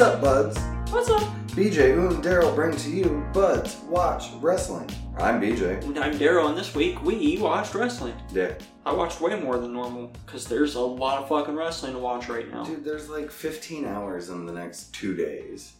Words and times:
What's 0.00 0.14
up, 0.14 0.20
buds? 0.22 0.58
What's 0.94 1.10
up? 1.10 1.22
BJ, 1.48 1.94
Lou, 1.94 2.08
and 2.08 2.24
Daryl 2.24 2.54
bring 2.54 2.74
to 2.74 2.90
you 2.90 3.22
Buds 3.34 3.76
Watch 3.86 4.30
Wrestling. 4.40 4.88
I'm 5.18 5.38
BJ. 5.42 5.84
And 5.84 5.98
I'm 5.98 6.14
Daryl, 6.14 6.48
and 6.48 6.56
this 6.56 6.74
week 6.74 7.02
we 7.02 7.36
watched 7.36 7.74
wrestling. 7.74 8.14
Yeah. 8.32 8.54
I 8.86 8.94
watched 8.94 9.20
way 9.20 9.38
more 9.38 9.58
than 9.58 9.74
normal 9.74 10.06
because 10.24 10.46
there's 10.46 10.74
a 10.74 10.80
lot 10.80 11.18
of 11.18 11.28
fucking 11.28 11.54
wrestling 11.54 11.92
to 11.92 11.98
watch 11.98 12.30
right 12.30 12.50
now. 12.50 12.64
Dude, 12.64 12.82
there's 12.82 13.10
like 13.10 13.30
15 13.30 13.84
hours 13.84 14.30
in 14.30 14.46
the 14.46 14.54
next 14.54 14.94
two 14.94 15.14
days. 15.14 15.74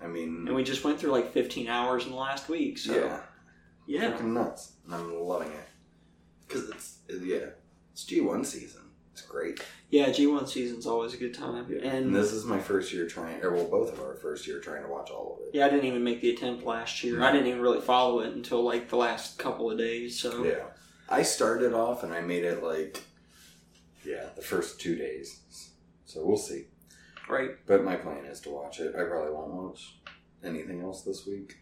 I 0.00 0.08
mean, 0.08 0.44
And 0.48 0.56
we 0.56 0.64
just 0.64 0.82
went 0.82 0.98
through 0.98 1.12
like 1.12 1.32
15 1.32 1.68
hours 1.68 2.04
in 2.04 2.10
the 2.10 2.16
last 2.16 2.48
week, 2.48 2.78
so 2.78 2.92
yeah. 2.92 3.20
yeah. 3.86 4.10
Fucking 4.10 4.34
nuts. 4.34 4.72
And 4.86 4.94
I'm 4.96 5.22
loving 5.22 5.52
it. 5.52 5.68
Because 6.48 6.68
it's, 6.68 6.98
yeah, 7.08 7.50
it's 7.92 8.04
G1 8.06 8.44
season. 8.44 8.82
It's 9.12 9.22
great. 9.22 9.62
Yeah, 9.92 10.08
G1 10.08 10.48
season's 10.48 10.86
always 10.86 11.12
a 11.12 11.18
good 11.18 11.34
time. 11.34 11.66
And, 11.66 11.82
And 11.84 12.14
this 12.16 12.32
is 12.32 12.46
my 12.46 12.58
first 12.58 12.94
year 12.94 13.06
trying, 13.06 13.42
or 13.44 13.52
well, 13.52 13.68
both 13.68 13.92
of 13.92 14.00
our 14.00 14.14
first 14.14 14.46
year 14.46 14.58
trying 14.58 14.82
to 14.82 14.88
watch 14.88 15.10
all 15.10 15.34
of 15.38 15.46
it. 15.46 15.50
yeah, 15.54 15.66
I 15.66 15.68
didn't 15.68 15.84
even 15.84 16.02
make 16.02 16.22
the 16.22 16.30
attempt 16.30 16.64
last 16.64 17.04
year. 17.04 17.22
I 17.22 17.30
didn't 17.30 17.46
even 17.48 17.60
really 17.60 17.82
follow 17.82 18.20
it 18.20 18.34
until 18.34 18.62
like 18.64 18.88
the 18.88 18.96
last 18.96 19.38
couple 19.38 19.70
of 19.70 19.76
days. 19.76 20.18
So 20.18 20.44
Yeah. 20.44 20.64
I 21.10 21.22
started 21.22 21.74
off 21.74 22.04
and 22.04 22.14
I 22.14 22.22
made 22.22 22.42
it 22.42 22.62
like, 22.62 23.02
yeah, 24.02 24.30
the 24.34 24.40
first 24.40 24.80
two 24.80 24.96
days. 24.96 25.40
So 26.06 26.24
we'll 26.24 26.38
see. 26.38 26.68
right. 27.28 27.50
But 27.66 27.84
my 27.84 27.96
plan 27.96 28.24
is 28.24 28.40
to 28.40 28.50
watch 28.50 28.80
it. 28.80 28.94
I 28.96 29.04
probably 29.04 29.32
won't 29.34 29.52
watch 29.52 29.96
anything 30.42 30.80
else 30.80 31.02
this 31.02 31.26
week. 31.26 31.56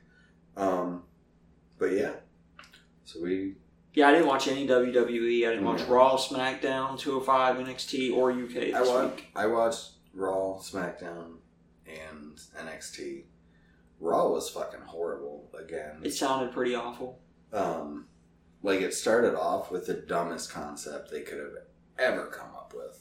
Um, 0.57 1.03
but 1.81 1.87
yeah. 1.93 2.13
So 3.05 3.21
we, 3.23 3.57
Yeah, 3.93 4.09
I 4.09 4.13
didn't 4.13 4.29
watch 4.29 4.47
any 4.49 4.67
WWE. 4.69 5.47
I 5.47 5.51
didn't 5.51 5.65
watch. 5.65 5.83
Raw, 5.83 6.17
SmackDown, 6.17 6.99
205, 6.99 7.57
NXT, 7.57 8.15
or 8.17 8.31
UK 8.31 8.49
this 8.53 8.75
I, 8.77 8.83
wa- 8.83 9.05
week. 9.07 9.27
I 9.35 9.47
watched 9.47 9.91
Raw, 10.15 10.59
SmackDown, 10.59 11.39
and 11.87 12.37
NXT. 12.57 13.25
Raw 13.99 14.29
was 14.31 14.49
fucking 14.51 14.81
horrible 14.87 15.51
again. 15.59 16.01
It 16.03 16.13
sounded 16.15 16.53
pretty 16.53 16.75
awful. 16.75 17.19
um, 17.53 18.07
like 18.63 18.81
it 18.81 18.95
started 18.95 19.35
off 19.35 19.71
with 19.71 19.87
the 19.87 19.95
dumbest 19.95 20.53
concept 20.53 21.11
they 21.11 21.23
could 21.23 21.39
have 21.39 21.55
ever 21.99 22.27
come 22.27 22.51
up 22.57 22.73
with, 22.77 23.00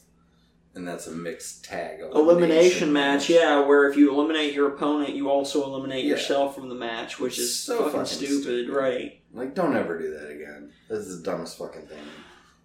and 0.74 0.86
that's 0.86 1.06
a 1.06 1.10
mixed 1.12 1.64
tag 1.64 2.00
elimination 2.00 2.92
match, 2.92 3.28
yeah, 3.28 3.60
where 3.60 3.88
if 3.90 3.96
you 3.96 4.12
eliminate 4.12 4.54
your 4.54 4.68
opponent, 4.68 5.14
you 5.14 5.28
also 5.28 5.64
eliminate 5.64 6.04
Yeah. 6.04 6.12
yourself 6.12 6.54
from 6.54 6.68
the 6.68 6.74
match, 6.74 7.18
which 7.18 7.38
is 7.38 7.54
So 7.58 7.76
fucking, 7.78 7.92
fucking 7.92 8.06
stupid, 8.06 8.42
stupid. 8.42 8.68
right? 8.74 9.20
Like, 9.32 9.54
don't 9.54 9.76
ever 9.76 9.98
do 9.98 10.10
that 10.12 10.30
again. 10.30 10.72
This 10.88 11.00
is 11.06 11.18
the 11.18 11.24
dumbest 11.30 11.58
fucking 11.58 11.86
thing 11.86 11.98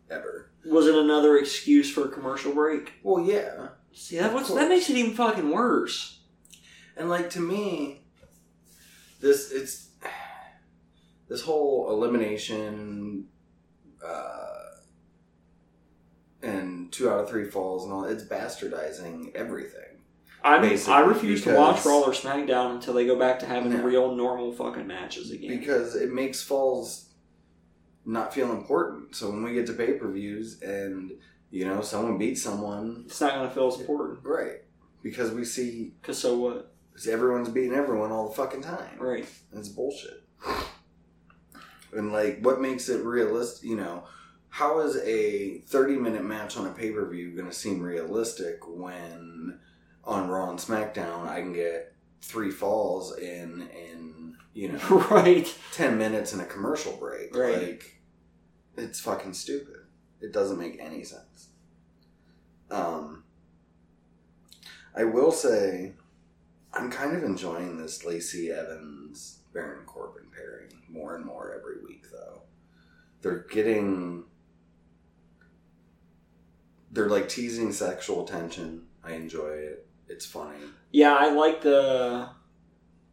ever. 0.10 0.52
Was 0.66 0.88
it 0.88 0.96
another 0.96 1.38
excuse 1.38 1.92
for 1.92 2.06
a 2.06 2.10
commercial 2.10 2.54
break? 2.54 2.94
Well, 3.04 3.24
yeah, 3.24 3.70
See, 3.94 4.18
that 4.18 4.34
that 4.50 4.70
makes 4.70 4.90
it 4.90 4.98
even 4.98 5.14
fucking 5.14 5.50
worse. 5.52 6.20
and 6.98 7.10
like 7.10 7.30
to 7.32 7.40
me, 7.40 8.04
this 9.22 9.52
it's 9.52 9.90
this 11.30 11.42
whole 11.42 11.90
elimination. 11.92 13.28
Uh, 14.06 14.55
and 16.46 16.92
two 16.92 17.10
out 17.10 17.20
of 17.22 17.30
three 17.30 17.50
falls 17.50 17.84
and 17.84 17.94
all 17.94 18.06
it's 18.06 18.24
bastardizing 18.24 19.34
everything 19.36 19.82
I 20.44 20.60
mean, 20.62 20.80
I 20.88 21.00
refuse 21.00 21.42
to 21.44 21.50
because- 21.50 21.58
watch 21.58 21.86
Raw 21.86 22.02
or 22.02 22.12
SmackDown 22.12 22.76
until 22.76 22.94
they 22.94 23.08
go 23.08 23.18
back 23.18 23.40
to 23.40 23.48
having 23.48 23.72
No. 23.74 23.82
real 23.82 24.16
normal 24.16 24.54
fucking 24.54 24.86
matches 24.86 25.32
again. 25.32 25.58
because 25.60 25.96
it 25.96 26.14
makes 26.14 26.44
falls 26.44 27.10
not 28.06 28.32
feel 28.32 28.52
important. 28.52 29.16
So 29.16 29.32
when 29.32 29.42
we 29.42 29.54
get 29.56 29.66
to 29.66 29.74
pay 29.74 29.94
per 29.94 30.08
views 30.12 30.62
and 30.62 31.14
you 31.50 31.66
know 31.66 31.82
someone 31.82 32.20
beats 32.20 32.44
someone, 32.44 33.06
it's 33.08 33.20
not 33.20 33.34
gonna 33.34 33.50
feel 33.50 33.70
as 33.70 33.80
important. 33.80 34.20
right? 34.24 34.62
Because 35.02 35.32
we 35.32 35.44
see 35.46 35.96
Cause 36.04 36.20
so 36.20 36.38
what? 36.38 36.72
everyone's 37.10 37.50
beating 37.50 37.74
everyone 37.74 38.12
all 38.12 38.28
the 38.30 38.36
fucking 38.36 38.62
time. 38.62 39.00
Right. 39.00 39.28
And 39.50 39.60
it's 39.60 39.70
bullshit. 39.70 40.22
And 41.92 42.12
like, 42.12 42.40
what 42.42 42.62
makes 42.62 42.90
it 42.90 43.04
realistic? 43.04 43.68
You 43.68 43.78
know, 43.78 44.04
how 44.56 44.80
is 44.80 44.96
a 45.04 45.58
thirty 45.68 45.98
minute 45.98 46.24
match 46.24 46.56
on 46.56 46.66
a 46.66 46.72
pay 46.72 46.90
per 46.90 47.06
view 47.10 47.36
going 47.36 47.50
to 47.50 47.54
seem 47.54 47.82
realistic 47.82 48.66
when 48.66 49.60
on 50.06 50.30
Raw 50.30 50.50
and 50.50 50.58
SmackDown 50.58 51.28
I 51.28 51.42
can 51.42 51.52
get 51.52 51.94
three 52.22 52.52
falls 52.52 53.18
in 53.18 53.68
in 53.70 54.38
you 54.54 54.72
know 54.72 55.06
right. 55.12 55.54
10 55.74 55.98
minutes 55.98 56.32
in 56.32 56.40
a 56.40 56.46
commercial 56.46 56.94
break. 56.94 57.36
Right. 57.36 57.64
Like, 57.64 58.00
it's 58.78 59.02
fucking 59.02 59.34
stupid. 59.34 59.76
It 60.22 60.32
doesn't 60.32 60.58
make 60.58 60.80
any 60.80 61.04
sense. 61.04 61.50
Um, 62.72 63.26
I 64.96 65.04
will 65.04 65.34
say, 65.34 65.96
I'm 66.74 66.90
kind 66.90 67.14
of 67.14 67.26
enjoying 67.26 67.78
this 67.78 68.06
Lacey 68.06 68.52
Evans 68.52 69.40
Baron 69.54 69.86
Corbin 69.86 70.28
pairing 70.34 70.72
more 70.90 71.18
and 71.18 71.26
more 71.26 71.54
every 71.54 71.86
week, 71.86 72.06
though. 72.10 72.44
They're 73.22 73.46
getting. 73.52 74.24
They're 76.96 77.10
like 77.10 77.28
teasing 77.28 77.74
sexual 77.74 78.24
tension. 78.24 78.84
I 79.04 79.12
enjoy 79.12 79.50
it. 79.50 79.86
It's 80.08 80.26
funny. 80.26 80.56
Yeah, 80.92 81.14
I 81.14 81.34
like 81.34 81.62
the 81.62 82.30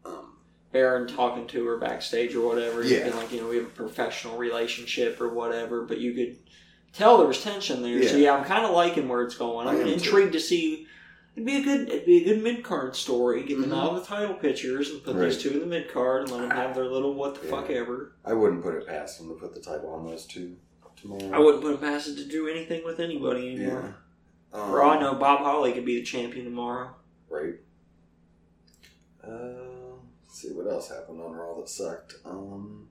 Um, 0.04 0.36
Aaron 0.72 1.08
talking 1.08 1.48
to 1.48 1.66
her 1.66 1.78
backstage 1.78 2.34
or 2.36 2.46
whatever. 2.46 2.84
Yeah. 2.84 2.98
And 3.06 3.14
like, 3.16 3.32
you 3.32 3.40
know, 3.40 3.48
we 3.48 3.56
have 3.56 3.66
a 3.66 3.70
professional 3.70 4.36
relationship 4.38 5.20
or 5.20 5.28
whatever, 5.30 5.82
but 5.82 5.98
you 5.98 6.14
could 6.14 6.36
tell 6.92 7.18
there 7.18 7.26
was 7.26 7.42
tension 7.42 7.82
there. 7.82 8.00
So 8.04 8.16
Yeah. 8.16 8.22
yeah, 8.24 8.36
I'm 8.36 8.44
kind 8.44 8.64
of 8.64 8.70
liking 8.70 9.08
where 9.08 9.22
it's 9.22 9.34
going. 9.34 9.66
I'm 9.66 9.76
am 9.80 9.86
too. 9.86 9.92
intrigued 9.94 10.32
to 10.34 10.40
see. 10.40 10.86
It'd 11.34 11.46
be 11.46 11.56
a 11.56 11.62
good, 11.62 11.88
it'd 11.88 12.06
be 12.06 12.18
a 12.22 12.24
good 12.24 12.42
mid 12.42 12.62
card 12.62 12.94
story. 12.94 13.42
Get 13.42 13.60
them 13.60 13.70
Mhm. 13.70 13.76
out 13.82 13.94
of 13.94 14.00
the 14.00 14.06
title 14.06 14.34
pictures 14.34 14.90
and 14.90 15.02
put 15.02 15.16
Right. 15.16 15.24
these 15.24 15.42
two 15.42 15.50
in 15.50 15.60
the 15.60 15.66
mid 15.66 15.90
card 15.90 16.22
and 16.22 16.30
let 16.30 16.40
them 16.42 16.50
have 16.50 16.74
their 16.76 16.84
little 16.86 17.14
what 17.14 17.34
the 17.40 17.48
Yeah. 17.48 17.50
fuck 17.50 17.70
ever. 17.70 18.12
I 18.24 18.34
wouldn't 18.34 18.62
put 18.62 18.74
it 18.74 18.86
past 18.86 19.18
them 19.18 19.28
to 19.28 19.34
put 19.34 19.54
the 19.54 19.60
title 19.60 19.88
on 19.90 20.04
those 20.06 20.24
two 20.26 20.56
tomorrow. 21.02 21.30
I 21.32 21.38
wouldn't 21.38 21.62
put 21.62 21.74
it 21.74 21.80
past 21.80 22.08
it 22.08 22.16
to 22.16 22.24
do 22.24 22.48
anything 22.48 22.84
with 22.84 22.98
anybody 23.00 23.54
anymore. 23.54 23.94
Yeah. 24.52 24.58
Um, 24.58 24.70
For 24.70 24.82
all 24.82 24.90
I 24.92 25.00
know, 25.00 25.14
Bob 25.14 25.40
Holly 25.40 25.72
could 25.72 25.84
be 25.84 25.96
the 25.98 26.04
champion 26.04 26.44
tomorrow. 26.44 26.94
Right. 27.28 27.54
Uh, 29.26 29.96
let's 30.22 30.40
see 30.40 30.52
what 30.52 30.66
else 30.70 30.88
happened 30.88 31.20
on 31.20 31.32
Raw 31.32 31.58
that 31.58 31.68
sucked. 31.68 32.14
Um, 32.24 32.88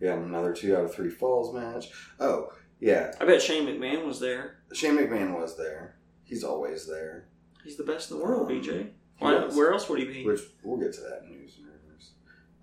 yeah, 0.00 0.14
another 0.14 0.52
two 0.54 0.76
out 0.76 0.84
of 0.84 0.94
three 0.94 1.10
falls 1.10 1.54
match. 1.54 1.86
Oh, 2.20 2.52
yeah. 2.80 3.12
I 3.20 3.24
bet 3.24 3.42
Shane 3.42 3.66
McMahon 3.66 4.04
was 4.06 4.20
there. 4.20 4.58
Shane 4.72 4.96
McMahon 4.96 5.38
was 5.38 5.56
there. 5.56 5.96
He's 6.24 6.42
always 6.44 6.86
there. 6.86 7.28
He's 7.62 7.76
the 7.76 7.84
best 7.84 8.10
in 8.10 8.18
the 8.18 8.24
world, 8.24 8.50
Um, 8.50 8.60
BJ. 8.60 8.90
Why, 9.18 9.46
where 9.46 9.72
else 9.72 9.88
would 9.88 10.00
he 10.00 10.04
be? 10.06 10.24
Which 10.24 10.40
we'll 10.62 10.78
get 10.78 10.92
to 10.94 11.00
that 11.02 11.22
in 11.24 11.30
news 11.30 11.56
and 11.58 11.66
rumors. 11.66 12.10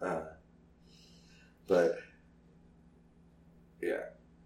Uh, 0.01 0.33
but 1.67 1.97
yeah. 3.81 4.01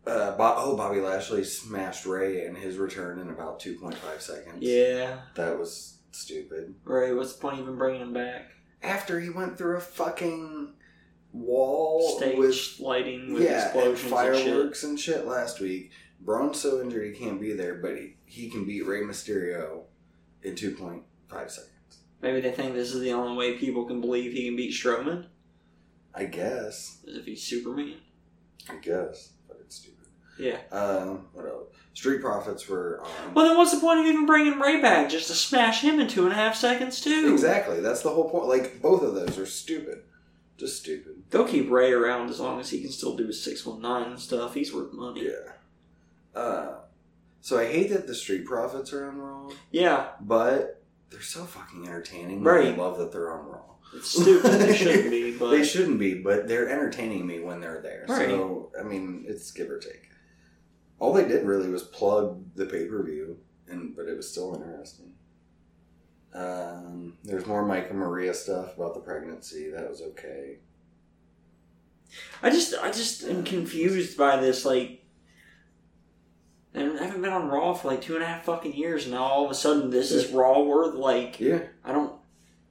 Uh, 0.05 0.37
Bo- 0.37 0.55
oh, 0.57 0.77
Bobby 0.77 0.99
Lashley 0.99 1.43
smashed 1.43 2.05
Rey 2.05 2.45
in 2.45 2.55
his 2.55 2.77
return 2.77 3.19
in 3.19 3.29
about 3.29 3.59
2.5 3.59 4.21
seconds. 4.21 4.57
Yeah, 4.59 5.19
That 5.33 5.57
was 5.57 5.97
stupid. 6.11 6.75
Rey, 6.83 7.13
What's 7.13 7.33
the 7.33 7.41
point 7.41 7.55
of 7.55 7.61
even 7.61 7.77
bringing 7.77 8.01
him 8.01 8.13
back? 8.13 8.51
After 8.83 9.19
he 9.19 9.29
went 9.29 9.57
through 9.57 9.77
a 9.77 9.81
fucking 9.81 10.73
wall 11.33 12.17
Stage 12.17 12.37
with 12.37 12.79
lighting 12.79 13.33
with 13.33 13.43
yeah, 13.43 13.65
explosions 13.65 14.01
and, 14.03 14.11
fireworks 14.11 14.83
and 14.83 14.99
shit. 14.99 15.25
last 15.25 15.59
week. 15.59 15.91
Braun's 16.21 16.59
so 16.59 16.81
injured 16.81 17.13
he 17.13 17.19
can't 17.19 17.41
be 17.41 17.53
there, 17.53 17.75
but 17.75 17.97
he, 17.97 18.15
he 18.25 18.49
can 18.49 18.65
beat 18.65 18.85
Rey 18.85 19.01
Mysterio 19.01 19.81
in 20.43 20.53
2.5 20.55 21.03
seconds. 21.29 21.71
Maybe 22.21 22.41
they 22.41 22.51
think 22.51 22.73
this 22.73 22.93
is 22.93 23.01
the 23.01 23.13
only 23.13 23.35
way 23.37 23.57
people 23.57 23.85
can 23.85 24.01
believe 24.01 24.31
he 24.31 24.45
can 24.45 24.55
beat 24.55 24.73
Strowman, 24.73 25.25
I 26.13 26.25
guess. 26.25 26.99
as 27.07 27.17
if 27.17 27.25
he's 27.25 27.43
Superman. 27.43 27.97
I 28.69 28.77
guess. 28.77 29.33
But 30.37 30.45
it's 30.45 30.55
stupid. 30.55 30.59
Yeah. 30.71 30.77
Um, 30.77 31.27
what 31.33 31.45
else? 31.45 31.67
Street 31.93 32.21
Profits 32.21 32.67
were 32.67 33.01
on. 33.01 33.33
Well, 33.33 33.45
then 33.47 33.57
what's 33.57 33.71
the 33.73 33.79
point 33.79 33.99
of 34.01 34.05
even 34.05 34.25
bringing 34.25 34.59
Rey 34.59 34.81
back 34.81 35.09
just 35.09 35.27
to 35.27 35.33
smash 35.33 35.81
him 35.81 35.99
in 35.99 36.07
two 36.07 36.23
and 36.23 36.31
a 36.33 36.35
half 36.35 36.55
seconds 36.55 36.99
too? 37.01 37.31
Exactly. 37.31 37.79
That's 37.79 38.01
the 38.01 38.09
whole 38.09 38.29
point. 38.29 38.47
Like, 38.47 38.81
both 38.81 39.01
of 39.01 39.15
those 39.15 39.37
are 39.37 39.45
stupid. 39.45 40.03
Just 40.57 40.77
stupid. 40.81 41.23
They'll 41.29 41.47
keep 41.47 41.69
Rey 41.71 41.91
around 41.93 42.29
as 42.29 42.39
long 42.39 42.59
as 42.59 42.69
he 42.69 42.81
can 42.81 42.91
still 42.91 43.15
do 43.15 43.27
his 43.27 43.41
six 43.41 43.65
one 43.65 43.81
nine 43.81 44.11
and 44.11 44.19
stuff. 44.19 44.53
He's 44.53 44.73
worth 44.73 44.91
money. 44.93 45.25
Yeah. 45.25 45.51
Uh, 46.39 46.75
so 47.41 47.57
I 47.59 47.65
hate 47.65 47.89
that 47.91 48.07
the 48.07 48.15
Street 48.15 48.45
Profits 48.45 48.91
are 48.91 49.07
on 49.07 49.17
Raw, 49.17 49.49
Yeah, 49.71 50.07
but 50.19 50.81
they're 51.09 51.21
so 51.21 51.45
fucking 51.45 51.85
entertaining. 51.87 52.43
Right. 52.43 52.73
I 52.73 52.75
love 52.75 52.97
that 52.97 53.11
they're 53.11 53.31
on 53.31 53.45
Raw. 53.45 53.61
it's 53.95 54.09
stupid. 54.21 54.51
they 54.51 54.75
shouldn't 54.77 55.11
be, 55.11 55.37
but 55.37 55.51
They 55.51 55.63
shouldn't 55.63 55.99
be, 55.99 56.15
but 56.15 56.47
they're 56.47 56.69
entertaining 56.69 57.25
me 57.25 57.39
when 57.39 57.61
they're 57.61 57.81
there. 57.81 58.05
Right. 58.09 58.27
So 58.29 58.71
I 58.77 58.83
mean, 58.83 59.23
it's 59.27 59.51
give 59.51 59.69
or 59.69 59.79
take. 59.79 60.09
All 60.99 61.13
they 61.13 61.27
did 61.27 61.45
really 61.45 61.69
was 61.69 61.83
plug 61.83 62.41
the 62.55 62.65
pay 62.65 62.85
per 62.85 63.03
view, 63.03 63.37
and 63.67 63.95
but 63.95 64.07
it 64.07 64.15
was 64.15 64.29
still 64.29 64.55
interesting. 64.55 65.11
Um, 66.33 67.17
there's 67.23 67.45
more 67.45 67.65
Mike 67.65 67.89
and 67.89 67.99
Maria 67.99 68.33
stuff 68.33 68.75
about 68.75 68.93
the 68.93 68.99
pregnancy. 68.99 69.69
That 69.71 69.89
was 69.89 70.01
okay. 70.01 70.57
I 72.43 72.49
just, 72.49 72.73
I 72.81 72.91
just 72.91 73.23
am 73.23 73.43
confused 73.43 74.17
by 74.17 74.37
this. 74.37 74.65
Like, 74.65 75.03
I 76.73 76.79
haven't 76.79 77.21
been 77.21 77.31
on 77.31 77.47
Raw 77.47 77.73
for 77.73 77.87
like 77.89 78.01
two 78.01 78.15
and 78.15 78.23
a 78.23 78.27
half 78.27 78.43
fucking 78.43 78.73
years, 78.73 79.05
and 79.05 79.13
now 79.13 79.23
all 79.23 79.45
of 79.45 79.51
a 79.51 79.55
sudden 79.55 79.89
this 79.89 80.11
is 80.11 80.31
Raw 80.31 80.61
worth. 80.61 80.95
Like, 80.95 81.39
Yeah. 81.39 81.63
I 81.83 81.91
don't. 81.93 82.13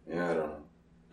Yeah, 0.06 0.31
I 0.31 0.35
don't 0.35 0.49
know. 0.49 0.63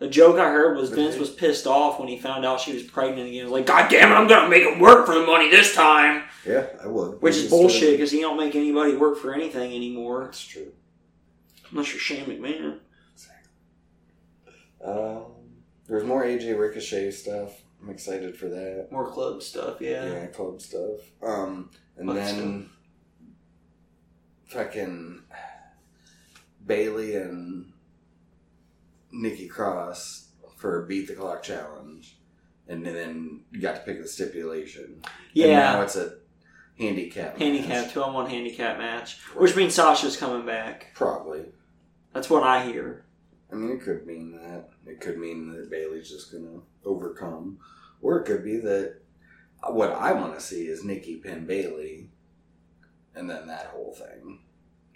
The 0.02 0.08
joke 0.08 0.36
I 0.36 0.50
heard 0.50 0.76
was 0.76 0.90
Vince 0.90 1.16
was 1.16 1.30
pissed 1.30 1.64
off 1.64 2.00
when 2.00 2.08
he 2.08 2.18
found 2.18 2.44
out 2.44 2.58
she 2.58 2.72
was 2.74 2.82
pregnant 2.82 3.20
again. 3.28 3.32
He 3.34 3.42
was 3.44 3.52
like, 3.52 3.66
God 3.66 3.88
damn 3.88 4.10
it, 4.10 4.16
I'm 4.16 4.26
gonna 4.26 4.48
make 4.48 4.64
him 4.64 4.80
work 4.80 5.06
for 5.06 5.14
the 5.14 5.24
money 5.24 5.48
this 5.48 5.76
time. 5.76 6.24
Yeah, 6.44 6.66
I 6.82 6.88
would. 6.88 7.22
Which 7.22 7.36
is 7.36 7.48
bullshit 7.48 7.92
because 7.92 8.10
he 8.10 8.20
don't 8.20 8.36
make 8.36 8.56
anybody 8.56 8.96
work 8.96 9.16
for 9.16 9.32
anything 9.32 9.72
anymore. 9.72 10.24
That's 10.24 10.44
true. 10.44 10.72
Unless 11.70 11.92
you're 11.92 12.00
Shane 12.00 12.24
McMahon. 12.24 12.80
Um, 14.84 15.22
there's 15.86 16.02
more 16.02 16.24
AJ 16.24 16.58
Ricochet 16.58 17.12
stuff. 17.12 17.62
I'm 17.80 17.88
excited 17.88 18.36
for 18.36 18.48
that. 18.48 18.88
More 18.90 19.08
club 19.08 19.40
stuff, 19.40 19.80
Yeah, 19.80 20.04
yeah. 20.04 20.26
club 20.26 20.60
stuff. 20.60 20.98
Um, 21.22 21.70
and 21.96 22.08
then 22.08 22.70
fucking 24.46 25.22
Bayley 26.66 27.14
and 27.14 27.71
Nikki 29.12 29.46
Cross 29.46 30.28
for 30.56 30.82
a 30.82 30.86
beat 30.86 31.08
the 31.08 31.14
clock 31.14 31.42
challenge, 31.42 32.18
and 32.68 32.84
then 32.84 33.42
you 33.50 33.60
got 33.60 33.74
to 33.76 33.80
pick 33.82 34.00
the 34.00 34.08
stipulation. 34.08 34.84
And 35.04 35.06
Yeah. 35.34 35.72
now 35.74 35.82
it's 35.82 35.96
a 35.96 36.18
handicap. 36.78 37.36
handicap, 37.38 37.68
match. 37.68 37.92
two 37.92 38.02
on 38.02 38.14
one 38.14 38.30
handicap 38.30 38.78
match. 38.78 39.20
Which 39.36 39.54
means 39.56 39.74
Sasha's 39.74 40.16
coming 40.16 40.46
back. 40.46 40.92
Probably. 40.94 41.44
That's 42.14 42.30
what 42.30 42.42
I 42.42 42.64
hear. 42.64 43.04
I 43.50 43.54
mean, 43.54 43.70
it 43.76 43.82
could 43.82 44.06
mean 44.06 44.32
that. 44.32 44.70
It 44.86 45.00
could 45.00 45.18
mean 45.18 45.52
that 45.52 45.70
Bayley's 45.70 46.08
just 46.10 46.32
going 46.32 46.44
to 46.44 46.62
overcome. 46.84 47.58
Or 48.00 48.18
it 48.18 48.24
could 48.24 48.42
be 48.44 48.56
that 48.58 49.00
what 49.68 49.92
I 49.92 50.12
want 50.12 50.34
to 50.34 50.40
see 50.40 50.66
is 50.66 50.84
Nikki 50.84 51.16
pin 51.16 51.46
Bayley 51.46 52.08
and 53.14 53.28
then 53.28 53.46
that 53.46 53.66
whole 53.66 53.94
thing. 53.94 54.40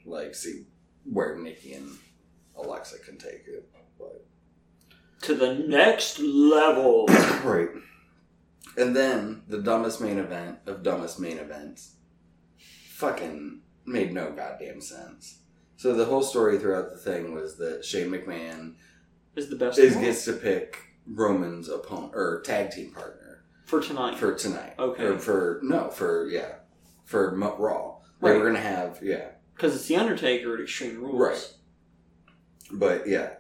Like, 0.05 0.35
see 0.35 0.65
where 1.05 1.37
Nikki 1.37 1.75
and 1.75 1.89
Alexa 2.57 2.99
can 3.01 3.19
take 3.19 3.45
it. 3.47 3.69
To 5.23 5.35
the 5.35 5.55
next 5.55 6.19
level. 6.19 7.07
right. 7.45 7.69
And 8.77 8.95
then 8.95 9.43
the 9.49 9.59
dumbest 9.59 10.01
main 10.01 10.19
event 10.19 10.59
of 10.67 10.83
dumbest 10.83 11.19
main 11.19 11.39
events 11.39 11.95
fucking 12.59 13.61
made 13.87 14.13
no 14.13 14.31
goddamn 14.33 14.81
sense. 14.81 15.39
So 15.77 15.95
the 15.95 16.05
whole 16.07 16.23
story 16.23 16.59
throughout 16.59 16.91
the 16.91 16.97
thing 16.99 17.35
was 17.35 17.57
that 17.59 17.85
Shane 17.85 18.11
McMahon 18.11 18.75
is 19.35 19.49
the 19.51 19.57
best 19.57 19.79
is 19.79 19.95
one 19.95 20.05
gets 20.05 20.25
to 20.27 20.33
pick 20.35 20.79
Roman's 21.07 21.69
opponent 21.69 22.13
or 22.15 22.43
tag 22.45 22.71
team 22.71 22.91
partner 22.93 23.45
for 23.67 23.81
tonight. 23.81 24.17
for 24.19 24.35
tonight. 24.35 24.75
Okay. 24.79 25.05
Or 25.05 25.19
for 25.19 25.61
no, 25.63 25.91
for 25.91 26.29
yeah, 26.29 26.57
for 27.05 27.37
Raw. 27.37 27.99
They 28.23 28.31
Right. 28.31 28.39
were 28.41 28.47
gonna 28.47 28.61
have 28.61 29.01
yeah, 29.03 29.29
Because 29.55 29.75
it's 29.77 29.87
The 29.87 29.97
Undertaker 29.97 30.55
at 30.55 30.61
Extreme 30.61 31.03
Rules. 31.03 31.21
Right. 31.21 31.53
but 32.73 33.07
yeah, 33.07 33.35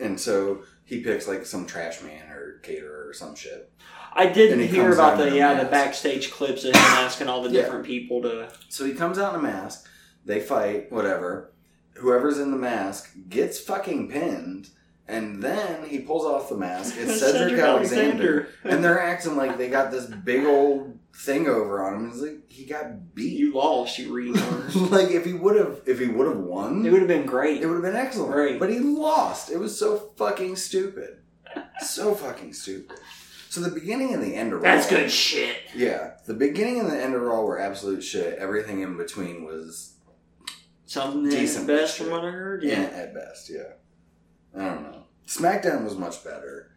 and 0.00 0.18
so 0.20 0.64
he 0.90 1.00
picks 1.02 1.28
like 1.28 1.46
some 1.46 1.66
trash 1.66 2.02
man 2.02 2.30
or 2.32 2.58
caterer 2.64 3.06
or 3.08 3.12
some 3.14 3.36
shit. 3.36 3.70
I 4.12 4.26
did 4.26 4.58
he 4.58 4.66
hear 4.66 4.92
about 4.92 5.18
the 5.18 5.34
yeah 5.36 5.62
the 5.62 5.70
backstage 5.70 6.32
clips 6.32 6.64
of 6.64 6.74
him 6.74 6.82
asking 6.82 7.28
all 7.28 7.42
the 7.42 7.48
Yeah. 7.50 7.62
different 7.62 7.86
people 7.86 8.20
to 8.22 8.48
So 8.68 8.84
he 8.84 8.92
comes 8.92 9.16
out 9.16 9.32
in 9.34 9.38
a 9.38 9.42
mask. 9.42 9.86
They 10.26 10.40
fight, 10.40 10.90
whatever. 10.90 11.52
Whoever's 11.94 12.38
in 12.40 12.50
the 12.50 12.56
mask 12.56 13.12
gets 13.28 13.60
fucking 13.60 14.10
pinned, 14.10 14.70
and 15.10 15.42
then 15.42 15.84
he 15.88 15.98
pulls 16.00 16.24
off 16.24 16.48
the 16.48 16.56
mask. 16.56 16.94
It's 16.98 17.20
Cedric, 17.20 17.58
Alexander. 17.58 18.48
and 18.64 18.82
they're 18.82 19.00
acting 19.12 19.36
like 19.36 19.58
they 19.58 19.68
got 19.68 19.90
this 19.90 20.06
big 20.06 20.44
old 20.46 20.98
thing 21.14 21.48
over 21.48 21.84
on 21.84 21.94
him. 21.96 22.10
He's 22.12 22.22
like 22.22 22.50
he 22.50 22.64
got 22.64 23.14
beat. 23.14 23.36
you 23.38 23.52
lost, 23.54 23.98
you 23.98 24.12
retard. 24.12 24.90
like 24.90 25.10
if 25.10 25.24
he 25.24 25.32
would 25.32 25.56
have, 25.56 25.80
if 25.86 25.98
he 25.98 26.06
would 26.06 26.26
have 26.26 26.38
won, 26.38 26.84
it 26.86 26.90
would 26.92 27.00
have 27.00 27.08
been 27.08 27.26
great. 27.26 27.60
it 27.62 27.66
would 27.66 27.74
have 27.74 27.82
been 27.82 27.96
excellent. 27.96 28.34
Right. 28.34 28.58
But 28.58 28.70
he 28.70 28.78
lost. 28.78 29.50
It 29.50 29.58
was 29.58 29.78
so 29.78 30.12
fucking 30.16 30.56
stupid. 30.56 31.18
so 31.80 32.14
fucking 32.14 32.52
stupid. 32.52 32.98
So 33.48 33.60
the 33.60 33.70
beginning 33.70 34.14
and 34.14 34.22
the 34.22 34.36
end 34.36 34.52
of 34.52 34.62
That's 34.62 34.90
Raw- 34.92 34.98
good 34.98 35.10
shit. 35.10 35.56
Yeah, 35.74 36.12
the 36.24 36.34
beginning 36.34 36.78
and 36.78 36.88
the 36.88 36.96
end 37.02 37.14
of 37.16 37.22
Raw 37.22 37.42
were 37.42 37.58
absolute 37.58 38.02
shit. 38.04 38.38
Everything 38.38 38.80
in 38.82 38.96
between 38.96 39.44
was 39.44 39.94
Something 40.86 41.24
that's 41.24 41.34
Decent 41.36 41.66
best 41.66 41.96
shit. 41.96 42.06
from 42.06 42.16
what 42.16 42.24
I 42.24 42.30
heard. 42.30 42.62
yeah, 42.62 42.80
Yeah. 42.82 42.96
at 42.96 43.14
best. 43.14 43.50
Yeah, 43.50 43.72
I 44.56 44.64
don't 44.64 44.82
know. 44.82 45.02
SmackDown 45.26 45.84
was 45.84 45.96
much 45.96 46.22
better. 46.24 46.72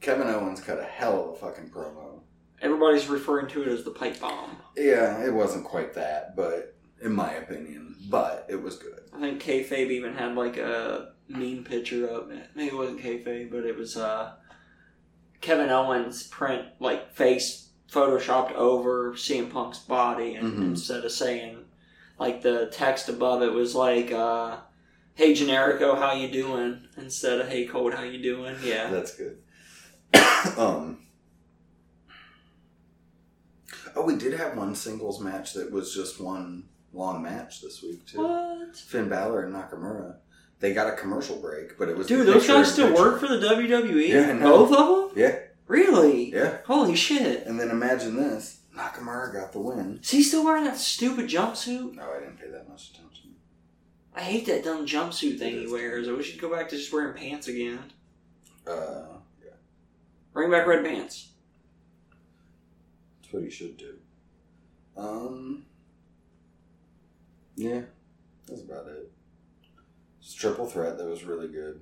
Kevin 0.00 0.28
Owens 0.28 0.60
cut 0.60 0.78
a 0.78 0.84
hell 0.84 1.24
of 1.24 1.30
a 1.30 1.36
fucking 1.36 1.70
promo. 1.70 2.20
Everybody's 2.60 3.08
referring 3.08 3.48
to 3.48 3.62
it 3.62 3.68
as 3.68 3.84
the 3.84 3.90
pipe 3.90 4.18
bomb. 4.20 4.56
Yeah, 4.76 5.24
it 5.24 5.32
wasn't 5.32 5.64
quite 5.64 5.94
that, 5.94 6.34
but 6.36 6.74
in 7.02 7.12
my 7.12 7.32
opinion, 7.34 7.94
but 8.10 8.46
it 8.48 8.60
was 8.60 8.76
good. 8.76 9.00
I 9.14 9.20
think 9.20 9.42
kayfabe 9.42 9.90
even 9.90 10.14
had 10.14 10.34
like 10.34 10.56
a 10.56 11.12
meme 11.28 11.62
picture 11.64 12.06
of 12.08 12.30
it. 12.30 12.48
Maybe 12.54 12.68
it 12.70 12.76
wasn't 12.76 13.00
kayfabe, 13.00 13.50
but 13.50 13.64
it 13.64 13.76
was 13.76 13.96
uh, 13.96 14.32
Kevin 15.40 15.70
Owens 15.70 16.24
print 16.24 16.66
like 16.80 17.12
face 17.14 17.68
photoshopped 17.90 18.52
over 18.52 19.12
CM 19.14 19.50
Punk's 19.50 19.78
body, 19.78 20.34
and 20.34 20.52
Mhm. 20.52 20.62
instead 20.70 21.04
of 21.04 21.12
saying 21.12 21.64
like 22.18 22.42
the 22.42 22.66
text 22.72 23.08
above 23.08 23.42
it 23.42 23.52
was 23.52 23.74
like, 23.76 24.10
uh, 24.10 24.56
"Hey 25.18 25.32
Generico, 25.34 25.98
how 25.98 26.12
you 26.12 26.28
doing?" 26.30 26.86
instead 26.96 27.40
of 27.40 27.48
"Hey 27.48 27.66
Colt, 27.66 27.92
how 27.94 28.04
you 28.04 28.22
doing?" 28.22 28.56
Yeah, 28.62 28.88
That's 28.88 29.14
good. 29.16 29.38
um. 30.56 31.00
Oh, 33.96 34.02
we 34.04 34.16
did 34.16 34.34
have 34.34 34.56
one 34.56 34.74
singles 34.74 35.20
match 35.20 35.54
that 35.54 35.72
was 35.72 35.92
just 35.94 36.20
one 36.20 36.64
long 36.92 37.22
match 37.22 37.60
this 37.62 37.82
week 37.82 38.06
too. 38.06 38.18
what? 38.18 38.76
Finn 38.76 39.08
Balor 39.08 39.42
and 39.44 39.54
Nakamura. 39.54 40.16
They 40.60 40.72
got 40.72 40.92
a 40.92 40.96
commercial 40.96 41.36
break, 41.40 41.76
but 41.78 41.88
it 41.88 41.96
was 41.96 42.06
Dude, 42.06 42.26
those 42.26 42.46
guys 42.46 42.72
still 42.72 42.88
picture. 42.88 43.02
work 43.02 43.20
for 43.20 43.26
the 43.28 43.38
WWE. 43.44 44.08
Yeah. 44.08 44.38
Both 44.38 44.72
of 44.72 45.10
them. 45.10 45.18
Yeah, 45.20 45.38
Really? 45.66 46.32
yeah. 46.32 46.58
Holy 46.66 46.94
shit! 46.96 47.44
And 47.46 47.58
then 47.58 47.70
imagine 47.70 48.16
this: 48.16 48.60
Nakamura 48.76 49.32
got 49.32 49.52
the 49.52 49.58
win. 49.60 49.98
Is 50.02 50.10
he 50.10 50.22
still 50.22 50.44
wearing 50.44 50.64
that 50.64 50.76
stupid 50.78 51.26
jumpsuit? 51.28 51.94
No, 51.94 52.10
I 52.10 52.20
didn't 52.20 52.38
pay 52.38 52.50
that 52.50 52.68
much 52.68 52.90
attention. 52.90 53.17
I 54.18 54.22
hate 54.22 54.46
that 54.46 54.64
dumb 54.64 54.84
jumpsuit 54.84 55.38
thing 55.38 55.60
he 55.60 55.66
wears. 55.72 56.08
I 56.08 56.12
wish 56.12 56.32
he'd 56.32 56.40
go 56.40 56.50
back 56.50 56.68
to 56.70 56.76
just 56.76 56.92
wearing 56.92 57.14
pants 57.14 57.46
again. 57.46 57.78
Uh, 58.66 59.04
Bring 60.32 60.50
back 60.50 60.66
red 60.66 60.84
pants. 60.84 61.28
that's 63.22 63.32
what 63.32 63.42
he 63.44 63.50
should 63.50 63.76
do. 63.76 63.94
Um, 64.96 65.64
yeah, 67.56 67.82
that's 68.46 68.60
about 68.62 68.86
it. 68.88 69.10
It's 70.20 70.34
triple 70.34 70.66
threat 70.66 70.98
that 70.98 71.06
was 71.06 71.24
really 71.24 71.48
good. 71.48 71.80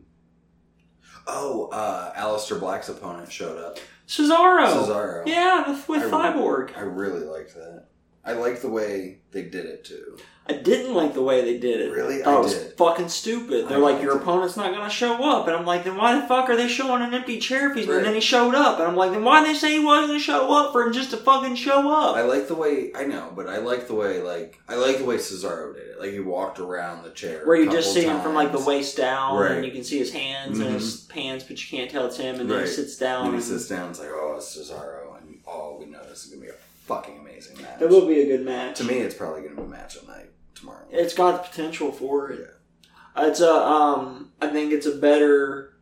Oh, 1.27 1.69
uh, 1.73 2.15
Aleister 2.15 2.61
Black's 2.61 2.89
opponent 2.89 3.33
showed 3.33 3.59
up. 3.59 3.79
Cesaro. 4.07 4.67
Cesaro. 4.69 5.27
Yeah, 5.27 5.71
with, 5.71 5.89
with 5.89 6.13
I- 6.13 6.33
Cyborg. 6.33 6.77
I 6.77 6.83
really 6.83 7.25
liked 7.25 7.55
that. 7.55 7.87
I 8.27 8.33
like 8.33 8.61
the 8.61 8.69
way 8.69 9.19
they 9.31 9.43
did 9.43 9.67
it 9.67 9.85
too. 9.85 10.19
I 10.49 10.53
didn't 10.53 10.95
like 10.95 11.13
the 11.15 11.23
way 11.23 11.43
they 11.43 11.59
did 11.59 11.81
it. 11.81 11.91
Really? 11.91 12.19
Thought 12.19 12.37
I 12.37 12.39
was 12.39 12.55
did. 12.55 12.73
fucking 12.75 13.09
stupid. 13.09 13.69
They're 13.69 13.79
I 13.79 13.81
like, 13.81 14.01
your 14.01 14.17
opponent's 14.17 14.57
not 14.57 14.73
gonna 14.73 14.89
show 14.91 15.15
up, 15.29 15.49
and 15.49 15.57
I'm 15.57 15.67
like, 15.67 15.83
then 15.83 15.97
why 15.97 16.15
the 16.21 16.27
fuck 16.27 16.49
are 16.49 16.57
they 16.57 16.69
showing 16.69 17.03
an 17.03 17.13
empty 17.15 17.41
chair 17.41 17.71
if 17.71 17.77
he's? 17.77 17.89
Right. 17.89 17.97
And 17.97 18.07
then 18.07 18.15
he 18.15 18.21
showed 18.21 18.55
up, 18.55 18.79
and 18.79 18.87
I'm 18.87 18.95
like, 18.95 19.11
then 19.11 19.25
why 19.25 19.41
did 19.41 19.55
they 19.55 19.59
say 19.59 19.73
he 19.73 19.85
wasn't 19.85 20.09
gonna 20.09 20.21
show 20.21 20.53
up 20.55 20.73
for 20.73 20.83
him 20.83 20.93
just 20.93 21.11
to 21.11 21.17
fucking 21.17 21.57
show 21.57 21.93
up? 21.93 22.17
I 22.17 22.23
like 22.23 22.47
the 22.47 22.55
way 22.55 22.93
I 22.95 23.05
know, 23.05 23.33
but 23.35 23.49
I 23.49 23.59
like 23.59 23.89
the 23.89 23.95
way 23.95 24.23
like 24.23 24.61
I 24.69 24.77
like 24.77 24.99
the 24.99 25.05
way 25.05 25.17
Cesaro 25.17 25.75
did 25.75 25.83
it. 25.89 26.01
Like 26.01 26.13
he 26.13 26.21
walked 26.21 26.61
around 26.61 27.03
the 27.03 27.11
chair, 27.11 27.45
Where 27.45 27.57
you 27.57 27.71
just 27.71 27.93
see 27.93 28.05
him 28.05 28.21
from 28.21 28.35
like 28.35 28.53
the 28.53 28.61
waist 28.61 28.97
down, 28.97 29.37
Right. 29.37 29.53
and 29.53 29.65
you 29.65 29.73
can 29.73 29.83
see 29.83 29.99
his 29.99 30.13
hands 30.13 30.61
and 30.61 30.75
his 30.75 31.01
mm-hmm. 31.03 31.13
pants, 31.13 31.45
but 31.45 31.61
you 31.61 31.77
can't 31.77 31.91
tell 31.91 32.07
it's 32.07 32.19
him. 32.19 32.39
And 32.41 32.49
then 32.49 32.59
Right. 32.59 32.67
he 32.67 32.73
sits 32.73 32.97
down. 32.97 33.27
And 33.27 33.35
he 33.35 33.41
sits 33.41 33.67
down, 33.69 33.91
it's 33.91 33.99
like, 33.99 34.11
oh, 34.13 34.35
it's 34.37 34.57
Cesaro, 34.57 35.19
and 35.21 35.41
oh, 35.47 35.77
we 35.81 35.87
know 35.87 36.03
this 36.09 36.25
is 36.25 36.31
gonna 36.31 36.43
be 36.43 36.51
a 36.51 36.55
fucking 36.87 37.19
amazing 37.19 37.61
match. 37.63 37.81
It 37.81 37.89
will 37.89 38.07
be 38.07 38.21
a 38.21 38.27
good 38.27 38.45
match. 38.45 38.79
To 38.79 38.85
me, 38.85 38.95
it's 38.99 39.15
probably 39.15 39.43
gonna 39.43 39.57
be 39.57 39.63
a 39.63 39.67
match 39.67 39.97
of 39.97 40.07
night 40.09 40.31
tomorrow. 40.55 40.87
It's 40.91 41.15
got 41.15 41.43
the 41.43 41.49
potential 41.51 41.93
for 41.93 42.31
it. 42.31 42.41
Yeah. 42.41 43.27
It's 43.29 43.41
a 43.41 43.53
um 43.53 44.33
I 44.41 44.49
think 44.49 44.73
it's 44.73 44.87
a 44.87 44.95
better 44.97 45.77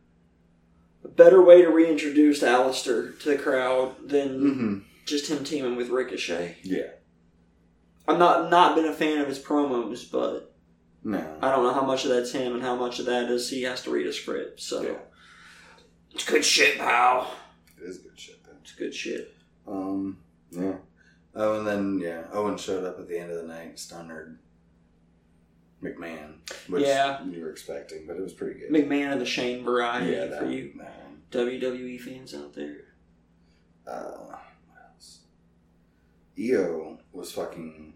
a 1.03 1.07
better 1.07 1.41
way 1.43 1.61
to 1.61 1.69
reintroduce 1.69 2.41
Aleister 2.41 3.19
to 3.21 3.29
the 3.29 3.37
crowd 3.37 3.95
than 4.09 4.29
Mm-hmm. 4.39 4.77
just 5.05 5.29
him 5.29 5.43
teaming 5.43 5.75
with 5.75 5.89
Ricochet. 5.89 6.57
Yeah. 6.63 6.91
I'm 8.07 8.19
not 8.19 8.49
not 8.49 8.75
been 8.75 8.85
a 8.85 8.93
fan 8.93 9.19
of 9.19 9.27
his 9.27 9.39
promos, 9.39 10.09
but 10.11 10.53
No. 11.03 11.37
I 11.41 11.51
don't 11.51 11.63
know 11.63 11.73
how 11.73 11.85
much 11.85 12.03
of 12.05 12.09
that's 12.09 12.31
him 12.31 12.53
and 12.53 12.63
how 12.63 12.75
much 12.75 12.99
of 12.99 13.05
that 13.05 13.29
is 13.29 13.49
he 13.49 13.63
has 13.63 13.83
to 13.83 13.91
read 13.91 14.07
a 14.07 14.13
script. 14.13 14.59
So 14.61 14.81
Yeah. 14.81 14.97
it's 16.13 16.25
good 16.25 16.43
shit, 16.45 16.77
pal. 16.79 17.31
It 17.77 17.83
is 17.89 17.97
good 17.99 18.17
shit 18.19 18.43
though. 18.43 18.51
It's 18.61 18.73
good 18.73 18.93
shit. 18.93 19.33
Um. 19.67 20.17
Yeah. 20.51 20.75
Oh, 21.35 21.57
and 21.59 21.67
then 21.67 21.99
yeah, 21.99 22.23
Owen 22.31 22.57
showed 22.57 22.85
up 22.85 22.97
at 22.99 23.07
the 23.09 23.17
end 23.19 23.29
of 23.31 23.37
the 23.37 23.47
night, 23.47 23.75
stunnered 23.77 24.37
McMahon, 25.83 26.35
which 26.69 26.83
Yeah. 26.83 27.23
you 27.25 27.41
were 27.41 27.51
expecting, 27.51 28.05
but 28.07 28.15
it 28.15 28.21
was 28.21 28.33
pretty 28.33 28.59
good. 28.59 28.71
McMahon 28.71 29.11
of 29.13 29.19
the 29.19 29.25
Shane 29.25 29.63
variety 29.63 30.13
yeah, 30.13 30.39
for 30.39 30.45
you 30.45 30.71
that 30.77 30.95
one. 31.03 31.21
WWE 31.31 31.97
fans 31.99 32.33
out 32.33 32.53
there. 32.53 32.81
uh, 33.87 34.11
what 34.13 34.39
else? 34.93 35.19
Io 36.39 36.97
was 37.13 37.31
fucking 37.33 37.93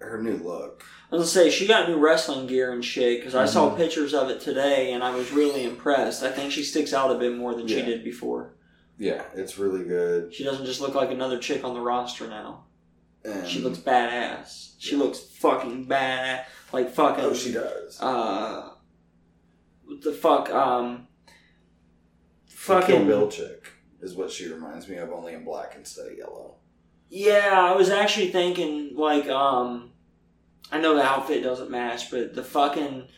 her 0.00 0.20
new 0.22 0.36
look. 0.38 0.82
I 1.12 1.16
was 1.16 1.32
gonna 1.34 1.46
say 1.46 1.50
she 1.50 1.66
got 1.66 1.88
new 1.88 1.96
wrestling 1.98 2.46
gear 2.46 2.72
and 2.72 2.84
shit 2.84 3.20
because 3.20 3.34
I 3.34 3.46
saw 3.46 3.70
Mhm. 3.70 3.76
pictures 3.76 4.12
of 4.12 4.28
it 4.30 4.40
today 4.40 4.92
and 4.92 5.02
I 5.04 5.14
was 5.14 5.30
really 5.32 5.64
impressed. 5.64 6.22
I 6.22 6.30
think 6.32 6.52
she 6.52 6.62
sticks 6.64 6.92
out 6.92 7.14
a 7.14 7.18
bit 7.18 7.34
more 7.36 7.54
than 7.54 7.66
she 7.68 7.80
did 7.82 8.02
before. 8.04 8.54
Yeah, 9.00 9.22
it's 9.34 9.56
really 9.56 9.82
good. 9.84 10.34
She 10.34 10.44
doesn't 10.44 10.66
just 10.66 10.82
look 10.82 10.94
like 10.94 11.10
another 11.10 11.38
chick 11.38 11.64
on 11.64 11.72
the 11.72 11.80
roster 11.80 12.28
now. 12.28 12.64
And 13.24 13.48
She 13.48 13.60
looks 13.60 13.78
badass. 13.78 14.74
She 14.78 14.92
Yeah. 14.94 15.02
looks 15.02 15.18
fucking 15.20 15.86
badass. 15.86 16.44
Like 16.70 16.90
fucking. 16.92 17.24
Oh, 17.24 17.32
she 17.32 17.52
does. 17.52 17.98
Uh, 17.98 18.74
what 19.86 20.02
the 20.02 20.12
fuck? 20.12 20.50
Um, 20.50 21.08
fucking. 22.46 22.96
Kill 22.96 23.06
Bill 23.06 23.28
chick 23.30 23.72
is 24.02 24.14
what 24.14 24.30
she 24.30 24.48
reminds 24.48 24.86
me 24.86 24.96
of, 24.96 25.10
only 25.10 25.32
in 25.32 25.44
black 25.44 25.74
instead 25.76 26.06
of 26.12 26.18
yellow. 26.18 26.56
Yeah, 27.08 27.58
I 27.72 27.74
was 27.74 27.88
actually 27.88 28.28
thinking 28.30 28.94
like 28.96 29.26
um, 29.28 29.92
I 30.70 30.78
know 30.78 30.94
the 30.94 31.02
outfit 31.02 31.42
doesn't 31.42 31.70
match, 31.70 32.10
but 32.10 32.34
the 32.34 32.44
fucking. 32.44 33.08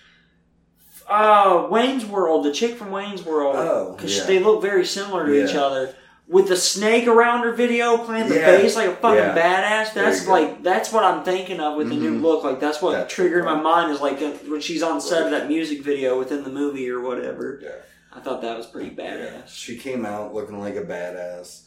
Uh, 1.13 1.69
Wayne's 1.71 2.07
World, 2.07 2.45
the 2.45 2.53
chick 2.53 2.77
from 2.77 2.91
Wayne's 2.91 3.25
World. 3.25 3.55
Oh, 3.57 3.93
because 3.95 4.17
yeah. 4.19 4.25
they 4.25 4.39
look 4.39 4.63
very 4.63 4.85
similar 4.87 5.27
to 5.27 5.45
each 5.45 5.55
other. 5.55 5.95
With 6.29 6.49
the 6.49 6.57
snake 6.57 7.07
around 7.07 7.43
her 7.43 7.53
video 7.53 7.99
playing 7.99 8.29
the 8.31 8.37
Yeah. 8.37 8.57
bass 8.57 8.75
like 8.77 8.89
a 8.89 8.97
fucking 8.97 9.19
Yeah. 9.19 9.37
badass. 9.37 9.93
That's 9.93 10.27
like 10.27 10.63
that's 10.63 10.91
what 10.91 11.05
I'm 11.05 11.25
thinking 11.25 11.61
of 11.61 11.77
with 11.77 11.91
the 11.91 11.97
new 11.97 12.19
Mhm. 12.19 12.23
look. 12.23 12.45
Like 12.45 12.59
that's 12.61 12.81
what 12.81 12.93
That's 12.93 13.13
triggered 13.13 13.45
my 13.45 13.61
mind 13.61 13.91
is 13.93 14.01
like 14.01 14.21
when 14.49 14.61
she's 14.61 14.83
on 14.83 15.01
set 15.01 15.25
of 15.25 15.31
that 15.33 15.49
music 15.49 15.83
video 15.83 16.19
within 16.19 16.45
the 16.45 16.51
movie 16.51 16.89
or 16.89 17.01
whatever. 17.01 17.61
Yeah. 17.63 17.71
I 18.15 18.21
thought 18.21 18.41
that 18.43 18.57
was 18.57 18.67
pretty 18.67 18.91
badass. 18.91 19.49
She 19.49 19.77
came 19.77 20.07
out 20.07 20.33
looking 20.33 20.59
like 20.61 20.77
a 20.77 20.83
badass, 20.85 21.63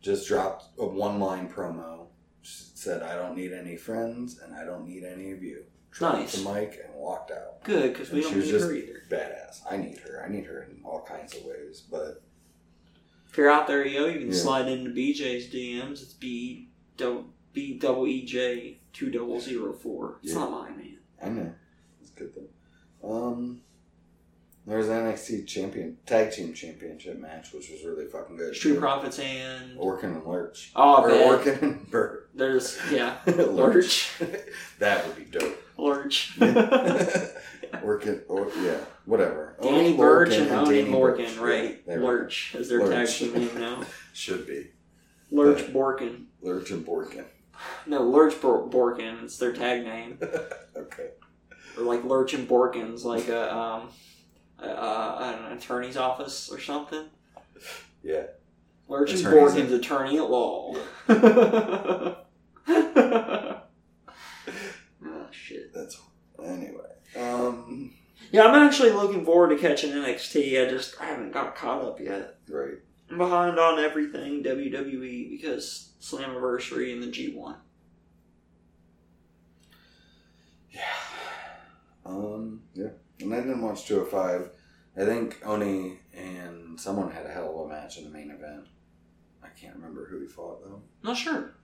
just 0.00 0.28
dropped 0.28 0.64
a 0.78 0.86
one 0.86 1.18
line 1.20 1.48
promo. 1.54 2.06
She 2.42 2.62
said, 2.74 3.02
I 3.02 3.16
don't 3.16 3.36
need 3.36 3.52
any 3.52 3.76
friends 3.76 4.38
and 4.42 4.54
I 4.54 4.64
don't 4.64 4.86
need 4.86 5.04
any 5.04 5.32
of 5.32 5.42
you. 5.42 5.64
Nice. 6.00 6.42
the 6.42 6.52
mic 6.52 6.78
and 6.84 6.94
walked 6.94 7.30
out. 7.30 7.62
Good 7.64 7.92
because 7.92 8.10
we 8.10 8.20
don't 8.20 8.30
she 8.32 8.36
was 8.36 8.46
need 8.46 8.52
just 8.52 8.64
her 8.66 8.72
either. 8.74 9.02
badass. 9.10 9.60
I 9.70 9.76
need 9.76 9.98
her. 10.00 10.22
I 10.24 10.30
need 10.30 10.44
her 10.46 10.62
in 10.70 10.80
all 10.84 11.02
kinds 11.02 11.34
of 11.34 11.44
ways. 11.44 11.82
But 11.90 12.22
If 13.30 13.36
you're 13.36 13.50
out 13.50 13.66
there, 13.66 13.84
yo, 13.86 14.06
you 14.06 14.18
can 14.20 14.28
Yeah. 14.32 14.38
slide 14.38 14.68
into 14.68 14.90
BJ's 14.90 15.48
DMs. 15.52 16.02
It's 16.02 16.12
B 16.14 16.68
double 16.96 17.26
B 17.52 17.78
double 17.78 18.06
E 18.06 18.24
J 18.24 18.78
two 18.92 19.10
double 19.10 19.40
zero 19.40 19.72
four. 19.72 20.18
It's 20.22 20.32
Yeah. 20.32 20.40
not 20.40 20.50
mine, 20.50 20.76
man. 20.78 20.98
I 21.22 21.28
know. 21.28 21.54
It's 22.00 22.10
good 22.10 22.32
though. 22.34 23.08
Um 23.08 23.62
there's 24.66 24.88
an 24.88 24.94
NXT 25.06 25.46
champion 25.46 25.96
tag 26.06 26.32
team 26.32 26.52
championship 26.52 27.18
match, 27.20 27.52
which 27.52 27.70
was 27.70 27.84
really 27.84 28.06
fucking 28.06 28.36
good. 28.36 28.54
Street 28.56 28.80
Profits 28.80 29.18
and 29.20 29.78
Orkin 29.78 30.16
and 30.16 30.26
Lurch. 30.26 30.72
oh, 30.74 31.02
or 31.04 31.08
man. 31.08 31.38
Orkin 31.38 31.62
and 31.62 31.90
Burt. 31.90 32.30
There's 32.34 32.76
yeah, 32.90 33.18
Lurch. 33.26 33.46
Lurch, 33.46 34.12
that 34.80 35.06
would 35.06 35.16
be 35.16 35.24
dope. 35.24 35.56
Lurch. 35.78 36.36
Orkin, 36.40 38.22
or 38.28 38.48
yeah, 38.62 38.78
whatever. 39.04 39.56
Danny 39.60 39.78
Oney 39.78 39.96
Lorcan 39.96 40.40
and 40.42 40.50
Oney 40.52 40.82
Danny 40.82 40.92
Borkin, 40.92 41.26
Burch. 41.26 41.36
right? 41.38 41.70
Yeah, 41.70 41.76
there 41.86 41.98
we 41.98 42.04
go. 42.06 42.08
Lurch 42.12 42.54
is 42.54 42.68
their 42.68 42.78
tag 42.80 42.90
Lurch. 42.90 43.18
team 43.18 43.32
name 43.34 43.50
now. 43.58 43.82
Should 44.12 44.46
be 44.46 44.70
Lurch 45.30 45.62
But- 45.66 45.72
Borkin. 45.74 46.24
Lurch 46.42 46.70
and 46.70 46.86
Borkin. 46.86 47.24
No, 47.86 48.02
Lurch 48.02 48.40
Bor- 48.40 48.68
Borkin. 48.68 49.24
It's 49.24 49.38
their 49.38 49.52
tag 49.52 49.84
name. 49.84 50.18
okay. 50.76 51.10
Or 51.76 51.82
like 51.84 52.04
Lurch 52.04 52.34
and 52.34 52.46
Borkins, 52.48 53.02
like 53.04 53.28
a 53.28 53.54
um, 53.54 53.88
a, 54.58 54.66
a, 54.68 55.44
an 55.48 55.52
attorney's 55.56 55.96
office 55.96 56.50
or 56.50 56.60
something. 56.60 57.06
Yeah. 58.02 58.24
Lurch 58.88 59.10
and 59.12 59.20
Attorneys 59.20 59.54
Borkins, 59.54 59.72
attorney 59.74 60.16
at 60.18 60.30
law. 60.30 60.74
oh 65.04 65.26
shit. 65.30 65.72
That's 65.74 66.00
anyway. 66.42 66.90
Um. 67.16 67.92
Yeah, 68.32 68.44
I'm 68.44 68.54
actually 68.66 68.90
looking 68.90 69.24
forward 69.24 69.50
to 69.50 69.56
catching 69.56 69.92
NXT. 69.92 70.66
I 70.66 70.70
just 70.70 71.00
I 71.00 71.06
haven't 71.06 71.32
got 71.32 71.54
caught 71.54 71.84
up 71.84 72.00
yet. 72.00 72.38
Right. 72.48 72.78
I'm 73.10 73.18
behind 73.18 73.58
on 73.58 73.78
everything 73.78 74.42
WWE 74.42 75.30
because 75.30 75.92
Slammiversary 76.00 76.92
and 76.92 77.02
the 77.02 77.06
G1. 77.06 77.56
Yeah. 80.70 80.80
Um. 82.04 82.62
Yeah. 82.74 82.90
And 83.20 83.32
I 83.32 83.38
didn't 83.38 83.62
watch 83.62 83.86
205. 83.86 84.50
I 84.98 85.04
think 85.04 85.40
Oney 85.44 86.00
and 86.14 86.80
someone 86.80 87.10
had 87.10 87.26
a 87.26 87.30
hell 87.30 87.50
of 87.50 87.66
a 87.66 87.68
match 87.68 87.98
in 87.98 88.04
the 88.04 88.10
main 88.10 88.30
event. 88.30 88.66
I 89.42 89.48
can't 89.48 89.76
remember 89.76 90.06
who 90.06 90.20
he 90.20 90.26
fought 90.26 90.62
though. 90.64 90.82
Not 91.02 91.16
sure. 91.16 91.54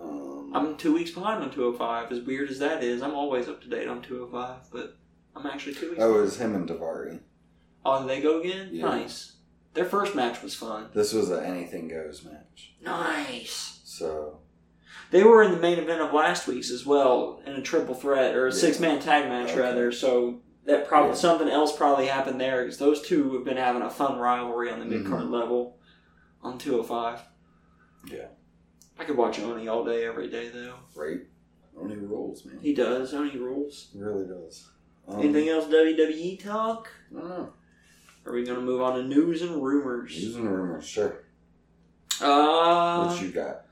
Um. 0.00 0.52
I'm 0.54 0.76
two 0.76 0.94
weeks 0.94 1.10
behind 1.10 1.42
on 1.42 1.50
205. 1.50 2.12
As 2.12 2.20
weird 2.20 2.50
as 2.50 2.58
that 2.60 2.82
is, 2.84 3.02
I'm 3.02 3.14
always 3.14 3.48
up 3.48 3.60
to 3.62 3.68
date 3.68 3.88
on 3.88 4.02
205, 4.02 4.70
but 4.72 4.96
I'm 5.34 5.46
actually 5.46 5.74
two 5.74 5.90
weeks. 5.90 6.02
Oh, 6.02 6.18
it 6.18 6.22
was 6.22 6.36
him 6.38 6.54
and 6.54 6.68
Daivari. 6.68 7.20
Oh, 7.84 8.00
did 8.00 8.08
they 8.08 8.22
go 8.22 8.40
again? 8.40 8.68
Yeah. 8.72 8.86
Nice. 8.86 9.32
Their 9.74 9.84
first 9.84 10.14
match 10.14 10.42
was 10.42 10.54
fun. 10.54 10.86
This 10.94 11.12
was 11.12 11.30
an 11.30 11.44
anything 11.44 11.88
goes 11.88 12.24
match. 12.24 12.74
Nice. 12.82 13.80
So 13.84 14.38
They 15.10 15.22
were 15.24 15.42
in 15.42 15.50
the 15.52 15.58
main 15.58 15.78
event 15.78 16.00
of 16.00 16.12
last 16.12 16.46
week's 16.48 16.70
as 16.70 16.86
well 16.86 17.42
in 17.46 17.52
a 17.54 17.60
triple 17.62 17.94
threat 17.94 18.34
or 18.34 18.46
a 18.46 18.50
Yeah. 18.52 18.56
six 18.58 18.80
man 18.80 19.00
tag 19.00 19.28
match 19.28 19.50
Okay. 19.50 19.60
rather. 19.60 19.92
So 19.92 20.40
that 20.64 20.86
probably 20.88 21.10
Yeah. 21.10 21.16
something 21.16 21.48
else 21.48 21.76
probably 21.76 22.06
happened 22.06 22.40
there 22.40 22.62
because 22.62 22.78
those 22.78 23.02
two 23.02 23.34
have 23.34 23.44
been 23.44 23.56
having 23.56 23.82
a 23.82 23.90
fun 23.90 24.18
rivalry 24.18 24.70
on 24.70 24.78
the 24.78 24.86
mid 24.86 25.06
card 25.06 25.24
level 25.30 25.78
on 26.42 26.58
205. 26.58 27.18
Mm-hmm. 28.06 28.14
Yeah. 28.16 28.26
I 28.98 29.04
could 29.04 29.16
watch 29.16 29.40
Oney 29.40 29.68
all 29.68 29.84
day, 29.84 30.04
every 30.06 30.28
day 30.30 30.48
though. 30.50 30.74
right. 30.94 31.20
Only 31.76 31.96
rules, 31.96 32.44
man. 32.44 32.58
He 32.62 32.72
does. 32.72 33.12
Oney 33.12 33.36
rules. 33.36 33.88
He 33.92 33.98
really 34.00 34.26
does. 34.26 34.68
Um, 35.08 35.20
Anything 35.20 35.48
else 35.48 35.64
WWE 35.66 36.42
talk? 36.42 36.88
I 37.14 37.18
don't 37.20 37.28
know. 37.28 37.52
Are 38.26 38.32
we 38.32 38.44
going 38.44 38.58
to 38.58 38.64
move 38.64 38.80
on 38.80 38.96
to 38.96 39.02
news 39.02 39.42
and 39.42 39.62
rumors? 39.62 40.12
News 40.16 40.36
and 40.36 40.48
rumors, 40.50 40.86
sure. 40.86 41.24
Uh, 42.20 43.06
what 43.06 43.20
you 43.20 43.30
got? 43.30 43.62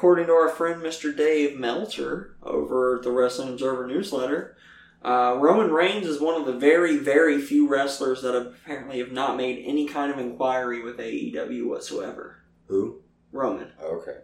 according 0.00 0.26
to 0.26 0.32
our 0.32 0.48
friend 0.48 0.80
Mr. 0.82 1.14
Dave 1.14 1.58
Meltzer 1.58 2.34
over 2.42 2.96
at 2.96 3.02
the 3.02 3.10
Wrestling 3.10 3.50
Observer 3.50 3.86
newsletter, 3.86 4.56
uh, 5.04 5.36
Roman 5.38 5.70
Reigns 5.70 6.06
is 6.06 6.20
one 6.20 6.40
of 6.40 6.46
the 6.46 6.54
very, 6.58 6.96
very 6.96 7.38
few 7.38 7.68
wrestlers 7.68 8.22
that 8.22 8.34
apparently 8.34 8.98
have 8.98 9.12
not 9.12 9.36
made 9.36 9.62
any 9.66 9.86
kind 9.86 10.10
of 10.10 10.18
inquiry 10.18 10.82
with 10.82 10.96
AEW 10.98 11.66
whatsoever. 11.68 12.36
Who? 12.68 13.02
Roman. 13.32 13.72
Okay. 13.82 14.18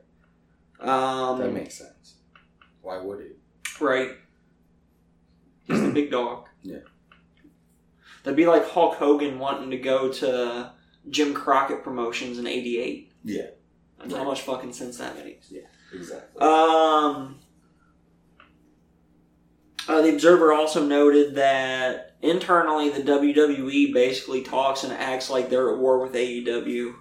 Um, 0.81 1.39
that 1.41 1.53
makes 1.53 1.75
sense. 1.79 2.17
Why 2.83 2.99
would 2.99 3.21
he? 3.21 3.31
right. 3.85 4.11
He's 5.65 5.81
the 5.83 5.91
big 5.91 6.11
dog. 6.11 6.49
Yeah. 6.63 6.79
That'd 8.23 8.37
be 8.37 8.47
like 8.47 8.69
Hulk 8.69 8.95
Hogan 8.97 9.39
wanting 9.39 9.71
to 9.71 9.77
go 9.79 10.13
to 10.13 10.73
Jim 11.11 11.35
Crockett 11.35 11.83
Promotions 11.83 12.39
in 12.39 12.47
'88. 12.47 13.13
Yeah. 13.25 13.43
That's 13.99 14.13
how 14.13 14.19
Right. 14.19 14.27
much 14.29 14.43
fucking 14.43 14.73
sense 14.73 14.99
that 14.99 15.17
makes. 15.25 15.51
Yeah, 15.51 15.63
exactly. 15.93 16.41
Um, 16.41 17.39
uh, 19.89 20.03
the 20.03 20.13
Observer 20.13 20.53
also 20.53 20.85
noted 20.85 21.35
that 21.37 22.17
internally 22.23 22.91
the 22.91 23.03
WWE 23.03 23.93
basically 23.93 24.43
talks 24.43 24.85
and 24.85 24.93
acts 24.93 25.31
like 25.31 25.49
they're 25.49 25.71
at 25.73 25.79
war 25.79 25.99
with 26.01 26.13
AEW, 26.15 26.95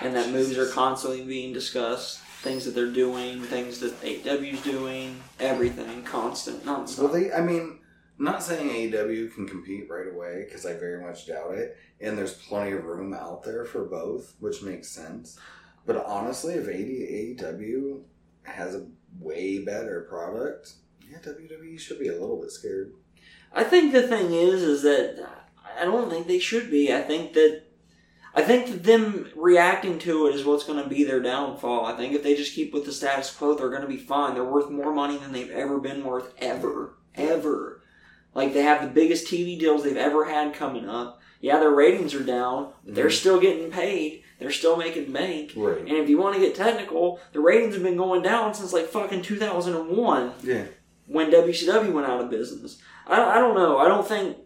and 0.00 0.14
that 0.14 0.30
moves 0.30 0.56
are 0.56 0.68
constantly 0.70 1.22
being 1.24 1.52
discussed. 1.52 2.20
Things 2.44 2.66
that 2.66 2.74
they're 2.74 2.92
doing, 2.92 3.40
things 3.40 3.80
that 3.80 3.98
AEW's 4.02 4.62
doing, 4.62 5.18
everything, 5.40 6.02
constant, 6.02 6.62
nonstop. 6.64 6.98
well, 6.98 7.08
they. 7.08 7.32
I 7.32 7.40
mean, 7.40 7.78
not 8.18 8.42
saying 8.42 8.68
AEW 8.68 9.34
can 9.34 9.48
compete 9.48 9.88
right 9.88 10.06
away 10.06 10.44
because 10.44 10.66
I 10.66 10.74
very 10.74 11.02
much 11.02 11.26
doubt 11.26 11.54
it, 11.54 11.76
and 12.02 12.18
there's 12.18 12.34
plenty 12.34 12.72
of 12.72 12.84
room 12.84 13.14
out 13.14 13.44
there 13.44 13.64
for 13.64 13.86
both, 13.86 14.34
which 14.40 14.62
makes 14.62 14.88
sense. 14.88 15.38
But 15.86 16.04
honestly, 16.04 16.54
if 16.54 16.66
AEW 16.66 18.02
has 18.42 18.74
a 18.74 18.86
way 19.18 19.64
better 19.64 20.06
product, 20.08 20.74
yeah, 21.10 21.18
WWE 21.18 21.80
should 21.80 21.98
be 21.98 22.08
a 22.08 22.20
little 22.20 22.40
bit 22.40 22.50
scared. 22.50 22.92
I 23.52 23.64
think 23.64 23.92
the 23.92 24.06
thing 24.06 24.32
is, 24.32 24.62
is 24.62 24.82
that 24.82 25.26
I 25.78 25.84
don't 25.84 26.10
think 26.10 26.26
they 26.26 26.38
should 26.38 26.70
be. 26.70 26.92
I 26.92 27.00
think 27.02 27.32
that 27.32 27.63
I 28.36 28.42
think 28.42 28.66
that 28.66 28.82
them 28.82 29.28
reacting 29.36 29.98
to 30.00 30.26
it 30.26 30.34
is 30.34 30.44
what's 30.44 30.64
going 30.64 30.82
to 30.82 30.88
be 30.88 31.04
their 31.04 31.20
downfall. 31.20 31.86
I 31.86 31.96
think 31.96 32.14
if 32.14 32.22
they 32.24 32.34
just 32.34 32.54
keep 32.54 32.74
with 32.74 32.84
the 32.84 32.92
status 32.92 33.34
quo, 33.34 33.54
they're 33.54 33.70
going 33.70 33.82
to 33.82 33.88
be 33.88 33.96
fine. 33.96 34.34
They're 34.34 34.42
worth 34.44 34.70
more 34.70 34.92
money 34.92 35.16
than 35.16 35.30
they've 35.32 35.50
ever 35.50 35.78
been 35.78 36.02
worth, 36.04 36.34
ever, 36.38 36.94
ever. 37.14 37.80
Like 38.34 38.52
they 38.52 38.62
have 38.62 38.82
the 38.82 38.88
biggest 38.88 39.28
TV 39.28 39.56
deals 39.58 39.84
they've 39.84 39.96
ever 39.96 40.24
had 40.24 40.52
coming 40.54 40.88
up. 40.88 41.20
Yeah, 41.40 41.60
their 41.60 41.70
ratings 41.70 42.14
are 42.14 42.24
down. 42.24 42.72
But 42.84 42.96
they're 42.96 43.06
Mhm. 43.06 43.12
still 43.20 43.38
getting 43.38 43.70
paid. 43.70 44.22
They're 44.40 44.50
still 44.50 44.76
making 44.76 45.12
bank. 45.12 45.52
Right. 45.54 45.78
And 45.78 45.90
if 45.90 46.08
you 46.08 46.18
want 46.18 46.34
to 46.34 46.40
get 46.40 46.56
technical, 46.56 47.20
the 47.32 47.40
ratings 47.40 47.74
have 47.74 47.84
been 47.84 47.96
going 47.96 48.22
down 48.22 48.52
since 48.54 48.72
like 48.72 48.88
fucking 48.88 49.22
2001 49.22 50.32
Yeah. 50.42 50.64
when 51.06 51.30
WCW 51.30 51.92
went 51.92 52.08
out 52.08 52.20
of 52.20 52.30
business. 52.30 52.78
I, 53.06 53.22
I 53.22 53.38
don't 53.38 53.54
know. 53.54 53.78
I 53.78 53.86
don't 53.86 54.06
think. 54.06 54.38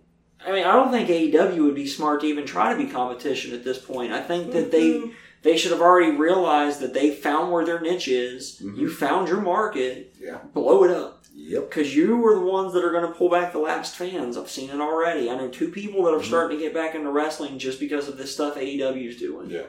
I 0.47 0.53
mean, 0.53 0.65
I 0.65 0.73
don't 0.73 0.91
think 0.91 1.09
AEW 1.09 1.65
would 1.65 1.75
be 1.75 1.87
smart 1.87 2.21
to 2.23 2.27
even 2.27 2.47
try 2.47 2.73
to 2.73 2.79
be 2.79 2.91
competition 2.91 3.53
at 3.55 3.65
this 3.65 3.79
point. 3.79 4.13
I 4.13 4.21
think 4.23 4.53
that 4.53 4.71
they 4.71 5.11
They 5.43 5.57
should 5.57 5.71
have 5.71 5.81
already 5.81 6.17
realized 6.17 6.81
that 6.81 6.95
they 6.95 7.13
found 7.15 7.53
where 7.53 7.65
their 7.65 7.79
niche 7.81 8.09
is. 8.09 8.61
Mhm. 8.61 8.77
You 8.77 8.91
found 8.91 9.29
your 9.29 9.41
market. 9.41 10.13
Yeah. 10.21 10.39
Blow 10.53 10.83
it 10.83 10.91
up. 10.91 11.23
Yep. 11.33 11.69
Because 11.71 11.95
you 11.95 12.27
are 12.27 12.35
the 12.35 12.41
ones 12.45 12.73
that 12.73 12.85
are 12.85 12.91
going 12.91 13.07
to 13.07 13.17
pull 13.17 13.31
back 13.31 13.53
the 13.53 13.61
lapsed 13.61 13.95
fans. 13.95 14.37
I've 14.37 14.51
seen 14.51 14.69
it 14.69 14.81
already. 14.81 15.31
I 15.31 15.37
know 15.37 15.47
two 15.47 15.69
people 15.69 16.03
that 16.03 16.13
are 16.15 16.19
Mhm. 16.19 16.25
starting 16.25 16.59
to 16.59 16.65
get 16.65 16.75
back 16.75 16.97
into 16.97 17.09
wrestling 17.13 17.57
just 17.61 17.79
because 17.79 18.09
of 18.09 18.17
this 18.19 18.33
stuff 18.35 18.57
AEW 18.57 19.09
is 19.11 19.17
doing. 19.17 19.49
Yeah. 19.49 19.67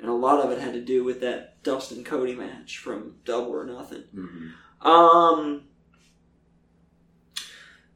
And 0.00 0.08
a 0.08 0.12
lot 0.12 0.44
of 0.44 0.50
it 0.50 0.58
had 0.58 0.72
to 0.72 0.80
do 0.80 1.04
with 1.04 1.20
that 1.20 1.62
Dustin 1.62 2.02
Cody 2.02 2.34
match 2.34 2.78
from 2.78 3.14
Double 3.24 3.52
or 3.52 3.64
Nothing. 3.64 4.02
hmm 4.12 4.88
Um, 4.88 5.62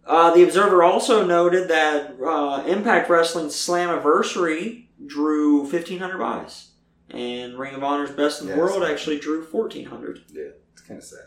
uh, 0.06 0.34
the 0.34 0.42
Observer 0.42 0.82
also 0.82 1.24
noted 1.26 1.68
that 1.68 2.16
uh, 2.20 2.64
Impact 2.66 3.08
Wrestling's 3.08 3.54
Slammiversary 3.54 4.86
drew 5.06 5.60
1,500 5.62 6.18
buys. 6.18 6.68
And 7.10 7.58
Ring 7.58 7.74
of 7.74 7.84
Honor's 7.84 8.10
Best 8.10 8.40
in 8.40 8.46
the 8.48 8.54
Yeah, 8.54 8.58
World 8.60 8.82
actually 8.82 9.18
drew 9.18 9.44
1,400. 9.44 10.22
Yeah. 10.32 10.42
It's 10.72 10.82
kind 10.82 10.98
of 10.98 11.04
sad. 11.04 11.20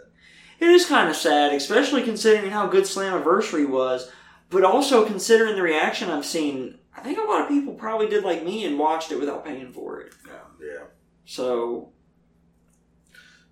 It 0.60 0.70
is 0.70 0.86
kind 0.88 1.08
of 1.10 1.16
sad, 1.16 1.54
especially 1.54 2.04
considering 2.04 2.52
how 2.52 2.68
good 2.68 2.84
Slammiversary 2.86 3.70
was, 3.70 4.12
but 4.50 4.64
also 4.64 5.06
considering 5.06 5.56
the 5.56 5.62
reaction 5.62 6.10
I've 6.10 6.26
seen. 6.26 6.80
I 6.96 7.02
think 7.02 7.20
a 7.20 7.22
lot 7.30 7.42
of 7.44 7.48
people 7.50 7.76
probably 7.76 8.08
did 8.10 8.24
like 8.24 8.44
me 8.44 8.66
and 8.66 8.80
watched 8.80 9.12
it 9.12 9.20
without 9.20 9.46
paying 9.46 9.72
for 9.72 10.02
it. 10.02 10.14
Yeah. 10.28 10.34
Yeah. 10.60 10.84
So, 11.26 11.92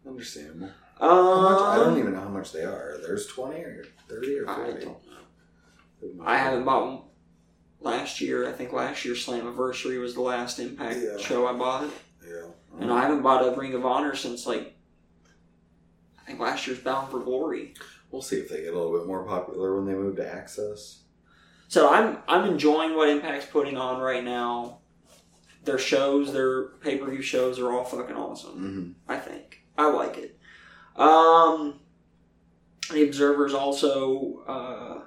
Understandable. 0.07 0.71
um, 0.99 1.43
much, 1.43 1.61
I 1.61 1.75
don't 1.77 1.97
even 1.99 2.13
know 2.13 2.21
how 2.21 2.29
much 2.29 2.51
they 2.51 2.63
are. 2.63 2.97
There's 3.01 3.27
twenty 3.27 3.59
or 3.61 3.85
thirty 4.09 4.37
or 4.37 4.45
forty. 4.45 4.87
I 6.23 6.37
haven't 6.37 6.65
bought 6.65 6.85
one 6.87 7.01
last 7.81 8.21
year. 8.21 8.47
I 8.47 8.51
think 8.51 8.73
last 8.73 9.05
year's 9.05 9.25
Slammiversary 9.25 9.99
was 9.99 10.13
the 10.15 10.21
last 10.21 10.59
Impact 10.59 10.99
Yeah. 11.01 11.17
show 11.17 11.47
I 11.47 11.53
bought, 11.53 11.89
Yeah. 12.27 12.47
and 12.79 12.91
I 12.91 13.01
haven't 13.01 13.21
bought 13.21 13.45
a 13.45 13.51
Ring 13.57 13.73
of 13.73 13.85
Honor 13.85 14.15
since 14.15 14.45
like 14.47 14.75
I 16.21 16.25
think 16.29 16.39
last 16.39 16.65
year's 16.65 16.79
Bound 16.79 17.11
for 17.11 17.19
Glory. 17.19 17.75
We'll 18.11 18.21
see 18.21 18.37
if 18.37 18.49
they 18.49 18.61
get 18.63 18.73
a 18.73 18.77
little 18.77 18.97
bit 18.97 19.05
more 19.07 19.23
popular 19.25 19.75
when 19.75 19.85
they 19.85 19.93
move 19.93 20.15
to 20.17 20.27
Access. 20.27 21.01
So 21.67 21.89
I'm 21.89 22.19
I'm 22.27 22.45
enjoying 22.49 22.95
what 22.95 23.09
Impact's 23.09 23.45
putting 23.47 23.77
on 23.77 23.99
right 24.01 24.23
now. 24.23 24.79
Their 25.63 25.79
shows, 25.79 26.31
their 26.31 26.67
pay 26.81 26.97
per 26.97 27.09
view 27.09 27.21
shows, 27.23 27.59
are 27.59 27.71
all 27.71 27.83
fucking 27.83 28.15
awesome. 28.15 28.51
Mm-hmm. 29.07 29.11
I 29.11 29.17
think 29.17 29.61
I 29.77 29.89
like 29.89 30.17
it. 30.17 30.37
Um, 30.95 31.79
the 32.91 33.03
Observer's 33.03 33.53
also 33.55 34.43
uh, 34.47 35.04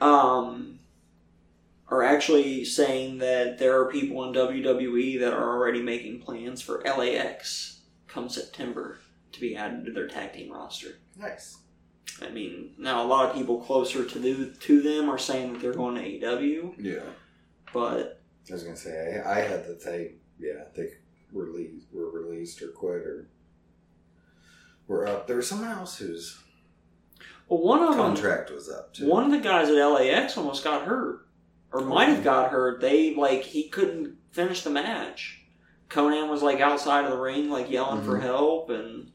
um 0.00 0.78
are 1.88 2.02
actually 2.04 2.64
saying 2.64 3.18
that 3.18 3.58
there 3.58 3.80
are 3.80 3.90
people 3.90 4.22
in 4.24 4.32
WWE 4.32 5.18
that 5.20 5.32
are 5.32 5.56
already 5.56 5.82
making 5.82 6.20
plans 6.20 6.62
for 6.62 6.80
LAX 6.84 7.80
come 8.06 8.28
September 8.28 9.00
to 9.32 9.40
be 9.40 9.56
added 9.56 9.84
to 9.84 9.92
their 9.92 10.06
tag 10.06 10.32
team 10.32 10.52
roster. 10.52 10.98
Nice. 11.18 11.58
I 12.22 12.28
mean, 12.28 12.74
now 12.78 13.04
a 13.04 13.06
lot 13.08 13.28
of 13.28 13.34
people 13.36 13.60
closer 13.60 14.04
to 14.04 14.18
the, 14.20 14.54
to 14.60 14.82
them 14.82 15.08
are 15.08 15.18
saying 15.18 15.52
that 15.52 15.62
they're 15.62 15.74
going 15.74 15.96
to 15.96 16.00
AEW, 16.02 16.74
Yeah. 16.78 17.10
but 17.72 18.20
I 18.48 18.52
was 18.52 18.62
gonna 18.62 18.76
say 18.76 19.20
I, 19.24 19.38
I 19.38 19.40
had 19.42 19.64
that 19.66 19.84
they 19.84 20.14
yeah 20.38 20.64
they 20.76 20.90
released 21.32 21.86
were 21.92 22.10
released 22.10 22.62
or 22.62 22.68
quit 22.68 23.02
or 23.02 23.28
were 24.88 25.06
up. 25.06 25.26
There 25.26 25.36
was 25.36 25.48
someone 25.48 25.70
else 25.70 25.98
whose 25.98 26.38
well, 27.50 27.60
one 27.60 27.82
of 27.82 27.88
them, 27.90 27.98
contract 27.98 28.50
was 28.50 28.70
up 28.70 28.94
too. 28.94 29.06
one 29.08 29.24
of 29.24 29.30
the 29.32 29.38
guys 29.46 29.68
at 29.68 29.74
LAX 29.74 30.36
almost 30.38 30.64
got 30.64 30.86
hurt, 30.86 31.26
or 31.72 31.82
might 31.82 32.08
have 32.08 32.24
got 32.24 32.50
hurt. 32.50 32.80
They 32.80 33.14
like 33.14 33.42
he 33.42 33.68
couldn't 33.68 34.16
finish 34.32 34.62
the 34.62 34.70
match. 34.70 35.42
Konnan 35.90 36.30
was 36.30 36.42
like 36.42 36.60
outside 36.60 37.04
of 37.04 37.10
the 37.10 37.18
ring, 37.18 37.50
like 37.50 37.70
yelling 37.70 38.02
for 38.02 38.18
Mhm. 38.18 38.22
help, 38.22 38.70
and 38.70 39.10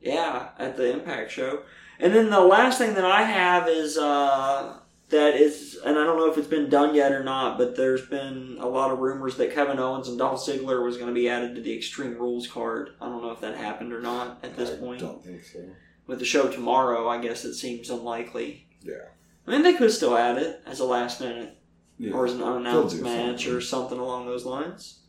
yeah, 0.00 0.48
at 0.58 0.76
the 0.76 0.90
Impact 0.92 1.30
show. 1.30 1.62
And 2.00 2.12
then 2.12 2.28
the 2.30 2.40
last 2.40 2.78
thing 2.78 2.94
that 2.94 3.04
I 3.04 3.22
have 3.22 3.68
is 3.68 3.96
uh, 3.96 4.78
that 5.10 5.34
is, 5.36 5.78
and 5.84 5.96
I 5.96 6.02
don't 6.04 6.16
know 6.16 6.28
if 6.30 6.36
it's 6.38 6.48
been 6.48 6.68
done 6.68 6.94
yet 6.96 7.12
or 7.12 7.22
not, 7.22 7.56
but 7.58 7.76
there's 7.76 8.04
been 8.06 8.56
a 8.58 8.66
lot 8.66 8.90
of 8.90 8.98
rumors 8.98 9.36
that 9.36 9.54
Kevin 9.54 9.78
Owens 9.78 10.08
and 10.08 10.18
Dolph 10.18 10.40
Ziggler 10.44 10.82
was 10.84 10.96
going 10.96 11.08
to 11.08 11.14
be 11.14 11.28
added 11.28 11.54
to 11.54 11.60
the 11.60 11.76
Extreme 11.76 12.14
Rules 12.18 12.48
card. 12.48 12.90
I 13.00 13.04
don't 13.06 13.22
know 13.22 13.30
if 13.30 13.40
that 13.42 13.56
happened 13.56 13.92
or 13.92 14.00
not 14.00 14.38
at 14.42 14.56
this 14.56 14.70
I 14.72 14.76
point. 14.78 15.00
don't 15.00 15.22
think 15.22 15.44
so. 15.44 15.60
With 16.06 16.18
the 16.18 16.24
show 16.24 16.48
tomorrow, 16.50 17.08
I 17.08 17.20
guess 17.20 17.44
it 17.44 17.54
seems 17.54 17.88
unlikely. 17.90 18.66
Yeah. 18.82 19.06
I 19.46 19.50
mean, 19.52 19.62
they 19.62 19.74
could 19.74 19.90
still 19.92 20.16
add 20.16 20.38
it 20.38 20.60
as 20.66 20.80
a 20.80 20.84
last 20.84 21.20
minute 21.20 21.56
Yeah. 21.98 22.12
or 22.12 22.26
as 22.26 22.34
an 22.34 22.42
unannounced 22.42 23.00
match 23.00 23.42
something. 23.44 23.54
or 23.56 23.60
something 23.60 23.98
along 23.98 24.26
those 24.26 24.44
lines. 24.44 25.00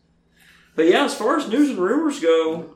But 0.76 0.88
yeah, 0.88 1.06
as 1.06 1.14
far 1.16 1.38
as 1.38 1.48
news 1.50 1.70
and 1.70 1.78
rumors 1.80 2.20
go, 2.20 2.76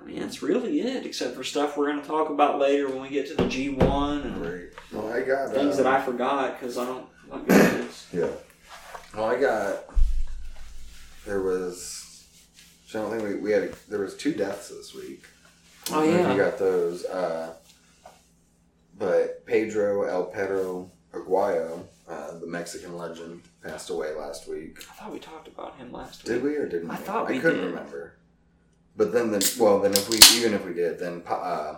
I 0.00 0.04
mean 0.04 0.20
that's 0.20 0.42
really 0.42 0.80
it, 0.80 1.04
except 1.06 1.34
for 1.36 1.44
stuff 1.44 1.76
we're 1.76 1.86
going 1.90 2.00
to 2.00 2.06
talk 2.08 2.30
about 2.30 2.58
later 2.58 2.88
when 2.88 3.02
we 3.02 3.08
get 3.08 3.26
to 3.28 3.34
the 3.34 3.46
G 3.48 3.68
one 3.68 4.22
and 4.22 4.42
Great. 4.42 4.70
Well, 4.92 5.12
I 5.12 5.22
got 5.22 5.52
things 5.52 5.74
uh, 5.78 5.82
that 5.82 5.86
I 5.86 6.00
forgot 6.02 6.58
because 6.58 6.78
I 6.78 6.86
don't. 6.86 7.06
I'm 7.24 7.38
not 7.40 7.48
good 7.48 7.60
at 7.60 7.72
this. 7.82 8.06
Yeah. 8.12 8.28
Well, 9.14 9.26
I 9.26 9.40
got. 9.40 9.84
There 11.26 11.42
was. 11.42 12.24
I 12.90 12.94
don't 12.94 13.10
think 13.10 13.22
we, 13.22 13.34
we 13.36 13.52
had. 13.52 13.72
There 13.88 14.00
was 14.00 14.16
two 14.16 14.32
deaths 14.32 14.68
this 14.70 14.94
week. 14.94 15.24
Oh, 15.92 16.00
I 16.00 16.06
don't 16.06 16.14
know 16.14 16.20
if 16.20 16.26
yeah. 16.26 16.32
You 16.34 16.38
got 16.42 16.58
those. 16.58 17.04
Uh, 17.04 17.54
but 18.98 19.46
Pedro 19.46 20.02
El 20.04 20.24
Perro 20.26 20.90
Aguayo, 21.12 21.84
uh, 22.08 22.38
the 22.38 22.46
Mexican 22.46 22.96
legend, 22.96 23.42
passed 23.62 23.90
away 23.90 24.12
last 24.14 24.46
week. 24.48 24.78
I 24.90 24.94
thought 24.94 25.12
we 25.12 25.18
talked 25.18 25.48
about 25.48 25.76
him 25.76 25.90
last 25.92 26.24
Did 26.24 26.42
week. 26.42 26.42
Did 26.42 26.50
we 26.50 26.56
or 26.58 26.68
didn't 26.68 26.88
we? 26.88 26.94
I 26.94 26.98
thought 26.98 27.28
we 27.28 27.36
I 27.38 27.40
couldn't 27.40 27.60
did. 27.60 27.66
remember. 27.68 28.14
But 28.96 29.12
then 29.12 29.30
the 29.30 29.56
well 29.58 29.80
then 29.80 29.92
if 29.92 30.08
we 30.10 30.18
even 30.38 30.52
if 30.52 30.64
we 30.66 30.74
did 30.74 30.98
then 30.98 31.22
uh, 31.26 31.76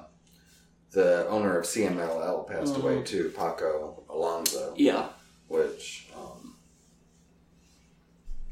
the 0.90 1.26
owner 1.28 1.56
of 1.58 1.64
CMLL 1.66 2.48
passed 2.48 2.76
away 2.76 2.96
Mhm. 2.96 3.06
too 3.06 3.32
Paco 3.36 4.02
Alonso 4.10 4.74
Yeah. 4.76 5.08
which 5.46 6.08
um, 6.16 6.56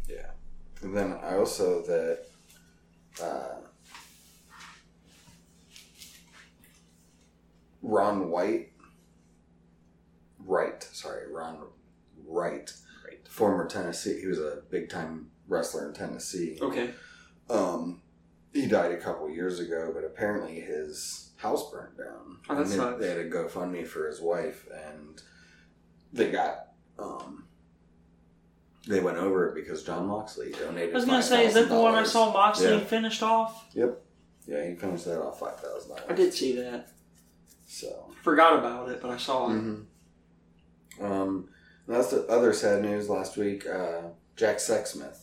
yeah 0.09 0.31
and 0.83 0.97
then 0.97 1.13
I 1.23 1.37
also 1.37 1.83
that 1.83 2.21
uh, 3.21 3.57
Ron 7.83 8.31
White 8.31 8.73
Wright 10.39 10.83
sorry 10.93 11.31
Ron 11.33 11.59
Wright 12.27 12.73
Right. 13.05 13.27
former 13.29 13.67
Tennessee 13.67 14.21
he 14.21 14.27
was 14.27 14.39
a 14.39 14.63
big 14.71 14.89
time 14.89 15.31
wrestler 15.49 15.89
in 15.89 15.95
Tennessee 15.95 16.59
Okay. 16.61 16.91
um, 17.49 18.03
he 18.53 18.67
died 18.67 18.91
a 18.93 18.97
couple 19.01 19.31
years 19.31 19.61
ago, 19.61 19.93
but 19.95 20.03
apparently 20.05 20.59
his 20.61 21.31
house 21.37 21.71
burned 21.71 21.97
down. 21.97 22.39
Oh, 22.49 22.57
that 22.57 22.67
sucks. 22.67 23.01
they 23.01 23.09
had 23.09 23.19
a 23.19 23.31
GoFundMe 23.31 23.87
for 23.87 24.09
his 24.09 24.21
wife, 24.21 24.67
and 24.75 25.23
they 26.13 26.33
got 26.33 26.73
um, 26.99 27.47
they 28.89 28.99
went 28.99 29.19
over 29.19 29.49
it 29.49 29.55
because 29.55 29.85
Jon 29.85 30.07
Moxley 30.09 30.51
donated. 30.51 30.91
I 30.91 30.95
was 30.97 31.05
gonna 31.05 31.23
say, 31.23 31.47
is 31.47 31.55
that 31.55 31.69
the 31.69 31.79
one 31.79 31.95
I 31.95 32.03
saw 32.03 32.33
Moxley 32.33 32.71
Yeah. 32.73 32.81
finished 32.81 33.23
off? 33.23 33.67
Yep. 33.73 34.03
Yeah, 34.47 34.69
he 34.69 34.75
finished 34.75 35.05
that 35.05 35.23
off 35.23 35.39
five 35.39 35.61
thousand 35.61 35.91
dollars. 35.91 36.05
I 36.09 36.13
did 36.15 36.35
see 36.35 36.57
that. 36.57 36.89
So. 37.75 38.11
Forgot 38.25 38.59
about 38.59 38.89
it, 38.89 39.01
but 39.01 39.13
I 39.13 39.17
saw 39.17 39.49
it. 39.51 39.59
hmm 39.59 39.81
Um, 41.01 41.49
that's 41.87 42.11
the 42.11 42.27
other 42.27 42.53
sad 42.53 42.83
news 42.83 43.09
last 43.09 43.37
week. 43.37 43.65
Uh, 43.67 44.09
Jack 44.37 44.57
Sexsmith 44.57 45.19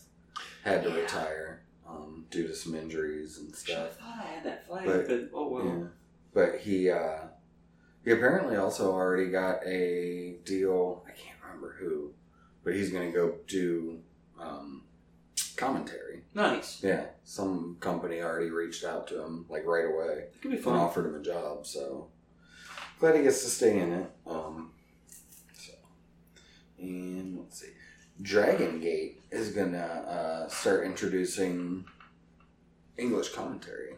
had 0.64 0.84
to 0.84 0.90
Yeah. 0.90 0.96
retire 0.96 1.64
um, 1.86 2.26
due 2.32 2.48
to 2.48 2.56
some 2.56 2.74
injuries 2.74 3.38
and 3.38 3.52
I 3.54 3.58
stuff. 3.58 3.98
thought 3.98 4.16
I 4.24 4.28
had 4.28 4.44
that 4.46 4.66
flag, 4.68 4.86
But- 4.86 5.08
but, 5.08 5.30
oh 5.34 5.48
well. 5.50 5.66
Yeah. 5.66 5.88
But 6.34 6.60
he 6.60 6.90
uh, 6.90 7.20
he 8.06 8.12
apparently 8.12 8.56
also 8.56 8.94
already 8.94 9.30
got 9.30 9.66
a 9.66 10.38
deal. 10.46 11.04
I 11.06 11.12
can't 11.12 11.38
remember 11.44 11.76
who, 11.80 12.14
but 12.64 12.76
he's 12.76 12.92
going 12.92 13.12
to 13.12 13.18
go 13.18 13.36
do 13.48 14.00
um, 14.40 14.84
commentary. 15.58 16.24
Nice. 16.34 16.82
Yeah, 16.84 17.08
some 17.24 17.78
company 17.82 18.22
already 18.22 18.52
reached 18.52 18.84
out 18.86 19.08
to 19.08 19.22
him 19.22 19.46
like 19.50 19.66
right 19.66 19.86
away 19.86 20.28
It 20.34 20.42
could 20.42 20.52
be 20.52 20.58
and 20.58 20.64
fun. 20.66 20.76
offered 20.76 21.06
him 21.08 21.16
a 21.16 21.22
job. 21.24 21.66
So 21.66 22.10
glad 23.00 23.16
he 23.16 23.24
gets 23.24 23.44
to 23.44 23.50
stay 23.50 23.80
in 23.80 23.94
it. 23.94 24.12
Um, 24.26 24.72
so 25.54 25.74
and 26.80 27.38
let's 27.40 27.62
see, 27.62 27.70
Dragon 28.22 28.80
Gate 28.80 29.22
is 29.32 29.50
gonna 29.52 29.78
uh, 29.78 30.48
start 30.50 30.86
introducing 30.86 31.86
English 32.98 33.30
commentary 33.34 33.96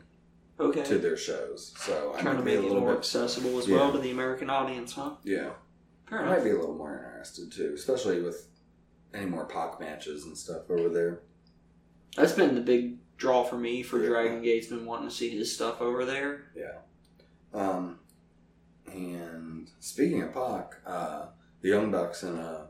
Okay. 0.60 0.84
to 0.84 0.98
their 0.98 1.16
shows. 1.18 1.74
So 1.78 2.14
I 2.18 2.22
Trying 2.22 2.38
to 2.38 2.44
make 2.44 2.56
a 2.56 2.60
it 2.60 2.64
little 2.64 2.82
more 2.82 2.92
bit 2.92 3.00
accessible 3.00 3.58
as 3.60 3.68
Yeah. 3.68 3.78
well 3.78 3.92
to 3.94 3.98
the 4.00 4.12
American 4.12 4.50
audience, 4.50 4.94
huh? 4.94 5.12
yeah. 5.24 5.52
Fair 6.10 6.20
I 6.20 6.24
enough. 6.24 6.38
might 6.40 6.44
be 6.44 6.50
a 6.52 6.60
little 6.60 6.76
more 6.76 6.96
interested 6.98 7.52
too, 7.52 7.72
especially 7.76 8.22
with 8.22 8.48
any 9.14 9.26
more 9.26 9.46
Pac 9.46 9.80
matches 9.80 10.26
and 10.26 10.38
stuff 10.38 10.70
over 10.70 10.90
there. 10.90 11.22
That's 12.18 12.34
been 12.34 12.56
the 12.56 12.62
big 12.62 12.98
draw 13.18 13.44
for 13.44 13.58
me 13.58 13.84
for 13.84 14.02
Yeah. 14.02 14.10
Dragon 14.10 14.42
Gate's 14.42 14.68
been 14.68 14.86
wanting 14.86 15.08
to 15.10 15.14
see 15.16 15.30
his 15.30 15.54
stuff 15.54 15.80
over 15.82 16.04
there. 16.06 16.52
Yeah. 16.56 16.80
Um, 17.54 18.00
and 18.94 19.70
speaking 19.80 20.22
of 20.22 20.34
Pac, 20.34 20.76
uh, 20.86 21.28
the 21.62 21.70
Young 21.70 21.92
Bucks 21.92 22.24
in 22.24 22.38
a 22.38 22.68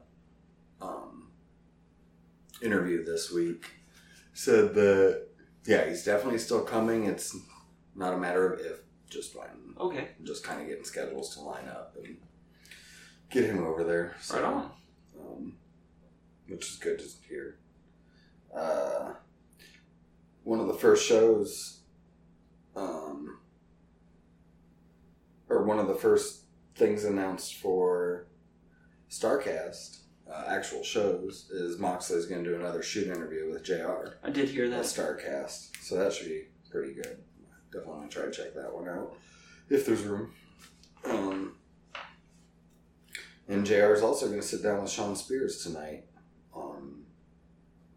um, 0.81 1.29
interview 2.61 3.03
this 3.03 3.31
week 3.31 3.65
said 4.33 4.73
that 4.75 5.27
yeah, 5.65 5.87
he's 5.87 6.03
definitely 6.03 6.39
still 6.39 6.63
coming. 6.63 7.05
It's 7.05 7.35
not 7.95 8.13
a 8.13 8.17
matter 8.17 8.53
of 8.53 8.59
if, 8.59 8.79
just 9.09 9.37
when. 9.37 9.75
Okay, 9.79 10.09
Just 10.23 10.43
kind 10.43 10.61
of 10.61 10.67
getting 10.67 10.83
schedules 10.83 11.35
to 11.35 11.41
line 11.41 11.67
up 11.67 11.95
and 12.03 12.17
get 13.29 13.45
him 13.45 13.65
over 13.65 13.83
there. 13.83 14.15
So, 14.21 14.35
right 14.35 14.45
on. 14.45 14.71
Um, 15.19 15.53
which 16.47 16.69
is 16.69 16.77
good 16.77 16.99
to 16.99 17.05
hear. 17.27 17.59
Uh, 18.55 19.13
one 20.43 20.59
of 20.59 20.67
the 20.67 20.73
first 20.73 21.07
shows, 21.07 21.81
um, 22.75 23.38
or 25.49 25.63
one 25.63 25.79
of 25.79 25.87
the 25.87 25.95
first 25.95 26.43
things 26.75 27.03
announced 27.03 27.55
for 27.55 28.27
Starcast, 29.09 29.99
uh, 30.31 30.45
actual 30.47 30.83
shows, 30.83 31.49
is 31.51 31.79
Moxley's 31.79 32.27
going 32.27 32.43
to 32.43 32.49
do 32.49 32.55
another 32.55 32.83
shoot 32.83 33.07
interview 33.07 33.51
with 33.51 33.63
JR 33.63 34.17
I 34.23 34.29
did 34.29 34.49
hear 34.49 34.65
at 34.65 34.71
that. 34.71 34.83
Starcast. 34.83 35.71
So 35.81 35.95
that 35.95 36.13
should 36.13 36.27
be 36.27 36.45
pretty 36.69 36.93
good. 36.93 37.17
Definitely 37.73 38.07
try 38.09 38.25
to 38.25 38.31
check 38.31 38.53
that 38.55 38.73
one 38.73 38.87
out 38.87 39.15
if 39.69 39.85
there's 39.85 40.03
room. 40.03 40.31
Um, 41.05 41.55
and 43.47 43.65
JR 43.65 43.93
is 43.93 44.03
also 44.03 44.27
going 44.27 44.39
to 44.39 44.45
sit 44.45 44.61
down 44.61 44.81
with 44.81 44.91
Shawn 44.91 45.15
Spears 45.15 45.63
tonight, 45.63 46.05
um, 46.55 47.03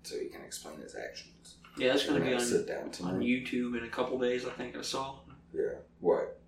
so 0.03 0.19
he 0.19 0.29
can 0.29 0.43
explain 0.43 0.81
his 0.81 0.95
actions. 0.95 1.57
Yeah, 1.77 1.89
that's 1.89 2.07
going 2.07 2.21
to 2.21 2.27
be 2.27 2.35
on, 2.35 2.41
sit 2.41 2.67
down 2.67 2.91
tonight. 2.91 3.11
on 3.11 3.21
YouTube 3.21 3.77
in 3.77 3.85
a 3.85 3.89
couple 3.89 4.19
days. 4.19 4.47
I 4.47 4.51
think 4.51 4.77
I 4.77 4.83
saw 4.83 5.21
yeah. 5.55 5.77
What? 6.01 6.39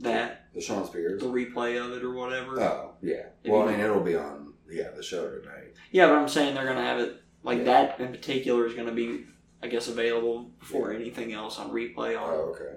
that 0.00 0.47
The 0.54 0.60
Shawn 0.60 0.86
Spears? 0.86 1.20
the 1.22 1.28
replay 1.28 1.82
of 1.84 1.92
it 1.92 2.02
or 2.02 2.12
whatever. 2.14 2.60
Oh, 2.60 2.94
yeah. 3.02 3.26
If 3.44 3.52
Well, 3.52 3.68
I 3.68 3.72
mean, 3.72 3.80
it'll 3.80 4.00
be 4.02 4.16
on 4.16 4.54
yeah 4.70 4.90
the 4.90 5.02
show 5.02 5.28
tonight. 5.30 5.74
Yeah, 5.92 6.06
but 6.08 6.16
I'm 6.16 6.28
saying 6.28 6.54
they're 6.54 6.64
going 6.64 6.76
to 6.76 6.82
have 6.82 6.98
it 7.00 7.22
like 7.42 7.58
Yeah. 7.58 7.64
that 7.64 8.00
in 8.00 8.08
particular 8.12 8.66
is 8.66 8.74
going 8.74 8.86
to 8.88 8.92
be, 8.94 9.24
I 9.62 9.68
guess, 9.68 9.88
available 9.88 10.50
before 10.58 10.92
anything 10.92 11.32
else 11.32 11.58
on 11.58 11.70
replay. 11.70 12.18
On 12.20 12.28
Oh, 12.30 12.54
okay. 12.54 12.76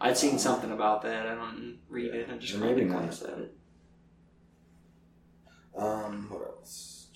I'd 0.00 0.16
seen 0.18 0.38
something 0.38 0.72
about 0.72 1.02
that. 1.02 1.26
I 1.26 1.34
don't 1.34 1.78
read 1.88 2.12
it. 2.14 2.28
I 2.32 2.36
just 2.36 2.54
Or 2.54 2.58
kind 2.58 2.70
maybe 2.70 2.82
of 2.82 2.88
not. 2.88 2.98
glanced 2.98 3.22
at 3.22 3.38
it. 3.38 3.54
Um, 5.76 6.26
what 6.28 6.42
else? 6.42 7.06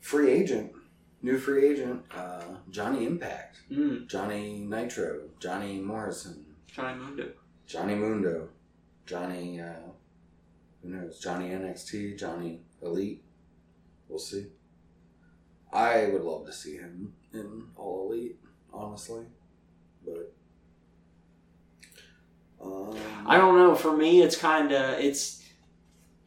Free 0.00 0.30
agent, 0.30 0.72
new 1.22 1.38
free 1.38 1.66
agent, 1.70 2.04
uh, 2.14 2.42
Johnny 2.70 3.06
Impact, 3.06 3.58
Mm, 3.70 4.06
Johnny 4.08 4.60
Nitro, 4.60 5.22
Johnny 5.40 5.80
Morrison, 5.80 6.44
Johnny 6.68 6.96
Mundo. 7.00 7.32
Johnny 7.66 7.94
Mundo, 7.94 8.48
Johnny, 9.04 9.60
uh, 9.60 9.90
who 10.82 10.90
knows, 10.90 11.18
Johnny 11.18 11.48
NXT, 11.48 12.18
Johnny 12.18 12.60
Elite. 12.82 13.22
We'll 14.08 14.18
see. 14.18 14.46
I 15.72 16.06
would 16.06 16.22
love 16.22 16.46
to 16.46 16.52
see 16.52 16.76
him 16.76 17.12
in 17.32 17.64
All 17.76 18.10
Elite, 18.12 18.38
honestly, 18.72 19.24
but. 20.04 20.32
Um, 22.62 22.96
I 23.26 23.36
don't 23.36 23.56
know. 23.56 23.74
For 23.74 23.94
me, 23.94 24.22
it's 24.22 24.36
kind 24.36 24.72
of 24.72 24.98
it's 24.98 25.42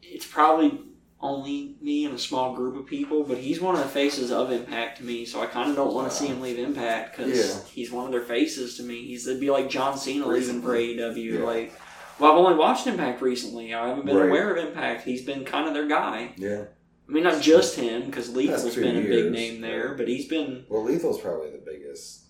it's 0.02 0.26
probably 0.26 0.80
only 1.22 1.76
me 1.82 2.06
and 2.06 2.14
a 2.14 2.18
small 2.18 2.54
group 2.54 2.76
of 2.76 2.86
people, 2.86 3.24
but 3.24 3.38
he's 3.38 3.60
one 3.60 3.74
of 3.74 3.82
the 3.82 3.88
faces 3.88 4.30
of 4.32 4.50
Impact 4.50 4.98
to 4.98 5.04
me. 5.04 5.24
So 5.26 5.40
I 5.42 5.46
kind 5.46 5.68
of 5.70 5.76
don't 5.76 5.92
want 5.94 6.10
to 6.10 6.16
see 6.16 6.26
him 6.26 6.40
leave 6.40 6.58
Impact 6.58 7.16
because 7.16 7.36
Yeah. 7.38 7.70
he's 7.72 7.92
one 7.92 8.06
of 8.06 8.12
their 8.12 8.22
faces 8.22 8.76
to 8.78 8.82
me. 8.82 9.04
He's 9.06 9.26
it'd 9.26 9.40
be 9.40 9.50
like 9.50 9.68
John 9.68 9.98
Cena 9.98 10.26
leaving 10.26 10.62
for 10.62 10.74
AEW. 10.74 11.34
Yeah. 11.40 11.44
Like, 11.44 11.72
well, 12.18 12.32
I've 12.32 12.38
only 12.38 12.54
watched 12.56 12.86
Impact 12.86 13.20
recently. 13.20 13.74
I 13.74 13.88
haven't 13.88 14.06
been 14.06 14.16
Right. 14.16 14.28
aware 14.28 14.50
of 14.54 14.64
Impact. 14.66 15.04
He's 15.04 15.22
been 15.22 15.44
kind 15.44 15.68
of 15.68 15.74
their 15.74 15.86
guy. 15.88 16.32
yeah. 16.36 16.64
I 17.08 17.12
mean, 17.12 17.24
not 17.24 17.42
just 17.42 17.74
him 17.74 18.06
because 18.06 18.30
Lethal's 18.30 18.76
been 18.76 18.96
a 18.96 19.00
big 19.00 19.32
name 19.32 19.60
there, 19.60 19.94
but 19.98 20.06
he's 20.06 20.26
been. 20.28 20.64
Well, 20.68 20.84
Lethal's 20.84 21.20
probably 21.20 21.50
the 21.50 21.58
biggest. 21.58 22.20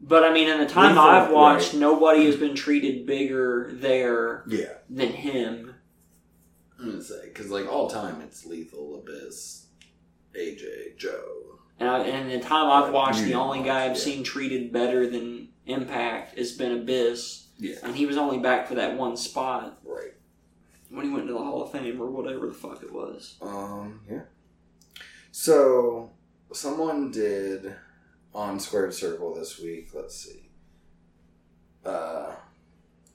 But 0.00 0.24
I 0.24 0.32
mean, 0.32 0.48
in 0.48 0.58
the 0.58 0.64
time 0.66 0.92
Lethal, 0.92 1.02
I've 1.04 1.30
watched, 1.30 1.72
right. 1.74 1.80
nobody 1.80 2.24
has 2.24 2.36
been 2.36 2.54
treated 2.54 3.04
bigger 3.04 3.70
there 3.74 4.44
Yeah. 4.48 4.72
than 4.88 5.08
him. 5.10 5.69
I'm 6.80 6.90
gonna 6.90 7.02
say 7.02 7.20
because 7.24 7.50
like 7.50 7.70
all 7.70 7.88
time 7.90 8.20
it's 8.22 8.46
Lethal, 8.46 8.96
Abyss, 9.00 9.66
AJ, 10.34 10.96
Joe. 10.96 11.58
And, 11.78 11.88
I, 11.88 11.98
and 12.00 12.30
in 12.30 12.40
the 12.40 12.44
time 12.46 12.70
I've 12.70 12.92
watched, 12.92 13.22
the 13.22 13.34
only 13.34 13.58
watch, 13.60 13.66
guy 13.68 13.84
I've 13.86 13.92
yeah. 13.96 14.02
seen 14.02 14.22
treated 14.24 14.72
better 14.72 15.08
than 15.08 15.48
Impact 15.66 16.36
has 16.38 16.52
been 16.52 16.72
Abyss, 16.72 17.46
Yeah. 17.58 17.76
and 17.82 17.94
he 17.96 18.04
was 18.06 18.16
only 18.16 18.38
back 18.38 18.66
for 18.68 18.74
that 18.74 18.96
one 18.98 19.16
spot 19.16 19.78
Right. 19.84 20.12
when 20.90 21.06
he 21.06 21.10
went 21.12 21.26
to 21.28 21.32
the 21.32 21.38
Hall 21.38 21.62
of 21.62 21.72
Fame 21.72 22.00
or 22.00 22.10
whatever 22.10 22.46
the 22.48 22.54
fuck 22.54 22.82
it 22.82 22.92
was. 22.92 23.36
Um. 23.40 24.00
Yeah. 24.10 24.22
So 25.32 26.10
someone 26.52 27.10
did 27.10 27.74
on 28.34 28.58
Squared 28.60 28.92
Circle 28.94 29.34
this 29.34 29.58
week. 29.60 29.90
Let's 29.94 30.16
see. 30.16 30.50
Uh, 31.84 32.32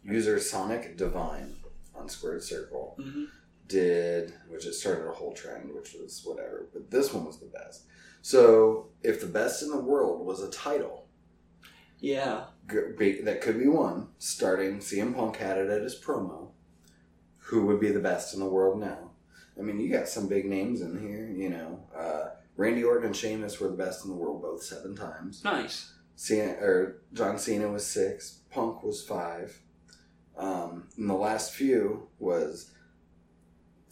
user 0.04 0.40
Sonic 0.40 0.98
Divine 0.98 1.56
on 1.94 2.10
Squared 2.10 2.44
Circle 2.44 2.96
Mm-hmm. 3.00 3.24
Did, 3.68 4.34
which 4.48 4.66
it 4.66 4.74
started 4.74 5.08
a 5.08 5.14
whole 5.14 5.34
trend, 5.34 5.74
which 5.74 5.94
was 5.94 6.22
whatever. 6.24 6.68
But 6.74 6.92
this 6.92 7.14
one 7.14 7.26
was 7.26 7.40
the 7.40 7.46
best. 7.48 7.84
So 8.22 8.88
if 9.04 9.22
the 9.22 9.28
best 9.28 9.62
in 9.62 9.70
the 9.70 9.80
world 9.80 10.26
was 10.26 10.42
a 10.42 10.50
title. 10.50 11.08
Yeah, 12.00 12.46
be, 12.98 13.22
that 13.22 13.42
could 13.42 13.58
be 13.58 13.68
one. 13.68 14.10
Starting 14.20 14.80
CM 14.80 15.16
Punk 15.16 15.38
had 15.38 15.58
it 15.58 15.70
at 15.70 15.82
his 15.82 16.00
promo. 16.00 16.50
Who 17.38 17.66
would 17.68 17.80
be 17.80 17.92
the 17.92 18.00
best 18.00 18.34
in 18.34 18.40
the 18.40 18.50
world 18.50 18.80
now? 18.80 19.12
I 19.58 19.62
mean, 19.62 19.80
you 19.80 19.92
got 19.92 20.10
some 20.10 20.28
big 20.28 20.46
names 20.46 20.82
in 20.82 21.00
here. 21.00 21.32
You 21.32 21.50
know, 21.50 21.80
uh, 21.96 22.30
Randy 22.58 22.84
Orton 22.84 23.08
and 23.08 23.16
Sheamus 23.16 23.60
were 23.60 23.70
the 23.70 23.78
best 23.78 24.04
in 24.04 24.12
the 24.12 24.18
world 24.18 24.42
both 24.42 24.64
seven 24.64 24.96
times. 24.96 25.44
nice. 25.44 25.94
Cena, 26.18 26.54
or 26.62 27.02
John 27.14 27.38
Cena 27.38 27.70
was 27.70 27.86
six. 27.86 28.40
Punk 28.50 28.84
was 28.84 29.04
five. 29.04 29.60
Um, 30.38 30.88
and 30.98 31.10
the 31.10 31.14
last 31.14 31.54
few 31.54 32.08
was 32.20 32.72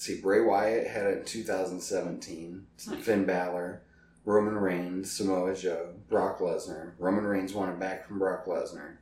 see 0.04 0.20
Bray 0.22 0.42
Wyatt 0.42 0.88
had 0.88 1.06
it 1.08 1.18
in 1.20 1.26
2017. 1.26 2.66
Nice. 2.88 3.04
Finn 3.04 3.26
Balor, 3.26 3.82
Roman 4.26 4.56
Reigns, 4.58 5.12
Samoa 5.12 5.56
Joe, 5.56 5.94
Brock 6.10 6.40
Lesnar. 6.40 6.92
Roman 7.00 7.24
Reigns 7.26 7.54
won 7.54 7.70
it 7.70 7.80
back 7.80 8.08
from 8.08 8.20
Brock 8.20 8.46
Lesnar, 8.46 8.98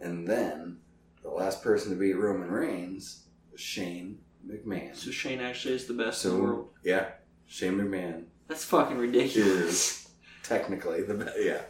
and 0.00 0.26
then 0.26 0.78
the 1.22 1.30
last 1.30 1.62
person 1.62 1.90
to 1.90 1.96
beat 1.98 2.14
Roman 2.14 2.50
Reigns 2.50 3.24
was 3.52 3.60
Shane 3.60 4.18
McMahon. 4.46 4.94
So 4.96 5.10
Shane 5.10 5.40
actually 5.40 5.74
is 5.74 5.86
the 5.86 5.94
best 5.94 6.22
So 6.22 6.30
in 6.30 6.36
the 6.36 6.42
world. 6.42 6.68
yeah, 6.82 7.06
Shane 7.46 7.74
McMahon 7.74 8.24
That's 8.48 8.64
fucking 8.64 8.96
ridiculous. 8.98 10.06
is 10.06 10.08
technically 10.42 11.02
the 11.02 11.14
best. 11.14 11.36
Yeah, 11.40 11.60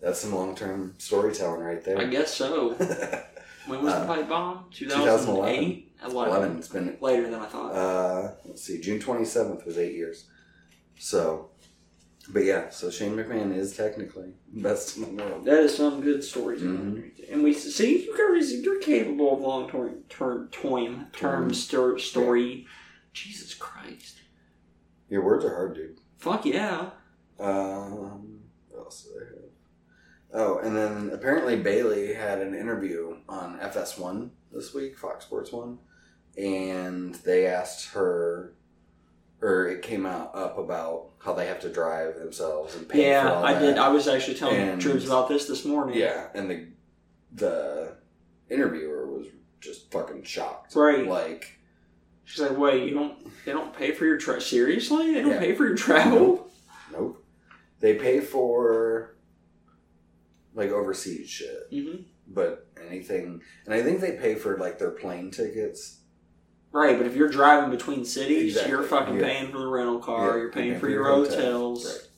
that's 0.00 0.20
some 0.20 0.34
long 0.34 0.54
term 0.54 0.94
storytelling 0.98 1.60
right 1.62 1.82
there. 1.84 1.98
I 1.98 2.04
guess 2.04 2.34
so. 2.34 2.76
When 3.66 3.82
was 3.82 3.94
the 3.94 3.98
Uh, 4.02 4.06
pipe 4.06 4.28
bomb? 4.28 4.66
2011. 4.70 5.26
2008? 5.26 5.85
11. 6.04 6.34
Eleven. 6.34 6.58
It's 6.58 6.68
been 6.68 6.96
Later 7.00 7.30
than 7.30 7.40
I 7.40 7.46
thought. 7.46 7.72
uh, 7.72 8.32
let's 8.44 8.62
see, 8.62 8.80
June 8.80 9.00
twenty 9.00 9.24
seventh 9.24 9.64
was 9.64 9.78
eight 9.78 9.94
years. 9.94 10.26
So, 10.98 11.50
but 12.30 12.44
yeah, 12.44 12.70
so 12.70 12.90
Shane 12.90 13.14
McMahon 13.16 13.54
is 13.56 13.76
technically 13.76 14.32
best 14.52 14.96
in 14.96 15.16
the 15.16 15.22
world. 15.24 15.44
That 15.44 15.60
is 15.64 15.76
some 15.76 16.00
good 16.00 16.22
storytelling. 16.24 17.12
Mhm. 17.18 17.32
And 17.32 17.42
we 17.44 17.52
see 17.52 18.04
you 18.04 18.16
guys, 18.16 18.52
you're 18.52 18.80
capable 18.80 19.34
of 19.34 19.40
long 19.40 19.70
term 19.70 20.02
term 20.08 20.48
term 20.50 21.06
term 21.12 21.54
sto- 21.54 21.96
story. 21.96 22.66
Jesus 23.12 23.54
Christ! 23.54 24.20
Your 25.08 25.24
words 25.24 25.44
are 25.44 25.54
hard, 25.54 25.74
dude. 25.74 25.98
Fuck 26.18 26.44
yeah! 26.46 26.90
Um, 27.38 28.40
what 28.68 28.78
else 28.84 29.02
did 29.04 29.22
I 29.22 29.26
have? 29.26 29.36
Oh, 30.34 30.58
and 30.58 30.76
then 30.76 31.10
apparently 31.12 31.56
Bayley 31.56 32.12
had 32.14 32.40
an 32.40 32.54
interview 32.54 33.16
on 33.28 33.58
FS1 33.60 34.30
this 34.52 34.72
week, 34.74 34.96
Fox 34.98 35.24
Sports 35.24 35.52
One, 35.52 35.78
and 36.36 37.14
they 37.16 37.46
asked 37.46 37.90
her, 37.92 38.54
or 39.40 39.68
it 39.68 39.82
came 39.82 40.06
out 40.06 40.34
up 40.34 40.58
about 40.58 41.10
how 41.18 41.32
they 41.32 41.46
have 41.46 41.60
to 41.60 41.68
drive 41.72 42.16
themselves 42.16 42.74
and 42.76 42.88
pay 42.88 42.98
for 42.98 43.08
Yeah, 43.08 43.32
all 43.32 43.44
I 43.44 43.52
that. 43.54 43.60
did. 43.60 43.78
I 43.78 43.88
was 43.88 44.08
actually 44.08 44.36
telling 44.36 44.56
And- 44.56 44.80
Troops 44.80 45.04
about 45.06 45.28
this 45.28 45.46
this 45.46 45.64
morning. 45.64 45.96
Yeah, 45.98 46.28
and 46.34 46.50
the 46.50 46.66
the 47.32 47.96
interviewer 48.48 49.06
was 49.06 49.26
just 49.60 49.90
fucking 49.92 50.22
shocked. 50.22 50.74
Right. 50.74 51.06
Like, 51.06 51.52
She's 52.24 52.40
like, 52.40 52.56
"Wait, 52.58 52.88
you 52.88 52.94
don't? 52.94 53.28
They 53.44 53.52
don't 53.52 53.72
pay 53.72 53.92
for 53.92 54.04
your 54.04 54.16
tra- 54.16 54.40
seriously? 54.40 55.14
They 55.14 55.20
don't 55.22 55.30
Yeah. 55.32 55.38
pay 55.38 55.54
for 55.54 55.64
your 55.66 55.76
travel? 55.76 56.50
nope. 56.92 57.24
They 57.80 57.94
pay 57.94 58.20
for 58.20 59.16
like 60.54 60.70
overseas 60.70 61.28
shit. 61.28 61.68
hmm 61.70 62.02
but 62.28 62.66
anything 62.88 63.40
and 63.64 63.74
i 63.74 63.82
think 63.82 64.00
they 64.00 64.12
pay 64.12 64.34
for 64.34 64.56
like 64.58 64.78
their 64.78 64.90
plane 64.90 65.30
tickets. 65.30 66.00
Right, 66.72 66.98
but 66.98 67.06
if 67.06 67.16
you're 67.16 67.30
driving 67.30 67.70
between 67.70 68.04
cities, 68.04 68.48
Exactly, 68.52 68.70
you're 68.72 68.82
fucking 68.82 69.14
yeah. 69.16 69.22
paying 69.22 69.50
for 69.50 69.58
the 69.58 69.66
rental 69.66 69.98
car. 69.98 70.32
Yeah, 70.32 70.36
you're 70.42 70.52
paying 70.52 70.78
for 70.78 70.90
your 70.90 71.04
hotels. 71.04 71.86
right. 71.86 72.08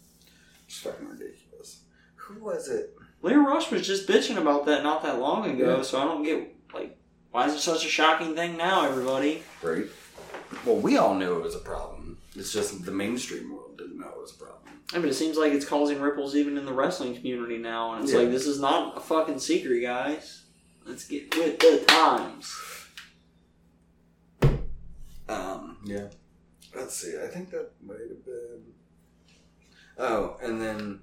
It's 0.66 0.79
fucking 0.81 1.07
ridiculous. 1.07 1.83
Who 2.16 2.42
was 2.42 2.68
it? 2.68 2.92
Lio 3.23 3.38
Rush 3.38 3.71
was 3.71 3.87
just 3.87 4.09
bitching 4.09 4.37
about 4.37 4.66
that 4.66 4.83
not 4.83 5.03
that 5.05 5.21
long 5.21 5.49
ago, 5.49 5.83
so 5.83 6.01
I 6.01 6.05
don't 6.07 6.25
get 6.25 6.57
like 6.75 6.99
why 7.31 7.47
is 7.47 7.55
it 7.55 7.61
such 7.61 7.85
a 7.85 7.88
shocking 7.88 8.35
thing 8.35 8.57
now, 8.57 8.85
everybody? 8.85 9.42
right. 9.62 9.85
Well 10.64 10.77
we 10.77 10.97
all 10.97 11.14
knew 11.14 11.37
it 11.37 11.42
was 11.42 11.55
a 11.55 11.59
problem. 11.61 12.18
It's 12.35 12.53
just 12.53 12.85
the 12.85 12.90
mainstream 12.90 13.53
world 13.53 13.68
didn't 13.99 14.11
know 14.11 14.17
it 14.17 14.21
was 14.21 14.31
what's 14.31 14.39
the 14.39 14.45
problem? 14.45 14.81
I 14.95 14.99
mean, 14.99 15.09
it 15.09 15.15
seems 15.15 15.37
like 15.37 15.53
it's 15.53 15.65
causing 15.67 16.01
ripples 16.01 16.35
even 16.35 16.57
in 16.57 16.65
the 16.65 16.73
wrestling 16.73 17.15
community 17.15 17.59
now, 17.59 17.93
and 17.95 18.05
it's 18.05 18.13
Yeah. 18.13 18.21
like 18.21 18.31
this 18.31 18.47
is 18.47 18.61
not 18.61 18.97
a 18.97 19.01
fucking 19.01 19.39
secret, 19.39 19.81
guys. 19.81 20.43
Let's 20.87 21.05
get 21.07 21.35
with 21.37 21.59
the 21.59 21.85
times. 21.87 22.55
Um, 25.29 25.79
yeah. 25.85 26.09
Let's 26.75 26.95
see. 26.97 27.15
I 27.23 27.27
think 27.27 27.51
that 27.51 27.71
might 27.85 27.99
have 28.01 28.25
been. 28.25 28.63
Oh, 29.99 30.37
and 30.43 30.61
then 30.61 31.01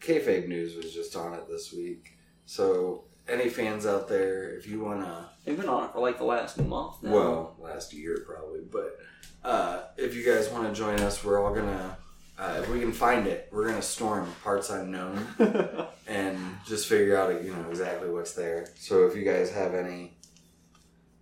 kayfabe 0.00 0.46
news 0.48 0.76
was 0.76 0.92
just 0.94 1.16
on 1.16 1.34
it 1.34 1.48
this 1.48 1.72
week. 1.72 2.12
So, 2.46 3.04
any 3.28 3.48
fans 3.48 3.84
out 3.86 4.08
there, 4.08 4.54
if 4.56 4.66
you 4.68 4.80
wanna, 4.80 5.30
They've 5.44 5.56
been 5.56 5.68
on 5.68 5.84
it 5.86 5.92
for 5.92 6.00
like 6.00 6.18
the 6.18 6.24
last 6.24 6.58
month 6.58 7.02
now. 7.02 7.12
well, 7.12 7.56
last 7.58 7.92
year 7.92 8.22
probably, 8.26 8.60
but 8.70 8.98
uh, 9.44 9.82
if 9.96 10.14
you 10.14 10.24
guys 10.24 10.48
want 10.50 10.68
to 10.68 10.74
join 10.78 11.00
us, 11.00 11.24
we're 11.24 11.42
all 11.44 11.54
gonna. 11.54 11.96
Uh, 12.38 12.60
if 12.62 12.68
we 12.70 12.78
can 12.78 12.92
find 12.92 13.26
it, 13.26 13.48
we're 13.50 13.66
gonna 13.66 13.82
storm 13.82 14.32
parts 14.44 14.70
unknown 14.70 15.26
and 16.06 16.38
just 16.66 16.86
figure 16.88 17.16
out, 17.16 17.42
you 17.42 17.52
know, 17.52 17.68
exactly 17.68 18.08
what's 18.10 18.32
there. 18.32 18.68
So 18.76 19.06
if 19.06 19.16
you 19.16 19.24
guys 19.24 19.50
have 19.50 19.74
any, 19.74 20.16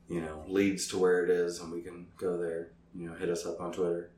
you 0.09 0.21
know, 0.21 0.45
leads 0.47 0.89
to 0.89 0.99
where 0.99 1.25
it 1.25 1.31
is, 1.31 1.61
and 1.61 1.73
we 1.73 1.81
can 1.81 2.07
go 2.19 2.37
there, 2.37 2.73
you 2.95 3.09
know, 3.09 3.15
hit 3.15 3.31
us 3.31 3.47
up 3.47 3.61
on 3.61 3.73
Twitter. 3.73 4.11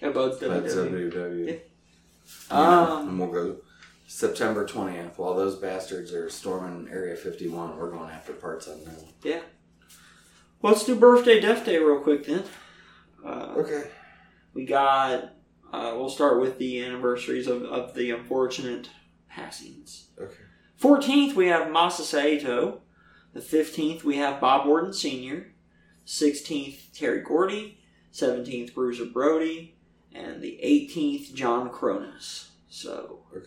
yeah, 0.00 0.10
both 0.10 0.40
That's 0.40 0.74
WWE. 0.74 1.10
WW. 1.12 1.46
Yeah. 1.48 2.56
and 2.56 3.08
Um, 3.08 3.18
we'll 3.18 3.32
go 3.32 3.56
September 4.06 4.66
20th. 4.66 5.16
While 5.16 5.34
those 5.34 5.56
bastards 5.56 6.12
are 6.12 6.28
storming 6.28 6.88
Area 6.92 7.16
51, 7.16 7.78
we're 7.78 7.90
going 7.90 8.10
after 8.10 8.32
parts 8.34 8.66
unknown. 8.66 9.08
Yeah. 9.22 9.40
Let's 10.62 10.84
do 10.84 10.94
birthday, 10.96 11.40
death 11.40 11.64
day 11.64 11.78
real 11.78 12.00
quick 12.00 12.26
then. 12.26 12.44
Uh, 13.24 13.54
Okay. 13.56 13.84
we 14.52 14.66
got. 14.66 15.32
Uh, 15.72 15.92
we'll 15.96 16.08
start 16.10 16.40
with 16.40 16.58
the 16.58 16.84
anniversaries 16.84 17.46
of, 17.46 17.62
of 17.64 17.94
the 17.94 18.10
unfortunate 18.10 18.90
passings. 19.28 20.08
Okay. 20.20 20.34
14th, 20.80 21.34
we 21.34 21.46
have 21.46 21.68
Masa 21.68 22.00
Saito. 22.02 22.80
The 23.32 23.40
15th, 23.40 24.02
we 24.02 24.16
have 24.16 24.40
Bob 24.40 24.66
Orton 24.66 24.92
Sr. 24.92 25.52
16th, 26.06 26.92
Terry 26.92 27.20
Gordy. 27.22 27.78
17th, 28.12 28.74
Bruiser 28.74 29.04
Brody. 29.04 29.76
And 30.12 30.42
the 30.42 30.58
18th, 30.64 31.32
John 31.34 31.70
Kronus. 31.70 32.48
So, 32.68 33.20
Okay. 33.36 33.46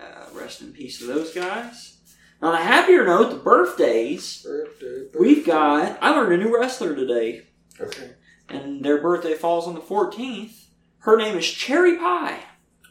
uh, 0.00 0.24
rest 0.32 0.62
in 0.62 0.72
peace 0.72 0.98
to 1.00 1.06
those 1.06 1.34
guys. 1.34 1.98
On 2.40 2.54
a 2.54 2.62
happier 2.62 3.04
note, 3.04 3.28
the 3.30 3.36
birthdays. 3.36 4.42
Birthday, 4.42 5.08
We've 5.18 5.44
got. 5.44 5.98
I 6.00 6.10
learned 6.10 6.32
a 6.32 6.42
new 6.42 6.56
wrestler 6.58 6.94
today, 6.94 7.48
Okay. 7.78 8.12
and 8.48 8.82
their 8.82 8.96
birthday 9.02 9.34
falls 9.34 9.66
on 9.66 9.74
the 9.74 9.80
14th. 9.82 10.68
Her 11.00 11.16
name 11.16 11.36
is 11.36 11.46
Cherry 11.48 11.96
Pie. 11.98 12.38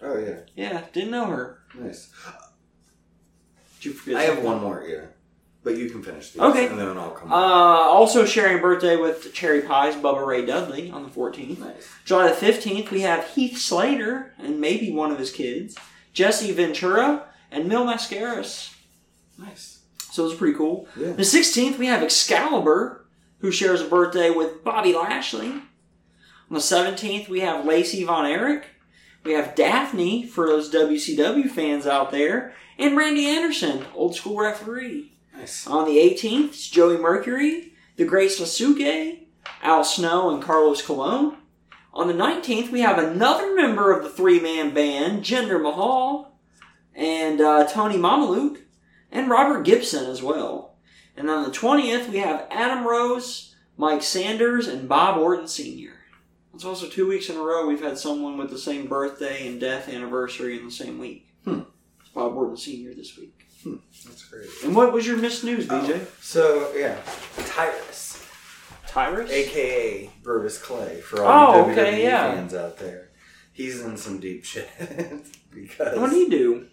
Oh, 0.01 0.17
yeah. 0.17 0.39
Yeah, 0.55 0.81
didn't 0.93 1.11
know 1.11 1.25
her. 1.25 1.59
Nice. 1.75 2.11
Did 3.77 3.85
you 3.85 3.93
forget 3.93 4.17
I 4.19 4.23
have 4.23 4.43
one 4.43 4.61
more, 4.61 4.83
yeah. 4.87 5.05
But 5.63 5.77
you 5.77 5.89
can 5.89 6.01
finish 6.01 6.31
these. 6.31 6.41
Okay. 6.41 6.67
And 6.67 6.79
then 6.79 6.97
I'll 6.97 7.11
come 7.11 7.31
Uh, 7.31 7.35
also 7.35 8.25
sharing 8.25 8.57
a 8.59 8.61
birthday 8.61 8.95
with 8.95 9.33
Cherry 9.33 9.61
Pie's 9.61 9.95
Bubba 9.95 10.25
Ray 10.25 10.45
Dudley 10.45 10.89
on 10.89 11.03
the 11.03 11.09
14th. 11.09 11.59
Nice. 11.59 11.89
July 12.05 12.29
the 12.29 12.33
15th, 12.33 12.91
we 12.91 13.01
have 13.01 13.27
Heath 13.27 13.57
Slater 13.57 14.33
and 14.39 14.59
maybe 14.61 14.91
one 14.91 15.11
of 15.11 15.19
his 15.19 15.31
kids, 15.31 15.75
Jesse 16.13 16.51
Ventura, 16.53 17.25
and 17.51 17.67
Mil 17.67 17.85
Mascaras. 17.85 18.73
Nice. 19.37 19.79
So 20.11 20.25
it's 20.25 20.35
pretty 20.35 20.57
cool. 20.57 20.87
Yeah. 20.97 21.11
The 21.11 21.23
16th, 21.23 21.77
we 21.77 21.87
have 21.87 22.01
Excalibur, 22.01 23.05
who 23.39 23.51
shares 23.51 23.81
a 23.81 23.85
birthday 23.85 24.29
with 24.31 24.63
Bobby 24.63 24.93
Lashley. 24.93 25.53
On 26.49 26.55
the 26.55 26.61
17th, 26.61 27.29
we 27.29 27.41
have 27.41 27.65
Lacey 27.65 28.03
Von 28.03 28.25
Erich. 28.25 28.65
We 29.23 29.33
have 29.33 29.53
Daphne, 29.53 30.25
for 30.25 30.47
those 30.47 30.73
WCW 30.73 31.47
fans 31.47 31.85
out 31.85 32.09
there, 32.09 32.55
and 32.79 32.97
Randy 32.97 33.27
Anderson, 33.27 33.85
old 33.93 34.15
school 34.15 34.37
referee. 34.37 35.11
Nice. 35.37 35.67
On 35.67 35.85
the 35.85 35.97
18th, 35.97 36.47
it's 36.47 36.69
Joey 36.69 36.97
Mercury, 36.97 37.73
the 37.97 38.05
Great 38.05 38.31
Sasuke, 38.31 39.19
Al 39.61 39.83
Snow, 39.83 40.31
and 40.31 40.41
Carlos 40.41 40.81
Colon. 40.81 41.37
On 41.93 42.07
the 42.07 42.13
19th, 42.15 42.71
we 42.71 42.81
have 42.81 42.97
another 42.97 43.53
member 43.53 43.91
of 43.91 44.03
the 44.03 44.09
three 44.09 44.39
man 44.39 44.73
band, 44.73 45.23
Jinder 45.23 45.61
Mahal, 45.61 46.33
and 46.95 47.41
uh, 47.41 47.67
Tony 47.67 47.97
Mamaluke, 47.97 48.61
and 49.11 49.29
Robert 49.29 49.63
Gibson 49.63 50.09
as 50.09 50.23
well. 50.23 50.73
And 51.15 51.29
on 51.29 51.43
the 51.43 51.55
20th, 51.55 52.09
we 52.09 52.17
have 52.19 52.47
Adam 52.49 52.87
Rose, 52.87 53.55
Mike 53.77 54.01
Sanders, 54.01 54.67
and 54.67 54.89
Bob 54.89 55.17
Orton 55.17 55.47
Sr. 55.47 55.98
It's 56.59 56.65
also 56.65 56.89
two 56.89 57.07
weeks 57.07 57.29
in 57.29 57.37
a 57.37 57.41
row 57.41 57.65
we've 57.65 57.79
had 57.81 57.97
someone 57.97 58.37
with 58.37 58.49
the 58.49 58.57
same 58.57 58.87
birthday 58.87 59.47
and 59.47 59.61
death 59.61 59.87
anniversary 59.87 60.59
in 60.59 60.65
the 60.65 60.71
same 60.71 60.99
week. 60.99 61.25
Hmm. 61.45 61.61
It's 62.01 62.09
Bob 62.09 62.35
Orton 62.35 62.57
Sr. 62.57 62.93
this 62.93 63.17
week. 63.17 63.45
That's 64.05 64.25
great. 64.25 64.49
And 64.65 64.75
what 64.75 64.91
was 64.91 65.07
your 65.07 65.15
missed 65.15 65.45
news, 65.45 65.65
BJ? 65.69 66.05
So, 66.21 66.69
yeah. 66.75 66.97
Tyrus. 67.45 68.21
Tyrus? 68.87 69.31
AKA 69.31 70.09
Brodus 70.21 70.61
Clay, 70.61 70.99
for 70.99 71.23
all 71.23 71.53
Oh, 71.53 71.69
you 71.69 71.75
WWE 71.75 71.77
okay, 71.77 72.03
yeah. 72.03 72.33
fans 72.33 72.53
out 72.53 72.77
there. 72.77 73.11
He's 73.53 73.79
in 73.79 73.95
some 73.95 74.19
deep 74.19 74.43
shit. 74.43 74.67
because. 75.55 75.97
What 75.97 76.09
did 76.09 76.17
he 76.17 76.29
do? 76.29 76.67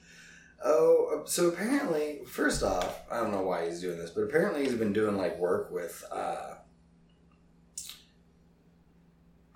Oh, 0.65 1.23
so 1.27 1.47
apparently, 1.47 2.23
first 2.27 2.65
off, 2.65 3.03
I 3.09 3.19
don't 3.21 3.31
know 3.31 3.43
why 3.43 3.67
he's 3.67 3.83
doing 3.83 3.99
this, 3.99 4.11
but 4.11 4.23
apparently 4.23 4.65
he's 4.65 4.75
been 4.75 4.93
doing 4.93 5.17
like 5.17 5.39
work 5.39 5.71
with 5.71 6.03
uh, 6.11 6.55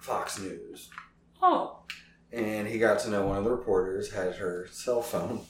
Fox 0.01 0.39
News, 0.39 0.91
Oh, 1.43 1.81
and 2.33 2.69
he 2.69 2.79
got 2.79 2.99
to 3.01 3.11
know 3.11 3.27
one 3.27 3.39
of 3.39 3.45
the 3.45 3.51
reporters 3.51 4.13
had 4.13 4.37
her 4.37 4.67
cell 4.71 5.03
phone, 5.03 5.41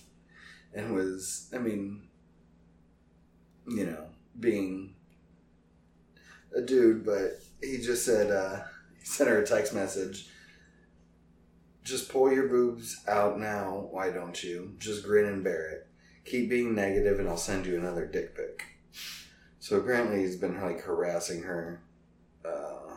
and 0.74 0.94
was, 0.94 1.50
I 1.54 1.58
mean, 1.58 2.08
you 3.66 3.86
know, 3.86 4.06
being 4.38 4.94
a 6.56 6.60
dude, 6.60 7.04
but 7.04 7.40
he 7.62 7.78
just 7.78 8.04
said 8.04 8.30
uh, 8.30 8.60
he 8.98 9.04
sent 9.04 9.30
her 9.30 9.42
a 9.42 9.46
text 9.46 9.74
message. 9.74 10.28
Just 11.82 12.10
pull 12.10 12.32
your 12.32 12.46
boobs 12.48 13.00
out 13.08 13.38
now, 13.40 13.88
why 13.90 14.10
don't 14.10 14.42
you? 14.42 14.74
Just 14.78 15.02
grin 15.04 15.26
and 15.26 15.42
bear 15.42 15.70
it. 15.70 15.86
Keep 16.24 16.50
being 16.50 16.74
negative 16.74 17.18
and 17.18 17.28
I'll 17.28 17.36
send 17.38 17.66
you 17.66 17.76
another 17.76 18.06
dick 18.06 18.36
pic. 18.36 18.62
So 19.58 19.76
apparently 19.78 20.20
he's 20.20 20.36
been 20.36 20.60
like 20.60 20.80
harassing 20.82 21.42
her 21.42 21.82
uh 22.44 22.89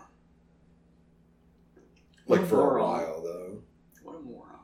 like 2.27 2.45
for 2.45 2.77
a 2.77 2.83
while 2.83 3.21
though. 3.21 3.61
what 4.03 4.15
a 4.15 4.19
moron. 4.19 4.59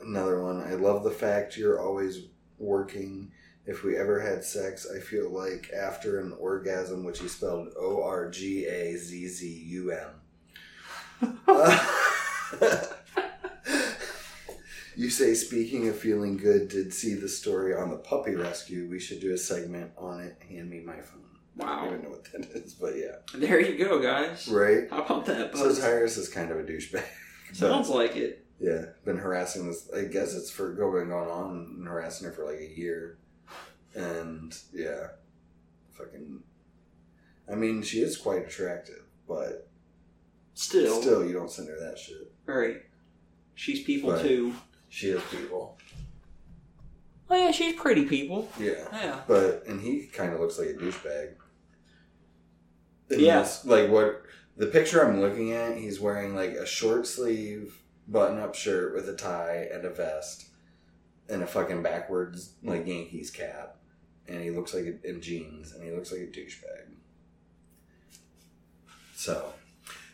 Another 0.00 0.42
one. 0.42 0.62
I 0.62 0.74
love 0.74 1.04
the 1.04 1.10
fact 1.10 1.56
you're 1.56 1.80
always 1.80 2.26
working. 2.58 3.32
If 3.66 3.84
we 3.84 3.96
ever 3.96 4.20
had 4.20 4.44
sex, 4.44 4.86
I 4.90 4.98
feel 5.00 5.30
like 5.30 5.70
after 5.76 6.20
an 6.20 6.32
orgasm, 6.38 7.04
which 7.04 7.20
he 7.20 7.28
spelled 7.28 7.68
O 7.78 8.02
R 8.02 8.30
G 8.30 8.64
A 8.64 8.96
Z 8.96 9.28
Z 9.28 9.46
U 9.66 9.92
M. 9.92 11.40
You 14.98 15.10
say, 15.10 15.34
speaking 15.34 15.86
of 15.86 15.96
feeling 15.96 16.36
good, 16.36 16.66
did 16.66 16.92
see 16.92 17.14
the 17.14 17.28
story 17.28 17.72
on 17.72 17.88
the 17.88 17.98
puppy 17.98 18.34
rescue. 18.34 18.88
We 18.90 18.98
should 18.98 19.20
do 19.20 19.32
a 19.32 19.38
segment 19.38 19.92
on 19.96 20.18
it. 20.20 20.36
Hand 20.48 20.68
me 20.68 20.80
my 20.80 21.00
phone. 21.00 21.37
I 21.60 21.76
don't 21.76 21.86
even 21.88 22.02
know 22.04 22.10
what 22.10 22.24
that 22.32 22.44
is, 22.54 22.74
but 22.74 22.96
yeah. 22.96 23.16
There 23.34 23.60
you 23.60 23.82
go, 23.84 24.00
guys. 24.00 24.48
Right? 24.48 24.88
How 24.90 25.02
about 25.02 25.26
that, 25.26 25.56
So 25.56 25.64
buzz? 25.64 25.80
Tyrus 25.80 26.16
is 26.16 26.28
kind 26.28 26.50
of 26.50 26.58
a 26.58 26.62
douchebag. 26.62 27.04
Sounds 27.52 27.88
like 27.88 28.16
it. 28.16 28.44
Yeah, 28.60 28.86
been 29.04 29.18
harassing 29.18 29.66
this. 29.68 29.88
I 29.96 30.04
guess 30.04 30.34
it's 30.34 30.50
for 30.50 30.72
going 30.74 31.12
on 31.12 31.74
and 31.78 31.86
harassing 31.86 32.26
her 32.26 32.32
for 32.32 32.44
like 32.44 32.58
a 32.60 32.78
year, 32.78 33.18
and 33.94 34.56
yeah, 34.72 35.08
fucking. 35.92 36.40
I 37.50 37.54
mean, 37.54 37.82
she 37.82 38.00
is 38.00 38.16
quite 38.16 38.44
attractive, 38.46 39.02
but 39.28 39.68
Still. 40.54 41.00
still, 41.00 41.24
you 41.24 41.32
don't 41.32 41.50
send 41.50 41.68
her 41.68 41.78
that 41.80 41.98
shit. 41.98 42.32
Right. 42.46 42.82
She's 43.54 43.82
people 43.84 44.10
Right. 44.12 44.22
too. 44.22 44.54
She 44.88 45.08
is 45.10 45.22
people. 45.30 45.78
Oh 47.30 47.36
yeah, 47.36 47.50
she's 47.52 47.74
pretty 47.74 48.06
people. 48.06 48.48
Yeah, 48.58 48.72
Yeah. 48.92 49.20
but 49.28 49.64
and 49.66 49.80
he 49.80 50.06
kind 50.06 50.32
of 50.32 50.40
looks 50.40 50.58
like 50.58 50.68
a 50.68 50.74
douchebag. 50.74 51.34
Yeah. 53.10 53.40
this- 53.40 53.64
like 53.64 53.88
what 53.90 54.22
the 54.56 54.66
picture 54.66 55.04
I'm 55.04 55.20
looking 55.20 55.52
at, 55.52 55.76
he's 55.76 56.00
wearing 56.00 56.34
like 56.34 56.50
a 56.52 56.66
short 56.66 57.06
sleeve 57.06 57.80
button 58.06 58.38
up 58.38 58.54
shirt 58.54 58.94
with 58.94 59.08
a 59.08 59.14
tie 59.14 59.68
and 59.72 59.84
a 59.84 59.90
vest, 59.90 60.46
and 61.28 61.42
a 61.42 61.46
fucking 61.46 61.82
backwards 61.82 62.54
like 62.62 62.86
Yankees 62.86 63.30
cap, 63.30 63.76
and 64.26 64.42
he 64.42 64.50
looks 64.50 64.72
like 64.74 64.84
a, 64.84 65.08
in 65.08 65.20
jeans, 65.20 65.72
and 65.72 65.82
he 65.84 65.90
looks 65.90 66.10
like 66.10 66.22
a 66.22 66.24
douchebag. 66.26 66.94
So, 69.14 69.52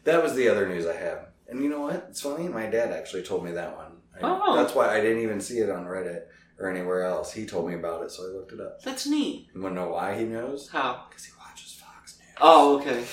that 0.04 0.22
was 0.22 0.34
the 0.34 0.48
other 0.48 0.68
news 0.68 0.86
I 0.86 0.96
have. 0.96 1.28
And 1.48 1.62
you 1.62 1.68
know 1.68 1.80
what? 1.82 2.06
It's 2.08 2.20
funny. 2.22 2.48
My 2.48 2.66
dad 2.66 2.90
actually 2.90 3.22
told 3.22 3.44
me 3.44 3.52
that 3.52 3.76
one. 3.76 3.92
I, 4.14 4.18
Oh. 4.22 4.56
That's 4.56 4.74
why 4.74 4.88
I 4.96 5.00
didn't 5.00 5.22
even 5.22 5.40
see 5.40 5.58
it 5.58 5.70
on 5.70 5.84
Reddit 5.84 6.22
or 6.58 6.70
anywhere 6.70 7.04
else. 7.04 7.32
He 7.32 7.44
told 7.46 7.68
me 7.68 7.74
about 7.74 8.02
it, 8.02 8.10
so 8.10 8.24
I 8.24 8.28
looked 8.28 8.52
it 8.52 8.60
up. 8.60 8.82
That's 8.82 9.06
neat. 9.06 9.48
You 9.54 9.60
want 9.62 9.74
to 9.74 9.80
know 9.82 9.90
why 9.90 10.16
he 10.18 10.24
knows? 10.24 10.68
How? 10.70 11.06
Because 11.08 11.24
he 11.26 11.32
watches 11.38 11.43
Fox 11.43 11.43
News. 11.43 11.43
Oh, 12.40 12.78
okay. 12.80 13.04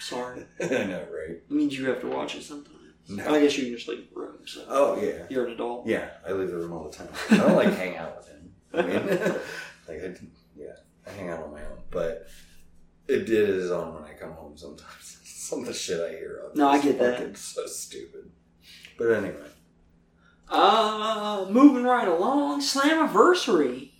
Sorry. 0.00 0.44
I 0.60 0.66
know, 0.84 1.06
right? 1.12 1.30
It 1.36 1.50
means 1.50 1.78
you 1.78 1.86
have 1.88 2.00
to 2.00 2.08
watch 2.08 2.34
it 2.34 2.42
sometimes. 2.42 2.74
No. 3.08 3.34
I 3.34 3.40
guess 3.40 3.56
you 3.56 3.64
can 3.64 3.74
just 3.76 3.88
leave 3.88 4.08
the 4.12 4.20
room. 4.20 4.38
So 4.46 4.64
Oh 4.68 5.00
yeah, 5.00 5.24
you're 5.30 5.46
an 5.46 5.52
adult. 5.52 5.86
yeah. 5.86 6.10
I 6.26 6.32
leave 6.32 6.50
the 6.50 6.56
room 6.58 6.72
all 6.72 6.90
the 6.90 6.96
time. 6.96 7.08
I 7.30 7.36
don't 7.38 7.56
like 7.56 7.72
hang 7.74 7.96
out 7.96 8.16
with 8.18 8.28
him. 8.28 8.52
I 8.74 8.82
mean, 8.82 9.06
like 9.88 10.02
I, 10.02 10.14
yeah, 10.56 10.72
I 11.06 11.10
hang 11.10 11.30
out 11.30 11.42
on 11.42 11.52
my 11.52 11.60
own, 11.62 11.78
but 11.90 12.26
it 13.06 13.24
did 13.24 13.48
his 13.48 13.70
own 13.70 13.94
when 13.94 14.04
I 14.04 14.12
come 14.12 14.32
home. 14.32 14.56
Sometimes 14.58 15.18
some 15.24 15.60
of 15.60 15.66
the 15.66 15.72
shit 15.72 16.00
I 16.00 16.10
hear 16.10 16.42
of. 16.46 16.54
No, 16.56 16.68
I 16.68 16.80
get 16.82 16.98
that. 16.98 17.18
fucking 17.18 17.34
So 17.36 17.64
stupid. 17.66 18.30
But 18.98 19.12
anyway, 19.12 19.46
Uh, 20.50 21.46
moving 21.48 21.84
right 21.84 22.08
along, 22.08 22.60
Slammiversary. 22.60 23.90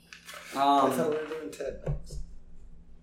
I 0.55 0.81
Um, 0.81 0.93
thought 0.93 1.11
we 1.11 1.17
were 1.17 1.25
doing 1.27 1.51
Ted 1.51 1.81
next, 1.87 2.19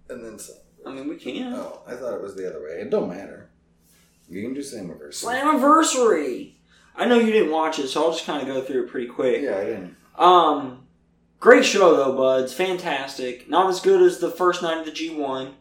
and 0.10 0.24
then 0.24 0.38
some. 0.38 0.56
I 0.86 0.92
mean, 0.92 1.08
we 1.10 1.16
can. 1.18 1.54
Oh, 1.54 1.82
I 1.88 1.96
thought 1.96 2.14
it 2.14 2.22
was 2.22 2.36
the 2.36 2.48
other 2.50 2.64
way. 2.64 2.82
It 2.82 2.90
don't 2.90 3.10
matter. 3.10 3.50
You 4.30 4.42
can 4.42 4.54
do 4.54 4.62
reverse. 4.88 5.24
Slammiversary. 5.24 6.54
I 6.96 7.06
know 7.06 7.20
you 7.20 7.32
didn't 7.32 7.52
watch 7.52 7.80
it, 7.80 7.88
so 7.90 8.04
I'll 8.06 8.12
just 8.12 8.26
kind 8.26 8.42
of 8.42 8.48
go 8.54 8.62
through 8.62 8.86
it 8.86 8.90
pretty 8.90 9.08
quick. 9.08 9.42
Yeah, 9.42 9.58
I 9.58 9.64
didn't. 9.66 9.96
Um, 10.18 10.88
great 11.40 11.66
show 11.66 11.96
though, 11.96 12.16
buds. 12.16 12.54
Fantastic. 12.54 13.50
Not 13.50 13.70
as 13.70 13.82
good 13.82 14.02
as 14.02 14.20
the 14.20 14.32
first 14.32 14.62
night 14.64 14.80
of 14.80 14.86
the 14.86 14.92
G1. 14.92 15.54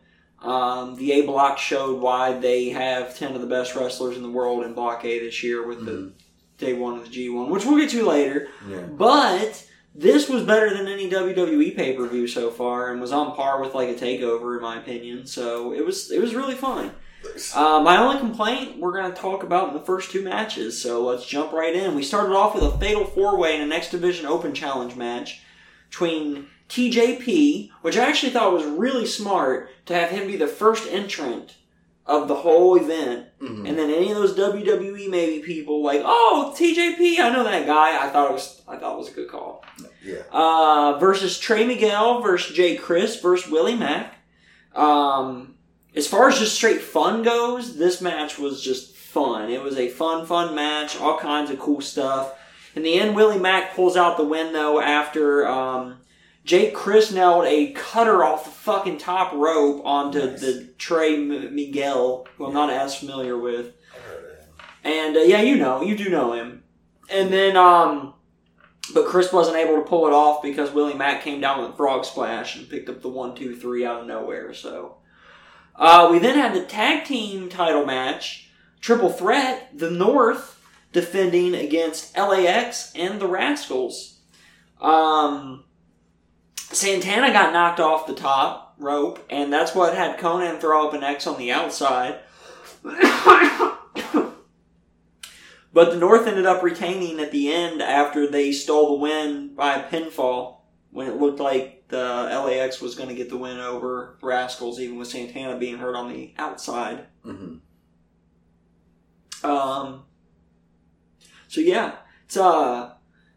Um, 0.42 0.96
the 0.96 1.12
A 1.12 1.22
block 1.26 1.58
showed 1.58 2.00
why 2.00 2.38
they 2.38 2.68
have 2.68 3.16
ten 3.16 3.34
of 3.34 3.40
the 3.40 3.46
best 3.46 3.74
wrestlers 3.74 4.16
in 4.16 4.22
the 4.22 4.30
world 4.30 4.64
in 4.64 4.74
Block 4.74 5.04
A 5.04 5.18
this 5.18 5.42
year 5.42 5.66
with 5.66 5.84
the 5.86 5.92
Mhm. 5.92 6.12
day 6.58 6.74
one 6.74 6.98
of 6.98 7.04
the 7.04 7.10
G1, 7.10 7.48
which 7.48 7.64
we'll 7.64 7.78
get 7.78 7.90
to 7.90 8.06
later. 8.06 8.48
Yeah. 8.68 8.80
But 8.82 9.64
this 9.94 10.28
was 10.28 10.42
better 10.42 10.76
than 10.76 10.88
any 10.88 11.08
WWE 11.08 11.76
pay 11.76 11.96
per 11.96 12.06
view 12.06 12.26
so 12.26 12.50
far, 12.50 12.90
and 12.90 13.00
was 13.00 13.12
on 13.12 13.34
par 13.34 13.60
with 13.60 13.74
like 13.74 13.88
a 13.88 13.94
takeover 13.94 14.56
in 14.56 14.62
my 14.62 14.78
opinion. 14.78 15.26
So 15.26 15.72
it 15.72 15.84
was 15.84 16.10
it 16.10 16.20
was 16.20 16.34
really 16.34 16.56
fun. 16.56 16.92
Uh, 17.54 17.80
my 17.80 17.96
only 17.96 18.18
complaint 18.18 18.78
we're 18.78 18.92
going 18.92 19.10
to 19.10 19.18
talk 19.18 19.42
about 19.42 19.68
in 19.68 19.74
the 19.74 19.80
first 19.80 20.10
two 20.10 20.22
matches, 20.22 20.80
so 20.80 21.04
let's 21.04 21.24
jump 21.24 21.52
right 21.52 21.74
in. 21.74 21.94
We 21.94 22.02
started 22.02 22.34
off 22.34 22.54
with 22.54 22.64
a 22.64 22.78
fatal 22.78 23.04
four 23.04 23.38
way 23.38 23.58
in 23.58 23.70
a 23.70 23.74
X 23.74 23.90
Division 23.90 24.26
Open 24.26 24.52
Challenge 24.52 24.94
match 24.96 25.42
between 25.88 26.48
TJP, 26.68 27.70
which 27.82 27.96
I 27.96 28.04
actually 28.04 28.32
thought 28.32 28.52
was 28.52 28.64
really 28.64 29.06
smart 29.06 29.70
to 29.86 29.94
have 29.94 30.10
him 30.10 30.26
be 30.26 30.36
the 30.36 30.46
first 30.46 30.88
entrant 30.90 31.56
of 32.06 32.28
the 32.28 32.34
whole 32.34 32.76
event, 32.76 33.26
Mhm. 33.40 33.66
and 33.68 33.78
then 33.78 33.90
any 33.90 34.10
of 34.10 34.16
those 34.18 34.34
WWE 34.34 35.08
maybe 35.08 35.40
people 35.42 35.82
like, 35.82 36.02
oh 36.04 36.54
TJP, 36.56 37.18
I 37.18 37.30
know 37.30 37.44
that 37.44 37.64
guy. 37.66 38.04
I 38.04 38.10
thought 38.10 38.30
it 38.30 38.32
was 38.34 38.60
I 38.68 38.76
thought 38.76 38.94
it 38.94 38.98
was 38.98 39.08
a 39.08 39.12
good 39.12 39.28
call. 39.30 39.64
Yeah. 40.04 40.22
Uh, 40.30 40.98
versus 40.98 41.38
Trey 41.38 41.66
Miguel 41.66 42.20
versus 42.20 42.54
Jay 42.54 42.76
Crist 42.76 43.22
versus 43.22 43.50
Willie 43.50 43.74
Mack. 43.76 44.14
Um, 44.74 45.54
as 45.94 46.06
far 46.06 46.28
as 46.28 46.38
just 46.38 46.54
straight 46.54 46.80
fun 46.82 47.22
goes, 47.22 47.76
this 47.76 48.00
match 48.00 48.38
was 48.38 48.60
just 48.62 48.96
fun. 48.96 49.50
It 49.50 49.62
was 49.62 49.76
a 49.78 49.88
fun, 49.88 50.26
fun 50.26 50.54
match. 50.54 51.00
All 51.00 51.18
kinds 51.18 51.50
of 51.50 51.58
cool 51.58 51.80
stuff. 51.80 52.32
In 52.74 52.82
the 52.82 52.94
end, 52.98 53.14
Willie 53.14 53.38
Mack 53.38 53.74
pulls 53.76 53.96
out 53.96 54.16
the 54.16 54.24
win 54.24 54.52
though 54.52 54.80
after 54.80 55.46
um, 55.46 55.98
Jake 56.44 56.74
Crist 56.74 57.12
nailed 57.14 57.46
a 57.46 57.72
cutter 57.72 58.22
off 58.22 58.44
the 58.44 58.50
fucking 58.50 58.98
top 58.98 59.32
rope 59.32 59.80
onto 59.84 60.18
Nice. 60.26 60.40
the 60.40 60.68
Trey 60.78 61.14
M- 61.14 61.54
Miguel, 61.54 62.26
who 62.36 62.46
I'm 62.46 62.52
not 62.54 62.70
as 62.70 62.94
familiar 62.94 63.38
with. 63.38 63.72
I 63.94 63.98
heard 64.08 64.24
of 64.24 64.38
him. 64.38 64.46
And 64.84 65.16
uh, 65.16 65.20
yeah, 65.20 65.40
you 65.40 65.56
know, 65.56 65.80
you 65.82 65.96
do 65.96 66.10
know 66.10 66.32
him. 66.34 66.62
And 67.10 67.32
then, 67.32 67.56
um, 67.56 68.12
but 68.92 69.06
Crist 69.06 69.32
wasn't 69.32 69.56
able 69.56 69.76
to 69.76 69.88
pull 69.88 70.06
it 70.06 70.12
off 70.12 70.42
because 70.42 70.70
Willie 70.70 70.92
Mack 70.94 71.22
came 71.22 71.40
down 71.40 71.62
with 71.62 71.70
a 71.70 71.76
frog 71.76 72.04
splash 72.04 72.56
and 72.56 72.68
picked 72.68 72.90
up 72.90 73.00
the 73.00 73.08
one, 73.08 73.34
two, 73.34 73.56
three 73.56 73.86
out 73.86 74.02
of 74.02 74.06
nowhere. 74.06 74.52
So, 74.52 74.96
uh, 75.76 76.08
we 76.12 76.18
then 76.18 76.36
had 76.36 76.54
the 76.54 76.64
tag 76.66 77.04
team 77.06 77.48
title 77.48 77.86
match, 77.86 78.50
triple 78.80 79.10
threat, 79.10 79.70
the 79.74 79.90
North 79.90 80.60
defending 80.92 81.54
against 81.54 82.16
LAX 82.16 82.92
and 82.94 83.18
the 83.20 83.26
Rascals. 83.26 84.18
Um, 84.80 85.64
Santana 86.72 87.32
got 87.32 87.52
knocked 87.52 87.80
off 87.80 88.06
the 88.06 88.14
top 88.14 88.74
rope, 88.78 89.24
and 89.30 89.52
that's 89.52 89.74
what 89.74 89.94
had 89.94 90.18
Konnan 90.18 90.60
throw 90.60 90.88
up 90.88 90.94
an 90.94 91.04
X 91.04 91.26
on 91.26 91.38
the 91.38 91.52
outside. 91.52 92.20
but 92.82 93.78
the 95.72 95.96
North 95.96 96.26
ended 96.26 96.46
up 96.46 96.62
retaining 96.62 97.20
at 97.20 97.32
the 97.32 97.52
end 97.52 97.80
after 97.80 98.26
they 98.26 98.52
stole 98.52 98.96
the 98.96 99.02
win 99.02 99.54
by 99.54 99.76
a 99.76 99.88
pinfall 99.88 100.58
when 100.90 101.06
it 101.06 101.20
looked 101.20 101.40
like 101.40 101.88
the 101.88 101.98
LAX 101.98 102.80
was 102.80 102.94
going 102.94 103.08
to 103.08 103.14
get 103.14 103.28
the 103.28 103.36
win 103.36 103.58
over 103.58 104.16
Rascals, 104.20 104.80
even 104.80 104.98
with 104.98 105.08
Santana 105.08 105.56
being 105.56 105.78
hurt 105.78 105.96
on 105.96 106.12
the 106.12 106.32
outside. 106.38 107.06
Mhm. 107.24 107.60
Um, 109.42 110.04
so 111.48 111.60
yeah, 111.60 111.96
it's 112.24 112.36
uh, 112.36 112.93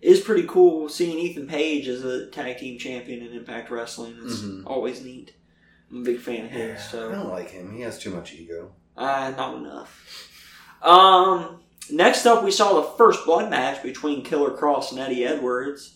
is 0.08 0.22
pretty 0.22 0.48
cool 0.48 0.88
seeing 0.90 1.18
Ethan 1.20 1.48
Page 1.48 1.88
as 1.88 2.04
a 2.06 2.28
tag 2.28 2.58
team 2.58 2.80
champion 2.80 3.26
in 3.26 3.34
Impact 3.34 3.70
Wrestling. 3.70 4.16
It's 4.24 4.40
Mhm. 4.42 4.64
always 4.66 5.04
neat. 5.04 5.34
I'm 5.92 6.02
a 6.02 6.04
big 6.06 6.20
fan 6.20 6.46
of 6.46 6.52
his. 6.52 6.80
I 6.80 6.84
So 6.84 7.12
don't 7.12 7.30
like 7.30 7.50
him. 7.52 7.74
He 7.74 7.82
has 7.82 8.00
too 8.00 8.12
much 8.12 8.34
ego. 8.34 8.72
uh, 8.96 9.32
not 9.38 9.56
enough. 9.58 10.30
Um, 10.82 11.60
next 11.92 12.26
up, 12.26 12.44
we 12.44 12.52
saw 12.52 12.74
the 12.82 12.88
first 12.98 13.26
blood 13.26 13.50
match 13.50 13.84
between 13.84 14.24
Killer 14.24 14.52
Kross 14.52 14.92
and 14.92 15.00
Eddie 15.00 15.26
Edwards. 15.26 15.96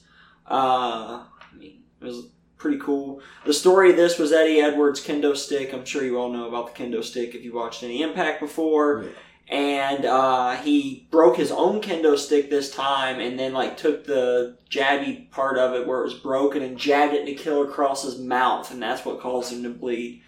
Uh, 0.50 1.24
I 1.24 1.56
mean, 1.58 1.84
it 2.02 2.06
was 2.06 2.28
pretty 2.58 2.78
cool. 2.78 3.22
The 3.46 3.54
story 3.54 3.92
of 3.92 3.96
this 3.98 4.20
was 4.20 4.32
Eddie 4.32 4.60
Edwards' 4.60 5.04
kendo 5.06 5.36
stick. 5.36 5.74
I'm 5.74 5.86
sure 5.86 6.04
you 6.04 6.18
all 6.20 6.30
know 6.32 6.48
about 6.48 6.74
the 6.76 6.84
kendo 6.84 7.04
stick 7.04 7.34
if 7.36 7.44
you 7.44 7.54
watched 7.54 7.84
any 7.84 8.02
Impact 8.02 8.40
before. 8.40 9.04
Yeah. 9.04 9.10
And 9.52 10.06
uh, 10.06 10.56
he 10.56 11.08
broke 11.12 11.36
his 11.36 11.52
own 11.52 11.82
kendo 11.82 12.18
stick 12.18 12.50
this 12.50 12.74
time, 12.74 13.20
and 13.20 13.38
then 13.38 13.52
like 13.52 13.76
took 13.76 14.06
the 14.06 14.56
jabby 14.70 15.30
part 15.30 15.58
of 15.58 15.74
it 15.74 15.86
where 15.86 16.00
it 16.00 16.06
was 16.06 16.14
broken 16.14 16.62
and 16.62 16.78
jabbed 16.78 17.14
it 17.14 17.28
into 17.28 17.42
Killer 17.42 17.68
Kross's 17.68 18.18
mouth, 18.18 18.72
and 18.72 18.82
that's 18.82 19.04
what 19.06 19.20
caused 19.20 19.52
him 19.52 19.64
to 19.64 19.70
bleed. 19.70 20.22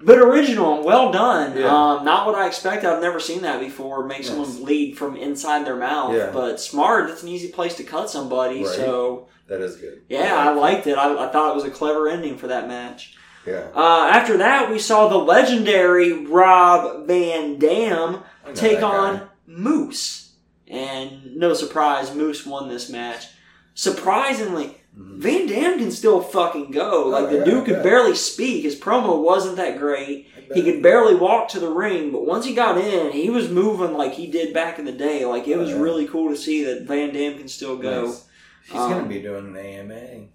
But 0.00 0.18
original, 0.18 0.82
well 0.82 1.12
done. 1.12 1.56
Yeah. 1.56 1.66
Um, 1.66 2.04
not 2.04 2.26
what 2.26 2.34
I 2.34 2.46
expected. 2.46 2.88
I've 2.88 3.02
never 3.02 3.20
seen 3.20 3.42
that 3.42 3.60
before. 3.60 4.04
Make 4.06 4.24
someone 4.24 4.50
bleed 4.56 4.96
from 4.98 5.16
inside 5.16 5.64
their 5.66 5.76
mouth. 5.76 6.14
Yeah. 6.16 6.30
But 6.32 6.58
smart. 6.58 7.10
It's 7.10 7.22
an 7.22 7.28
easy 7.28 7.52
place 7.52 7.76
to 7.76 7.84
cut 7.84 8.08
somebody. 8.10 8.64
Right. 8.64 8.74
So 8.74 9.28
That 9.48 9.60
is 9.60 9.76
good. 9.76 10.00
yeah, 10.08 10.34
I 10.36 10.54
liked 10.54 10.86
it. 10.88 10.96
I, 10.98 11.28
I 11.28 11.30
thought 11.30 11.52
it 11.52 11.54
was 11.54 11.64
a 11.64 11.70
clever 11.70 12.08
ending 12.08 12.36
for 12.38 12.48
that 12.48 12.66
match. 12.66 13.16
Yeah. 13.46 13.68
Uh, 13.74 14.08
after 14.12 14.36
that, 14.38 14.70
we 14.70 14.78
saw 14.78 15.08
the 15.08 15.16
legendary 15.18 16.12
Rob 16.26 17.06
Van 17.06 17.58
Dam 17.58 18.20
take 18.54 18.82
on 18.82 19.16
guy. 19.18 19.22
Moose. 19.46 20.32
And 20.68 21.36
no 21.36 21.52
surprise, 21.54 22.14
Moose 22.14 22.46
won 22.46 22.68
this 22.68 22.88
match. 22.88 23.26
Surprisingly, 23.74 24.78
Mhm. 24.98 25.18
Van 25.18 25.46
Dam 25.46 25.78
can 25.78 25.90
still 25.90 26.20
fucking 26.20 26.70
go. 26.70 27.08
Like, 27.08 27.30
the 27.30 27.38
yeah, 27.38 27.44
dude 27.44 27.64
could 27.64 27.76
yeah. 27.78 27.82
barely 27.82 28.14
speak. 28.14 28.62
His 28.64 28.78
promo 28.78 29.22
wasn't 29.22 29.56
that 29.56 29.78
great. 29.78 30.28
He 30.54 30.62
could 30.62 30.82
barely 30.82 31.14
walk 31.14 31.48
to 31.48 31.60
the 31.60 31.70
ring, 31.70 32.10
but 32.12 32.26
once 32.26 32.44
he 32.44 32.54
got 32.54 32.76
in, 32.76 33.10
he 33.12 33.30
was 33.30 33.48
moving 33.48 33.94
like 33.94 34.12
he 34.12 34.26
did 34.26 34.52
back 34.52 34.78
in 34.78 34.84
the 34.84 34.92
day. 34.92 35.24
Like, 35.24 35.48
it 35.48 35.54
Oh, 35.56 35.60
was 35.60 35.70
yeah. 35.70 35.80
really 35.80 36.06
cool 36.06 36.28
to 36.28 36.36
see 36.36 36.62
that 36.64 36.82
Van 36.82 37.12
Dam 37.14 37.38
can 37.38 37.48
still 37.48 37.76
go. 37.76 38.04
Nice. 38.06 38.24
He's 38.66 38.76
Um, 38.80 38.90
gonna 38.92 39.06
be 39.08 39.20
doing 39.22 39.46
an 39.46 39.56
AMA 39.56 40.26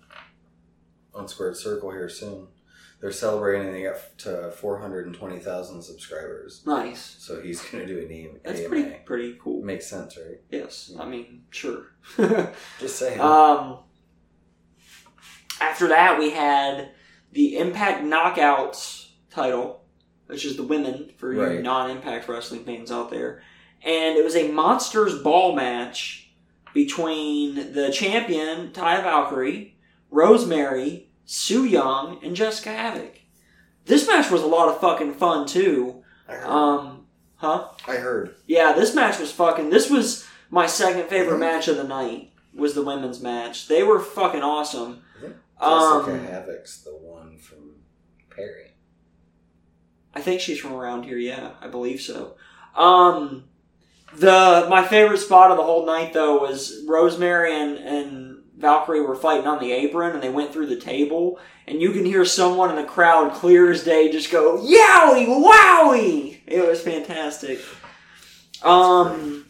on 1.14 1.28
Squared 1.28 1.56
Circle 1.56 1.92
here 1.92 2.10
soon. 2.10 2.48
They're 3.00 3.12
celebrating. 3.12 3.72
They 3.72 3.84
got 3.84 4.18
to 4.20 4.52
four 4.52 4.80
hundred 4.80 5.06
and 5.06 5.16
twenty 5.16 5.40
thousand 5.40 5.84
subscribers, 5.84 6.64
Nice. 6.66 7.18
so 7.20 7.40
he's 7.42 7.62
gonna 7.62 7.86
do 7.86 8.00
a 8.00 8.06
name. 8.08 8.40
That's 8.44 8.62
pretty 8.68 8.90
pretty 9.06 9.38
cool. 9.40 9.62
Makes 9.64 9.88
sense, 9.88 10.18
right? 10.18 10.40
Yes. 10.50 10.92
I 11.00 11.06
mean, 11.06 11.44
sure. 11.52 11.92
Just 12.80 12.98
saying. 12.98 13.20
Um, 13.22 13.80
after 15.62 15.88
that, 15.90 16.18
we 16.20 16.32
had 16.32 16.92
the 17.34 17.58
Impact 17.58 18.04
Knockouts 18.04 19.10
title, 19.30 19.84
which 20.28 20.46
is 20.46 20.56
the 20.58 20.64
women 20.64 21.12
for 21.18 21.34
you 21.34 21.42
Right. 21.42 21.62
non-Impact 21.62 22.28
wrestling 22.28 22.64
fans 22.64 22.92
out 22.92 23.10
there, 23.12 23.42
and 23.84 24.18
it 24.18 24.24
was 24.24 24.36
a 24.36 24.52
Monsters 24.52 25.22
Ball 25.22 25.56
match 25.56 26.32
between 26.74 27.74
the 27.74 27.92
champion 27.92 28.72
Taya 28.72 29.04
Valkyrie, 29.04 29.78
Rosemary, 30.12 31.07
Su 31.30 31.66
Yung, 31.66 32.24
and 32.24 32.36
Jessicka 32.36 32.74
Havok. 32.76 33.12
This 33.86 34.08
match 34.08 34.32
was 34.32 34.42
a 34.42 34.48
lot 34.48 34.70
of 34.70 34.80
fucking 34.80 35.14
fun 35.16 35.46
too. 35.46 36.04
I 36.28 36.34
heard. 36.34 36.46
Um, 36.48 37.06
huh? 37.36 37.68
I 37.88 37.96
heard. 37.98 38.36
Yeah, 38.48 38.72
this 38.74 38.96
match 38.96 39.20
was 39.20 39.32
fucking. 39.32 39.70
This 39.70 39.90
was 39.90 40.26
my 40.50 40.66
second 40.66 41.08
favorite 41.10 41.38
match 41.38 41.68
of 41.68 41.76
the 41.78 41.84
night. 41.84 42.32
Was 42.56 42.74
the 42.74 42.84
women's 42.84 43.22
match? 43.22 43.68
They 43.68 43.84
were 43.84 44.00
fucking 44.00 44.42
awesome. 44.42 45.04
Think 45.22 45.36
Um, 45.60 46.06
Jessicka 46.06 46.30
Havok's 46.32 46.84
the 46.84 46.96
one 46.96 47.38
from 47.38 47.76
Perry. 48.30 48.72
I 50.16 50.22
think 50.22 50.40
she's 50.42 50.60
from 50.60 50.74
around 50.74 51.04
here. 51.04 51.18
Yeah, 51.18 51.52
I 51.62 51.68
believe 51.68 52.02
so. 52.02 52.36
Um, 52.76 53.44
the 54.16 54.66
my 54.70 54.84
favorite 54.88 55.18
spot 55.20 55.52
of 55.52 55.58
the 55.58 55.64
whole 55.64 55.86
night 55.86 56.14
though 56.14 56.40
was 56.40 56.84
Rosemary 56.88 57.54
and 57.54 57.78
and 57.78 58.27
Valkyrie 58.58 59.02
were 59.02 59.16
fighting 59.16 59.48
on 59.48 59.60
the 59.60 59.72
apron, 59.72 60.14
and 60.14 60.22
they 60.24 60.30
went 60.30 60.52
through 60.52 60.66
the 60.68 60.80
table, 60.80 61.40
and 61.68 61.80
you 61.82 61.92
can 61.92 62.06
hear 62.06 62.26
someone 62.26 62.70
in 62.72 62.76
the 62.76 62.84
crowd 62.84 63.34
clear 63.34 63.72
as 63.72 63.84
day 63.84 64.12
just 64.12 64.32
go 64.32 64.58
"Yowie, 64.58 65.28
wowie!" 65.28 66.40
It 66.48 66.68
was 66.68 66.82
fantastic. 66.82 67.60
Um, 68.64 69.44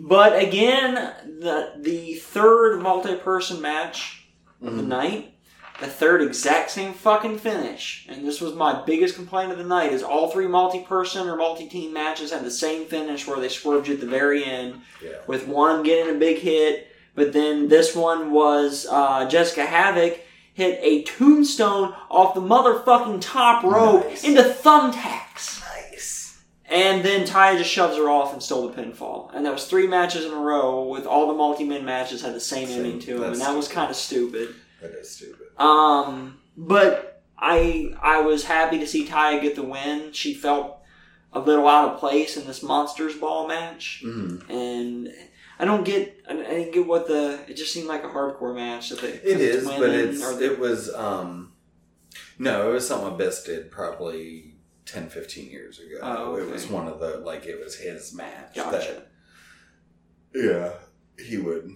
But 0.00 0.40
again, 0.40 0.94
the 1.40 1.72
the 1.78 2.14
third 2.14 2.80
multi-person 2.80 3.60
match 3.60 4.26
of 4.64 4.76
the 4.76 4.82
Mhm. 4.84 4.86
night, 4.86 5.32
the 5.80 5.88
third 5.88 6.22
exact 6.22 6.70
same 6.70 6.92
fucking 6.92 7.38
finish, 7.38 8.06
and 8.08 8.24
this 8.24 8.40
was 8.40 8.52
my 8.54 8.80
biggest 8.84 9.16
complaint 9.16 9.50
of 9.50 9.58
the 9.58 9.64
night: 9.64 9.92
is 9.92 10.04
all 10.04 10.28
three 10.30 10.46
multi-person 10.46 11.28
or 11.28 11.34
multi-team 11.34 11.92
matches 11.92 12.30
had 12.30 12.44
the 12.44 12.50
same 12.50 12.84
finish 12.84 13.26
where 13.26 13.40
they 13.40 13.48
swerved 13.48 13.88
you 13.88 13.94
at 13.94 14.00
the 14.00 14.06
very 14.06 14.44
end, 14.44 14.82
Yeah. 15.02 15.10
with 15.26 15.48
one 15.48 15.82
getting 15.82 16.14
a 16.14 16.18
big 16.18 16.38
hit, 16.38 16.87
but 17.18 17.32
then 17.34 17.68
this 17.68 17.94
one 17.94 18.30
was 18.30 18.86
uh, 18.90 19.26
Jessicka 19.28 19.66
Havok 19.66 20.18
hit 20.54 20.78
a 20.82 21.02
tombstone 21.02 21.94
off 22.10 22.34
the 22.34 22.40
motherfucking 22.40 23.20
top 23.20 23.62
rope 23.62 24.06
Nice. 24.06 24.24
into 24.24 24.42
thumbtacks. 24.42 25.60
Nice. 25.60 26.38
And 26.70 27.04
then 27.04 27.26
Taya 27.26 27.56
just 27.58 27.70
shoves 27.70 27.96
her 27.96 28.08
off 28.10 28.32
and 28.32 28.42
stole 28.42 28.68
the 28.68 28.82
pinfall. 28.82 29.30
And 29.34 29.46
that 29.46 29.52
was 29.52 29.66
three 29.66 29.86
matches 29.86 30.24
in 30.24 30.32
a 30.32 30.36
row 30.36 30.84
with 30.84 31.06
all 31.06 31.28
the 31.28 31.34
multi-man 31.34 31.84
matches 31.84 32.22
had 32.22 32.34
the 32.34 32.40
same 32.40 32.68
Same. 32.68 32.76
ending 32.84 33.00
to 33.00 33.18
them, 33.20 33.32
and 33.32 33.40
that 33.40 33.56
was 33.56 33.68
kind 33.68 33.90
of 33.90 33.96
stupid. 33.96 34.54
That 34.82 34.90
is 34.92 35.10
stupid. 35.16 35.46
Um, 35.58 36.38
but 36.56 37.22
I 37.38 37.94
I 38.02 38.20
was 38.20 38.44
happy 38.44 38.78
to 38.80 38.86
see 38.86 39.06
Taya 39.06 39.40
get 39.40 39.54
the 39.54 39.62
win. 39.62 40.12
She 40.12 40.34
felt 40.34 40.76
a 41.32 41.40
little 41.40 41.68
out 41.68 41.92
of 41.94 42.00
place 42.00 42.36
in 42.36 42.46
this 42.46 42.62
Monsters 42.62 43.14
Ball 43.16 43.46
match, 43.48 44.02
Mhm. 44.04 44.48
and 44.50 45.08
I 45.58 45.64
don't 45.64 45.84
get 45.84 46.24
I 46.28 46.34
didn't 46.34 46.72
get 46.72 46.86
what 46.86 47.06
the 47.08 47.40
it 47.48 47.54
just 47.54 47.72
seemed 47.72 47.88
like 47.88 48.04
a 48.04 48.08
hardcore 48.08 48.54
match. 48.54 48.90
That 48.90 49.00
they, 49.00 49.08
It 49.08 49.40
is, 49.40 49.64
but 49.66 49.90
it's 49.90 50.20
the- 50.36 50.44
it 50.52 50.58
was 50.58 50.92
um 50.94 51.52
no, 52.38 52.70
it 52.70 52.72
was 52.72 52.86
something 52.86 53.08
Abyss 53.14 53.42
did 53.44 53.70
probably 53.70 54.54
10, 54.86 55.08
15 55.08 55.50
years 55.50 55.80
ago. 55.80 55.98
Oh, 56.02 56.32
okay. 56.34 56.42
It 56.44 56.52
was 56.52 56.66
one 56.68 56.86
of 56.86 57.00
the 57.00 57.18
like 57.18 57.46
it 57.46 57.58
was 57.62 57.76
his 57.76 58.14
match. 58.14 58.54
gotcha. 58.54 59.02
That, 60.32 60.44
yeah, 61.18 61.24
he 61.24 61.36
would 61.38 61.70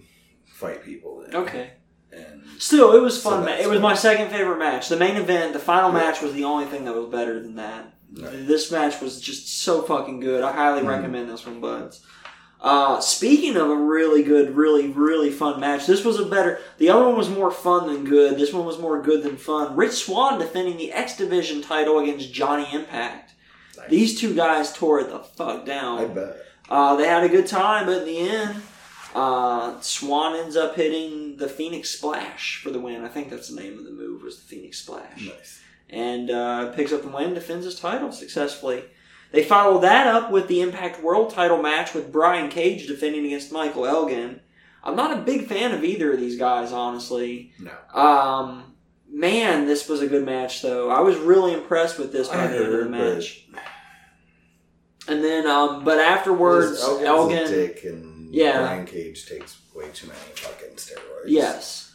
fight 0.45 0.83
people. 0.83 1.23
In, 1.23 1.35
Okay. 1.35 1.71
and 2.11 2.43
Still, 2.59 2.93
it 2.95 3.01
was 3.01 3.21
So 3.21 3.31
fun. 3.31 3.45
ma- 3.45 3.51
it 3.57 3.67
was 3.69 3.79
my 3.81 3.95
second 3.95 4.29
favorite 4.29 4.59
match. 4.59 4.87
The 4.89 4.95
main 4.97 5.17
event, 5.17 5.53
the 5.53 5.59
final 5.59 5.91
Yeah. 5.91 5.97
match, 5.97 6.21
was 6.21 6.33
the 6.33 6.43
only 6.45 6.65
thing 6.65 6.85
that 6.85 6.93
was 6.95 7.09
better 7.09 7.41
than 7.41 7.55
that. 7.55 7.89
no. 8.15 8.29
This 8.29 8.71
match 8.71 9.01
was 9.01 9.19
just 9.19 9.61
so 9.63 9.81
fucking 9.81 10.19
good. 10.19 10.43
I 10.43 10.51
highly 10.53 10.81
Mhm. 10.83 10.87
recommend 10.87 11.29
this 11.31 11.45
one, 11.47 11.59
buds. 11.59 12.05
Uh, 12.63 12.97
speaking 13.01 13.57
of 13.57 13.69
a 13.69 13.75
really 13.75 14.23
good, 14.23 14.55
really, 14.55 14.87
really 14.87 15.29
fun 15.29 15.59
match, 15.59 15.85
this 15.85 16.05
was 16.05 16.17
a 16.17 16.25
better. 16.25 16.59
The 16.77 16.89
other 16.89 17.05
one 17.07 17.17
was 17.17 17.29
more 17.29 17.51
fun 17.51 17.87
than 17.87 18.05
good. 18.05 18.37
This 18.37 18.53
one 18.53 18.65
was 18.65 18.79
more 18.79 19.01
good 19.01 19.21
than 19.21 19.35
fun. 19.35 19.75
Rich 19.75 19.91
Swann 20.05 20.39
defending 20.39 20.77
the 20.77 20.93
X 20.93 21.17
Division 21.17 21.61
title 21.61 21.99
against 21.99 22.31
Johnny 22.33 22.65
Impact. 22.73 23.33
Nice. 23.77 23.89
These 23.89 24.19
two 24.21 24.33
guys 24.33 24.71
tore 24.71 25.01
it 25.01 25.09
the 25.09 25.19
fuck 25.19 25.63
I 25.63 25.65
down. 25.65 26.13
bet. 26.13 26.37
Uh, 26.69 26.95
they 26.95 27.05
had 27.05 27.25
a 27.25 27.29
good 27.29 27.47
time, 27.47 27.85
but 27.85 27.97
in 28.03 28.05
the 28.05 28.19
end, 28.19 28.61
uh, 29.13 29.81
Swann 29.81 30.37
ends 30.37 30.55
up 30.55 30.75
hitting 30.77 31.35
the 31.35 31.49
Phoenix 31.49 31.89
Splash 31.89 32.61
for 32.63 32.69
the 32.71 32.79
win. 32.79 33.03
I 33.03 33.09
think 33.09 33.29
that's 33.29 33.49
the 33.49 33.59
name 33.61 33.77
of 33.77 33.83
the 33.83 33.91
move 33.91 34.23
was 34.23 34.37
the 34.37 34.43
Phoenix 34.45 34.77
Splash 34.79 35.25
Nice. 35.27 35.59
and 35.89 36.31
uh, 36.31 36.71
picks 36.71 36.93
up 36.93 37.01
the 37.01 37.09
win, 37.09 37.33
defends 37.33 37.65
his 37.65 37.77
title 37.77 38.13
successfully. 38.13 38.85
They 39.33 39.43
follow 39.43 39.79
that 39.81 40.07
up 40.07 40.31
with 40.31 40.47
the 40.47 40.61
Impact 40.61 41.03
World 41.03 41.33
title 41.33 41.61
match 41.61 41.93
with 41.93 42.11
Brian 42.11 42.49
Cage 42.49 42.87
defending 42.87 43.25
against 43.25 43.51
Michael 43.51 43.85
Elgin. 43.85 44.39
I'm 44.83 44.95
not 44.95 45.17
a 45.17 45.21
big 45.21 45.47
fan 45.47 45.73
of 45.73 45.83
either 45.83 46.13
of 46.13 46.19
these 46.19 46.37
guys, 46.37 46.71
honestly. 46.71 47.51
No. 47.59 47.71
Um, 47.99 48.75
man, 49.11 49.65
this 49.65 49.89
was 49.89 50.01
a 50.01 50.07
good 50.07 50.23
match, 50.23 50.61
though. 50.61 50.89
I 50.91 50.99
was 51.01 51.17
really 51.17 51.53
impressed 51.53 51.97
with 51.97 52.11
this 52.11 52.27
by 52.27 52.43
I 52.43 52.47
the 52.47 52.55
end 52.57 52.65
of 52.65 52.71
the 52.71 52.77
heard, 52.77 52.91
but- 52.91 53.15
match. 53.15 53.47
And 55.07 55.23
then, 55.23 55.47
um, 55.47 55.83
but 55.83 55.99
afterwards, 55.99 56.81
Elgin's 56.81 57.03
Elgin, 57.05 57.47
dick 57.51 57.83
and 57.83 58.33
Yeah. 58.33 58.59
Brian 58.59 58.85
Cage 58.85 59.25
takes 59.27 59.57
way 59.75 59.89
too 59.93 60.07
many 60.07 60.19
fucking 60.35 60.75
steroids. 60.77 61.23
yes, 61.25 61.91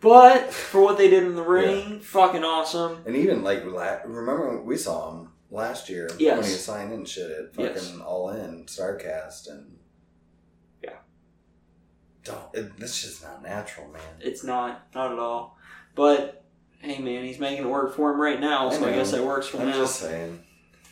but 0.00 0.52
for 0.52 0.80
what 0.80 0.98
they 0.98 1.08
did 1.08 1.22
in 1.24 1.36
the 1.36 1.42
ring, 1.44 2.00
fucking 2.00 2.42
awesome. 2.42 3.02
And 3.06 3.14
even 3.16 3.44
like 3.44 3.64
remember 3.64 4.60
we 4.62 4.76
saw 4.76 5.10
him 5.12 5.29
last 5.50 5.88
year 5.88 6.08
Yes. 6.18 6.36
when 6.36 6.46
he 6.46 6.52
was 6.52 6.64
signing 6.64 6.92
and 6.94 7.08
shit 7.08 7.30
at 7.30 7.54
fucking 7.54 7.74
Yes. 7.74 7.96
All 8.04 8.30
In 8.30 8.66
Starrcast 8.66 9.50
and 9.50 9.78
Yeah. 10.82 10.98
don't 12.24 12.54
it, 12.54 12.78
this 12.78 13.02
just 13.02 13.22
not 13.22 13.42
natural, 13.42 13.88
man. 13.88 14.00
It's 14.20 14.44
not, 14.44 14.82
not 14.94 15.12
at 15.12 15.18
all. 15.18 15.56
But 15.94 16.44
hey, 16.80 16.98
man, 16.98 17.24
he's 17.24 17.38
making 17.38 17.64
it 17.64 17.68
work 17.68 17.94
for 17.94 18.10
him 18.12 18.20
right 18.20 18.40
now, 18.40 18.70
so 18.70 18.78
I, 18.86 18.90
know. 18.90 18.96
guess 18.96 19.10
that 19.10 19.24
works 19.24 19.48
for 19.48 19.58
I'm 19.58 19.66
now. 19.70 19.76
just 19.76 19.96
saying. 20.00 20.42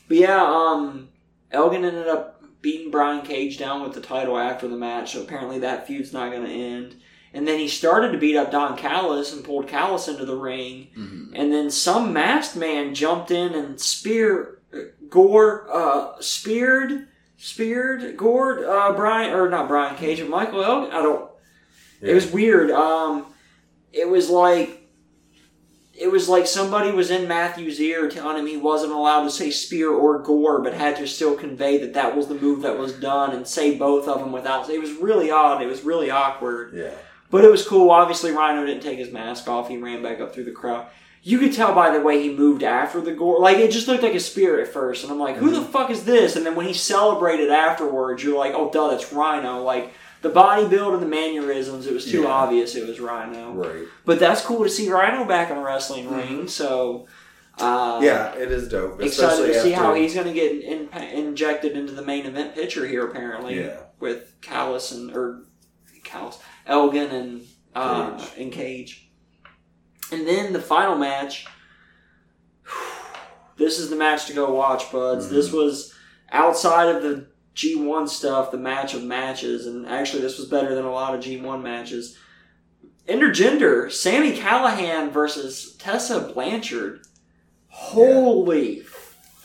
But 0.08 0.16
yeah, 0.18 0.42
um, 0.44 1.08
Elgin 1.50 1.84
ended 1.84 2.08
up 2.08 2.42
beating 2.60 2.90
Brian 2.90 3.24
Cage 3.24 3.56
down 3.58 3.82
with 3.82 3.92
the 3.94 4.00
title 4.00 4.36
after 4.36 4.66
the 4.68 4.76
match, 4.76 5.12
so 5.12 5.22
apparently 5.22 5.60
that 5.60 5.86
feud's 5.86 6.12
not 6.12 6.32
going 6.32 6.44
to 6.44 6.50
end. 6.52 6.96
And 7.34 7.46
then 7.46 7.58
he 7.58 7.68
started 7.68 8.12
to 8.12 8.18
beat 8.18 8.36
up 8.36 8.50
Don 8.50 8.76
Callis 8.76 9.32
and 9.32 9.44
pulled 9.44 9.68
Callis 9.68 10.08
into 10.08 10.24
the 10.24 10.36
ring. 10.36 10.88
Mhm. 10.96 11.30
And 11.34 11.52
then 11.52 11.70
some 11.70 12.12
masked 12.12 12.56
man 12.56 12.94
jumped 12.94 13.30
in 13.30 13.52
and 13.54 13.80
spear 13.80 14.58
uh, 14.72 14.78
Gore 15.08 15.66
uh, 15.72 16.20
speared 16.20 17.08
speared 17.36 18.16
Gore 18.16 18.66
uh, 18.66 18.92
Brian 18.94 19.32
or 19.34 19.48
not 19.48 19.68
Brian 19.68 19.96
Cage 19.96 20.20
but 20.20 20.28
Michael 20.30 20.64
Elgin. 20.64 20.92
I 20.92 21.02
don't. 21.02 21.30
It 22.00 22.14
was 22.14 22.30
weird. 22.30 22.70
Um, 22.70 23.26
it 23.92 24.08
was 24.08 24.30
like 24.30 24.82
it 25.94 26.10
was 26.12 26.28
like 26.28 26.46
somebody 26.46 26.92
was 26.92 27.10
in 27.10 27.26
Matthew's 27.26 27.80
ear 27.80 28.08
telling 28.08 28.38
him 28.38 28.46
he 28.46 28.56
wasn't 28.56 28.92
allowed 28.92 29.24
to 29.24 29.30
say 29.30 29.50
spear 29.50 29.90
or 29.90 30.20
gore, 30.20 30.60
but 30.60 30.72
had 30.72 30.96
to 30.96 31.08
still 31.08 31.34
convey 31.34 31.76
that 31.78 31.94
that 31.94 32.16
was 32.16 32.28
the 32.28 32.36
move 32.36 32.62
that 32.62 32.78
was 32.78 32.92
done 32.92 33.32
and 33.34 33.46
say 33.46 33.76
both 33.76 34.06
of 34.06 34.20
them 34.20 34.30
without. 34.30 34.70
It 34.70 34.80
was 34.80 34.92
really 34.92 35.30
odd. 35.30 35.60
It 35.60 35.66
was 35.66 35.82
really 35.82 36.10
awkward. 36.10 36.72
yeah. 36.74 36.90
But 37.30 37.44
it 37.44 37.50
was 37.50 37.66
cool. 37.66 37.90
Obviously, 37.90 38.30
Rhino 38.32 38.64
didn't 38.64 38.82
take 38.82 38.98
his 38.98 39.12
mask 39.12 39.48
off. 39.48 39.68
He 39.68 39.76
ran 39.76 40.02
back 40.02 40.20
up 40.20 40.32
through 40.34 40.44
the 40.44 40.50
crowd. 40.52 40.86
You 41.22 41.38
could 41.38 41.52
tell 41.52 41.74
by 41.74 41.90
the 41.90 42.00
way 42.00 42.22
he 42.22 42.32
moved 42.34 42.62
after 42.62 43.00
the 43.00 43.12
gore. 43.12 43.38
Like, 43.40 43.58
it 43.58 43.70
just 43.70 43.86
looked 43.88 44.02
like 44.02 44.14
a 44.14 44.20
spear 44.20 44.60
at 44.60 44.68
first. 44.68 45.02
And 45.02 45.12
I'm 45.12 45.18
like, 45.18 45.36
who 45.36 45.50
the 45.50 45.60
fuck 45.62 45.90
is 45.90 46.04
this? 46.04 46.36
And 46.36 46.46
then 46.46 46.54
when 46.54 46.66
he 46.66 46.72
celebrated 46.72 47.50
afterwards, 47.50 48.22
you're 48.22 48.38
like, 48.38 48.54
oh, 48.54 48.70
duh, 48.70 48.88
that's 48.88 49.12
Rhino. 49.12 49.62
Like, 49.62 49.92
the 50.22 50.30
body 50.30 50.66
build 50.66 50.94
and 50.94 51.02
the 51.02 51.06
mannerisms, 51.06 51.86
it 51.86 51.92
was 51.92 52.04
too 52.10 52.22
Yeah. 52.22 52.28
obvious 52.28 52.74
it 52.76 52.86
was 52.88 52.98
Rhino. 52.98 53.52
Right. 53.52 53.84
But 54.06 54.18
that's 54.20 54.40
cool 54.40 54.64
to 54.64 54.70
see 54.70 54.88
Rhino 54.90 55.24
back 55.26 55.50
in 55.50 55.58
a 55.58 55.62
wrestling 55.62 56.08
ring. 56.10 56.48
So, 56.48 57.06
uh, 57.58 58.00
Yeah, 58.02 58.32
it 58.34 58.50
is 58.50 58.68
dope. 58.68 59.02
excited 59.02 59.46
to 59.52 59.60
see 59.60 59.74
after- 59.74 59.84
how 59.84 59.94
he's 59.94 60.14
going 60.14 60.26
to 60.28 60.32
get 60.32 60.52
in, 60.52 60.88
injected 61.12 61.72
into 61.76 61.92
the 61.92 62.02
main 62.02 62.26
event 62.26 62.54
picture 62.54 62.86
here. 62.86 63.04
Apparently, 63.06 63.60
Yeah. 63.60 63.76
with 64.00 64.32
Callis 64.40 64.92
and 64.92 65.14
or 65.14 65.42
Callis, 66.04 66.38
Elgin 66.68 67.10
and 67.10 67.42
uh, 67.74 68.16
Cage. 68.18 68.30
and 68.38 68.52
Cage. 68.52 69.10
And 70.12 70.26
then 70.26 70.52
the 70.52 70.60
final 70.60 70.96
match. 70.96 71.46
This 73.56 73.80
is 73.80 73.90
the 73.90 73.96
match 73.96 74.26
to 74.26 74.34
go 74.34 74.54
watch, 74.54 74.92
buds. 74.92 75.26
Mhm. 75.26 75.30
This 75.30 75.50
was 75.50 75.92
outside 76.30 76.94
of 76.94 77.02
the 77.02 77.26
G1 77.56 78.08
stuff, 78.08 78.52
the 78.52 78.56
match 78.56 78.94
of 78.94 79.02
matches, 79.02 79.66
and 79.66 79.84
actually 79.84 80.22
this 80.22 80.38
was 80.38 80.46
better 80.46 80.76
than 80.76 80.84
a 80.84 80.92
lot 80.92 81.12
of 81.12 81.20
G1 81.20 81.60
matches. 81.60 82.16
Intergender, 83.08 83.90
Sami 83.90 84.36
Callihan 84.36 85.10
versus 85.10 85.74
Tessa 85.76 86.20
Blanchard. 86.20 87.00
Holy 87.66 88.82
I 88.82 88.84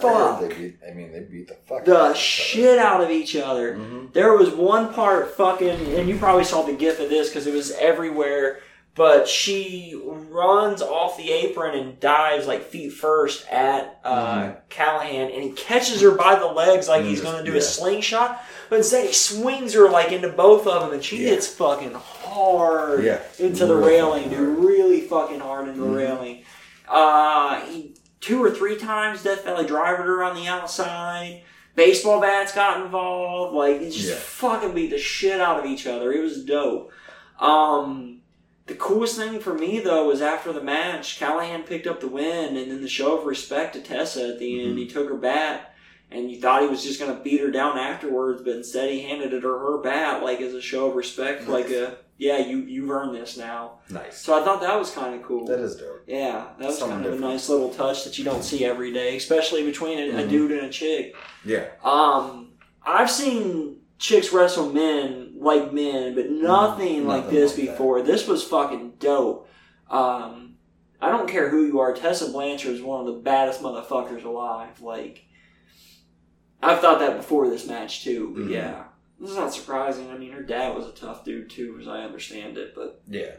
fuck. 0.10 0.40
they 0.42 0.48
beat, 0.50 0.76
I 0.88 0.94
mean, 0.94 1.12
they 1.12 1.20
beat 1.22 1.48
the 1.48 1.56
fuck 1.68 1.86
The 1.86 2.12
each 2.12 2.18
shit 2.18 2.80
out 2.80 3.02
of 3.02 3.10
each 3.10 3.36
other. 3.36 3.76
Mhm. 3.76 4.14
There 4.14 4.34
was 4.38 4.50
one 4.52 4.94
part 4.94 5.36
fucking, 5.36 5.96
and 5.96 6.08
you 6.10 6.18
probably 6.18 6.44
saw 6.44 6.62
the 6.64 6.74
gif 6.74 7.00
of 7.00 7.10
this 7.10 7.30
because 7.30 7.48
it 7.48 7.54
was 7.54 7.72
everywhere. 7.72 8.60
But 8.96 9.28
she 9.28 10.00
runs 10.06 10.84
off 10.84 11.18
the 11.18 11.32
apron 11.32 11.74
and 11.76 12.00
dives 12.00 12.46
like 12.46 12.62
feet 12.70 12.90
first 12.94 13.44
at 13.52 14.00
uh, 14.04 14.36
Mhm. 14.36 14.56
Callihan, 14.70 15.34
and 15.34 15.44
he 15.44 15.50
catches 15.54 16.00
her 16.02 16.12
by 16.12 16.36
the 16.36 16.46
legs 16.46 16.88
like 16.88 17.04
he's 17.04 17.22
Mm, 17.22 17.24
going 17.24 17.38
to 17.40 17.44
do 17.44 17.54
yeah. 17.54 17.58
a 17.58 17.62
slingshot. 17.62 18.40
But 18.70 18.78
instead, 18.78 19.08
he 19.08 19.14
swings 19.14 19.74
her 19.74 19.90
like 19.90 20.12
into 20.12 20.30
both 20.30 20.68
of 20.68 20.82
them, 20.84 20.92
and 20.94 21.04
she 21.04 21.18
Yeah. 21.24 21.30
hits 21.32 21.48
fucking 21.48 21.94
hard 21.94 23.04
Yeah. 23.04 23.18
into 23.40 23.66
the 23.66 23.76
railing, 23.76 24.30
dude. 24.30 24.60
Really 24.60 25.02
fucking 25.02 25.40
hard 25.40 25.70
into 25.70 25.82
the 25.82 25.88
Mhm. 25.88 25.96
railing. 25.96 26.44
Uh, 26.88 27.62
he 27.62 27.93
two 28.24 28.42
or 28.44 28.50
three 28.50 28.78
times 28.78 29.22
Death 29.24 29.44
Valley 29.44 29.66
drivered 29.66 30.06
her 30.06 30.24
on 30.24 30.36
the 30.36 30.48
outside. 30.48 31.44
Baseball 31.76 32.22
bats 32.22 32.54
got 32.54 32.82
involved. 32.86 33.54
Like 33.54 33.82
it 33.82 33.92
just 33.92 34.10
Yeah. 34.10 34.16
fucking 34.16 34.74
beat 34.74 34.92
the 34.92 34.98
shit 34.98 35.42
out 35.42 35.60
of 35.60 35.66
each 35.66 35.86
other. 35.86 36.12
It 36.14 36.22
was 36.22 36.44
dope. 36.46 36.92
Um, 37.40 38.22
the 38.68 38.76
coolest 38.76 39.18
thing 39.18 39.40
for 39.40 39.54
me 39.54 39.80
though 39.80 40.08
was 40.08 40.22
after 40.22 40.54
the 40.54 40.62
match, 40.64 41.20
Callihan 41.20 41.66
picked 41.66 41.88
up 41.88 42.00
the 42.00 42.08
win, 42.08 42.56
and 42.56 42.72
then 42.72 42.82
the 42.82 42.88
show 42.88 43.18
of 43.18 43.26
respect 43.26 43.74
to 43.74 43.82
Tessa 43.82 44.30
at 44.30 44.40
the 44.40 44.62
end. 44.64 44.76
Mhm. 44.76 44.80
He 44.80 44.88
took 44.88 45.10
her 45.10 45.16
bat. 45.18 45.73
And 46.12 46.30
you 46.30 46.40
thought 46.40 46.62
he 46.62 46.68
was 46.68 46.84
just 46.84 47.00
gonna 47.00 47.20
beat 47.20 47.42
her 47.42 47.50
down 47.50 47.78
afterwards, 47.78 48.42
but 48.44 48.56
instead 48.56 48.92
he 48.92 49.02
handed 49.02 49.34
it 49.34 49.44
her 49.44 49.58
her 49.60 49.78
bat, 49.80 50.24
like 50.24 50.42
as 50.42 50.54
a 50.54 50.62
show 50.62 50.90
of 50.90 50.96
respect, 50.96 51.48
like 51.48 51.70
a 51.70 51.98
yeah, 52.20 52.38
you 52.38 52.60
you've 52.60 52.90
earned 52.92 53.16
this 53.16 53.36
now. 53.38 53.80
Nice. 53.90 54.20
So 54.22 54.40
I 54.40 54.44
thought 54.46 54.62
that 54.62 54.78
was 54.78 54.92
kind 54.92 55.16
of 55.16 55.24
cool. 55.24 55.46
That 55.48 55.60
is 55.60 55.76
dope. 55.76 56.04
Yeah, 56.06 56.46
that 56.60 56.68
was 56.68 56.78
Something 56.78 56.98
kind 57.02 57.08
of 57.08 57.14
a 57.14 57.20
nice 57.20 57.50
little 57.50 57.70
touch 57.74 58.04
that 58.04 58.20
you 58.20 58.24
don't 58.24 58.44
see 58.44 58.64
every 58.64 58.94
day, 58.94 59.18
especially 59.18 59.64
between 59.66 59.98
a, 59.98 60.10
a 60.20 60.24
Mhm. 60.24 60.30
dude 60.30 60.52
and 60.52 60.62
a 60.68 60.70
chick. 60.70 61.16
Yeah. 61.44 61.66
Um, 61.84 62.50
I've 62.86 63.10
seen 63.10 63.78
chicks 63.98 64.32
wrestle 64.32 64.72
men 64.72 65.34
like 65.40 65.74
men, 65.74 66.14
but 66.14 66.30
nothing 66.30 67.08
like 67.08 67.24
nothing 67.24 67.36
this 67.40 67.58
like 67.58 67.66
that. 67.66 67.72
before. 67.74 68.02
This 68.04 68.28
was 68.28 68.44
fucking 68.44 68.94
dope. 69.00 69.50
Um, 69.90 70.56
I 71.02 71.10
don't 71.10 71.28
care 71.28 71.50
who 71.50 71.66
you 71.66 71.80
are. 71.80 71.94
Tessa 71.94 72.30
Blanchard 72.30 72.74
is 72.76 72.82
one 72.82 73.00
of 73.02 73.08
the 73.08 73.20
baddest 73.20 73.62
motherfuckers 73.62 74.24
alive. 74.24 74.80
Like, 74.82 75.26
I've 76.64 76.80
thought 76.80 77.00
that 77.00 77.18
before 77.18 77.50
this 77.50 77.68
match 77.68 78.04
too. 78.04 78.32
But 78.36 78.44
Mhm. 78.46 78.52
yeah, 78.52 78.86
this 79.20 79.30
is 79.32 79.36
not 79.38 79.54
surprising. 79.54 80.10
I 80.10 80.18
mean, 80.18 80.32
her 80.32 80.44
dad 80.44 80.76
was 80.76 80.88
a 80.88 80.92
tough 80.92 81.24
dude 81.26 81.50
too, 81.50 81.78
as 81.80 81.88
I 81.88 82.02
understand 82.02 82.58
it. 82.58 82.74
But, 82.76 83.02
Yeah. 83.08 83.36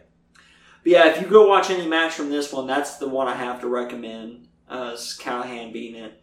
but 0.83 0.93
yeah, 0.93 1.07
if 1.09 1.21
you 1.21 1.27
go 1.29 1.47
watch 1.49 1.71
any 1.71 1.87
match 1.87 2.13
from 2.15 2.31
this 2.31 2.53
one, 2.53 2.67
that's 2.67 2.97
the 2.99 3.09
one 3.09 3.29
I 3.29 3.35
have 3.35 3.61
to 3.63 3.69
recommend. 3.69 4.49
Uh, 4.69 4.93
is 4.95 5.19
Callihan 5.21 5.73
beating 5.73 6.03
it. 6.03 6.23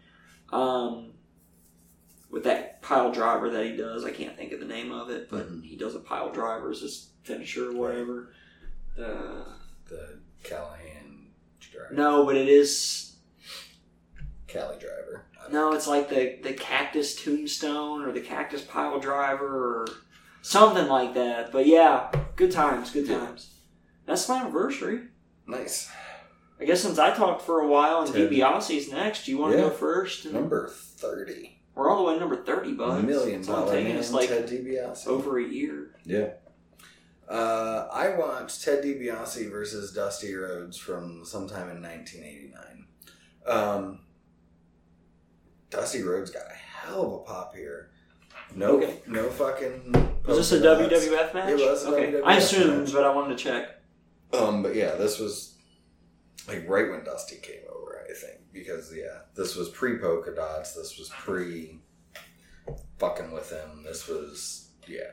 Um, 0.52 1.14
with 2.30 2.44
that 2.46 2.82
pile 2.82 3.12
driver 3.12 3.50
that 3.52 3.66
he 3.66 3.76
does, 3.76 4.04
I 4.04 4.12
can't 4.12 4.36
think 4.38 4.52
of 4.52 4.60
the 4.60 4.66
name 4.66 4.92
of 4.92 5.10
it, 5.10 5.30
but 5.30 5.52
Mhm. 5.52 5.64
he 5.64 5.76
does 5.76 5.96
a 5.96 6.00
pile 6.00 6.32
driver 6.32 6.72
as 6.72 6.82
his 6.82 7.10
finisher 7.24 7.70
or 7.70 7.74
whatever. 7.76 8.34
Uh, 8.98 9.44
The 9.88 10.20
Callihan 10.44 11.28
driver. 11.60 11.94
no, 11.94 12.26
but 12.26 12.36
it 12.36 12.48
is 12.48 13.16
Cali 14.48 14.78
driver. 14.80 15.11
No, 15.52 15.74
it's 15.74 15.88
like 15.88 16.10
the 16.10 16.40
the 16.42 16.54
cactus 16.54 17.16
tombstone 17.22 18.04
or 18.04 18.12
the 18.12 18.22
cactus 18.22 18.62
pile 18.62 19.00
driver 19.00 19.46
or 19.48 19.88
something 20.42 20.88
like 20.88 21.14
that. 21.16 21.52
But 21.52 21.66
yeah, 21.68 22.12
good 22.36 22.52
times, 22.52 22.92
good 22.92 23.08
times. 23.08 23.56
That's 24.06 24.28
my 24.30 24.42
anniversary. 24.42 25.02
Nice. 25.48 25.90
I 26.60 26.66
guess 26.66 26.82
since 26.82 27.00
I 27.00 27.16
talked 27.16 27.42
for 27.42 27.62
a 27.62 27.68
while 27.68 28.04
and 28.04 28.14
Ted. 28.14 28.30
DiBiase's 28.30 28.92
next, 28.92 29.28
you 29.28 29.38
want 29.38 29.54
to 29.54 29.58
Yeah. 29.58 29.66
go 29.66 29.70
first? 29.72 30.26
And 30.26 30.34
Number 30.36 30.68
30. 30.70 31.58
We're 31.74 31.90
all 31.90 31.98
the 31.98 32.04
way 32.04 32.14
to 32.16 32.20
number 32.20 32.36
thirty, 32.44 32.74
bud. 32.74 33.04
Million 33.06 33.40
It's 33.40 33.50
only 33.50 33.62
dollar 33.62 33.72
taking 33.74 33.94
man, 33.94 33.98
us 34.00 34.12
like 34.12 34.28
Ted 34.30 34.48
DiBiase. 34.48 35.08
over 35.08 35.40
a 35.40 35.44
year. 35.44 35.96
Yeah. 36.04 36.32
Uh, 37.28 37.88
I 37.92 38.10
watched 38.18 38.64
Ted 38.64 38.84
DiBiase 38.84 39.50
versus 39.50 39.94
Dusty 39.94 40.36
Rhodes 40.36 40.78
from 40.78 41.24
sometime 41.24 41.70
in 41.70 41.82
1989. 41.82 42.88
Um, 43.48 44.00
Dusty 45.72 46.04
Rhodes 46.04 46.30
got 46.30 46.44
a 46.44 46.54
hell 46.54 47.06
of 47.06 47.14
a 47.14 47.18
pop 47.20 47.56
here. 47.56 47.90
No, 48.54 48.78
Okay. 48.78 49.00
no 49.08 49.30
fucking. 49.30 49.94
Was 50.26 50.38
this 50.38 50.52
a. 50.52 50.60
WWF 50.60 51.34
match? 51.34 51.50
It 51.50 51.56
was 51.56 51.86
okay. 51.86 52.12
WWF 52.12 52.22
I 52.26 52.36
assumed, 52.38 52.84
match. 52.84 52.94
but 52.94 53.04
I 53.06 53.16
wanted 53.16 53.38
to 53.38 53.44
check. 53.44 53.70
Um, 54.34 54.62
but 54.62 54.76
yeah, 54.76 54.96
this 54.96 55.18
was 55.20 55.56
like 56.48 56.68
right 56.68 56.90
when 56.92 57.04
Dusty 57.04 57.38
came 57.38 57.62
over, 57.74 58.06
I 58.10 58.14
think, 58.14 58.40
because 58.52 58.94
yeah, 58.96 59.20
this 59.36 59.56
was 59.56 59.70
pre 59.70 59.98
polka 59.98 60.36
dots. 60.36 60.74
This 60.76 60.98
was 61.00 61.10
pre 61.10 61.80
fucking 63.00 63.32
with 63.32 63.50
him. 63.52 63.84
This 63.84 64.08
was 64.08 64.70
yeah, 64.88 65.12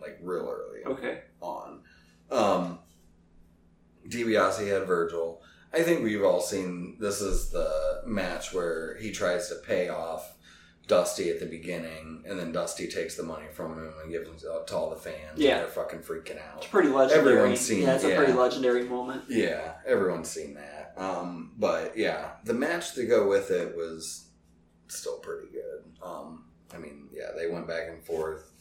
like 0.00 0.18
real 0.22 0.48
early 0.50 0.84
Okay. 0.84 1.20
on. 1.40 1.82
Um, 2.30 2.78
DiBiase 4.08 4.66
had 4.66 4.86
Virgil. 4.86 5.40
I 5.72 5.82
think 5.82 6.02
we've 6.02 6.22
all 6.24 6.40
seen 6.40 6.96
this 7.00 7.20
is 7.20 7.50
the 7.50 8.02
match 8.06 8.52
where 8.52 8.96
he 8.98 9.10
tries 9.10 9.48
to 9.48 9.54
pay 9.56 9.88
off 9.88 10.34
Dusty 10.88 11.30
at 11.30 11.40
the 11.40 11.46
beginning, 11.46 12.24
and 12.26 12.38
then 12.38 12.52
Dusty 12.52 12.88
takes 12.88 13.16
the 13.16 13.22
money 13.22 13.46
from 13.52 13.78
him 13.78 13.92
and 14.02 14.10
gives 14.10 14.44
it 14.44 14.66
to 14.66 14.76
all 14.76 14.90
the 14.90 14.96
fans. 14.96 15.36
Yeah. 15.38 15.52
and 15.52 15.60
they're 15.60 15.68
fucking 15.68 16.00
freaking 16.00 16.38
out. 16.38 16.58
It's 16.58 16.66
pretty 16.66 16.88
legendary. 16.88 17.36
Everyone's 17.36 17.60
seen 17.60 17.82
yeah, 17.82 17.94
it's 17.94 18.04
it, 18.04 18.12
a 18.12 18.16
pretty 18.16 18.32
legendary 18.32 18.84
moment. 18.84 19.24
Yeah, 19.28 19.74
everyone's 19.86 20.28
seen 20.28 20.54
that. 20.54 20.92
Um, 20.96 21.52
but 21.56 21.96
yeah, 21.96 22.32
the 22.44 22.54
match 22.54 22.94
to 22.94 23.06
go 23.06 23.28
with 23.28 23.50
it 23.50 23.76
was 23.76 24.26
still 24.88 25.18
pretty 25.18 25.48
good. 25.52 25.84
Um, 26.02 26.44
I 26.74 26.78
mean, 26.78 27.08
yeah, 27.12 27.30
they 27.36 27.48
went 27.48 27.66
back 27.66 27.88
and 27.88 28.02
forth. 28.04 28.51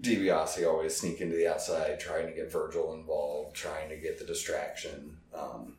DiBiase 0.00 0.66
always 0.66 0.96
sneaking 0.96 1.30
to 1.30 1.36
the 1.36 1.48
outside, 1.48 2.00
trying 2.00 2.26
to 2.26 2.32
get 2.32 2.50
Virgil 2.50 2.94
involved, 2.94 3.54
trying 3.54 3.88
to 3.90 3.96
get 3.96 4.18
the 4.18 4.24
distraction. 4.24 5.18
Um, 5.34 5.76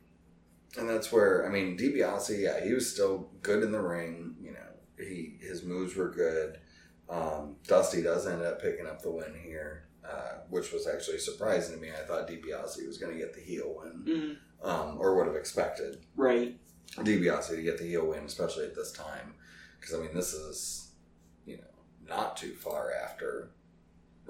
and 0.78 0.88
that's 0.90 1.12
where 1.12 1.46
I 1.46 1.50
mean, 1.50 1.78
DiBiase, 1.78 2.40
yeah, 2.42 2.64
he 2.64 2.74
was 2.74 2.92
still 2.92 3.30
good 3.42 3.64
in 3.64 3.72
the 3.72 3.82
ring. 3.82 4.36
You 4.42 4.52
know, 4.54 4.60
he 4.98 5.38
his 5.42 5.64
moves 5.64 5.96
were 5.96 6.10
good. 6.10 6.60
Um, 7.10 7.56
Dusty 7.68 8.02
does 8.02 8.26
end 8.28 8.42
up 8.42 8.62
picking 8.62 8.88
up 8.88 9.02
the 9.02 9.12
win 9.12 9.34
here, 9.44 9.88
uh, 10.08 10.40
which 10.50 10.72
was 10.72 10.88
actually 10.88 11.18
surprising 11.20 11.76
to 11.76 11.82
me. 11.82 11.90
I 11.92 12.06
thought 12.06 12.28
DiBiase 12.30 12.88
was 12.88 12.98
going 12.98 13.12
to 13.14 13.20
get 13.20 13.34
the 13.34 13.42
heel 13.42 13.76
win, 13.82 14.38
Mhm. 14.64 14.66
um, 14.66 14.98
or 15.00 15.16
would 15.18 15.28
have 15.28 15.36
expected 15.36 16.06
Right. 16.16 16.58
DiBiase 16.96 17.50
to 17.50 17.62
get 17.62 17.78
the 17.80 17.86
heel 17.88 18.06
win, 18.08 18.24
especially 18.26 18.66
at 18.66 18.76
this 18.76 18.92
time, 18.94 19.34
because 19.80 19.94
I 19.96 20.00
mean, 20.00 20.14
this 20.14 20.34
is 20.34 20.92
you 21.46 21.58
know 21.58 21.64
not 22.08 22.38
too 22.38 22.56
far 22.56 22.94
after 22.94 23.52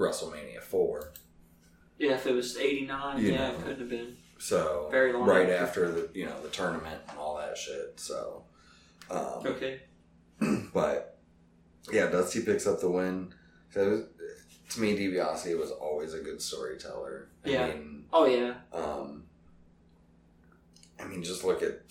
WrestleMania 0.02 0.62
four, 0.62 1.12
Yeah, 1.97 2.14
if 2.16 2.26
it 2.28 2.34
was 2.34 2.58
89, 2.58 3.24
yeah, 3.24 3.38
know. 3.38 3.49
it 3.52 3.58
couldn't 3.60 3.80
have 3.80 3.89
been. 3.89 4.18
so 4.39 4.88
Very 4.91 5.14
long 5.14 5.26
right 5.28 5.49
after. 5.49 5.86
after 5.86 5.91
the 5.91 6.10
you 6.14 6.26
know 6.26 6.41
the 6.41 6.49
tournament 6.49 7.02
and 7.10 7.18
all 7.18 7.38
that 7.38 7.58
shit. 7.58 7.99
So, 7.99 8.43
um, 9.10 9.43
Okay. 9.45 9.82
but 10.74 11.18
yeah, 11.91 12.08
Dusty 12.08 12.41
picks 12.41 12.66
up 12.68 12.80
the 12.82 12.89
win. 12.89 13.34
So 13.72 13.89
was, 13.89 14.02
to 14.70 14.82
me, 14.82 14.97
DiBiase 14.97 15.58
was 15.60 15.72
always 15.72 16.14
a 16.14 16.20
good 16.20 16.41
storyteller. 16.41 17.30
I 17.45 17.49
Yeah. 17.49 17.68
mean, 17.68 18.06
Oh, 18.14 18.26
yeah. 18.26 18.56
um, 18.74 19.24
I 20.99 21.06
mean, 21.06 21.24
just 21.24 21.43
look 21.43 21.62
at 21.64 21.82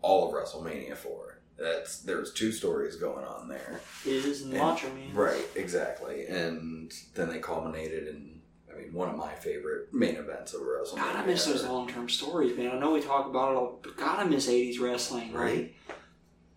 all 0.00 0.28
of 0.28 0.34
WrestleMania 0.34 0.96
four. 0.96 1.31
That's 1.62 2.00
there's 2.00 2.32
two 2.32 2.50
stories 2.50 2.96
going 2.96 3.24
on 3.24 3.46
there. 3.48 3.80
It 4.04 4.24
is 4.24 4.42
in 4.42 4.56
Macho 4.58 4.88
Man. 4.92 5.14
Right, 5.14 5.44
exactly, 5.54 6.26
and 6.26 6.92
then 7.14 7.28
they 7.28 7.38
culminated 7.38 8.08
in. 8.08 8.40
I 8.72 8.78
mean, 8.78 8.92
one 8.92 9.08
of 9.10 9.16
my 9.16 9.32
favorite 9.34 9.92
main 9.92 10.16
events 10.16 10.54
of 10.54 10.62
WrestleMania. 10.62 10.96
God, 10.96 11.16
I 11.16 11.26
miss 11.26 11.44
those 11.44 11.62
long 11.64 11.86
term 11.88 12.08
stories, 12.08 12.56
man. 12.56 12.70
I 12.74 12.78
know 12.80 12.92
we 12.92 13.00
talk 13.00 13.26
about 13.26 13.52
it 13.52 13.56
all, 13.56 13.78
but 13.82 13.96
God, 13.96 14.18
I 14.18 14.24
miss 14.24 14.48
80s 14.48 14.80
wrestling, 14.80 15.32
right? 15.32 15.44
Right. 15.44 15.74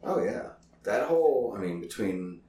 Oh 0.04 0.24
yeah, 0.24 0.48
that 0.84 1.04
whole. 1.08 1.54
I 1.56 1.62
mean, 1.62 1.80
between. 1.82 2.42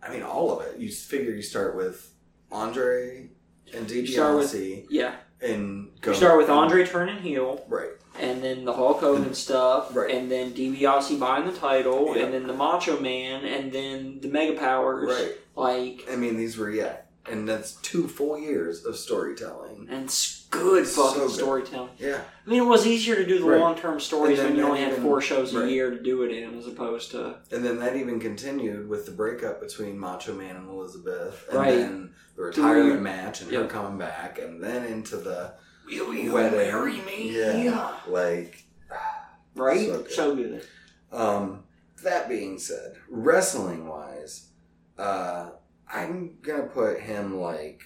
I 0.00 0.10
mean, 0.10 0.22
all 0.22 0.56
of 0.60 0.64
it. 0.66 0.78
You 0.78 0.92
figure 0.92 1.32
you 1.32 1.42
start 1.42 1.74
with 1.76 2.12
Andre 2.52 3.30
and 3.74 3.90
You 3.90 4.06
start 4.06 4.36
with- 4.36 4.52
DiBiase 4.52 4.86
Yeah. 4.90 5.16
and 5.42 5.90
You 6.06 6.14
start 6.14 6.38
with 6.38 6.48
Andre 6.48 6.86
turning 6.86 7.18
heel, 7.18 7.64
Right. 7.68 7.90
And 8.20 8.42
then 8.42 8.64
the 8.64 8.72
Hulk 8.72 9.00
Hogan 9.00 9.34
stuff, 9.34 9.94
Right. 9.94 10.10
and 10.14 10.30
then 10.30 10.52
DiBiase 10.52 11.18
buying 11.18 11.46
the 11.46 11.52
title, 11.52 12.14
Yeah. 12.16 12.24
and 12.24 12.34
then 12.34 12.46
the 12.46 12.52
Macho 12.54 12.98
Man, 13.00 13.44
and 13.44 13.72
then 13.72 14.18
the 14.20 14.28
Mega 14.28 14.58
Powers. 14.58 15.08
Right. 15.08 15.36
Like, 15.56 16.06
I 16.10 16.16
mean, 16.16 16.36
these 16.36 16.56
were 16.56 16.70
yeah, 16.70 16.96
and 17.30 17.48
that's 17.48 17.72
two 17.82 18.06
full 18.08 18.38
years 18.38 18.84
of 18.84 18.96
storytelling. 18.96 19.86
and 19.90 20.04
it's 20.04 20.46
good 20.50 20.86
So 20.86 21.12
good. 21.14 21.30
storytelling. 21.30 21.90
Yeah. 21.98 22.20
I 22.46 22.50
mean, 22.50 22.62
it 22.62 22.66
was 22.66 22.86
easier 22.86 23.16
to 23.16 23.26
do 23.26 23.38
the 23.38 23.44
Right. 23.44 23.60
long 23.60 23.76
term 23.76 24.00
stories 24.00 24.38
when 24.38 24.56
you 24.56 24.62
only 24.62 24.80
had 24.80 24.92
even- 24.92 25.02
four 25.02 25.20
shows 25.20 25.54
a 25.54 25.68
year 25.70 25.90
to 25.90 25.98
do 26.00 26.22
it 26.22 26.30
in, 26.32 26.58
as 26.58 26.66
opposed 26.66 27.10
to. 27.10 27.36
And 27.50 27.64
then 27.64 27.78
that 27.80 27.96
even 27.96 28.18
continued 28.18 28.88
with 28.88 29.04
the 29.04 29.12
breakup 29.12 29.60
between 29.60 29.98
Macho 29.98 30.32
Man 30.32 30.56
and 30.56 30.68
Elizabeth, 30.70 31.44
and 31.50 31.58
Right. 31.58 31.70
then 31.76 32.10
the 32.36 32.42
retirement 32.44 32.92
Three- 32.92 33.00
match 33.00 33.40
and 33.42 33.50
Yep. 33.52 33.62
her 33.62 33.68
coming 33.68 33.98
back, 33.98 34.38
and 34.40 34.62
then 34.62 34.84
into 34.86 35.16
the 35.16 35.52
Will 35.88 36.14
you 36.14 36.32
wedding. 36.32 36.58
marry 36.58 37.00
me? 37.02 37.30
Yeah, 37.64 37.94
like 38.06 38.64
Right? 39.54 39.86
So 39.88 40.06
So 40.06 40.36
good. 40.36 40.62
good. 41.10 41.18
Um, 41.18 41.64
that 42.02 42.28
being 42.28 42.58
said, 42.58 42.94
wrestling 43.10 43.88
wise, 43.88 44.50
uh, 44.98 45.50
I'm 45.92 46.36
gonna 46.42 46.64
put 46.64 47.00
him 47.00 47.40
like. 47.40 47.82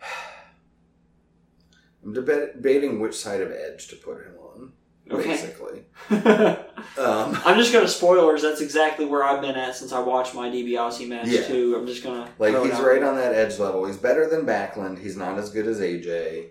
I'm 2.04 2.12
debating 2.14 2.98
which 3.00 3.14
side 3.14 3.40
of 3.42 3.52
Edge 3.52 3.88
to 3.88 3.96
put 3.96 4.18
him 4.24 4.32
on, 4.39 4.39
Okay. 5.10 5.28
basically. 5.28 5.84
I'm 6.10 6.56
Um, 6.98 7.56
just 7.58 7.72
gonna 7.72 7.88
spoilers. 7.88 8.42
That's 8.42 8.60
exactly 8.60 9.04
where 9.04 9.24
I've 9.24 9.40
been 9.40 9.56
at 9.56 9.74
since 9.74 9.92
I 9.92 9.98
watched 10.00 10.34
my 10.34 10.48
DiBiase 10.48 11.08
match 11.08 11.26
Yeah. 11.28 11.46
too. 11.46 11.76
I'm 11.76 11.86
just 11.86 12.02
gonna 12.04 12.28
like 12.38 12.54
he's 12.62 12.78
right 12.80 13.02
on 13.02 13.16
that 13.16 13.34
Edge 13.34 13.58
level. 13.58 13.86
He's 13.86 13.96
better 13.96 14.28
than 14.28 14.46
Backlund. 14.46 14.98
He's 14.98 15.16
not 15.16 15.38
as 15.38 15.50
good 15.50 15.66
as 15.66 15.80
AJ. 15.80 16.50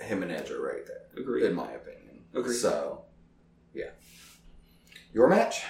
Him 0.00 0.22
and 0.22 0.32
Edge 0.32 0.50
are 0.50 0.60
right 0.60 0.86
there, 0.86 1.02
Agreed. 1.16 1.44
in 1.44 1.54
my 1.54 1.70
opinion. 1.70 2.20
Agreed. 2.34 2.54
So, 2.56 3.02
yeah. 3.74 3.90
Your 5.12 5.28
match? 5.28 5.62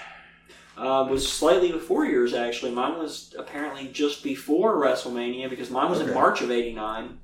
Uh, 0.77 1.07
was 1.09 1.31
slightly 1.31 1.73
before 1.73 2.05
yours 2.05 2.35
actually. 2.35 2.71
Mine 2.73 2.99
was 2.99 3.35
apparently 3.39 3.89
just 3.89 4.23
before 4.23 4.77
WrestleMania 4.77 5.49
because 5.49 5.71
mine 5.71 5.89
was 5.91 6.01
in 6.01 6.13
March 6.13 6.43
of 6.43 6.51
'89. 6.51 7.19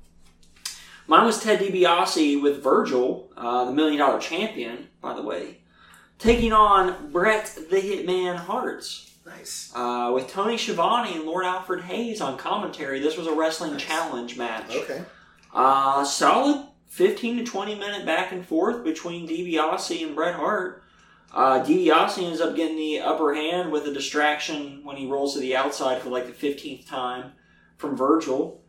Mine 1.07 1.25
was 1.25 1.41
Ted 1.43 1.59
DiBiase 1.59 2.41
with 2.41 2.63
Virgil, 2.63 3.29
uh, 3.35 3.65
the 3.65 3.71
Million 3.73 3.99
Dollar 3.99 4.19
Champion, 4.19 4.87
by 5.01 5.13
the 5.13 5.21
way, 5.21 5.59
taking 6.17 6.53
on 6.53 7.11
Bret 7.11 7.45
the 7.69 7.75
Hitman 7.77 8.37
Harts. 8.37 9.11
Nice. 9.25 9.71
Uh, 9.75 10.11
with 10.13 10.27
Tony 10.29 10.57
Schiavone 10.57 11.15
and 11.15 11.23
Lord 11.25 11.45
Alfred 11.45 11.83
Hayes 11.85 12.19
on 12.21 12.37
commentary, 12.37 12.99
this 12.99 13.17
was 13.17 13.27
a 13.27 13.33
wrestling 13.33 13.73
Nice. 13.73 13.81
challenge 13.83 14.37
match. 14.37 14.69
Okay. 14.75 15.01
Uh, 15.53 16.03
solid 16.03 16.67
15 16.87 17.37
to 17.37 17.43
20 17.43 17.75
minute 17.75 18.05
back 18.05 18.31
and 18.31 18.45
forth 18.45 18.83
between 18.83 19.27
DiBiase 19.27 20.05
and 20.05 20.15
Bret 20.15 20.35
Hart. 20.35 20.83
Uh, 21.33 21.63
DiBiase 21.63 22.21
ends 22.23 22.41
up 22.41 22.55
getting 22.55 22.75
the 22.77 22.99
upper 22.99 23.33
hand 23.33 23.71
with 23.71 23.87
a 23.87 23.93
distraction 23.93 24.81
when 24.83 24.97
he 24.97 25.07
rolls 25.07 25.33
to 25.33 25.39
the 25.39 25.55
outside 25.55 26.01
for 26.01 26.09
like 26.09 26.27
the 26.27 26.33
fifteenth 26.33 26.85
time 26.87 27.31
from 27.77 27.95
Virgil. 27.97 28.61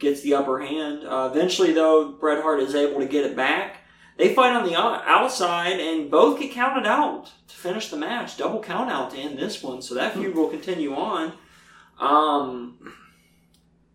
Gets 0.00 0.22
the 0.22 0.34
upper 0.34 0.58
hand. 0.60 1.04
Uh, 1.06 1.30
eventually, 1.32 1.72
though, 1.72 2.08
Bret 2.12 2.42
Hart 2.42 2.60
is 2.60 2.74
able 2.74 3.00
to 3.00 3.06
get 3.06 3.24
it 3.26 3.36
back. 3.36 3.76
They 4.16 4.34
fight 4.34 4.56
on 4.56 4.66
the 4.66 4.74
outside 4.74 5.78
and 5.78 6.10
both 6.10 6.40
get 6.40 6.52
counted 6.52 6.86
out 6.86 7.30
to 7.48 7.54
finish 7.54 7.88
the 7.90 7.96
match. 7.98 8.36
Double 8.38 8.62
count 8.62 8.90
out 8.90 9.10
to 9.12 9.18
end 9.18 9.38
this 9.38 9.62
one, 9.62 9.80
so 9.82 9.94
that 9.94 10.14
feud 10.14 10.34
will 10.34 10.48
continue 10.48 10.94
on. 10.94 11.32
Um, 11.98 12.94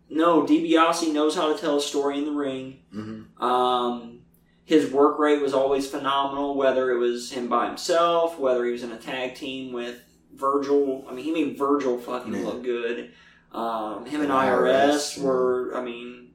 no, 0.08 0.42
DiBiase 0.44 1.12
knows 1.12 1.34
how 1.34 1.52
to 1.52 1.58
tell 1.60 1.76
a 1.76 1.80
story 1.82 2.18
in 2.18 2.24
the 2.24 2.32
ring. 2.32 2.78
hmm 2.92 3.42
Um, 3.42 4.20
his 4.64 4.90
work 4.90 5.18
rate 5.18 5.42
was 5.42 5.54
always 5.54 5.88
phenomenal, 5.88 6.56
whether 6.56 6.90
it 6.92 6.98
was 6.98 7.30
him 7.32 7.48
by 7.48 7.66
himself, 7.66 8.38
whether 8.38 8.64
he 8.64 8.72
was 8.72 8.82
in 8.82 8.92
a 8.92 8.98
tag 8.98 9.34
team 9.34 9.72
with 9.72 10.00
Virgil. 10.34 11.04
I 11.08 11.14
mean, 11.14 11.24
he 11.24 11.32
made 11.32 11.56
Virgil 11.58 11.98
fucking 11.98 12.34
Yeah. 12.34 12.44
look 12.44 12.62
good. 12.64 13.12
Um, 13.52 14.06
him 14.06 14.20
and 14.20 14.30
IRS, 14.30 15.16
IRS 15.16 15.22
were, 15.22 15.72
I 15.76 15.82
mean, 15.82 16.28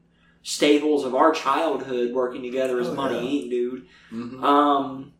staples 0.44 1.06
of 1.06 1.14
our 1.14 1.32
childhood 1.32 2.14
working 2.14 2.42
together 2.42 2.80
as 2.80 2.88
Oh, 2.90 2.96
Money 2.96 3.16
yeah. 3.16 3.46
Inc., 3.46 3.50
dude. 3.50 3.86
hmm 4.10 4.44
Um, 4.44 5.14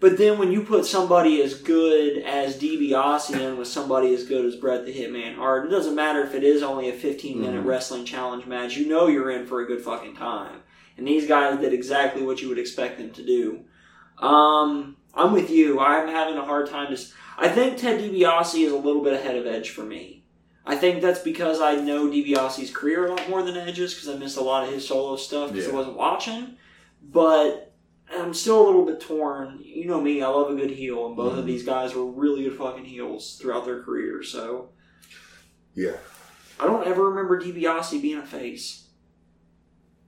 but 0.00 0.18
then 0.18 0.38
when 0.38 0.52
you 0.52 0.62
put 0.62 0.84
somebody 0.84 1.40
as 1.40 1.54
good 1.54 2.18
as 2.18 2.58
DiBiase 2.60 3.38
in 3.40 3.56
with 3.56 3.68
somebody 3.68 4.12
as 4.12 4.24
good 4.26 4.44
as 4.44 4.56
Bret 4.56 4.84
the 4.84 4.92
Hitman 4.92 5.36
Hart, 5.36 5.66
it 5.66 5.70
doesn't 5.70 5.94
matter 5.94 6.20
if 6.22 6.34
it 6.34 6.42
is 6.44 6.62
only 6.62 6.88
a 6.90 6.92
15 6.92 7.40
minute 7.40 7.62
Mhm. 7.62 7.66
wrestling 7.66 8.04
challenge 8.04 8.44
match. 8.46 8.76
You 8.76 8.86
know 8.88 9.06
you're 9.06 9.30
in 9.30 9.46
for 9.46 9.60
a 9.62 9.66
good 9.66 9.80
fucking 9.80 10.16
time. 10.16 10.60
And 10.98 11.06
these 11.06 11.26
guys 11.26 11.58
did 11.60 11.72
exactly 11.72 12.22
what 12.22 12.42
you 12.42 12.48
would 12.48 12.58
expect 12.58 12.98
them 12.98 13.10
to 13.10 13.22
do. 13.22 13.60
Um, 14.18 14.96
I'm 15.14 15.32
with 15.32 15.50
you. 15.50 15.78
I'm 15.80 16.08
having 16.08 16.36
a 16.36 16.44
hard 16.44 16.68
time. 16.68 16.88
Just 16.90 17.12
I 17.38 17.48
think 17.48 17.76
Ted 17.76 18.00
DiBiase 18.00 18.64
is 18.66 18.72
a 18.72 18.76
little 18.76 19.02
bit 19.02 19.12
ahead 19.14 19.36
of 19.36 19.46
Edge 19.46 19.70
for 19.70 19.82
me. 19.82 20.15
I 20.68 20.74
think 20.76 21.00
that's 21.00 21.20
because 21.20 21.60
I 21.60 21.76
know 21.76 22.08
DiBiase's 22.08 22.70
career 22.72 23.06
a 23.06 23.10
lot 23.10 23.28
more 23.30 23.42
than 23.42 23.56
Edge's 23.56 23.94
because 23.94 24.08
I 24.08 24.16
missed 24.16 24.36
a 24.36 24.40
lot 24.42 24.66
of 24.66 24.74
his 24.74 24.86
solo 24.86 25.16
stuff 25.16 25.52
because 25.52 25.68
I 25.68 25.72
wasn't 25.72 25.96
watching. 25.96 26.56
But 27.02 27.72
I'm 28.12 28.34
still 28.34 28.64
a 28.64 28.66
little 28.66 28.84
bit 28.84 29.00
torn. 29.00 29.60
You 29.62 29.86
know 29.86 30.00
me, 30.00 30.22
I 30.22 30.28
love 30.28 30.50
a 30.50 30.56
good 30.56 30.70
heel, 30.72 31.06
and 31.06 31.16
both 31.16 31.38
of 31.38 31.44
Mhm. 31.44 31.46
these 31.46 31.62
guys 31.64 31.94
were 31.94 32.04
really 32.04 32.42
good 32.44 32.56
fucking 32.58 32.84
heels 32.84 33.38
throughout 33.40 33.64
their 33.64 33.82
career. 33.82 34.22
So 34.24 34.70
Yeah. 35.74 35.98
I 36.58 36.64
don't 36.66 36.86
ever 36.86 37.10
remember 37.10 37.40
DiBiase 37.40 38.00
being 38.02 38.18
a 38.18 38.26
face. 38.26 38.88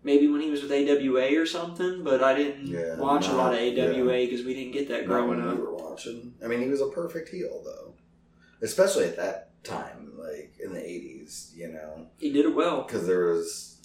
Maybe 0.03 0.27
when 0.29 0.41
he 0.41 0.51
was 0.51 0.63
with 0.63 0.73
AWA 0.73 1.37
or 1.37 1.45
something, 1.47 2.03
but 2.03 2.23
I 2.23 2.35
didn't 2.35 2.67
Yeah, 2.69 2.97
watch 2.99 3.29
a 3.29 3.33
lot 3.33 3.53
of 3.53 3.61
AWA 3.61 4.27
because 4.27 4.45
we 4.45 4.55
didn't 4.55 4.73
get 4.73 4.89
that 4.89 5.03
Not 5.03 5.07
growing 5.09 5.29
when 5.29 5.43
we 5.45 5.53
up. 5.53 5.59
were 5.59 5.75
watching. 5.75 6.35
I 6.43 6.47
mean, 6.47 6.63
he 6.63 6.69
was 6.69 6.81
a 6.81 6.89
perfect 6.89 7.29
heel 7.29 7.63
though, 7.65 7.95
especially 8.63 9.05
at 9.05 9.17
that 9.17 9.48
time, 9.63 10.13
like 10.19 10.55
in 10.63 10.73
the 10.73 10.81
'80s. 10.81 11.55
You 11.57 11.69
know, 11.69 12.07
He 12.19 12.33
did 12.33 12.47
it 12.47 12.55
well. 12.55 12.83
because 12.83 13.07
there 13.07 13.27
was. 13.27 13.77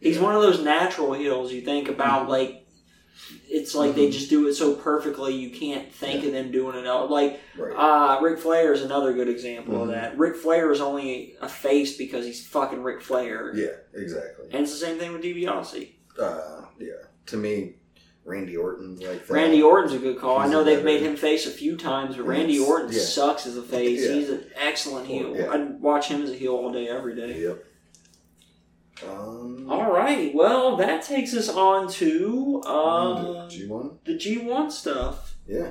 He's 0.00 0.18
one 0.18 0.34
of 0.34 0.40
those 0.42 0.62
natural 0.62 1.12
heels 1.12 1.52
you 1.52 1.60
think 1.62 1.88
about 1.88 2.22
Mm-hmm. 2.22 2.30
like 2.30 2.56
it's 3.48 3.74
like 3.74 3.94
they 3.94 4.08
Mhm. 4.08 4.12
just 4.12 4.30
do 4.30 4.46
it 4.48 4.54
so 4.54 4.74
perfectly 4.74 5.34
you 5.34 5.50
can't 5.50 5.92
think 5.92 6.24
of 6.24 6.32
them 6.32 6.50
doing 6.50 6.76
it 6.76 6.86
else. 6.86 7.10
Like 7.10 7.38
Right. 7.56 7.74
uh 7.76 8.20
Ric 8.22 8.38
Flair 8.38 8.72
is 8.72 8.82
another 8.82 9.12
good 9.12 9.28
example 9.28 9.82
of 9.82 9.88
Mhm. 9.88 9.92
that. 9.92 10.18
Ric 10.18 10.36
Flair 10.36 10.72
is 10.72 10.80
only 10.80 11.36
a 11.40 11.48
face 11.48 11.96
because 11.96 12.24
he's 12.24 12.44
fucking 12.46 12.82
Ric 12.82 13.02
Flair. 13.02 13.52
yeah, 13.54 13.76
exactly. 13.94 14.46
And 14.50 14.62
it's 14.62 14.72
the 14.72 14.78
same 14.78 14.98
thing 14.98 15.12
with 15.12 15.22
DiBiase. 15.22 15.90
Uh, 16.18 16.62
yeah. 16.78 16.92
To 17.26 17.36
me, 17.36 17.74
Randy 18.30 18.56
Orton's 18.56 19.02
like 19.02 19.26
that. 19.26 19.32
Randy 19.32 19.60
Orton's 19.62 19.92
a 19.94 19.98
good 19.98 20.18
call. 20.18 20.38
I 20.38 20.46
know 20.48 20.62
they've 20.64 20.84
made 20.84 21.02
him 21.02 21.16
face 21.16 21.46
a 21.46 21.50
few 21.50 21.76
times, 21.76 22.16
but 22.16 22.26
Randy 22.26 22.58
Orton 22.58 22.92
yeah. 22.92 23.00
sucks 23.00 23.46
as 23.46 23.56
a 23.56 23.62
face. 23.62 24.02
Yeah. 24.06 24.12
He's 24.14 24.30
an 24.30 24.44
excellent 24.56 25.06
heel. 25.06 25.36
Yeah. 25.36 25.50
I'd 25.50 25.80
watch 25.80 26.08
him 26.08 26.22
as 26.22 26.30
a 26.30 26.34
heel 26.36 26.54
all 26.54 26.72
day, 26.72 26.88
every 26.88 27.14
day. 27.16 27.42
Yep. 27.42 27.64
Um. 29.08 29.66
All 29.70 29.90
right, 29.90 30.34
well, 30.34 30.76
that 30.76 31.02
takes 31.02 31.34
us 31.34 31.48
on 31.48 31.88
to 31.92 32.62
uh, 32.66 33.48
G 33.48 33.66
one. 33.66 33.98
the 34.04 34.12
G1 34.12 34.70
stuff. 34.70 35.36
Yeah. 35.46 35.70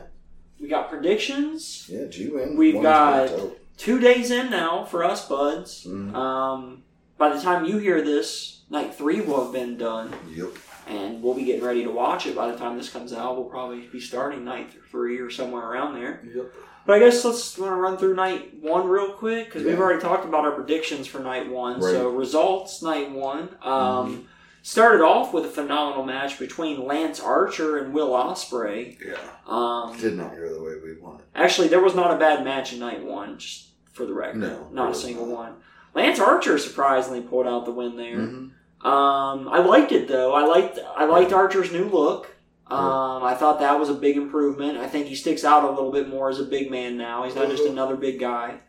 We 0.59 0.67
got 0.67 0.89
predictions. 0.89 1.87
Yeah. 1.91 2.05
G 2.07 2.29
one. 2.29 2.57
We've 2.57 2.81
got- 2.81 3.31
Two 3.77 3.97
days 3.97 4.29
in 4.29 4.49
now 4.49 4.83
for 4.83 5.05
us, 5.05 5.25
buds. 5.29 5.85
Mm, 5.85 6.13
Um, 6.13 6.83
by 7.17 7.33
the 7.33 7.41
time 7.41 7.63
you 7.63 7.77
hear 7.77 8.01
this, 8.01 8.63
night 8.69 8.93
three 8.93 9.21
will 9.21 9.41
have 9.45 9.53
been 9.53 9.77
done, 9.77 10.13
yep. 10.35 10.49
And 10.89 11.21
we'll 11.21 11.35
be 11.35 11.43
getting 11.45 11.63
ready 11.63 11.83
to 11.83 11.91
watch 11.91 12.25
it. 12.25 12.35
By 12.35 12.51
the 12.51 12.57
time 12.57 12.75
this 12.77 12.89
comes 12.89 13.13
out, 13.13 13.35
we'll 13.35 13.45
probably 13.45 13.81
be 13.87 13.99
starting 13.99 14.43
night 14.43 14.71
three 14.91 15.19
or 15.19 15.29
somewhere 15.29 15.63
around 15.63 15.93
there. 15.93 16.23
Yep. 16.35 16.51
But 16.87 16.93
I 16.95 16.99
guess 16.99 17.23
let's 17.23 17.55
want 17.59 17.71
to 17.71 17.75
run 17.75 17.97
through 17.97 18.15
night 18.15 18.55
one 18.61 18.87
real 18.87 19.13
quick 19.13 19.45
because 19.45 19.63
we've 19.63 19.79
already 19.79 20.01
talked 20.01 20.25
about 20.25 20.45
our 20.45 20.51
predictions 20.51 21.05
for 21.05 21.19
night 21.19 21.47
one. 21.49 21.79
Right. 21.79 21.91
So 21.93 22.09
results 22.09 22.81
night 22.81 23.11
one 23.11 23.49
um, 23.61 23.71
Mhm. 23.71 24.23
started 24.63 25.03
off 25.03 25.31
with 25.31 25.45
a 25.45 25.49
phenomenal 25.49 26.03
match 26.03 26.39
between 26.39 26.83
Lance 26.87 27.19
Archer 27.19 27.77
and 27.77 27.93
Will 27.93 28.09
Ospreay. 28.09 28.97
Yeah. 29.05 29.13
Um, 29.45 29.95
Did 29.99 30.17
not 30.17 30.35
go 30.35 30.51
the 30.51 30.63
way 30.63 30.73
we 30.83 30.99
wanted. 30.99 31.25
actually, 31.35 31.67
there 31.67 31.81
was 31.81 31.93
not 31.93 32.09
a 32.11 32.17
bad 32.17 32.43
match 32.43 32.73
in 32.73 32.79
night 32.79 33.03
one, 33.03 33.37
just 33.37 33.67
for 33.91 34.05
the 34.07 34.13
record. 34.13 34.37
No, 34.37 34.67
not 34.71 34.91
a 34.91 34.95
single 34.95 35.27
not. 35.27 35.35
one. 35.35 35.53
Lance 35.93 36.19
Archer 36.19 36.57
surprisingly 36.57 37.21
pulled 37.21 37.45
out 37.45 37.65
the 37.65 37.71
win 37.71 37.95
there. 37.97 38.17
Mhm. 38.17 38.51
Um, 38.81 39.49
I 39.49 39.59
liked 39.59 39.91
it 39.91 40.07
though. 40.07 40.33
I 40.33 40.45
liked 40.45 40.79
I 40.95 41.05
liked 41.05 41.33
Archer's 41.33 41.71
new 41.71 41.85
look. 41.85 42.35
Um, 42.67 43.23
I 43.23 43.33
thought 43.33 43.59
that 43.61 43.79
was 43.79 43.89
a 43.89 43.93
big 43.95 44.15
improvement. 44.15 44.77
I 44.77 44.87
think 44.87 45.07
he 45.07 45.15
sticks 45.15 45.43
out 45.43 45.63
a 45.63 45.69
little 45.71 45.91
bit 45.91 46.07
more 46.07 46.29
as 46.29 46.39
a 46.39 46.43
big 46.45 46.69
man 46.69 46.97
now. 46.97 47.23
He's 47.23 47.33
not 47.35 47.49
just 47.49 47.63
Mhm. 47.63 47.71
another 47.71 47.95
big 47.95 48.19
guy. 48.19 48.59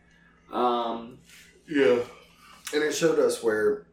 Um, 0.53 1.19
Yeah. 1.69 1.99
And 2.73 2.83
it 2.83 2.93
showed 2.95 3.19
us 3.19 3.43
where 3.43 3.87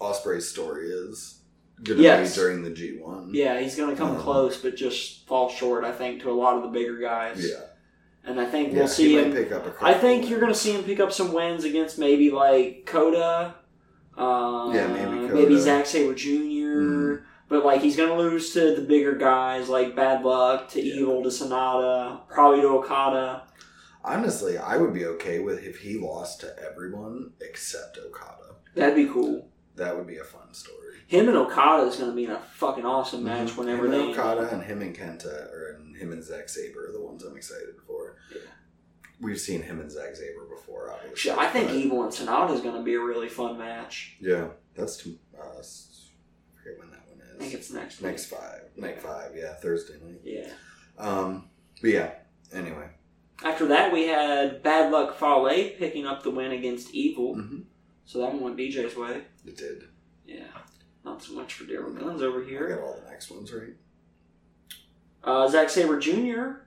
Ospreay's 0.00 0.48
story 0.50 0.88
is 0.90 1.38
going 1.82 1.98
to 1.98 2.02
Yes. 2.02 2.34
be 2.34 2.40
during 2.42 2.62
the 2.64 2.70
G 2.70 2.98
one. 2.98 3.30
yeah, 3.32 3.58
he's 3.60 3.76
going 3.76 3.90
to 3.90 3.96
come 3.96 4.16
Um, 4.16 4.18
close, 4.20 4.56
but 4.56 4.74
just 4.76 5.26
fall 5.28 5.48
short. 5.48 5.84
I 5.84 5.92
think 5.92 6.22
to 6.22 6.30
a 6.30 6.32
lot 6.32 6.56
of 6.56 6.62
the 6.64 6.68
bigger 6.68 6.98
guys. 6.98 7.48
Yeah. 7.48 7.60
and 8.26 8.40
I 8.40 8.46
think 8.46 8.72
Yeah, 8.72 8.78
we'll 8.78 8.88
see 8.88 9.18
him. 9.18 9.32
pick 9.32 9.52
up 9.52 9.66
a 9.66 9.70
couple 9.70 9.86
I 9.86 9.92
think 9.92 10.30
you're 10.30 10.40
going 10.40 10.52
to 10.52 10.58
see 10.58 10.72
him 10.72 10.82
pick 10.82 10.98
up 10.98 11.12
some 11.12 11.32
wins 11.34 11.64
against 11.64 11.98
maybe 11.98 12.30
like 12.30 12.86
Coda. 12.86 13.54
Uh, 14.16 14.70
Yeah, 14.74 14.86
maybe 14.88 15.32
maybe 15.34 15.58
Zack 15.58 15.86
Sabre 15.86 16.14
Jr. 16.14 16.28
Mhm. 16.30 17.22
But 17.48 17.64
like 17.64 17.80
he's 17.80 17.96
gonna 17.96 18.16
lose 18.16 18.52
to 18.54 18.74
the 18.74 18.82
bigger 18.82 19.14
guys 19.14 19.68
like 19.68 19.94
Bad 19.96 20.24
Luck, 20.24 20.68
to 20.70 20.80
Yeah. 20.82 20.94
Evil, 21.00 21.22
to 21.22 21.28
Sanada, 21.28 22.20
probably 22.28 22.60
to 22.62 22.68
Okada. 22.68 23.42
Honestly, 24.04 24.58
I 24.58 24.76
would 24.76 24.92
be 24.92 25.06
okay 25.06 25.38
with 25.40 25.62
if 25.64 25.78
he 25.78 25.98
lost 25.98 26.40
to 26.40 26.54
everyone 26.62 27.32
except 27.40 27.98
Okada. 27.98 28.56
That'd 28.74 28.96
be 28.96 29.06
cool. 29.06 29.48
That 29.76 29.96
would 29.96 30.06
be 30.06 30.18
a 30.18 30.24
fun 30.24 30.52
story. 30.52 30.80
Him 31.06 31.28
and 31.28 31.36
Okada 31.36 31.84
is 31.88 31.96
gonna 31.96 32.12
be 32.12 32.24
in 32.24 32.30
a 32.30 32.38
fucking 32.40 32.84
awesome 32.84 33.24
match 33.24 33.48
Mhm. 33.50 33.56
whenever 33.58 33.84
him 33.86 33.90
they. 33.92 34.00
and 34.00 34.10
Okada 34.10 34.48
and 34.52 34.62
him 34.62 34.80
and 34.82 34.96
Kenta, 34.96 35.50
or 35.52 35.80
him 35.98 36.12
and 36.12 36.22
Zack 36.22 36.48
Sabre 36.48 36.88
are 36.88 36.92
the 36.92 37.00
ones 37.00 37.24
I'm 37.24 37.36
excited 37.36 37.74
for. 37.86 38.16
Yeah. 38.32 38.40
We've 39.24 39.40
seen 39.40 39.62
him 39.62 39.80
and 39.80 39.90
Zack 39.90 40.14
Sabre 40.14 40.44
before, 40.54 40.90
obviously. 40.92 41.16
Shit, 41.16 41.38
I 41.38 41.48
think 41.48 41.68
but- 41.68 41.76
Evil 41.76 42.02
and 42.04 42.12
Sanada 42.12 42.52
is 42.54 42.60
gonna 42.60 42.82
be 42.82 42.94
a 42.94 43.00
really 43.00 43.28
fun 43.28 43.56
match. 43.56 44.16
Yeah, 44.20 44.48
that's 44.74 44.98
too. 44.98 45.18
Uh, 45.34 45.40
I 45.42 45.62
forget 46.62 46.78
when 46.78 46.90
that 46.90 47.08
one 47.08 47.20
is. 47.20 47.34
I 47.34 47.38
think 47.38 47.54
it's 47.54 47.70
next. 47.72 48.02
Next 48.02 48.30
week. 48.30 48.38
five, 48.40 48.60
night 48.76 49.00
five, 49.00 49.32
yeah, 49.34 49.54
Thursday 49.54 49.94
night. 50.04 50.20
Yeah. 50.22 50.50
Um, 50.98 51.48
but 51.80 51.90
yeah. 51.90 52.10
Anyway, 52.52 52.88
After 53.42 53.66
that, 53.68 53.92
we 53.92 54.06
had 54.06 54.62
Bad 54.62 54.92
Luck 54.92 55.18
Fale 55.18 55.70
picking 55.78 56.06
up 56.06 56.22
the 56.22 56.30
win 56.30 56.52
against 56.52 56.94
Evil, 56.94 57.34
hmm 57.34 57.60
so 58.06 58.18
that 58.18 58.32
one 58.34 58.40
went 58.42 58.56
BJ's 58.58 58.94
way. 58.96 59.22
it 59.46 59.56
did. 59.56 59.84
Yeah. 60.26 60.44
Not 61.06 61.22
so 61.22 61.32
much 61.32 61.54
for 61.54 61.64
Daryl 61.64 61.98
Guns 61.98 62.20
over 62.20 62.44
I 62.44 62.46
here. 62.48 62.68
got 62.68 62.80
all 62.80 63.00
the 63.02 63.10
next 63.10 63.30
ones 63.30 63.50
right. 63.52 63.74
Uh, 65.22 65.48
Zack 65.48 65.70
Sabre 65.70 65.98
Jr. 65.98 66.63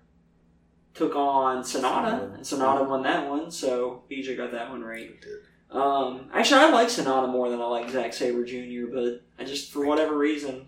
took 0.98 1.16
on 1.16 1.64
Sanada, 1.64 1.82
Sanada. 2.20 2.34
and 2.36 2.43
Sanada 2.43 2.88
won 2.89 3.04
that 3.04 3.30
one, 3.30 3.52
so 3.52 4.04
BJ 4.10 4.36
got 4.36 4.52
that 4.52 4.70
one 4.70 4.82
right. 4.84 5.12
Um, 5.70 6.30
actually, 6.34 6.62
I 6.62 6.70
like 6.72 6.88
Sanada 6.88 7.30
more 7.30 7.50
than 7.50 7.62
I 7.62 7.66
like 7.66 7.89
Zack 7.89 8.14
Sabre 8.14 8.43
Jr., 8.45 8.88
but 8.93 9.22
I 9.38 9.43
just, 9.45 9.72
for 9.72 9.86
whatever 9.86 10.18
reason, 10.18 10.68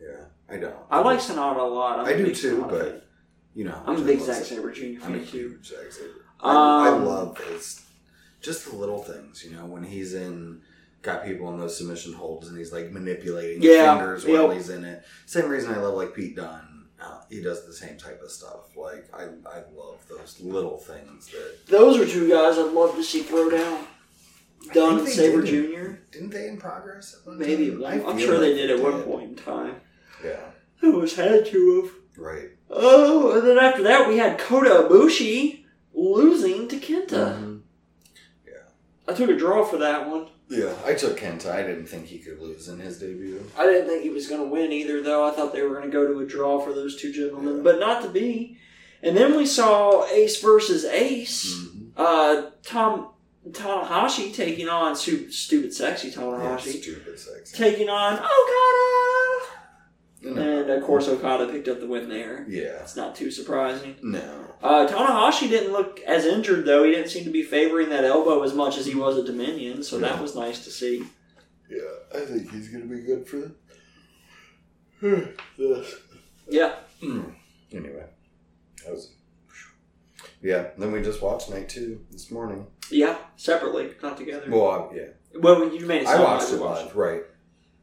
Yeah, 0.00 0.24
I 0.48 0.58
don't. 0.58 0.74
I 0.90 1.00
like 1.00 1.18
Sanada 1.20 1.58
a 1.58 1.62
lot. 1.62 2.00
I'm 2.00 2.06
I 2.06 2.12
do 2.14 2.34
too, 2.34 2.58
Sanada 2.58 2.70
but 2.70 2.82
fan. 2.92 3.00
you 3.54 3.64
know, 3.64 3.82
I'm 3.86 3.96
a 3.96 4.00
I 4.00 4.04
big 4.04 4.20
Zack 4.20 4.44
Sabre 4.44 4.70
Jr. 4.72 4.82
I'm 4.82 5.14
a 5.14 5.18
fan 5.18 5.26
too. 5.26 5.48
huge 5.48 5.66
Zack 5.68 5.90
Sabre. 5.90 6.08
I, 6.40 6.88
I 6.88 6.88
Um, 6.90 7.04
love 7.06 7.38
his 7.38 7.80
just 8.42 8.68
the 8.70 8.76
little 8.76 9.02
things, 9.02 9.42
you 9.42 9.56
know, 9.56 9.64
when 9.64 9.82
he's 9.84 10.12
in 10.14 10.60
got 11.00 11.24
people 11.24 11.50
in 11.52 11.58
those 11.58 11.76
submission 11.78 12.12
holds 12.12 12.48
and 12.48 12.56
he's 12.58 12.72
like 12.72 12.90
manipulating 12.90 13.62
Yeah, 13.62 13.96
fingers 13.96 14.24
while 14.26 14.48
yep. 14.48 14.52
he's 14.52 14.68
in 14.70 14.84
it. 14.84 15.02
Same 15.26 15.48
reason 15.48 15.72
I 15.72 15.78
love 15.78 15.94
like 15.94 16.14
Pete 16.14 16.36
Dunne. 16.36 16.73
Uh, 17.04 17.20
he 17.28 17.42
does 17.42 17.66
the 17.66 17.72
same 17.74 17.98
type 17.98 18.20
of 18.22 18.30
stuff. 18.30 18.74
Like 18.76 19.08
I, 19.12 19.24
I 19.46 19.62
love 19.76 19.98
those 20.08 20.40
little 20.40 20.78
things 20.78 21.26
that 21.28 21.66
Those 21.68 21.98
are 21.98 22.06
two 22.10 22.28
guys 22.28 22.56
I'd 22.58 22.72
love 22.72 22.94
to 22.96 23.02
see 23.02 23.22
throw 23.22 23.50
down. 23.50 23.84
Dunne 24.72 25.00
and 25.00 25.08
Sabre 25.08 25.42
did. 25.42 25.70
Jr. 25.74 25.92
didn't 26.10 26.30
they 26.30 26.48
in 26.48 26.56
progress 26.56 27.20
Maybe 27.26 27.70
time? 27.70 27.84
I 27.84 27.98
one, 27.98 28.12
I'm 28.12 28.18
sure 28.18 28.38
they 28.38 28.54
did 28.54 28.70
at 28.70 28.80
one 28.80 29.02
point 29.02 29.30
in 29.30 29.36
time. 29.36 29.74
Yeah. 30.24 30.40
It 30.82 30.94
was 30.94 31.14
had 31.16 31.44
to 31.46 31.82
have. 31.82 31.92
Right. 32.16 32.50
Oh, 32.70 33.32
and 33.38 33.46
then 33.46 33.58
after 33.58 33.82
that 33.82 34.08
we 34.08 34.16
had 34.16 34.38
Kota 34.38 34.70
Ibushi 34.88 35.64
losing 35.92 36.68
to 36.68 36.76
Kenta. 36.76 37.38
Mhm. 37.38 37.60
I 39.06 39.12
took 39.12 39.28
a 39.28 39.36
draw 39.36 39.64
for 39.64 39.76
that 39.78 40.08
one. 40.08 40.28
Yeah, 40.48 40.74
I 40.84 40.94
took 40.94 41.18
Kenta. 41.18 41.50
I 41.50 41.62
didn't 41.62 41.86
think 41.86 42.06
he 42.06 42.18
could 42.18 42.38
lose 42.40 42.68
in 42.68 42.78
his 42.78 42.98
debut. 42.98 43.42
I 43.56 43.64
didn't 43.66 43.88
think 43.88 44.02
he 44.02 44.10
was 44.10 44.26
going 44.28 44.42
to 44.42 44.46
win 44.48 44.72
either, 44.72 45.02
though. 45.02 45.26
I 45.26 45.32
thought 45.32 45.52
they 45.52 45.62
were 45.62 45.70
going 45.74 45.90
to 45.90 45.90
go 45.90 46.06
to 46.06 46.20
a 46.20 46.26
draw 46.26 46.60
for 46.60 46.72
those 46.74 47.00
two 47.00 47.12
gentlemen, 47.12 47.56
Yeah. 47.56 47.62
but 47.62 47.80
not 47.80 48.02
to 48.02 48.08
be. 48.10 48.58
And 49.02 49.16
then 49.16 49.36
we 49.36 49.46
saw 49.46 50.06
Ace 50.08 50.40
versus 50.40 50.84
Ace. 50.84 51.54
Mhm. 51.54 51.90
Uh, 51.96 52.50
Tom 52.62 53.08
Tanahashi 53.50 54.34
taking 54.34 54.68
on 54.68 54.96
stupid, 54.96 55.74
sexy 55.74 56.08
Yeah, 56.08 56.14
Tanahashi, 56.14 56.80
stupid 56.82 57.18
sexy. 57.18 57.56
taking 57.56 57.88
on 57.90 58.14
Okada. 58.14 59.03
Know. 60.24 60.60
And 60.62 60.70
of 60.70 60.82
course, 60.84 61.06
Okada 61.08 61.46
picked 61.52 61.68
up 61.68 61.80
the 61.80 61.86
win 61.86 62.08
there. 62.08 62.46
Yeah. 62.48 62.80
It's 62.82 62.96
not 62.96 63.14
too 63.14 63.30
surprising. 63.30 63.96
No. 64.02 64.40
Uh, 64.62 64.86
Tanahashi 64.86 65.48
didn't 65.50 65.72
look 65.72 66.00
as 66.00 66.24
injured 66.24 66.64
though. 66.64 66.82
He 66.84 66.92
didn't 66.92 67.10
seem 67.10 67.24
to 67.24 67.30
be 67.30 67.42
favoring 67.42 67.90
that 67.90 68.04
elbow 68.04 68.42
as 68.42 68.54
much 68.54 68.78
as 68.78 68.86
he 68.86 68.94
was 68.94 69.18
at 69.18 69.26
Dominion, 69.26 69.82
so 69.82 69.98
that 69.98 70.20
was 70.22 70.34
nice 70.34 70.64
to 70.64 70.70
see. 70.70 71.04
Yeah, 71.68 71.80
I 72.14 72.20
think 72.20 72.50
he's 72.50 72.68
gonna 72.68 72.84
be 72.86 73.00
good 73.02 73.26
for 73.28 73.52
this. 75.58 75.94
Yeah, 76.48 76.74
Anyway, 77.72 78.04
that 78.84 78.92
was. 78.92 79.10
Yeah. 80.42 80.68
Then 80.78 80.92
we 80.92 81.02
just 81.02 81.20
watched 81.22 81.50
night 81.50 81.68
two 81.68 82.04
this 82.10 82.30
morning. 82.30 82.66
yeah, 82.90 83.16
separately, 83.36 83.92
not 84.02 84.16
together. 84.16 84.46
Well, 84.50 84.90
I- 84.92 84.94
yeah, 84.94 85.06
Well, 85.40 85.72
you 85.74 85.84
made 85.86 86.02
it. 86.02 86.08
I 86.08 86.22
watched 86.22 86.52
it 86.52 86.56
live. 86.60 86.94
Right. 86.94 87.22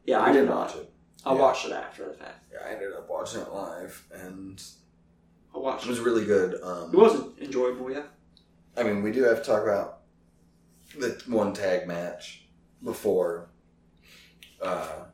Yeah, 0.06 0.18
We 0.24 0.30
I 0.30 0.32
did 0.32 0.40
did 0.42 0.48
not. 0.48 0.56
watch 0.68 0.76
it. 0.76 0.91
I 1.24 1.34
Yeah. 1.34 1.40
watched 1.40 1.66
it 1.66 1.72
after 1.72 2.06
the 2.06 2.14
fact. 2.14 2.44
Yeah, 2.52 2.58
I 2.66 2.72
ended 2.72 2.92
up 2.92 3.08
watching 3.08 3.40
it 3.42 3.52
live, 3.52 4.04
and 4.12 4.62
I 5.54 5.58
watched 5.58 5.84
it 5.84 5.88
it. 5.88 5.90
was 5.90 6.00
really 6.00 6.24
good. 6.24 6.60
Um, 6.62 6.92
It 6.92 6.96
wasn't 6.96 7.38
enjoyable, 7.38 7.90
yeah. 7.90 8.06
I 8.76 8.82
mean, 8.82 9.02
we 9.02 9.12
do 9.12 9.22
have 9.24 9.38
to 9.38 9.44
talk 9.44 9.62
about 9.62 10.00
the 10.98 11.22
one 11.26 11.52
tag 11.54 11.86
match 11.86 12.46
before. 12.82 13.48
Uh, 14.60 15.04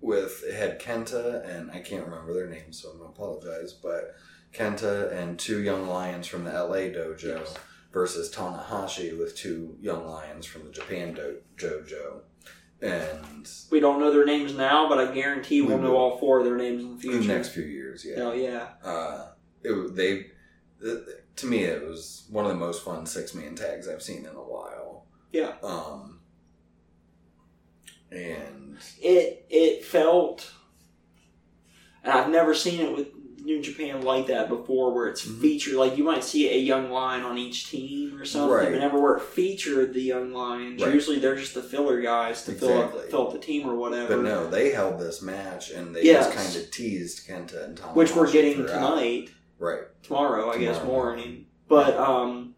with 0.00 0.42
it 0.44 0.54
had 0.54 0.80
Kenta 0.80 1.44
and 1.48 1.70
I 1.70 1.78
can't 1.80 2.04
remember 2.04 2.32
their 2.34 2.48
names, 2.48 2.80
so 2.82 2.90
I'm 2.90 2.98
gonna 2.98 3.10
apologize. 3.10 3.72
But 3.72 4.14
Kenta 4.52 5.12
and 5.12 5.38
two 5.38 5.62
young 5.62 5.86
lions 5.88 6.26
from 6.26 6.44
the 6.44 6.50
LA 6.52 6.90
dojo 6.90 7.22
Yes. 7.38 7.54
versus 7.92 8.30
Tanahashi 8.34 9.16
with 9.16 9.36
two 9.36 9.76
young 9.80 10.06
lions 10.06 10.44
from 10.46 10.64
the 10.64 10.70
Japan 10.70 11.14
do- 11.14 11.40
dojo, 11.56 12.22
and 12.82 13.48
We 13.70 13.80
don't 13.80 14.00
know 14.00 14.12
their 14.12 14.24
names 14.24 14.54
now, 14.54 14.88
but 14.88 14.98
I 14.98 15.14
guarantee 15.14 15.62
We 15.62 15.68
we'll 15.68 15.78
know 15.78 15.96
all 15.96 16.18
four 16.18 16.40
of 16.40 16.44
their 16.44 16.56
names 16.56 16.82
in 16.82 16.98
the 16.98 17.10
in 17.16 17.26
the 17.26 17.34
next 17.34 17.50
few 17.50 17.64
years, 17.64 18.04
yeah. 18.04 18.16
Hell 18.16 18.34
yeah. 18.34 18.68
uh, 18.84 19.28
it, 19.62 19.94
they 19.96 20.26
to 21.36 21.46
me 21.46 21.64
it 21.64 21.82
was 21.86 22.26
one 22.30 22.44
of 22.44 22.50
the 22.50 22.58
most 22.58 22.84
fun 22.84 23.06
six 23.06 23.34
man 23.34 23.54
tags 23.54 23.88
I've 23.88 24.02
seen 24.02 24.26
in 24.26 24.34
a 24.34 24.42
while. 24.42 25.06
Yeah. 25.32 25.54
Um, 25.62 26.20
and 28.10 28.76
It 29.00 29.46
it 29.48 29.84
felt, 29.84 30.52
and 32.04 32.12
I've 32.12 32.30
never 32.30 32.54
seen 32.54 32.80
it 32.80 32.96
with 32.96 33.08
New 33.44 33.60
Japan 33.60 34.02
like 34.02 34.26
that 34.28 34.48
before, 34.48 34.92
where 34.94 35.08
it's 35.08 35.24
Mhm. 35.26 35.40
featured. 35.40 35.74
Like 35.74 35.96
you 35.98 36.04
might 36.04 36.22
see 36.24 36.48
a 36.48 36.56
young 36.58 36.90
lion 36.90 37.22
on 37.24 37.38
each 37.38 37.68
team 37.70 38.18
or 38.20 38.24
something, 38.24 38.50
Right. 38.50 38.70
but 38.70 38.78
never 38.78 39.00
where 39.00 39.16
it 39.16 39.22
featured 39.22 39.94
the 39.94 40.00
young 40.02 40.32
lions. 40.32 40.82
Right. 40.82 40.94
Usually 40.94 41.18
they're 41.18 41.36
just 41.36 41.54
the 41.54 41.62
filler 41.62 42.00
guys 42.00 42.44
to 42.44 42.52
fill 42.52 42.78
up 42.82 43.10
fill 43.10 43.26
up 43.28 43.32
the 43.32 43.38
team 43.38 43.68
or 43.68 43.74
whatever. 43.74 44.16
but 44.16 44.22
no, 44.22 44.48
they 44.48 44.70
held 44.70 45.00
this 45.00 45.20
match 45.22 45.70
and 45.70 45.94
they 45.94 46.02
Yes. 46.04 46.26
just 46.26 46.36
kind 46.36 46.64
of 46.64 46.70
teased 46.70 47.26
Kenta 47.28 47.64
and 47.64 47.76
Tom, 47.76 47.94
which 47.94 48.14
we're 48.14 48.30
getting 48.30 48.58
tonight. 48.66 49.30
Right. 49.58 49.82
tomorrow, 50.02 50.50
I 50.50 50.58
guess, 50.58 50.82
morning. 50.84 51.46
But 51.68 51.96
um, 51.96 52.51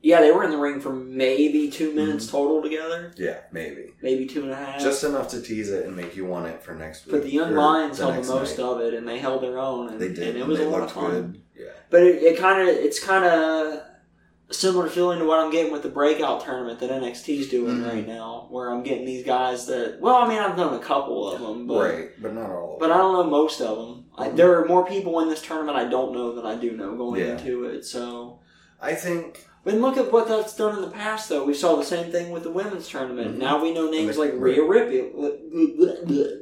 yeah, 0.00 0.20
they 0.20 0.30
were 0.30 0.44
in 0.44 0.50
the 0.50 0.56
ring 0.58 0.80
for 0.80 0.92
maybe 0.92 1.68
two 1.70 1.92
minutes 1.92 2.26
Mhm. 2.26 2.30
total 2.30 2.62
together, 2.62 3.12
Yeah, 3.16 3.38
maybe 3.52 3.94
maybe 4.02 4.26
two 4.26 4.42
and 4.42 4.52
a 4.52 4.54
half. 4.56 4.80
just 4.80 5.02
enough 5.04 5.28
to 5.30 5.40
tease 5.42 5.70
it 5.70 5.84
and 5.86 5.96
make 5.96 6.14
you 6.16 6.24
want 6.24 6.46
it 6.46 6.62
for 6.62 6.74
next 6.74 7.06
week. 7.06 7.12
but 7.12 7.22
the 7.24 7.30
Young 7.30 7.54
Lions 7.54 7.98
held 7.98 8.14
the 8.14 8.28
most 8.32 8.58
night. 8.58 8.64
of 8.64 8.80
it, 8.80 8.94
and 8.94 9.06
they 9.08 9.18
held 9.18 9.42
their 9.42 9.58
own, 9.58 9.88
and, 9.88 10.00
They 10.00 10.08
did, 10.08 10.28
and 10.28 10.36
it 10.36 10.40
and 10.40 10.48
was 10.48 10.60
a 10.60 10.68
lot 10.68 10.82
of 10.82 10.92
fun. 10.92 11.10
good. 11.10 11.40
Yeah. 11.58 11.72
But 11.90 12.02
it, 12.04 12.22
it 12.22 12.38
kind 12.38 12.62
of 12.68 12.68
it's 12.74 13.00
kind 13.00 13.24
of 13.24 13.80
a 14.50 14.54
similar 14.54 14.88
feeling 14.88 15.18
to 15.18 15.26
what 15.26 15.40
I'm 15.40 15.50
getting 15.50 15.70
with 15.72 15.82
the 15.82 15.90
breakout 15.90 16.42
tournament 16.42 16.78
that 16.80 16.90
NXT's 16.90 17.48
doing 17.50 17.78
Mhm. 17.80 17.86
right 17.88 18.06
now, 18.06 18.46
where 18.50 18.70
I'm 18.70 18.82
getting 18.82 19.04
these 19.04 19.24
guys 19.26 19.66
that. 19.66 20.00
Well, 20.00 20.14
I 20.14 20.28
mean, 20.28 20.38
I've 20.38 20.56
done 20.56 20.72
a 20.74 20.78
couple 20.78 21.30
of 21.30 21.40
them, 21.40 21.66
but 21.66 21.80
right, 21.82 22.10
but 22.22 22.32
not 22.34 22.50
all. 22.50 22.74
Of 22.74 22.80
but 22.80 22.88
them. 22.88 22.96
I 22.96 23.00
don't 23.00 23.12
know 23.14 23.24
most 23.24 23.60
of 23.60 23.76
them. 23.76 24.04
I, 24.16 24.28
Mhm. 24.28 24.36
there 24.36 24.58
are 24.58 24.64
more 24.64 24.86
people 24.86 25.20
in 25.20 25.28
this 25.28 25.42
tournament 25.42 25.76
I 25.76 25.84
don't 25.84 26.12
know 26.12 26.32
than 26.34 26.46
I 26.46 26.54
do 26.54 26.70
know 26.72 26.94
going 26.94 27.20
Yeah. 27.20 27.32
into 27.36 27.64
it. 27.64 27.84
So 27.84 28.38
I 28.80 28.94
think 28.94 29.47
But 29.64 29.74
look 29.74 29.96
at 29.98 30.10
what 30.12 30.28
that's 30.28 30.56
done 30.56 30.76
in 30.76 30.82
the 30.82 30.90
past, 30.90 31.28
though. 31.28 31.44
We 31.44 31.52
saw 31.52 31.76
the 31.76 31.84
same 31.84 32.10
thing 32.10 32.30
with 32.30 32.42
the 32.44 32.50
women's 32.50 32.88
tournament. 32.88 33.34
Mhm. 33.34 33.38
Now 33.38 33.62
we 33.62 33.74
know 33.74 33.90
names 33.90 34.16
like 34.16 34.32
Rhea 34.34 34.62
Ripley, 34.62 35.10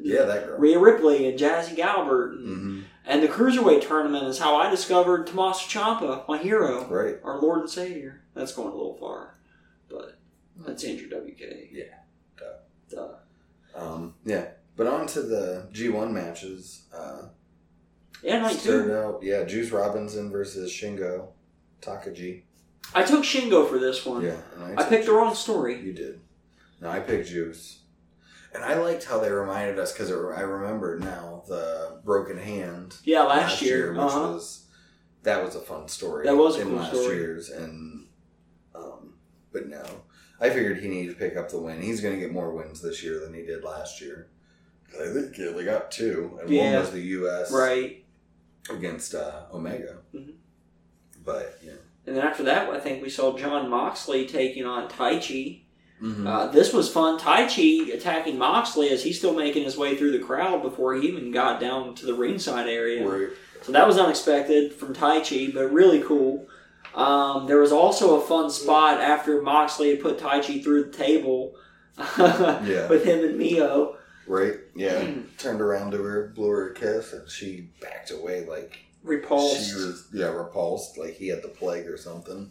yeah, 0.03 0.23
that 0.25 0.47
girl. 0.47 0.59
Rhea 0.59 0.79
Ripley 0.79 1.29
and 1.29 1.39
Jazzy 1.39 1.77
Gabert, 1.77 2.33
and, 2.33 2.47
hmm 2.47 2.81
and 3.09 3.23
the 3.23 3.29
cruiserweight 3.29 3.87
tournament 3.87 4.25
is 4.27 4.41
how 4.41 4.57
I 4.57 4.69
discovered 4.69 5.29
Tommaso 5.29 5.61
Ciampa, 5.69 6.27
my 6.27 6.39
hero, 6.39 6.85
Right. 6.89 7.19
our 7.23 7.41
Lord 7.41 7.61
and 7.61 7.71
Savior. 7.71 8.23
That's 8.35 8.53
going 8.53 8.67
a 8.69 8.75
little 8.77 8.97
far, 8.97 9.39
but 9.89 10.19
that's 10.67 10.83
Andrew 10.83 11.09
WK. 11.09 11.69
Yeah. 11.71 11.85
Duh. 12.37 12.47
Duh. 12.91 13.81
Um, 13.81 14.15
yeah, 14.25 14.47
but 14.77 14.89
on 14.89 15.07
to 15.09 15.23
the 15.23 15.69
G1 15.73 16.11
matches. 16.13 16.83
Uh, 16.93 17.29
Yeah, 18.23 18.41
night 18.41 18.59
two. 18.59 18.93
out, 18.93 19.23
yeah, 19.23 19.45
Juice 19.45 19.71
Robinson 19.71 20.29
versus 20.33 20.73
Shingo 20.73 21.29
Takagi. 21.81 22.43
I 22.95 23.03
took 23.03 23.25
Shingo 23.25 23.69
for 23.69 23.79
this 23.79 24.07
one. 24.07 24.23
Yeah, 24.23 24.37
and 24.55 24.79
I 24.79 24.83
took 24.83 24.89
picked 24.91 25.07
the 25.07 25.13
wrong 25.13 25.35
story. 25.35 25.81
You 25.81 25.93
did. 25.93 26.21
No, 26.81 26.89
I 26.91 27.01
picked 27.01 27.29
Juice. 27.29 27.81
And 28.55 28.65
I 28.65 28.77
liked 28.79 29.05
how 29.05 29.19
they 29.19 29.31
reminded 29.31 29.79
us 29.79 29.93
because 29.93 30.11
I 30.11 30.41
remember 30.41 30.99
now 30.99 31.43
the 31.47 32.01
broken 32.05 32.39
hand 32.39 32.97
Yeah, 33.05 33.23
last, 33.25 33.61
year. 33.61 33.93
which 33.93 34.01
uh-huh. 34.01 34.33
was 34.33 34.67
that 35.25 35.45
was 35.45 35.57
a 35.57 35.61
fun 35.61 35.89
story. 35.89 36.25
That 36.27 36.37
was 36.37 36.57
a 36.57 36.61
in 36.63 36.69
cool 36.69 36.77
last 36.79 36.95
story. 36.97 37.17
year's, 37.17 37.51
and 37.51 38.07
um, 38.75 39.15
but 39.53 39.67
no, 39.69 39.85
I 40.41 40.49
figured 40.49 40.79
he 40.79 40.89
needed 40.89 41.13
to 41.13 41.19
pick 41.19 41.37
up 41.37 41.51
the 41.51 41.59
win. 41.61 41.83
He's 41.83 42.01
going 42.01 42.15
to 42.15 42.21
get 42.21 42.33
more 42.33 42.51
wins 42.55 42.81
this 42.81 43.03
year 43.03 43.21
than 43.21 43.35
he 43.35 43.43
did 43.43 43.63
last 43.63 44.01
year. 44.01 44.29
I 44.99 45.13
think 45.13 45.35
he 45.35 45.47
only 45.49 45.65
got 45.65 45.91
two, 45.91 46.39
and 46.41 46.49
Yeah. 46.49 46.73
one 46.73 46.81
was 46.81 46.93
the 46.93 47.01
U.S. 47.03 47.53
right. 47.53 48.05
against 48.71 49.15
uh, 49.15 49.43
Omega. 49.53 49.99
Mhm. 50.15 50.35
But 51.25 51.59
yeah, 51.63 51.73
And 52.07 52.17
then 52.17 52.25
after 52.27 52.43
that, 52.45 52.69
I 52.71 52.79
think 52.79 53.03
we 53.03 53.11
saw 53.11 53.37
Jon 53.37 53.69
Moxley 53.69 54.27
taking 54.27 54.65
on 54.65 54.89
Taichi. 54.89 55.63
Mhm. 56.03 56.27
Uh, 56.27 56.47
this 56.49 56.73
was 56.73 56.89
fun. 56.93 57.19
Taichi 57.19 57.93
attacking 57.95 58.39
Moxley 58.39 58.91
as 58.91 59.03
he's 59.03 59.19
still 59.19 59.35
making 59.35 59.65
his 59.65 59.77
way 59.79 59.97
through 59.97 60.13
the 60.13 60.19
crowd 60.25 60.63
before 60.63 60.95
he 60.95 61.09
even 61.09 61.31
got 61.31 61.59
down 61.61 61.95
to 61.97 62.07
the 62.07 62.15
ringside 62.15 62.69
area. 62.69 63.07
Right. 63.07 63.29
So 63.63 63.73
that 63.73 63.87
was 63.87 63.99
unexpected 63.99 64.73
from 64.75 64.95
Taichi, 64.95 65.53
but 65.53 65.73
really 65.73 66.01
cool. 66.03 66.47
Um, 66.95 67.47
there 67.47 67.59
was 67.59 67.73
also 67.73 68.17
a 68.21 68.21
fun 68.27 68.51
spot 68.51 69.01
after 69.01 69.43
Moxley 69.43 69.91
had 69.91 70.01
put 70.01 70.19
Taichi 70.19 70.63
through 70.63 70.85
the 70.85 70.97
table 70.97 71.55
Yeah. 72.19 72.89
with 72.89 73.05
him 73.05 73.25
and 73.25 73.41
Miho. 73.41 73.97
Right. 74.27 74.55
Yeah. 74.75 75.03
Turned 75.39 75.61
around 75.61 75.93
to 75.93 76.03
her, 76.03 76.33
blew 76.35 76.49
her 76.51 76.71
a 76.71 76.75
kiss, 76.75 77.13
and 77.15 77.29
she 77.29 77.71
backed 77.81 78.11
away 78.11 78.45
like 78.47 78.79
Repulsed. 79.07 79.71
she 79.71 79.75
was 79.77 80.09
yeah 80.13 80.27
repulsed, 80.27 80.99
like 80.99 81.15
he 81.15 81.29
had 81.29 81.43
the 81.43 81.49
plague 81.49 81.87
or 81.87 81.97
something. 81.97 82.51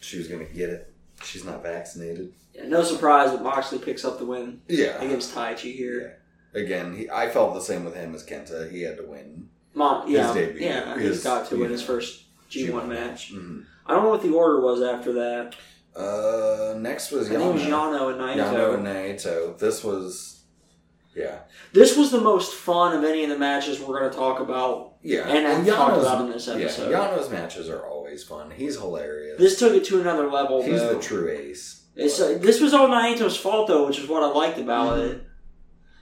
She 0.00 0.18
was 0.18 0.28
gonna 0.28 0.44
get 0.44 0.70
it. 0.70 0.94
She's 1.24 1.44
not 1.44 1.62
vaccinated. 1.62 2.32
Yeah, 2.54 2.66
no 2.68 2.82
surprise 2.82 3.32
that 3.32 3.42
Moxley 3.42 3.78
picks 3.78 4.04
up 4.04 4.18
the 4.18 4.24
win 4.24 4.60
Yeah. 4.68 5.00
against 5.02 5.34
Taichi 5.34 5.74
here. 5.74 6.18
Again, 6.54 6.94
he, 6.96 7.10
I 7.10 7.28
felt 7.28 7.54
the 7.54 7.60
same 7.60 7.84
with 7.84 7.94
him 7.94 8.14
as 8.14 8.24
Kenta. 8.24 8.70
He 8.70 8.82
had 8.82 8.96
to 8.96 9.02
win. 9.06 9.48
Mom, 9.74 10.08
yeah, 10.10 10.32
debut, 10.32 10.66
yeah, 10.66 10.94
his, 10.96 11.16
he's 11.16 11.24
got 11.24 11.48
to 11.50 11.56
win 11.56 11.70
his 11.70 11.82
first 11.82 12.24
G1 12.50 12.88
match. 12.88 13.32
Mhm. 13.34 13.64
I 13.86 13.92
don't 13.94 14.04
know 14.04 14.10
what 14.10 14.22
the 14.22 14.32
order 14.32 14.60
was 14.60 14.82
after 14.82 15.12
that. 15.14 15.54
Uh, 15.94 16.74
next 16.78 17.10
was 17.10 17.30
I 17.30 17.34
think 17.36 17.60
Yano. 17.60 17.68
Yano 17.68 18.12
and 18.12 18.20
Naito. 18.20 18.52
Yano 18.52 18.74
and 18.74 18.86
Naito. 18.86 19.58
This 19.58 19.82
was, 19.84 20.37
yeah, 21.14 21.38
This 21.72 21.96
was 21.96 22.10
the 22.10 22.20
most 22.20 22.54
fun 22.54 22.96
of 22.96 23.04
any 23.04 23.24
of 23.24 23.30
the 23.30 23.38
matches 23.38 23.80
we're 23.80 23.98
going 23.98 24.10
to 24.10 24.16
talk 24.16 24.40
about, 24.40 24.94
yeah. 25.02 25.28
and 25.28 25.46
I've 25.46 25.66
talked 25.66 25.98
about 26.00 26.20
in 26.26 26.30
this 26.32 26.46
Yeah, 26.46 26.54
episode. 26.54 26.90
Yano's 26.92 27.30
matches 27.30 27.68
are 27.68 27.84
always 27.86 28.22
fun. 28.24 28.50
He's 28.50 28.76
hilarious. 28.76 29.38
This 29.38 29.58
took 29.58 29.72
it 29.74 29.84
to 29.86 30.00
another 30.00 30.30
level. 30.30 30.62
He's 30.62 30.80
though. 30.80 30.94
the 30.94 31.00
true 31.02 31.28
ace. 31.30 31.82
Uh, 31.98 32.02
this 32.38 32.60
was 32.60 32.72
all 32.74 32.88
Naito's 32.88 33.36
fault, 33.36 33.66
though, 33.68 33.86
which 33.86 33.98
is 33.98 34.08
what 34.08 34.22
I 34.22 34.28
liked 34.28 34.58
about 34.58 34.98
Mhm. 34.98 35.10
it. 35.10 35.22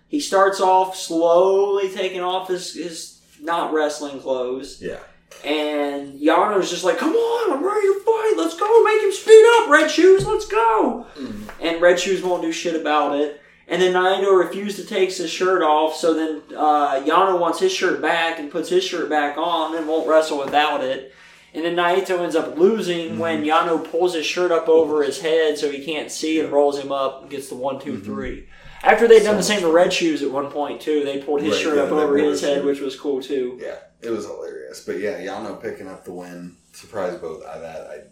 He 0.08 0.20
starts 0.20 0.60
off 0.60 0.94
slowly 0.96 1.88
taking 1.90 2.20
off 2.20 2.48
his, 2.48 2.74
his 2.74 3.20
not 3.40 3.72
wrestling 3.72 4.20
clothes, 4.20 4.80
Yeah. 4.80 4.98
and 5.44 6.20
Yano's 6.20 6.70
just 6.70 6.84
like, 6.84 6.98
"Come 6.98 7.14
on, 7.14 7.52
I'm 7.56 7.64
ready 7.64 7.86
to 7.86 8.00
fight. 8.04 8.34
Let's 8.36 8.54
go. 8.56 8.84
Make 8.84 9.02
him 9.02 9.12
speed 9.12 9.44
up. 9.58 9.68
Red 9.70 9.90
Shoes, 9.90 10.26
let's 10.26 10.46
go." 10.46 11.06
Mm-hmm. 11.18 11.48
And 11.60 11.80
Red 11.80 11.98
Shoes 11.98 12.22
won't 12.22 12.42
do 12.42 12.52
shit 12.52 12.74
about 12.78 13.16
it. 13.18 13.40
And 13.68 13.82
then 13.82 13.94
Naito 13.94 14.38
refused 14.38 14.76
to 14.76 14.84
take 14.86 15.12
his 15.12 15.28
shirt 15.28 15.60
off, 15.62 15.96
so 15.96 16.14
then 16.14 16.40
uh, 16.56 17.02
Yano 17.02 17.38
wants 17.40 17.58
his 17.58 17.72
shirt 17.72 18.00
back 18.00 18.38
and 18.38 18.50
puts 18.50 18.68
his 18.68 18.84
shirt 18.84 19.10
back 19.10 19.36
on 19.36 19.74
and 19.76 19.88
won't 19.88 20.08
wrestle 20.08 20.38
without 20.38 20.84
it. 20.84 21.12
And 21.52 21.64
then 21.64 21.74
Naito 21.74 22.20
ends 22.20 22.36
up 22.36 22.56
losing 22.56 23.18
when 23.18 23.42
Yano 23.42 23.82
pulls 23.90 24.14
his 24.14 24.24
shirt 24.26 24.52
up 24.52 24.68
over 24.68 25.02
his 25.02 25.20
head 25.20 25.58
so 25.58 25.70
he 25.70 25.84
can't 25.84 26.12
see 26.12 26.38
and 26.38 26.52
rolls 26.52 26.78
him 26.78 26.92
up 26.92 27.22
and 27.22 27.30
gets 27.30 27.48
the 27.48 27.56
one, 27.56 27.80
two, 27.80 27.98
three. 27.98 28.46
After 28.84 29.08
they'd 29.08 29.24
done 29.24 29.36
the 29.36 29.42
same 29.42 29.62
to 29.62 29.72
Red 29.72 29.92
Shoes 29.92 30.22
at 30.22 30.30
one 30.30 30.50
point 30.50 30.80
too, 30.80 31.02
they 31.04 31.18
pulled 31.22 31.40
his 31.40 31.54
Right, 31.54 31.62
shirt 31.62 31.76
yeah, 31.78 31.84
up 31.84 31.92
over 31.92 32.16
his 32.18 32.40
head, 32.42 32.64
which 32.64 32.80
was 32.80 32.94
cool 32.94 33.20
too. 33.20 33.58
Yeah, 33.60 33.76
it 34.00 34.10
was 34.10 34.26
hilarious. 34.26 34.84
But 34.84 35.00
yeah, 35.00 35.18
Yano 35.18 35.60
picking 35.60 35.88
up 35.88 36.04
the 36.04 36.12
win 36.12 36.56
surprised 36.72 37.20
both. 37.20 37.44
I 37.44 37.58
that 37.58 38.10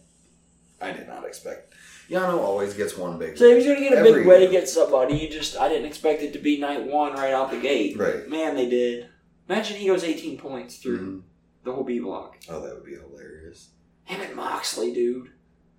I 0.80 0.88
I 0.88 0.92
did 0.92 1.06
not 1.06 1.24
expect. 1.24 1.74
Yano 2.10 2.38
always 2.38 2.74
gets 2.74 2.96
one 2.96 3.18
big. 3.18 3.36
So 3.38 3.44
if 3.46 3.58
he's 3.58 3.66
gonna 3.66 3.80
get 3.80 3.92
a 3.94 3.98
Every 3.98 4.12
big 4.12 4.26
way 4.26 4.38
year. 4.40 4.46
to 4.48 4.52
get 4.52 4.68
somebody, 4.68 5.14
you 5.16 5.28
just 5.28 5.56
I 5.56 5.68
didn't 5.68 5.86
expect 5.86 6.22
it 6.22 6.32
to 6.34 6.38
be 6.38 6.58
night 6.58 6.84
one 6.84 7.14
right 7.14 7.32
out 7.32 7.50
the 7.50 7.58
gate. 7.60 7.96
Right. 7.98 8.28
Man, 8.28 8.54
they 8.56 8.68
did. 8.68 9.08
Imagine 9.48 9.76
he 9.76 9.86
goes 9.86 10.04
18 10.04 10.38
points 10.38 10.76
through 10.76 10.98
Mhm. 10.98 11.22
the 11.64 11.72
whole 11.72 11.84
B 11.84 11.98
block. 11.98 12.36
Oh, 12.48 12.60
that 12.60 12.74
would 12.74 12.84
be 12.84 12.94
hilarious. 12.96 13.68
Him 14.04 14.20
and 14.20 14.34
Moxley, 14.34 14.92
dude. 14.92 15.30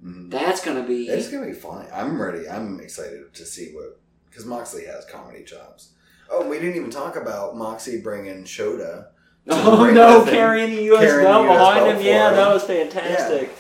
Mhm. 0.04 0.30
That's 0.32 0.64
gonna 0.64 0.84
be. 0.84 1.08
It's 1.08 1.30
gonna 1.30 1.46
be 1.48 1.54
fun. 1.54 1.86
I'm 1.94 2.22
ready. 2.22 2.48
I'm 2.50 2.80
excited 2.80 3.34
to 3.34 3.46
see 3.46 3.72
what 3.74 4.00
because 4.30 4.46
Moxley 4.46 4.86
has 4.86 5.06
comedy 5.06 5.44
chops. 5.44 5.92
Oh, 6.30 6.48
we 6.50 6.58
didn't 6.60 6.76
even 6.76 6.90
talk 6.90 7.16
about 7.16 7.56
Moxie 7.56 8.02
bringing 8.02 8.44
Shota. 8.46 9.08
Oh 9.48 9.92
no, 9.92 10.26
carrying 10.26 10.76
the 10.76 10.82
US 10.96 11.22
belt 11.22 11.46
behind 11.48 11.86
him. 11.98 12.04
Yeah, 12.04 12.30
him. 12.30 12.36
that 12.36 12.52
was 12.52 12.64
fantastic. 12.64 13.52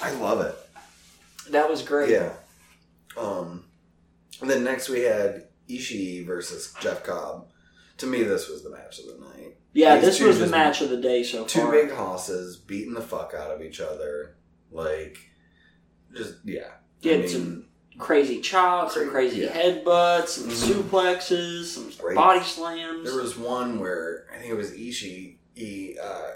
I 0.00 0.10
love 0.14 0.40
it. 0.40 0.54
That 1.50 1.68
was 1.68 1.82
great. 1.82 2.10
Yeah. 2.10 2.32
Um, 3.16 3.64
and 4.40 4.50
then 4.50 4.64
next 4.64 4.88
we 4.88 5.00
had 5.02 5.48
Ishii 5.68 6.26
versus 6.26 6.74
Jeff 6.80 7.02
Cobb. 7.04 7.48
To 7.98 8.06
me, 8.06 8.22
this 8.24 8.48
was 8.48 8.62
the 8.64 8.70
match 8.70 8.98
of 8.98 9.06
the 9.06 9.24
night. 9.24 9.56
Yeah, 9.72 9.96
These 9.96 10.04
this 10.04 10.20
was 10.20 10.38
the 10.40 10.46
match 10.46 10.80
of 10.82 10.90
the 10.90 10.96
day 11.00 11.22
so 11.22 11.44
Two 11.44 11.60
far. 11.60 11.70
big 11.72 11.90
hosses 11.92 12.56
beating 12.56 12.94
the 12.94 13.00
fuck 13.00 13.34
out 13.36 13.50
of 13.50 13.62
each 13.62 13.80
other. 13.80 14.36
Like, 14.70 15.16
just, 16.16 16.34
yeah. 16.44 16.70
Did 17.02 17.14
I 17.14 17.18
mean, 17.22 17.28
some 17.28 17.66
crazy 17.98 18.40
chops, 18.40 18.94
some 18.94 19.10
crazy 19.10 19.42
Yeah. 19.42 19.48
headbutts, 19.56 20.28
some 20.28 20.48
Mhm. 20.50 20.82
suplexes, 20.82 21.64
some 21.66 22.14
body 22.14 22.42
slams. 22.44 23.04
There 23.08 23.20
was 23.20 23.36
one 23.36 23.78
where 23.78 24.26
I 24.34 24.38
think 24.38 24.50
it 24.50 24.56
was 24.56 24.72
Ishii. 24.72 25.38
He 25.54 25.96
uh, 26.02 26.30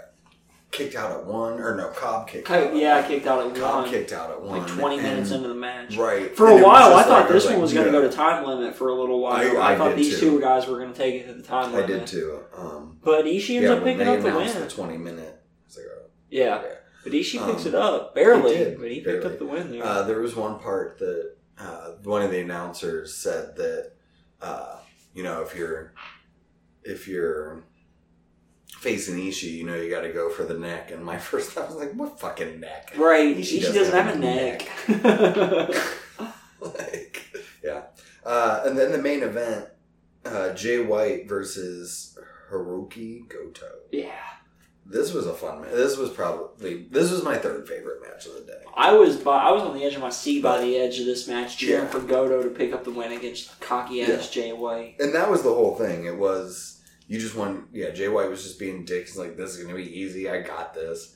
kicked 0.71 0.95
out 0.95 1.11
at 1.11 1.25
one, 1.25 1.59
or 1.59 1.75
no, 1.75 1.89
Cobb 1.89 2.27
kicked 2.27 2.49
out. 2.49 2.75
Yeah, 2.75 2.97
I 2.97 3.03
kicked 3.07 3.25
out 3.25 3.47
at 3.47 3.55
Cobb 3.55 3.83
one. 3.83 3.89
kicked 3.89 4.11
out 4.11 4.29
at 4.31 4.41
one. 4.41 4.59
like 4.59 4.67
20 4.67 4.97
minutes 4.97 5.31
into 5.31 5.47
the 5.47 5.53
match. 5.55 5.97
Right. 5.97 6.35
For 6.35 6.49
And 6.51 6.59
a 6.61 6.63
while, 6.63 6.93
I 6.93 7.03
thought 7.03 7.21
like- 7.23 7.29
this 7.29 7.47
I 7.47 7.53
one 7.53 7.61
was 7.61 7.73
going 7.73 7.87
to 7.87 7.91
yeah, 7.91 7.99
go 8.01 8.07
to 8.09 8.15
time 8.15 8.45
limit 8.45 8.75
for 8.75 8.89
a 8.89 8.93
little 8.93 9.19
while. 9.19 9.35
I- 9.59 9.73
I, 9.73 9.77
thought 9.77 9.95
these 9.95 10.19
too. 10.19 10.31
two 10.31 10.41
guys 10.41 10.67
were 10.67 10.77
going 10.77 10.93
to 10.93 10.97
take 10.97 11.15
it 11.15 11.27
to 11.27 11.33
the 11.33 11.41
time 11.43 11.73
limit. 11.73 11.89
I 11.89 11.93
did 11.99 12.07
too. 12.07 12.39
Um, 12.55 12.97
But 13.03 13.25
Ishii 13.25 13.55
ends 13.57 13.63
yeah, 13.63 13.71
up 13.73 13.83
picking 13.83 14.07
up 14.07 14.21
the 14.21 14.31
win. 14.35 14.59
the 14.59 14.67
20 14.69 14.97
minute. 14.97 15.41
Like, 15.75 15.85
oh, 15.89 16.01
yeah. 16.29 16.61
yeah. 16.61 16.67
But 17.03 17.13
Ishii 17.13 17.45
picks 17.47 17.61
Um, 17.65 17.67
it 17.69 17.75
up. 17.75 18.13
Barely. 18.13 18.57
he 18.57 18.63
did, 18.63 18.79
but 18.79 18.91
he 18.91 18.99
picked 19.01 19.25
up 19.25 19.39
the 19.39 19.45
win 19.45 19.71
there. 19.71 19.83
Uh, 19.83 20.03
there 20.03 20.19
was 20.19 20.35
one 20.35 20.59
part 20.59 20.99
that 20.99 21.35
uh, 21.57 21.91
one 22.03 22.21
of 22.21 22.29
the 22.31 22.41
announcers 22.41 23.15
said 23.15 23.55
that 23.55 23.93
uh, 24.41 24.77
you 25.13 25.23
know 25.23 25.41
if 25.41 25.55
you're 25.55 25.93
if 26.83 27.07
you're 27.07 27.63
facing 28.79 29.17
Ishii, 29.17 29.51
you 29.53 29.65
know 29.65 29.75
you 29.75 29.89
got 29.89 30.01
to 30.01 30.11
go 30.13 30.29
for 30.29 30.43
the 30.43 30.57
neck. 30.57 30.91
And 30.91 31.03
my 31.03 31.17
first 31.29 31.51
thought 31.51 31.67
was 31.67 31.77
like, 31.77 31.93
what 31.93 32.19
fucking 32.19 32.59
neck? 32.59 32.93
right. 32.97 33.35
Ishii 33.37 33.59
Ishii, 33.59 33.61
doesn't 33.73 33.75
doesn't 33.75 33.93
have 33.93 34.15
a 34.15 34.17
a 34.17 34.19
neck. 34.19 35.79
like, 36.61 37.25
yeah. 37.63 37.83
Uh, 38.25 38.63
and 38.65 38.77
then 38.77 38.91
the 38.91 38.97
main 38.97 39.23
event, 39.23 39.67
uh, 40.25 40.53
Jay 40.53 40.83
White 40.83 41.27
versus 41.27 42.17
Haruki 42.51 43.27
Goto. 43.27 43.67
yeah. 43.91 44.11
This 44.91 45.13
was 45.13 45.27
a 45.27 45.35
fun 45.35 45.61
match. 45.61 45.69
This 45.71 45.97
was 45.97 46.09
probably 46.09 46.87
this 46.89 47.11
was 47.11 47.23
my 47.23 47.37
third 47.37 47.67
favorite 47.67 48.01
match 48.01 48.25
of 48.25 48.33
the 48.33 48.39
day. 48.41 48.63
I 48.75 48.91
was 48.93 49.17
by, 49.17 49.37
I 49.37 49.51
was 49.51 49.61
on 49.61 49.77
the 49.77 49.83
edge 49.83 49.93
of 49.93 50.01
my 50.01 50.09
seat 50.09 50.41
by 50.41 50.59
the 50.61 50.77
edge 50.77 50.99
of 50.99 51.05
this 51.05 51.27
match, 51.27 51.57
cheering 51.57 51.83
Yeah. 51.83 51.89
for 51.91 51.99
Goto 51.99 52.41
to 52.41 52.49
pick 52.49 52.73
up 52.73 52.83
the 52.85 52.89
win 52.89 53.11
against 53.11 53.59
cocky 53.61 54.01
ass 54.01 54.35
Yeah. 54.35 54.43
Jay 54.43 54.51
White. 54.51 54.95
And 54.99 55.13
that 55.13 55.29
was 55.29 55.43
the 55.43 55.53
whole 55.53 55.75
thing. 55.75 56.05
It 56.05 56.17
was 56.17 56.78
you 57.09 57.19
just 57.19 57.35
want 57.35 57.65
yeah. 57.73 57.89
Jay 57.89 58.07
White 58.07 58.29
was 58.29 58.43
just 58.43 58.57
being 58.59 58.85
dick. 58.85 59.07
He's 59.07 59.17
like, 59.17 59.35
this 59.35 59.55
is 59.57 59.61
gonna 59.63 59.75
be 59.75 59.99
easy. 59.99 60.29
I 60.29 60.41
got 60.41 60.73
this. 60.73 61.15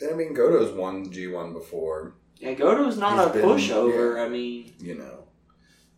And 0.00 0.10
I 0.10 0.14
mean, 0.14 0.34
Goto's 0.34 0.72
won 0.72 1.10
G 1.12 1.26
one 1.26 1.52
before. 1.52 2.14
Yeah, 2.38 2.54
Goto's 2.54 2.96
not 2.96 3.18
He's 3.18 3.26
a 3.26 3.32
been- 3.34 3.44
pushover. 3.58 4.16
yeah. 4.16 4.22
I 4.24 4.28
mean, 4.30 4.72
You 4.80 4.94
know. 4.94 5.18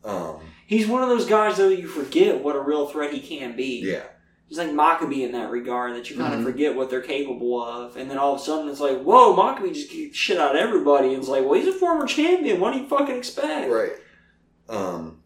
Um. 0.04 0.40
he's 0.66 0.86
one 0.86 1.02
of 1.02 1.08
those 1.08 1.24
guys 1.26 1.56
though 1.56 1.68
you 1.70 1.86
forget 1.88 2.42
what 2.44 2.56
a 2.56 2.60
real 2.60 2.86
threat 2.88 3.12
he 3.14 3.20
can 3.20 3.54
be. 3.56 3.80
Yeah. 3.84 4.02
He's 4.46 4.58
like 4.58 4.68
Makabe 4.70 5.22
in 5.22 5.32
that 5.32 5.50
regard 5.50 5.94
that 5.94 6.10
you 6.10 6.18
kind 6.18 6.34
of 6.34 6.40
Mhm. 6.40 6.44
forget 6.44 6.76
what 6.76 6.90
they're 6.90 7.00
capable 7.00 7.62
of, 7.62 7.96
and 7.96 8.10
then 8.10 8.18
all 8.18 8.34
of 8.34 8.40
a 8.40 8.44
sudden 8.44 8.68
it's 8.68 8.80
like, 8.80 9.00
whoa, 9.02 9.34
Makabe 9.34 9.72
just 9.72 9.88
kicks 9.90 10.18
shit 10.18 10.36
out 10.36 10.54
everybody. 10.56 11.08
And 11.08 11.16
it's 11.18 11.28
like, 11.28 11.42
well, 11.44 11.54
he's 11.58 11.66
a 11.74 11.78
former 11.78 12.06
champion. 12.06 12.60
What 12.60 12.74
do 12.74 12.80
you 12.80 12.86
fucking 12.86 13.16
expect? 13.16 13.70
Right. 13.70 13.92
Um. 14.68 15.22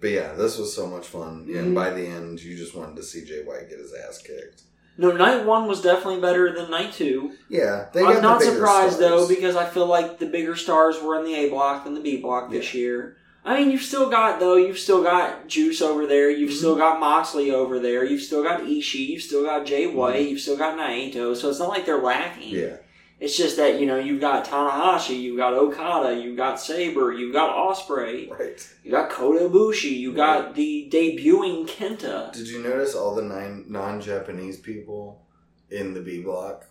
But 0.00 0.10
yeah, 0.10 0.32
this 0.34 0.58
was 0.58 0.74
so 0.74 0.86
much 0.86 1.06
fun, 1.06 1.46
Mhm. 1.48 1.58
and 1.58 1.74
by 1.74 1.90
the 1.90 2.06
end, 2.06 2.42
you 2.42 2.56
just 2.56 2.74
wanted 2.74 2.96
to 2.96 3.02
see 3.02 3.24
Jay 3.24 3.42
White 3.42 3.70
get 3.70 3.78
his 3.78 3.94
ass 3.94 4.18
kicked. 4.18 4.62
No, 4.96 5.10
night 5.10 5.44
one 5.44 5.66
was 5.66 5.80
definitely 5.82 6.20
better 6.20 6.52
than 6.54 6.70
night 6.70 6.92
two. 6.92 7.32
Yeah, 7.48 7.86
they 7.92 8.02
I'm 8.04 8.22
not 8.22 8.42
surprised 8.42 8.96
stars. 8.96 8.98
though 8.98 9.26
because 9.28 9.56
I 9.56 9.64
feel 9.66 9.86
like 9.86 10.18
the 10.18 10.26
bigger 10.26 10.54
stars 10.54 11.00
were 11.02 11.16
in 11.18 11.24
the 11.24 11.34
A 11.34 11.48
block 11.48 11.84
than 11.84 11.94
the 11.94 12.00
B 12.00 12.18
block 12.18 12.50
this 12.50 12.74
year. 12.74 13.16
I 13.46 13.58
mean, 13.58 13.70
you've 13.70 13.82
still 13.82 14.08
got 14.08 14.40
though. 14.40 14.54
You've 14.56 14.78
still 14.78 15.02
got 15.02 15.48
Juice 15.48 15.82
over 15.82 16.06
there. 16.06 16.30
You've 16.30 16.50
Mhm. 16.50 16.58
still 16.58 16.76
got 16.76 17.00
Moxley 17.00 17.50
over 17.50 17.78
there. 17.80 18.04
You've 18.04 18.22
still 18.22 18.42
got 18.42 18.62
Ishii. 18.62 19.08
You've 19.08 19.22
still 19.22 19.42
got 19.44 19.66
Jay 19.66 19.86
White. 19.86 20.28
You've 20.28 20.40
still 20.40 20.56
got 20.56 20.78
Naito. 20.78 21.36
So 21.36 21.50
it's 21.50 21.58
not 21.58 21.68
like 21.70 21.84
they're 21.86 21.98
lacking. 22.00 22.54
Mm-hmm. 22.54 22.68
Yeah, 22.68 22.76
It's 23.20 23.36
just 23.36 23.56
that 23.56 23.78
you 23.80 23.86
know 23.86 23.98
you've 23.98 24.20
got 24.20 24.44
Tanahashi, 24.44 25.20
you've 25.20 25.36
got 25.36 25.54
Okada, 25.54 26.20
you've 26.20 26.36
got 26.36 26.60
Sabre, 26.60 27.12
you've 27.12 27.32
got 27.32 27.54
Ospreay, 27.56 28.28
right. 28.30 28.74
you 28.82 28.90
got 28.90 29.08
Kota 29.08 29.48
Ibushi, 29.48 29.92
you 29.98 30.12
got 30.12 30.54
the 30.54 30.90
debuting 30.92 31.66
Kenta. 31.68 32.32
Did 32.32 32.48
you 32.48 32.62
notice 32.62 32.94
all 32.94 33.14
the 33.14 33.22
nine 33.22 33.64
non-Japanese 33.68 34.58
people 34.58 35.24
in 35.70 35.94
the 35.94 36.00
B 36.00 36.22
block? 36.22 36.66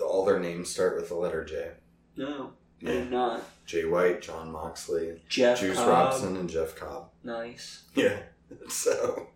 All 0.00 0.24
their 0.24 0.38
names 0.38 0.70
start 0.70 0.96
with 0.96 1.08
the 1.08 1.14
letter 1.14 1.44
J. 1.44 1.70
No, 2.16 2.52
I 2.82 2.86
Yeah, 2.86 2.92
did 2.92 3.10
not. 3.10 3.42
Jay 3.66 3.84
White, 3.84 4.22
Jon 4.22 4.50
Moxley, 4.52 5.20
Jeff 5.28 5.60
Juice 5.60 5.76
Cobb. 5.76 5.88
Robinson, 5.88 6.36
and 6.36 6.48
Jeff 6.50 6.74
Cobb. 6.76 7.10
Nice. 7.24 7.82
Yeah, 7.94 8.18
so 8.68 9.28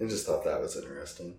I 0.00 0.04
just 0.04 0.26
thought 0.26 0.44
that 0.44 0.60
was 0.60 0.76
interesting. 0.76 1.36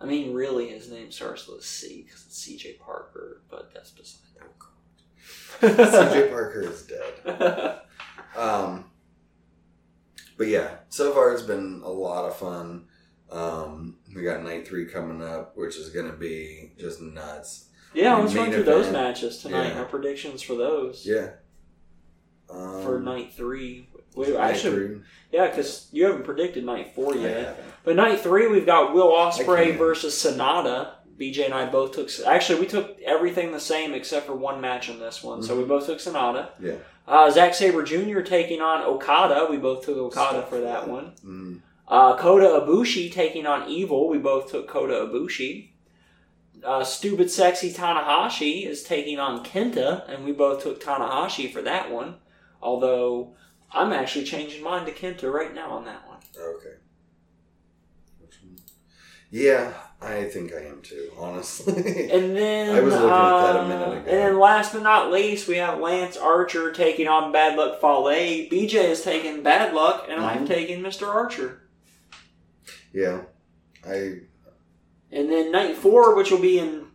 I 0.00 0.04
mean, 0.04 0.34
really, 0.34 0.68
his 0.68 0.90
name 0.90 1.10
starts 1.10 1.48
with 1.48 1.64
C 1.64 2.02
because 2.04 2.26
it's 2.26 2.36
C.J. 2.38 2.74
Parker, 2.74 3.42
but 3.50 3.70
that's 3.72 3.90
beside 3.90 4.20
the 4.34 4.40
point. 4.40 5.78
CJ 5.90 6.30
Parker 6.30 6.62
is 6.62 6.82
dead. 6.86 7.80
Um, 8.36 8.90
but 10.36 10.48
yeah, 10.48 10.76
so 10.90 11.12
far 11.14 11.32
it's 11.32 11.42
been 11.42 11.80
a 11.82 11.88
lot 11.88 12.26
of 12.26 12.36
fun. 12.36 12.84
Um, 13.30 13.96
we 14.14 14.22
got 14.22 14.42
night 14.42 14.68
three 14.68 14.84
coming 14.84 15.26
up, 15.26 15.56
which 15.56 15.76
is 15.76 15.88
going 15.88 16.10
to 16.10 16.16
be 16.16 16.72
just 16.78 17.00
nuts. 17.00 17.70
yeah, 17.94 18.14
let's 18.16 18.34
Main 18.34 18.44
run 18.44 18.52
through 18.52 18.64
those 18.64 18.92
matches 18.92 19.38
tonight. 19.38 19.68
Yeah. 19.68 19.78
Our 19.78 19.84
predictions 19.86 20.42
for 20.42 20.54
those 20.54 21.06
Yeah. 21.06 21.30
Um, 22.50 22.82
for 22.82 23.00
night 23.00 23.32
three. 23.32 23.88
Night 24.16 24.36
actually, 24.36 24.86
three. 24.86 25.00
yeah, 25.32 25.48
because 25.48 25.88
you 25.92 26.06
haven't 26.06 26.24
predicted 26.24 26.64
night 26.64 26.94
four 26.94 27.14
yet. 27.14 27.62
But 27.84 27.96
night 27.96 28.20
three, 28.20 28.46
we've 28.48 28.66
got 28.66 28.94
Will 28.94 29.12
Ospreay 29.12 29.76
versus 29.76 30.14
Sanada. 30.14 30.92
BJ 31.18 31.46
and 31.46 31.54
I 31.54 31.64
both 31.66 31.92
took. 31.92 32.10
Actually, 32.26 32.60
we 32.60 32.66
took 32.66 33.00
everything 33.00 33.50
the 33.52 33.60
same 33.60 33.94
except 33.94 34.26
for 34.26 34.34
one 34.34 34.60
match 34.60 34.88
in 34.90 34.98
this 34.98 35.22
one. 35.22 35.42
So 35.42 35.56
we 35.56 35.64
both 35.64 35.86
took 35.86 35.98
Sanada. 35.98 36.50
Yeah. 36.60 36.74
Uh, 37.08 37.30
Zack 37.30 37.54
Sabre 37.54 37.82
Jr. 37.84 38.20
taking 38.20 38.60
on 38.60 38.82
Okada. 38.82 39.46
We 39.48 39.56
both 39.56 39.84
took 39.84 39.96
Okada 39.96 40.42
for 40.42 40.60
that 40.60 40.88
one. 40.88 41.12
Mm, 41.24 41.60
Uh, 41.88 42.16
Kota 42.18 42.46
Ibushi 42.66 43.10
taking 43.12 43.46
on 43.46 43.68
Evil. 43.68 44.08
We 44.08 44.18
both 44.18 44.50
took 44.50 44.66
Kota 44.68 44.92
Ibushi. 45.08 45.70
Uh, 46.64 46.82
Stupid 46.82 47.30
Sexy 47.30 47.72
Tanahashi 47.72 48.66
is 48.66 48.82
taking 48.82 49.18
on 49.20 49.44
Kenta, 49.44 50.06
and 50.12 50.24
we 50.24 50.32
both 50.32 50.62
took 50.62 50.82
Tanahashi 50.82 51.50
for 51.52 51.62
that 51.62 51.90
one. 51.92 52.16
Although 52.60 53.36
I'm 53.72 53.92
actually 53.92 54.24
changing 54.24 54.62
mine 54.62 54.86
to 54.86 54.92
Kenta 54.92 55.30
right 55.32 55.54
now 55.54 55.70
on 55.72 55.84
that 55.84 56.06
one. 56.06 56.18
okay. 56.38 56.76
Yeah, 59.28 59.72
I 60.00 60.24
think 60.24 60.54
I 60.54 60.60
am 60.66 60.80
too, 60.82 61.10
honestly. 61.18 62.08
And 62.12 62.36
then 62.36 62.74
I 62.74 62.80
was 62.80 62.94
looking 62.94 63.08
at 63.08 63.40
that 63.40 63.56
a 63.56 63.62
uh, 63.62 63.68
minute 63.68 63.88
ago. 63.88 63.96
And 63.98 64.06
then 64.06 64.38
last 64.38 64.72
but 64.72 64.82
not 64.82 65.10
least, 65.10 65.48
we 65.48 65.56
have 65.56 65.80
Lance 65.80 66.16
Archer 66.16 66.70
taking 66.72 67.08
on 67.08 67.32
Bad 67.32 67.56
Luck 67.58 67.80
Fale. 67.80 68.04
BJ 68.50 68.74
is 68.84 69.02
taking 69.02 69.42
Bad 69.42 69.74
Luck, 69.74 70.06
and 70.08 70.20
I'm 70.24 70.44
Mhm. 70.44 70.48
taking 70.48 70.80
Mr. 70.80 71.08
Archer. 71.08 71.62
yeah. 72.92 73.22
I 73.86 74.20
And 75.10 75.30
then 75.30 75.50
night 75.52 75.76
four, 75.76 76.14
which 76.14 76.30
will 76.30 76.40
be 76.40 76.58
in 76.58 76.86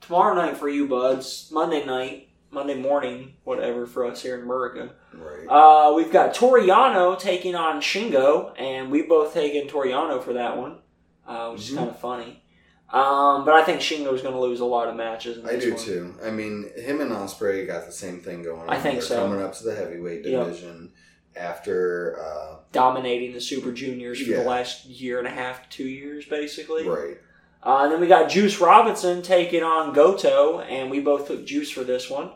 tomorrow 0.00 0.34
night 0.34 0.56
for 0.56 0.68
you 0.68 0.86
buds, 0.88 1.48
Monday 1.52 1.84
night, 1.86 2.28
Monday 2.50 2.74
morning, 2.74 3.34
whatever 3.44 3.86
for 3.86 4.04
us 4.06 4.22
here 4.22 4.36
in 4.36 4.42
America. 4.42 4.94
Right. 5.20 5.46
Uh, 5.48 5.92
we've 5.94 6.10
got 6.12 6.34
Toriano 6.34 7.18
taking 7.18 7.54
on 7.54 7.80
Shingo, 7.80 8.52
and 8.58 8.90
we 8.90 9.02
both 9.02 9.34
taken 9.34 9.68
Toriano 9.68 10.22
for 10.22 10.32
that 10.34 10.56
one, 10.56 10.78
uh, 11.26 11.50
which 11.50 11.62
Mhm. 11.62 11.68
is 11.70 11.74
kind 11.76 11.90
of 11.90 11.98
funny. 11.98 12.40
Um, 12.92 13.44
but 13.44 13.54
I 13.54 13.64
think 13.64 13.80
Shingo's 13.80 14.22
going 14.22 14.34
to 14.34 14.40
lose 14.40 14.60
a 14.60 14.64
lot 14.64 14.88
of 14.88 14.94
matches. 14.94 15.38
In 15.38 15.46
I 15.48 15.56
do 15.56 15.74
one. 15.74 15.82
too. 15.82 16.14
I 16.24 16.30
mean, 16.30 16.70
him 16.76 17.00
and 17.00 17.10
Ospreay 17.10 17.66
got 17.66 17.86
the 17.86 17.92
same 17.92 18.20
thing 18.20 18.42
going 18.42 18.60
on. 18.62 18.70
I 18.70 18.78
think 18.78 18.94
They're 19.00 19.08
so. 19.08 19.16
Coming 19.26 19.42
up 19.42 19.52
to 19.54 19.64
the 19.64 19.74
heavyweight 19.74 20.24
Yep. 20.24 20.44
division 20.46 20.92
after, 21.34 22.18
uh, 22.20 22.56
Dominating 22.72 23.32
the 23.32 23.40
Super 23.40 23.72
Juniors 23.72 24.20
for 24.20 24.30
Yeah. 24.30 24.42
the 24.42 24.48
last 24.48 24.84
year 24.86 25.18
and 25.18 25.26
a 25.26 25.30
half, 25.30 25.68
two 25.70 25.88
years, 25.88 26.24
basically. 26.26 26.86
right. 26.88 27.18
Uh, 27.66 27.84
and 27.84 27.92
then 27.92 28.00
we 28.00 28.06
got 28.06 28.28
Juice 28.28 28.60
Robinson 28.60 29.22
taking 29.22 29.62
on 29.62 29.92
Goto, 29.94 30.60
and 30.60 30.90
we 30.90 31.00
both 31.00 31.26
took 31.26 31.44
Juice 31.46 31.70
for 31.70 31.82
this 31.82 32.10
one. 32.10 32.30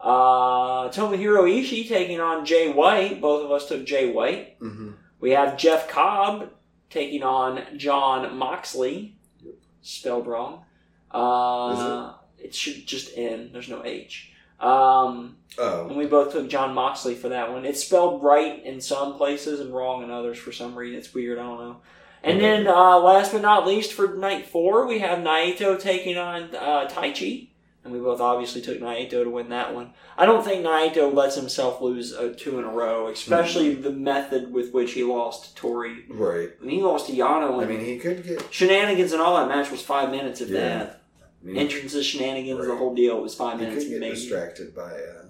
Uh, 0.00 0.88
Tomohiro 0.88 1.42
Ishii 1.44 1.86
taking 1.88 2.20
on 2.20 2.44
Jay 2.46 2.72
White. 2.72 3.20
Both 3.20 3.44
of 3.44 3.50
us 3.50 3.68
took 3.68 3.84
Jay 3.84 4.10
White. 4.10 4.56
hmm 4.58 4.92
We 5.20 5.30
have 5.32 5.58
Jeff 5.58 5.88
Cobb 5.88 6.50
taking 6.88 7.22
on 7.22 7.62
Jon 7.76 8.36
Moxley. 8.36 9.16
Yep. 9.44 9.54
Spelled 9.82 10.26
wrong. 10.26 10.64
Uh, 11.10 12.14
it? 12.38 12.54
should 12.54 12.86
just 12.86 13.16
N. 13.16 13.50
There's 13.52 13.68
no 13.68 13.84
H. 13.84 14.32
Um, 14.58 15.36
Oh, 15.58 15.88
and 15.88 15.96
we 15.96 16.06
both 16.06 16.30
took 16.32 16.48
Jon 16.48 16.74
Moxley 16.74 17.16
for 17.16 17.28
that 17.30 17.50
one. 17.50 17.64
It's 17.64 17.82
spelled 17.84 18.22
right 18.22 18.64
in 18.64 18.80
some 18.80 19.14
places 19.16 19.58
and 19.58 19.74
wrong 19.74 20.04
in 20.04 20.10
others 20.12 20.38
for 20.38 20.52
some 20.52 20.76
reason. 20.76 20.96
It's 20.98 21.12
weird. 21.12 21.38
I 21.40 21.42
don't 21.42 21.58
know. 21.58 21.76
And 22.22 22.36
Okay. 22.36 22.46
then, 22.46 22.68
uh, 22.68 22.98
last 23.00 23.32
but 23.32 23.42
not 23.42 23.66
least, 23.66 23.92
for 23.92 24.14
night 24.16 24.46
four, 24.46 24.86
we 24.86 25.00
have 25.00 25.18
Naito 25.18 25.78
taking 25.78 26.16
on 26.16 26.54
uh, 26.54 26.86
Taichi. 26.88 27.48
And 27.82 27.94
we 27.94 27.98
both 27.98 28.20
obviously 28.20 28.60
took 28.60 28.78
Naito 28.78 29.24
to 29.24 29.30
win 29.30 29.48
that 29.48 29.74
one. 29.74 29.94
I 30.18 30.26
don't 30.26 30.44
think 30.44 30.62
Naito 30.64 31.12
lets 31.14 31.34
himself 31.36 31.80
lose 31.80 32.12
uh, 32.14 32.34
two 32.36 32.58
in 32.58 32.64
a 32.66 32.68
row, 32.70 33.08
especially 33.08 33.74
Hmm. 33.74 33.82
the 33.82 33.90
method 33.90 34.52
with 34.52 34.72
which 34.74 34.92
he 34.92 35.02
lost 35.02 35.44
to 35.46 35.54
Tori. 35.54 36.04
right. 36.10 36.50
I 36.60 36.64
mean, 36.64 36.76
he 36.76 36.82
lost 36.82 37.06
to 37.06 37.12
Yano, 37.14 37.62
I 37.62 37.66
mean, 37.66 37.80
he 37.80 37.98
could 37.98 38.22
get. 38.22 38.52
shenanigans 38.52 39.12
and 39.12 39.22
all 39.22 39.36
that 39.38 39.48
match 39.48 39.70
was 39.70 39.80
five 39.80 40.10
minutes, 40.10 40.42
of 40.42 40.50
Yeah. 40.50 40.60
that. 40.60 41.02
I 41.42 41.46
mean, 41.46 41.56
Entrances, 41.56 42.04
shenanigans, 42.04 42.66
the 42.66 42.76
whole 42.76 42.94
deal 42.94 43.18
was 43.22 43.34
five 43.34 43.58
he 43.58 43.64
minutes, 43.64 43.84
could 43.84 43.90
get 43.92 44.00
maybe. 44.00 44.14
distracted 44.14 44.74
by 44.76 44.82
uh, 44.92 45.24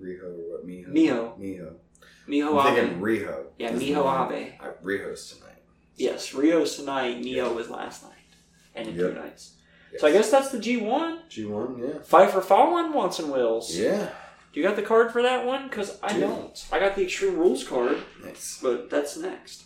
Riho 0.00 0.22
or 0.24 0.52
what? 0.52 0.66
Miho. 0.66 0.88
Miho. 0.92 1.38
Miho. 1.38 1.72
Miho 2.28 2.58
I'm 2.60 2.66
Abe. 2.74 2.74
thinking 2.84 3.00
Riho. 3.02 3.44
Yeah, 3.58 3.72
Miho 3.72 4.30
Abe. 4.32 4.52
Uh, 4.60 4.70
Riho's 4.82 5.30
tonight. 5.30 5.62
Yes, 5.96 6.32
Riho's 6.32 6.76
tonight. 6.76 7.20
Miho 7.22 7.54
was 7.54 7.68
last 7.70 8.02
night, 8.02 8.12
and 8.74 8.88
in 8.88 8.96
two 8.96 9.04
Yep. 9.12 9.14
So 9.98 10.06
I 10.06 10.12
guess 10.12 10.30
that's 10.30 10.50
the 10.50 10.58
G 10.58 10.76
one. 10.78 11.20
G1, 11.30 11.78
yeah. 11.94 12.02
Fight 12.02 12.30
for 12.30 12.40
Fallen, 12.40 12.92
Wants 12.92 13.18
and 13.18 13.30
Wills. 13.30 13.76
Yeah. 13.76 14.10
Do 14.52 14.60
you 14.60 14.66
got 14.66 14.76
the 14.76 14.82
card 14.82 15.12
for 15.12 15.22
that 15.22 15.44
one? 15.46 15.68
Because 15.68 15.98
I 16.02 16.12
Do. 16.14 16.20
don't. 16.20 16.66
I 16.72 16.78
got 16.78 16.96
the 16.96 17.02
Extreme 17.04 17.36
Rules 17.36 17.62
card, 17.66 17.98
Nice. 18.24 18.58
but 18.62 18.88
that's 18.90 19.16
next. 19.16 19.64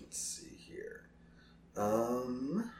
Let's 0.00 0.18
see 0.18 0.50
here. 0.56 1.08
Um, 1.76 2.70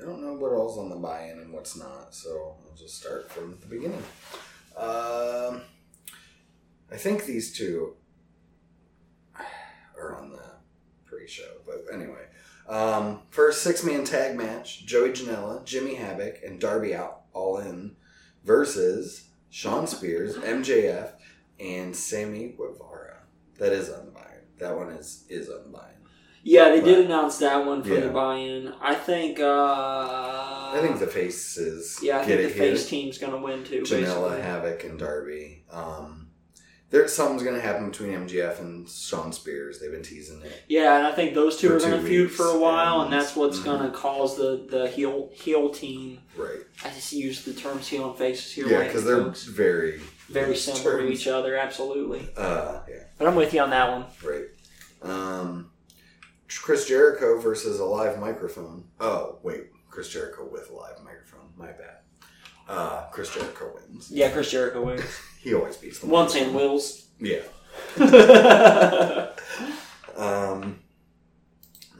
I 0.00 0.04
don't 0.04 0.20
know 0.22 0.34
what 0.34 0.52
all's 0.52 0.76
on 0.78 0.90
the 0.90 0.96
buy-in 0.96 1.38
and 1.38 1.52
what's 1.52 1.76
not, 1.76 2.14
so 2.14 2.56
I'll 2.68 2.76
just 2.76 3.00
start 3.00 3.30
from 3.32 3.56
the 3.60 3.66
beginning. 3.66 4.02
Um, 4.76 5.62
I 6.92 6.96
think 6.98 7.24
these 7.24 7.56
two 7.56 7.94
are 9.98 10.14
on 10.16 10.30
the 10.32 10.42
pre-show, 11.06 11.50
but 11.64 11.86
anyway. 11.92 12.25
Um, 12.68 13.20
first 13.30 13.62
six-man 13.62 14.04
tag 14.04 14.36
match: 14.36 14.84
Joey 14.86 15.10
Janela, 15.10 15.64
Jimmy 15.64 15.94
Havoc, 15.94 16.38
and 16.44 16.60
Darby 16.60 16.94
out 16.94 17.22
Allin 17.34 17.96
versus 18.44 19.28
Shawn 19.50 19.86
Spears, 19.86 20.36
MJF, 20.36 21.10
and 21.60 21.94
Sammy 21.94 22.54
Guevara. 22.56 23.18
That 23.58 23.72
is 23.72 23.90
on 23.90 24.06
the 24.06 24.10
buy-in. 24.12 24.42
That 24.58 24.76
one 24.76 24.90
is 24.90 25.24
is 25.28 25.48
on 25.48 25.62
the 25.64 25.68
buy-in. 25.78 25.92
Yeah, 26.42 26.68
they 26.70 26.80
did 26.80 27.04
announce 27.06 27.38
that 27.38 27.66
one 27.66 27.82
for 27.82 27.94
Yeah. 27.94 28.00
the 28.00 28.10
buy-in. 28.10 28.72
I 28.80 28.94
think. 28.94 29.40
uh 29.40 30.72
I 30.74 30.78
think 30.80 30.98
the 30.98 31.06
faces 31.06 31.98
Yeah, 32.02 32.18
I 32.18 32.24
think 32.24 32.42
the 32.42 32.48
face 32.48 32.88
team's 32.88 33.18
gonna 33.18 33.38
win 33.38 33.64
too. 33.64 33.82
Janela, 33.82 34.00
basically. 34.30 34.40
Havoc, 34.42 34.84
and 34.84 34.98
Darby. 34.98 35.64
Um, 35.70 36.25
there's 36.90 37.12
something's 37.12 37.42
gonna 37.42 37.60
happen 37.60 37.90
between 37.90 38.12
MJF 38.12 38.60
and 38.60 38.88
Shawn 38.88 39.32
Spears. 39.32 39.80
They've 39.80 39.90
been 39.90 40.02
teasing 40.02 40.40
it. 40.42 40.62
Yeah, 40.68 40.96
and 40.98 41.06
I 41.06 41.12
think 41.12 41.34
those 41.34 41.56
two 41.56 41.74
are 41.74 41.80
to 41.80 42.00
feud 42.00 42.30
for 42.30 42.46
a 42.46 42.58
while, 42.58 43.00
and 43.02 43.12
and- 43.12 43.20
that's 43.22 43.34
what's 43.34 43.58
Mhm. 43.58 43.64
going 43.64 43.82
to 43.90 43.96
cause 43.96 44.36
the 44.36 44.66
the 44.70 44.88
heel 44.88 45.30
heel 45.32 45.70
team. 45.70 46.20
Right. 46.36 46.60
I 46.84 46.90
just 46.90 47.12
use 47.12 47.44
the 47.44 47.52
terms 47.54 47.88
heel 47.88 48.08
and 48.10 48.16
faces 48.18 48.52
here. 48.52 48.68
yeah, 48.68 48.84
because 48.84 49.04
they're 49.04 49.16
folks. 49.22 49.44
very 49.44 50.00
very 50.28 50.56
similar 50.56 50.98
to 51.00 51.08
each 51.08 51.26
other. 51.26 51.56
Absolutely, 51.56 52.28
Uh, 52.36 52.80
yeah, 52.88 53.04
but 53.18 53.26
I'm 53.28 53.34
with 53.36 53.52
you 53.54 53.60
on 53.60 53.70
that 53.70 53.90
one. 53.90 54.04
right. 54.24 54.46
Um, 55.02 55.70
Chris 56.48 56.86
Jericho 56.86 57.38
versus 57.40 57.78
a 57.80 57.84
live 57.84 58.18
microphone. 58.18 58.84
Oh 59.00 59.38
wait, 59.42 59.66
Chris 59.90 60.08
Jericho 60.08 60.44
with 60.50 60.70
a 60.70 60.74
live 60.74 61.02
microphone. 61.04 61.48
My 61.56 61.66
bad. 61.72 61.98
Uh, 62.68 63.04
Chris 63.12 63.32
Jericho 63.32 63.72
wins. 63.74 64.10
Yeah, 64.10 64.30
Chris 64.30 64.50
Jericho 64.50 64.82
wins 64.84 65.02
He 65.46 65.54
always 65.54 65.76
beats 65.76 66.00
the 66.00 66.06
once 66.08 66.34
and 66.34 66.52
wills. 66.54 67.06
Yeah. 67.20 67.42
Um, 70.16 70.78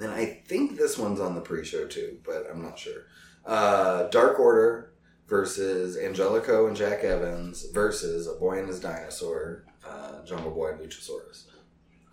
then 0.00 0.08
I 0.08 0.42
think 0.46 0.78
this 0.78 0.96
one's 0.96 1.20
on 1.20 1.34
the 1.34 1.42
pre-show 1.42 1.86
too, 1.86 2.16
but 2.24 2.46
I'm 2.50 2.62
not 2.62 2.78
sure. 2.78 3.02
Uh, 3.44 4.08
Dark 4.08 4.40
Order 4.40 4.94
versus 5.28 5.98
Angelico 5.98 6.66
and 6.66 6.74
Jack 6.74 7.04
Evans 7.04 7.66
versus 7.74 8.26
a 8.26 8.32
boy 8.32 8.58
and 8.58 8.68
his 8.68 8.80
dinosaur, 8.80 9.66
uh, 9.86 10.24
Jungle 10.24 10.50
Boy 10.50 10.70
and 10.70 10.80
Luchasaurus. 10.80 11.44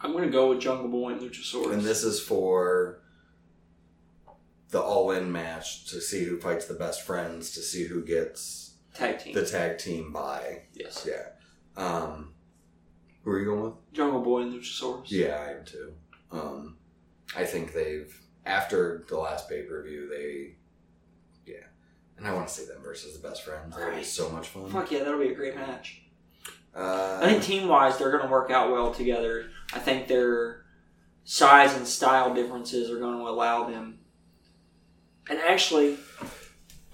I'm 0.02 0.12
going 0.12 0.26
to 0.26 0.30
go 0.30 0.50
with 0.50 0.60
Jungle 0.60 0.90
Boy 0.90 1.14
and 1.14 1.22
Luchasaurus. 1.22 1.72
And 1.72 1.84
this 1.84 2.04
is 2.04 2.20
for 2.20 3.00
the 4.72 4.82
all-in 4.82 5.32
match 5.32 5.86
to 5.92 6.02
see 6.02 6.26
who 6.26 6.38
fights 6.38 6.66
the 6.66 6.74
best 6.74 7.04
friends, 7.04 7.52
to 7.52 7.62
see 7.62 7.86
who 7.86 8.04
gets 8.04 8.62
tag 8.94 9.20
team. 9.20 9.34
the 9.34 9.46
tag 9.46 9.78
team 9.78 10.12
bye. 10.14 10.64
yes, 10.74 11.08
Yeah. 11.10 11.30
Um, 11.76 12.34
who 13.24 13.32
are 13.32 13.39
you 13.39 13.46
going 13.46 13.64
with? 13.64 13.94
Jungle 13.94 14.22
Boy 14.22 14.41
and 14.41 14.54
Luchasaurus. 14.54 15.06
Yeah, 15.10 15.36
I 15.48 15.52
am 15.58 15.66
too. 15.66 15.94
Um, 16.32 16.78
I 17.36 17.46
think 17.46 17.74
they've 17.74 18.14
after 18.46 19.06
the 19.08 19.18
last 19.18 19.48
pay 19.50 19.64
per 19.64 19.82
view, 19.84 20.08
they 20.10 20.56
yeah, 21.52 21.66
and 22.18 22.28
I 22.28 22.34
want 22.34 22.48
to 22.48 22.54
see 22.54 22.66
them 22.66 22.82
versus 22.84 23.20
the 23.20 23.28
best 23.28 23.44
friends. 23.44 23.76
That 23.76 23.88
Right. 23.88 23.98
was 24.00 24.12
so 24.12 24.30
much 24.30 24.48
fun. 24.50 24.68
Fuck 24.70 24.91
yeah, 24.91 25.00
that'll 25.04 25.20
be 25.20 25.30
a 25.30 25.36
great 25.36 25.56
match. 25.56 26.02
Uh, 26.76 27.20
I 27.22 27.28
think 27.30 27.44
team 27.44 27.68
wise, 27.68 27.98
they're 27.98 28.12
going 28.12 28.24
to 28.24 28.30
work 28.30 28.50
out 28.52 28.72
well 28.72 28.91
together. 28.94 29.46
I 29.74 29.80
think 29.80 30.08
their 30.08 30.66
size 31.24 31.76
and 31.76 31.88
style 31.88 32.34
differences 32.34 32.89
are 32.91 33.00
going 33.00 33.18
to 33.18 33.28
allow 33.28 33.70
them. 33.70 34.00
And 35.30 35.39
actually, 35.39 35.98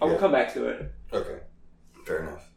I 0.02 0.06
will 0.06 0.14
Yeah. 0.14 0.20
come 0.20 0.32
back 0.34 0.54
to 0.54 0.66
it. 0.68 0.94
okay, 1.14 1.40
fair 2.10 2.24
enough. 2.24 2.50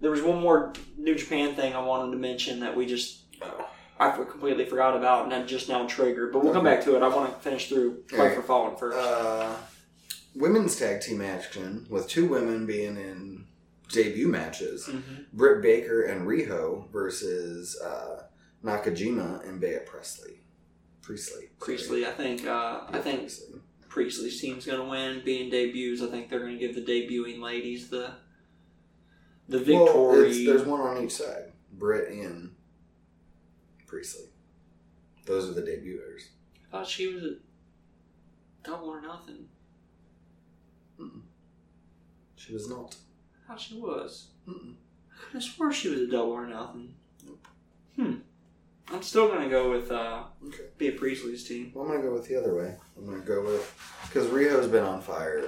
There 0.00 0.10
was 0.10 0.22
one 0.22 0.40
more 0.40 0.72
New 0.98 1.14
Japan 1.14 1.54
thing 1.56 1.74
I 1.74 1.80
wanted 1.80 2.12
to 2.12 2.18
mention 2.18 2.60
that 2.60 2.76
we 2.76 2.86
just 2.86 3.16
Oh. 3.42 3.66
I 3.98 4.10
completely 4.10 4.64
forgot 4.66 4.96
about 4.96 5.24
and 5.24 5.32
that 5.32 5.46
just 5.48 5.68
now 5.68 5.86
triggered. 5.86 6.32
But 6.32 6.42
we'll 6.44 6.52
come 6.52 6.64
back 6.64 6.82
to 6.84 6.94
it. 6.96 7.02
I 7.02 7.08
want 7.08 7.32
to 7.34 7.38
finish 7.40 7.68
through 7.68 8.02
Fight 8.08 8.18
Alright. 8.18 8.36
for 8.36 8.42
Fallen 8.42 8.76
first. 8.76 8.96
Uh, 8.98 9.54
women's 10.34 10.76
tag 10.76 11.00
team 11.00 11.20
action 11.22 11.86
with 11.90 12.06
two 12.08 12.26
women 12.26 12.66
being 12.66 12.96
in 12.96 13.46
debut 13.90 14.28
matches: 14.28 14.86
Mhm. 14.88 15.26
Britt 15.32 15.62
Baker 15.62 16.02
and 16.02 16.26
Riho 16.26 16.90
versus 16.90 17.78
uh, 17.80 18.24
Nakajima 18.64 19.46
and 19.48 19.58
Bea 19.60 19.78
Presley. 19.86 20.40
Priestley. 21.02 21.50
Priestley, 21.58 22.06
I 22.06 22.10
think. 22.12 22.46
Uh, 22.46 22.80
I 22.88 22.98
think 23.00 23.30
Priestley's 23.88 24.40
team's 24.40 24.64
going 24.66 24.80
to 24.80 24.86
win. 24.88 25.22
Being 25.24 25.50
debuts, 25.50 26.02
I 26.02 26.06
think 26.08 26.28
they're 26.30 26.40
going 26.40 26.58
to 26.58 26.66
give 26.66 26.74
the 26.74 26.82
debuting 26.82 27.40
ladies 27.42 27.88
the 27.88 28.12
the 29.50 29.58
Well, 29.74 30.12
victory. 30.12 30.28
it's, 30.30 30.46
there's 30.46 30.64
one 30.66 30.80
on 30.80 31.04
each 31.04 31.12
side. 31.12 31.52
Britt 31.72 32.10
and 32.12 32.54
Priestley. 33.86 34.26
Those 35.26 35.48
are 35.48 35.54
the 35.54 35.62
debuters. 35.62 36.28
I 36.68 36.70
thought 36.70 36.86
she 36.86 37.12
was 37.12 37.22
a 37.24 37.34
double 38.64 38.88
or 38.88 39.00
nothing. 39.00 39.46
She 42.36 42.52
was 42.52 42.68
not. 42.68 42.96
I 43.44 43.48
thought 43.52 43.60
she 43.60 43.74
was. 43.78 44.28
Mm-mm. 44.48 44.74
I 45.12 45.24
could 45.24 45.34
have 45.34 45.42
swore 45.42 45.72
she 45.72 45.88
was 45.88 46.00
a 46.02 46.06
double 46.06 46.32
or 46.32 46.46
nothing. 46.46 46.94
Hmm. 47.96 48.14
I'm 48.92 49.02
still 49.02 49.28
gonna 49.28 49.48
go 49.48 49.70
with 49.70 49.90
uh, 49.90 50.24
Okay. 50.46 50.64
Bea 50.78 50.90
Priestley's 50.92 51.44
team. 51.46 51.70
Well, 51.74 51.84
I'm 51.84 51.92
gonna 51.92 52.02
go 52.08 52.12
with 52.14 52.26
the 52.28 52.36
other 52.36 52.54
way. 52.54 52.74
I'm 52.96 53.04
gonna 53.06 53.20
go 53.20 53.44
with 53.44 53.74
because 54.06 54.26
Riho's 54.28 54.66
been 54.66 54.82
on 54.84 55.00
fire 55.00 55.44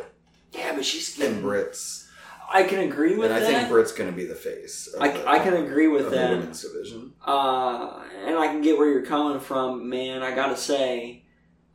Yeah, 0.52 0.74
but 0.74 0.84
she's 0.84 1.14
and 1.18 1.28
getting. 1.28 1.42
Britt's, 1.42 2.08
I 2.52 2.64
can 2.64 2.80
agree 2.80 3.16
with 3.16 3.30
that. 3.30 3.42
and 3.42 3.56
I 3.56 3.58
think 3.60 3.68
Britt's 3.70 3.92
gonna 3.92 4.12
be 4.12 4.24
the 4.26 4.34
face. 4.34 4.94
I, 5.00 5.08
the, 5.08 5.28
I 5.28 5.38
can 5.38 5.54
agree 5.54 5.88
with 5.88 6.04
of 6.06 6.10
the 6.10 6.16
that. 6.16 6.30
women's 6.30 6.62
division. 6.62 7.12
Uh, 7.26 8.02
and 8.26 8.36
I 8.38 8.48
can 8.48 8.60
get 8.60 8.76
where 8.78 8.88
you're 8.90 9.06
coming 9.06 9.40
from, 9.40 9.88
man. 9.88 10.22
I 10.22 10.34
gotta 10.34 10.56
say, 10.56 11.24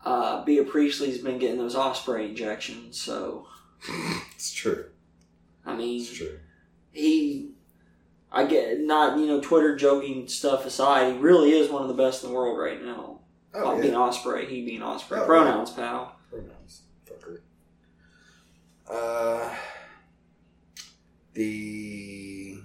uh, 0.06 0.44
Bea 0.46 0.64
Priestley's 0.64 1.18
been 1.20 1.40
getting 1.40 1.58
those 1.58 1.76
Ospreay 1.76 2.30
injections, 2.30 3.00
so 3.00 3.48
It's 4.36 4.52
true. 4.54 4.86
I 5.66 5.76
mean, 5.76 6.00
It's 6.02 6.12
true. 6.14 6.40
he 6.92 7.52
I 8.32 8.46
get 8.46 8.80
not 8.80 9.18
you 9.18 9.26
know 9.26 9.42
Twitter 9.42 9.76
joking 9.76 10.28
stuff 10.28 10.66
aside, 10.66 11.14
he 11.14 11.20
really 11.20 11.52
is 11.52 11.70
one 11.70 11.82
of 11.82 11.88
the 11.88 11.94
best 12.02 12.24
in 12.24 12.30
the 12.30 12.36
world 12.36 12.58
right 12.60 12.84
now. 12.84 13.20
Oh, 13.54 13.76
yeah. 13.76 13.82
being 13.82 13.94
Ospreay, 13.96 14.48
he 14.48 14.64
being 14.66 14.82
Ospreay. 14.82 15.20
Oh, 15.22 15.26
Pronouns, 15.26 15.72
pal. 15.72 16.16
Pronouns, 16.30 16.82
fucker. 17.10 17.40
Uh, 18.90 19.50
the 21.38 22.58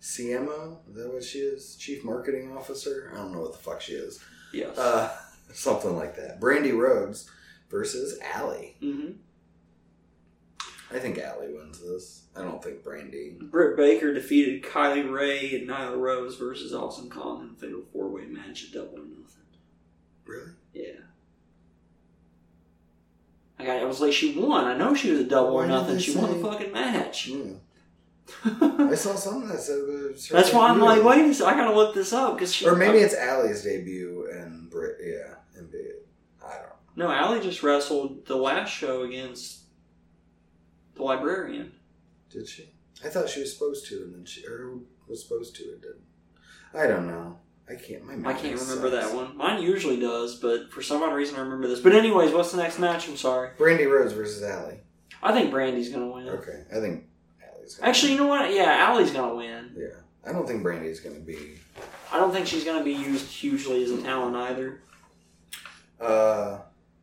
CMO, 0.00 0.78
is 0.88 0.94
that 0.94 1.12
what 1.12 1.24
she 1.24 1.40
is? 1.40 1.74
Chief 1.76 2.04
Marketing 2.04 2.56
Officer? 2.56 3.10
I 3.12 3.16
don't 3.16 3.32
know 3.32 3.40
what 3.40 3.52
the 3.52 3.58
fuck 3.58 3.80
she 3.80 3.92
is. 3.94 4.20
Yes. 4.52 4.78
Uh, 4.78 5.12
something 5.52 5.96
like 5.96 6.14
that. 6.16 6.40
Brandi 6.40 6.76
Rhodes 6.76 7.28
versus 7.68 8.18
Allie. 8.22 8.76
hmm 8.80 9.10
I 10.88 11.00
think 11.00 11.18
Allie 11.18 11.52
wins 11.52 11.80
this. 11.80 12.22
I 12.36 12.42
don't 12.42 12.62
think 12.62 12.84
Brandi. 12.84 13.36
Britt 13.50 13.76
Baker 13.76 14.14
defeated 14.14 14.62
Kylie 14.62 15.10
Rae 15.10 15.56
and 15.56 15.68
Nyla 15.68 15.98
Rose 15.98 16.36
versus 16.36 16.72
Awesome 16.72 17.10
Kong 17.10 17.42
in 17.42 17.50
a 17.56 17.58
fatal 17.58 17.82
four 17.92 18.08
way 18.08 18.26
match 18.26 18.66
at 18.66 18.72
Double 18.72 18.94
or 18.94 18.98
Nothing. 18.98 19.42
Really? 20.24 20.52
Yeah. 20.72 21.00
Like, 23.58 23.68
I 23.68 23.84
was 23.84 24.00
like, 24.00 24.12
she 24.12 24.38
won. 24.38 24.64
I 24.64 24.76
know 24.76 24.94
she 24.94 25.10
was 25.10 25.20
a 25.20 25.24
double 25.24 25.54
Why 25.54 25.64
or 25.64 25.66
nothing. 25.66 25.98
She 25.98 26.14
won 26.14 26.40
the 26.40 26.46
fucking 26.46 26.72
match. 26.72 27.28
Yeah. 27.28 27.36
Hmm. 27.36 27.54
I 28.90 28.94
saw 28.94 29.14
something 29.14 29.48
that 29.48 29.60
said 29.60 29.78
it 29.78 30.12
was 30.12 30.28
her 30.28 30.36
That's 30.36 30.52
why 30.52 30.68
I'm 30.68 30.80
like, 30.80 31.02
wait 31.04 31.24
a 31.24 31.32
second, 31.32 31.54
I 31.54 31.56
gotta 31.56 31.76
look 31.76 31.94
this 31.94 32.12
up 32.12 32.34
because. 32.34 32.60
Or 32.62 32.74
maybe 32.74 32.98
it's 32.98 33.14
Allie's 33.14 33.62
debut 33.62 34.28
and 34.32 34.68
Britt. 34.68 34.96
Yeah, 35.00 35.34
and 35.56 35.70
Big. 35.70 35.80
I 36.44 36.54
don't. 36.54 36.96
know. 36.96 37.06
no, 37.06 37.12
Allie 37.12 37.40
just 37.40 37.62
wrestled 37.62 38.26
the 38.26 38.36
last 38.36 38.70
show 38.70 39.04
against 39.04 39.60
the 40.96 41.04
librarian. 41.04 41.72
Did 42.30 42.48
she? 42.48 42.70
I 43.04 43.08
thought 43.08 43.28
she 43.28 43.40
was 43.40 43.52
supposed 43.52 43.86
to, 43.88 44.02
and 44.02 44.14
then 44.14 44.24
she 44.24 44.44
or 44.44 44.80
was 45.08 45.22
supposed 45.22 45.54
to 45.56 45.62
and 45.62 45.80
didn't. 45.80 46.04
I 46.74 46.86
don't 46.86 47.06
know. 47.06 47.38
I 47.68 47.74
can't. 47.74 48.04
My 48.04 48.30
I 48.30 48.34
can't 48.34 48.60
remember 48.60 48.90
sucks. 48.90 49.08
that 49.10 49.14
one. 49.16 49.36
Mine 49.36 49.62
usually 49.62 49.98
does, 49.98 50.36
but 50.36 50.70
for 50.70 50.82
some 50.82 51.02
odd 51.02 51.12
reason 51.14 51.36
I 51.36 51.40
remember 51.40 51.66
this. 51.66 51.80
But 51.80 51.94
anyways, 51.94 52.32
what's 52.32 52.52
the 52.52 52.58
next 52.58 52.78
match? 52.78 53.08
I'm 53.08 53.16
sorry. 53.16 53.50
Brandi 53.58 53.90
Rhodes 53.90 54.12
versus 54.12 54.42
Allie. 54.42 54.78
I 55.22 55.32
think 55.32 55.52
Brandi's 55.52 55.88
gonna 55.88 56.06
win. 56.10 56.28
Okay, 56.28 56.62
I 56.70 56.80
think 56.80 57.04
Allie's. 57.42 57.74
Gonna 57.74 57.88
Actually, 57.88 58.12
you 58.12 58.18
know 58.18 58.26
what? 58.28 58.52
Yeah, 58.52 58.88
Allie's 58.88 59.10
gonna 59.10 59.34
win. 59.34 59.72
yeah, 59.76 59.86
I 60.24 60.32
don't 60.32 60.46
think 60.46 60.62
Brandi's 60.62 61.00
gonna 61.00 61.18
be. 61.18 61.58
I 62.12 62.18
don't 62.20 62.32
think 62.32 62.46
she's 62.46 62.64
gonna 62.64 62.84
be 62.84 62.92
used 62.92 63.26
hugely 63.26 63.82
as 63.82 63.90
a 63.90 64.00
talent 64.00 64.36
either. 64.36 64.80
Uh, 66.00 66.58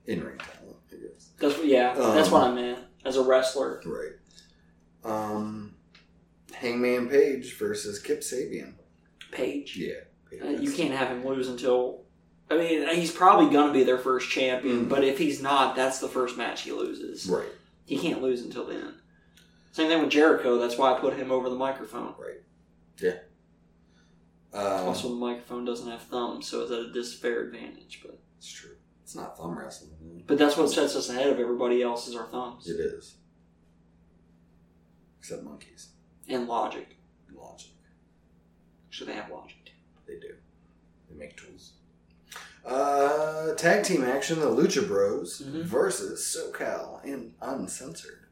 in 0.05 0.23
ring 0.23 0.37
talent, 0.37 0.77
I 0.91 0.95
guess. 0.95 1.29
That's 1.39 1.61
yeah, 1.63 1.91
Um, 1.91 2.15
that's 2.15 2.29
what 2.29 2.43
I 2.43 2.53
meant 2.53 2.79
as 3.03 3.17
a 3.17 3.23
wrestler. 3.23 3.81
Right. 3.85 4.11
Um, 5.03 5.75
Hangman 6.53 7.09
Page 7.09 7.57
versus 7.57 7.99
Kip 7.99 8.21
Sabian. 8.21 8.75
Page. 9.31 9.75
Yeah. 9.75 9.95
Page. 10.41 10.57
Uh, 10.59 10.61
you 10.61 10.71
can't 10.71 10.93
have 10.93 11.09
him 11.09 11.25
lose 11.25 11.47
until. 11.47 12.01
I 12.51 12.57
mean, 12.57 12.87
he's 12.95 13.11
probably 13.11 13.51
gonna 13.53 13.73
be 13.73 13.83
their 13.83 13.97
first 13.97 14.29
champion, 14.29 14.85
Mhm. 14.85 14.89
but 14.89 15.03
if 15.03 15.17
he's 15.17 15.41
not, 15.41 15.75
that's 15.75 15.99
the 15.99 16.09
first 16.09 16.37
match 16.37 16.61
he 16.61 16.71
loses. 16.71 17.27
Right. 17.27 17.47
He 17.85 17.97
can't 17.97 18.21
lose 18.21 18.41
until 18.41 18.65
then. 18.65 18.95
Same 19.71 19.87
thing 19.87 20.01
with 20.01 20.11
Jericho. 20.11 20.59
That's 20.59 20.77
why 20.77 20.93
I 20.93 20.99
put 20.99 21.15
him 21.15 21.31
over 21.31 21.49
the 21.49 21.55
microphone. 21.55 22.13
Right. 22.19 22.41
Yeah. 23.01 23.19
Uh, 24.53 24.83
also, 24.85 25.09
the 25.09 25.15
microphone 25.15 25.65
doesn't 25.65 25.89
have 25.89 26.03
thumbs, 26.03 26.47
so 26.47 26.61
it's 26.61 26.71
at 26.71 26.79
a 26.79 26.91
advantage. 27.47 28.01
But 28.05 28.19
it's 28.37 28.47
true. 28.51 28.75
It's 29.01 29.15
not 29.15 29.35
thumb 29.37 29.57
wrestling. 29.57 29.91
man. 30.01 30.23
but 30.27 30.37
that's 30.37 30.55
what 30.57 30.69
sets 30.69 30.95
us 30.95 31.09
ahead 31.09 31.29
of 31.29 31.39
everybody 31.39 31.81
else 31.81 32.07
is 32.07 32.15
our 32.15 32.27
thumbs 32.27 32.67
It 32.69 32.79
is. 32.79 33.15
Except 35.19 35.43
monkeys. 35.43 35.89
and 36.27 36.47
logic. 36.47 36.97
Logic. 37.33 37.71
So 38.91 39.05
they 39.05 39.13
have 39.13 39.31
logic. 39.31 39.62
They 40.13 40.27
do. 40.27 40.33
They 41.09 41.15
make 41.17 41.37
tools. 41.37 41.73
Uh, 42.65 43.53
tag 43.55 43.83
team 43.83 44.03
action: 44.03 44.39
the 44.39 44.45
Lucha 44.47 44.87
Bros 44.87 45.41
Mhm. 45.41 45.63
versus 45.63 46.21
SoCal 46.21 47.03
and 47.03 47.33
Uncensored. 47.41 48.25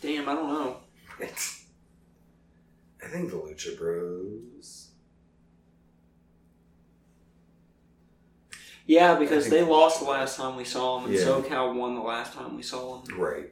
Damn, 0.00 0.28
I 0.28 0.34
don't 0.34 0.48
know. 0.48 0.76
It's, 1.20 1.64
I 3.02 3.08
think 3.08 3.30
the 3.30 3.36
Lucha 3.36 3.76
Bros. 3.78 4.90
Yeah, 8.86 9.18
because 9.18 9.48
they 9.48 9.62
lost 9.62 10.00
the 10.00 10.06
last 10.06 10.36
time 10.36 10.56
we 10.56 10.64
saw 10.64 10.98
them, 11.00 11.06
and 11.10 11.14
Yeah. 11.18 11.24
SoCal 11.26 11.74
won 11.74 11.94
the 11.94 12.02
last 12.02 12.34
time 12.34 12.54
we 12.56 12.62
saw 12.62 13.00
them. 13.00 13.18
Right. 13.18 13.50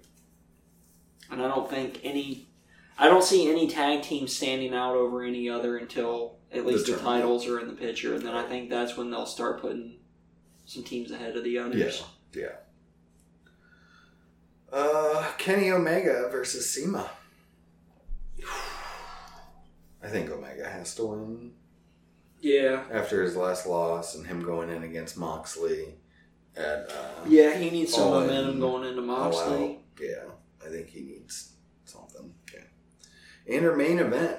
And 1.31 1.43
I 1.43 1.49
don't 1.49 1.71
think 1.71 2.01
any, 2.05 2.52
I 2.99 3.09
don't 3.09 3.25
see 3.25 3.49
any 3.51 3.67
tag 3.69 4.03
team 4.03 4.29
standing 4.29 4.75
out 4.75 4.95
over 4.95 5.23
any 5.23 5.49
other 5.49 5.77
until 5.79 6.37
at 6.53 6.67
least 6.67 6.87
the, 6.87 6.93
tournament. 6.93 7.21
titles 7.23 7.47
are 7.47 7.59
in 7.61 7.67
the 7.67 7.73
picture, 7.75 8.15
and 8.15 8.25
then 8.25 8.35
I 8.35 8.47
think 8.47 8.71
that's 8.71 8.97
when 8.97 9.11
they'll 9.11 9.27
start 9.27 9.61
putting 9.61 9.97
some 10.67 10.83
teams 10.85 11.11
ahead 11.11 11.37
of 11.37 11.45
the 11.45 11.59
others. 11.59 12.05
Yeah. 12.35 12.43
Yeah. 12.43 12.53
Uh, 14.79 15.31
Kenny 15.39 15.71
Omega 15.71 16.29
versus 16.31 16.69
CIMA. 16.71 17.11
I 20.03 20.09
think 20.09 20.31
Omega 20.31 20.69
has 20.69 20.95
to 20.97 21.05
win 21.07 21.53
Yeah. 22.41 22.85
after 22.91 23.23
his 23.23 23.37
last 23.37 23.67
loss 23.67 24.15
and 24.15 24.27
him 24.27 24.43
going 24.43 24.71
in 24.71 24.83
against 24.83 25.17
Moxley 25.19 25.95
at 26.57 26.91
uh, 26.91 27.25
Yeah, 27.27 27.55
he 27.57 27.71
needs 27.71 27.95
some 27.95 28.05
All 28.05 28.21
in, 28.21 28.27
momentum 28.27 28.61
going 28.61 28.89
into 28.89 29.03
Moxley. 29.03 29.79
Yeah, 30.01 30.25
I 30.65 30.69
think 30.71 30.89
he 30.89 31.01
needs. 31.03 31.52
And 33.49 33.65
her 33.65 33.77
main 33.77 33.99
event: 33.99 34.39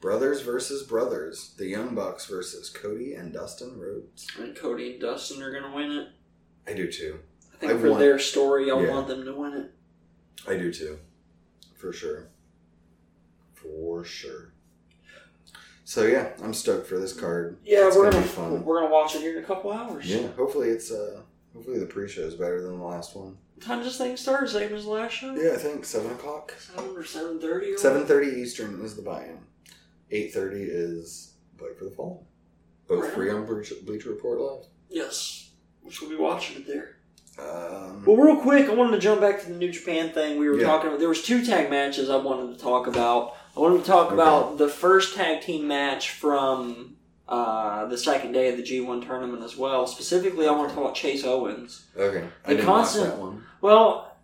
Brothers 0.00 0.40
versus 0.42 0.82
Brothers. 0.84 1.54
The 1.58 1.66
Young 1.66 1.94
Bucks 1.94 2.26
versus 2.26 2.70
Cody 2.70 3.14
and 3.14 3.32
Dustin 3.32 3.78
Rhodes. 3.78 4.26
And 4.38 4.56
Cody 4.56 4.92
and 4.92 5.00
Dustin 5.00 5.42
are 5.42 5.50
going 5.50 5.64
to 5.64 5.70
win 5.76 5.90
it. 5.92 6.08
I 6.66 6.74
do 6.74 6.90
too. 6.90 7.18
I 7.52 7.56
think 7.56 7.72
I 7.72 7.78
for 7.78 7.88
want- 7.90 8.00
their 8.00 8.18
story, 8.18 8.70
I 8.70 8.80
Yeah. 8.80 8.90
want 8.90 9.08
them 9.08 9.24
to 9.24 9.34
win 9.34 9.52
it. 9.54 9.70
I 10.46 10.56
do 10.56 10.72
too. 10.72 10.98
For 11.76 11.92
sure. 11.92 12.28
For 13.54 14.04
sure. 14.04 14.52
So 15.84 16.04
yeah, 16.06 16.30
I'm 16.42 16.54
stoked 16.54 16.86
for 16.86 16.98
this 16.98 17.12
card. 17.12 17.58
Yeah, 17.64 17.88
It's 17.88 17.96
we're 17.96 18.04
gonna 18.04 18.14
gonna, 18.16 18.22
be 18.26 18.32
fun. 18.32 18.64
we're 18.64 18.80
gonna 18.80 18.92
watch 18.92 19.14
it 19.14 19.20
here 19.20 19.36
in 19.36 19.44
a 19.44 19.46
couple 19.46 19.72
hours. 19.72 20.06
Yeah, 20.06 20.28
hopefully 20.28 20.68
it's 20.70 20.90
uh 20.90 21.20
hopefully 21.52 21.78
the 21.78 21.86
pre-show 21.86 22.22
is 22.22 22.34
better 22.34 22.62
than 22.62 22.78
the 22.78 22.84
last 22.84 23.14
one. 23.14 23.36
What 23.62 23.68
time 23.68 23.78
does 23.84 23.96
this 23.96 23.98
thing 23.98 24.16
start? 24.16 24.48
Same 24.50 24.74
as 24.74 24.84
the 24.86 24.90
last 24.90 25.12
show? 25.12 25.32
Yeah, 25.36 25.52
I 25.52 25.56
think 25.56 25.84
seven 25.84 26.10
o'clock. 26.10 26.52
Seven 26.58 26.96
or 26.96 27.04
seven 27.04 27.40
thirty. 27.40 27.76
Seven 27.76 28.04
thirty 28.06 28.40
Eastern 28.40 28.84
is 28.84 28.96
the 28.96 29.02
buy-in. 29.02 29.38
Eight 30.10 30.34
thirty 30.34 30.64
is 30.64 31.34
Fight 31.56 31.78
for 31.78 31.84
the 31.84 31.92
Fall. 31.92 32.26
Both 32.88 33.04
Right. 33.04 33.12
free 33.12 33.30
on 33.30 33.46
Bleacher 33.46 33.76
Bleacher 33.84 34.10
Report 34.10 34.40
Live. 34.40 34.64
Yes, 34.88 35.50
which 35.80 36.00
we'll 36.00 36.10
be 36.10 36.16
watching 36.16 36.56
it 36.56 36.66
there. 36.66 36.96
Um, 37.38 38.04
Well, 38.04 38.16
real 38.16 38.36
quick, 38.40 38.68
I 38.68 38.74
wanted 38.74 38.96
to 38.96 38.98
jump 38.98 39.20
back 39.20 39.40
to 39.42 39.48
the 39.48 39.54
New 39.56 39.70
Japan 39.70 40.10
thing 40.12 40.40
we 40.40 40.48
were 40.48 40.58
Yeah. 40.58 40.66
talking 40.66 40.88
about. 40.88 40.98
There 40.98 41.08
was 41.08 41.22
two 41.22 41.44
tag 41.46 41.70
matches 41.70 42.10
I 42.10 42.16
wanted 42.16 42.58
to 42.58 42.60
talk 42.60 42.88
about. 42.88 43.36
I 43.56 43.60
wanted 43.60 43.78
to 43.84 43.86
talk 43.86 44.06
Okay. 44.06 44.14
about 44.14 44.58
the 44.58 44.68
first 44.68 45.14
tag 45.14 45.40
team 45.40 45.68
match 45.68 46.10
from 46.10 46.96
uh, 47.28 47.86
the 47.86 47.96
second 47.96 48.32
day 48.32 48.50
of 48.50 48.56
the 48.58 48.62
G1 48.62 49.06
tournament 49.06 49.42
as 49.42 49.56
well. 49.56 49.86
Specifically, 49.86 50.46
I 50.46 50.50
want 50.50 50.68
to 50.68 50.74
talk 50.74 50.84
about 50.84 50.94
Chase 50.96 51.24
Owens. 51.24 51.84
okay, 51.96 52.26
I 52.44 52.50
didn't 52.50 52.66
constant- 52.66 53.04
watch 53.06 53.14
that 53.14 53.18
one. 53.22 53.44
Well, 53.62 54.14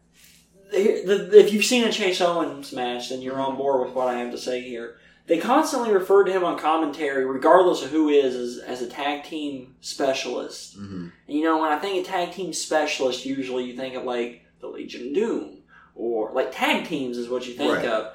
the, 0.70 1.02
the, 1.06 1.38
if 1.38 1.52
you've 1.52 1.64
seen 1.64 1.84
a 1.84 1.92
Chase 1.92 2.20
Owens 2.20 2.72
match, 2.72 3.08
then 3.08 3.22
you're 3.22 3.40
on 3.40 3.56
board 3.56 3.86
with 3.86 3.94
what 3.94 4.08
I 4.08 4.18
have 4.18 4.32
to 4.32 4.38
say 4.38 4.60
here. 4.60 4.98
They 5.26 5.38
constantly 5.38 5.92
refer 5.92 6.24
to 6.24 6.32
him 6.32 6.42
on 6.44 6.58
commentary, 6.58 7.24
regardless 7.26 7.82
of 7.82 7.90
who 7.90 8.08
is, 8.08 8.34
as, 8.34 8.58
as 8.64 8.82
a 8.82 8.86
tag 8.86 9.24
team 9.24 9.74
specialist. 9.80 10.78
Mm-hmm. 10.78 11.08
And, 11.28 11.36
you 11.38 11.44
know, 11.44 11.58
when 11.60 11.70
I 11.70 11.78
think 11.78 12.00
of 12.00 12.10
tag 12.10 12.32
team 12.32 12.52
specialist, 12.52 13.24
usually 13.26 13.64
you 13.64 13.76
think 13.76 13.94
of 13.94 14.04
like 14.04 14.44
the 14.60 14.68
Legion 14.68 15.08
of 15.08 15.14
Doom 15.14 15.58
or 15.94 16.32
like 16.32 16.50
tag 16.52 16.86
teams 16.86 17.16
is 17.18 17.28
what 17.28 17.46
you 17.46 17.54
think 17.54 17.76
Right. 17.76 17.84
of. 17.86 18.14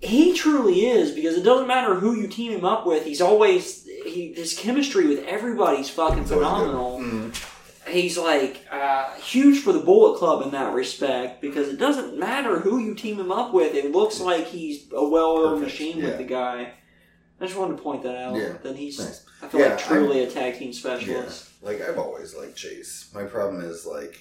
He 0.00 0.32
truly 0.32 0.86
is 0.86 1.10
because 1.10 1.36
it 1.36 1.42
doesn't 1.42 1.66
matter 1.66 1.94
who 1.96 2.14
you 2.14 2.26
team 2.26 2.52
him 2.52 2.64
up 2.64 2.86
with. 2.86 3.04
He's 3.04 3.20
always 3.20 3.84
he, 3.84 4.32
his 4.34 4.56
chemistry 4.58 5.06
with 5.06 5.24
everybody's 5.26 5.90
fucking 5.90 6.24
phenomenal 6.24 7.00
Mm-hmm. 7.00 7.30
He's 7.90 8.16
like 8.18 8.66
uh, 8.70 9.12
huge 9.16 9.62
for 9.62 9.72
the 9.72 9.80
Bullet 9.80 10.18
Club 10.18 10.42
in 10.42 10.50
that 10.52 10.72
respect 10.74 11.40
because 11.40 11.68
it 11.68 11.78
doesn't 11.78 12.18
matter 12.18 12.58
who 12.60 12.78
you 12.78 12.94
team 12.94 13.18
him 13.20 13.30
up 13.32 13.52
with. 13.52 13.74
It 13.74 13.92
looks 13.92 14.20
like 14.20 14.46
he's 14.46 14.86
a 14.92 15.06
well-oiled 15.08 15.60
Perfect, 15.60 15.72
machine 15.72 15.98
yeah. 15.98 16.04
with 16.06 16.18
the 16.18 16.24
guy. 16.24 16.72
I 17.40 17.46
just 17.46 17.56
wanted 17.58 17.76
to 17.78 17.82
point 17.82 18.02
that 18.02 18.16
out. 18.16 18.36
Yeah, 18.36 18.52
That 18.62 18.76
he's, 18.76 18.98
Nice. 18.98 19.24
I 19.42 19.48
feel 19.48 19.60
Yeah, 19.60 19.68
like, 19.68 19.78
truly 19.78 20.22
a 20.24 20.30
tag 20.30 20.58
team 20.58 20.72
specialist. 20.72 21.48
Like 21.62 21.80
I've 21.80 21.98
always 21.98 22.34
liked 22.34 22.56
Chase. 22.56 23.10
My 23.14 23.24
problem 23.24 23.62
is 23.62 23.86
like 23.86 24.20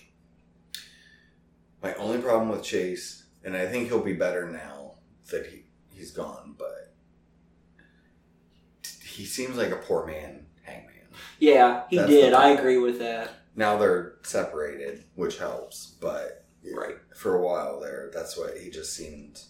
my 1.83 1.93
only 1.95 2.19
problem 2.19 2.49
with 2.49 2.63
Chase, 2.63 3.25
and 3.43 3.55
I 3.55 3.65
think 3.67 3.87
he'll 3.87 4.03
be 4.03 4.13
better 4.13 4.49
now 4.49 4.95
that 5.31 5.45
he 5.47 5.63
he's 5.95 6.11
gone, 6.11 6.55
but 6.57 6.93
he 9.03 9.25
seems 9.25 9.57
like 9.57 9.71
a 9.71 9.75
poor 9.77 10.05
man 10.05 10.45
hangman. 10.63 10.95
Yeah, 11.39 11.83
he 11.89 11.97
That's 11.97 12.09
did. 12.09 12.33
I 12.33 12.37
problem. 12.53 12.57
agree 12.57 12.77
with 12.77 12.99
that. 12.99 13.29
Now 13.60 13.77
they're 13.77 14.14
separated, 14.23 15.03
which 15.15 15.38
helps, 15.38 15.98
but 15.99 16.45
Right. 16.64 16.95
for 17.14 17.36
a 17.36 17.41
while 17.45 17.81
there, 17.81 18.10
that's 18.14 18.38
what 18.38 18.57
he 18.57 18.69
just 18.69 18.94
seemed. 18.94 19.41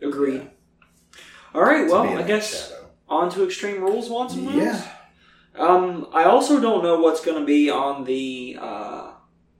Agreed. 0.00 0.40
Yeah. 0.40 1.18
All 1.54 1.60
right, 1.62 1.86
well, 1.86 2.02
I 2.18 2.22
guess 2.22 2.70
shadow. 2.70 2.86
on 3.10 3.30
to 3.32 3.44
Extreme 3.44 3.82
Rules 3.82 4.08
and 4.34 4.46
wins. 4.46 4.56
Yeah. 4.56 4.90
Um, 5.58 6.08
I 6.14 6.24
also 6.24 6.60
don't 6.60 6.82
know 6.82 6.98
what's 7.00 7.22
going 7.22 7.38
to 7.38 7.44
be 7.44 7.68
on 7.68 8.04
the 8.04 8.56
uh, 8.58 9.10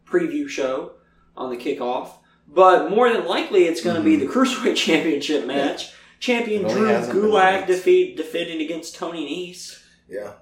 preview 0.07 0.49
show 0.49 0.93
on 1.37 1.51
the 1.51 1.57
kickoff, 1.59 2.13
but 2.47 2.89
more 2.91 3.13
than 3.13 3.27
likely 3.27 3.65
it's 3.65 3.83
going 3.83 3.97
to 3.97 4.03
be 4.03 4.17
the 4.17 4.25
Cruiserweight 4.27 4.77
Championship 4.87 5.47
match. 5.47 5.93
Champion 6.19 6.65
Mm-hmm. 6.65 6.87
It 6.87 6.95
only 6.95 7.13
Drew 7.13 7.31
Gulak 7.33 7.67
defeat 7.67 8.17
defending 8.17 8.63
against 8.63 8.97
Tony 8.97 9.27
Nese. 9.53 9.83
Yeah. 10.09 10.33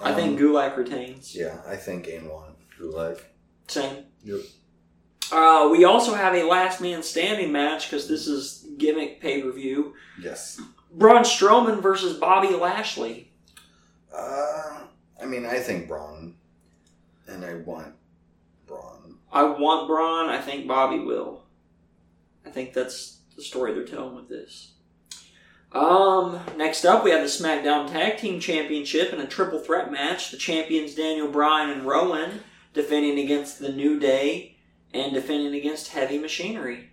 I 0.00 0.12
think 0.12 0.38
Um, 0.40 0.44
Gulak 0.46 0.76
retains. 0.76 1.34
Yeah, 1.36 1.60
I 1.64 1.76
think 1.76 2.08
Ain 2.08 2.28
won. 2.80 2.92
Gulag. 2.92 3.20
Same. 3.68 4.04
Yep. 4.24 4.40
Uh, 5.32 5.68
we 5.70 5.84
also 5.84 6.14
have 6.14 6.34
a 6.34 6.42
last 6.42 6.80
man 6.80 7.02
standing 7.02 7.50
match 7.50 7.90
because 7.90 8.08
this 8.08 8.26
is 8.26 8.66
gimmick 8.78 9.20
pay 9.20 9.42
per 9.42 9.50
view. 9.52 9.94
Yes. 10.20 10.60
Braun 10.92 11.22
Strowman 11.22 11.82
versus 11.82 12.18
Bobby 12.18 12.54
Lashley. 12.54 13.32
Uh, 14.14 14.82
I 15.20 15.24
mean, 15.26 15.44
I 15.44 15.58
think 15.58 15.88
Braun, 15.88 16.36
and 17.26 17.44
I 17.44 17.54
want 17.56 17.94
Braun. 18.66 19.16
I 19.32 19.42
want 19.42 19.88
Braun. 19.88 20.28
I 20.28 20.40
think 20.40 20.68
Bobby 20.68 21.00
will. 21.00 21.42
I 22.46 22.50
think 22.50 22.72
that's 22.74 23.18
the 23.34 23.42
story 23.42 23.74
they're 23.74 23.84
telling 23.84 24.14
with 24.14 24.28
this. 24.28 24.72
Um, 25.72 26.38
next 26.56 26.84
up, 26.84 27.02
we 27.02 27.10
have 27.10 27.22
the 27.22 27.26
SmackDown 27.26 27.90
Tag 27.90 28.18
Team 28.18 28.38
Championship 28.38 29.12
in 29.12 29.20
a 29.20 29.26
triple 29.26 29.58
threat 29.58 29.90
match. 29.90 30.30
The 30.30 30.36
champions 30.36 30.94
Daniel 30.94 31.28
Bryan 31.28 31.70
and 31.70 31.82
Rowan 31.82 32.40
defending 32.74 33.18
against 33.18 33.58
the 33.60 33.72
New 33.72 33.98
Day 33.98 34.56
and 34.92 35.14
defending 35.14 35.54
against 35.54 35.88
Heavy 35.88 36.18
Machinery. 36.18 36.90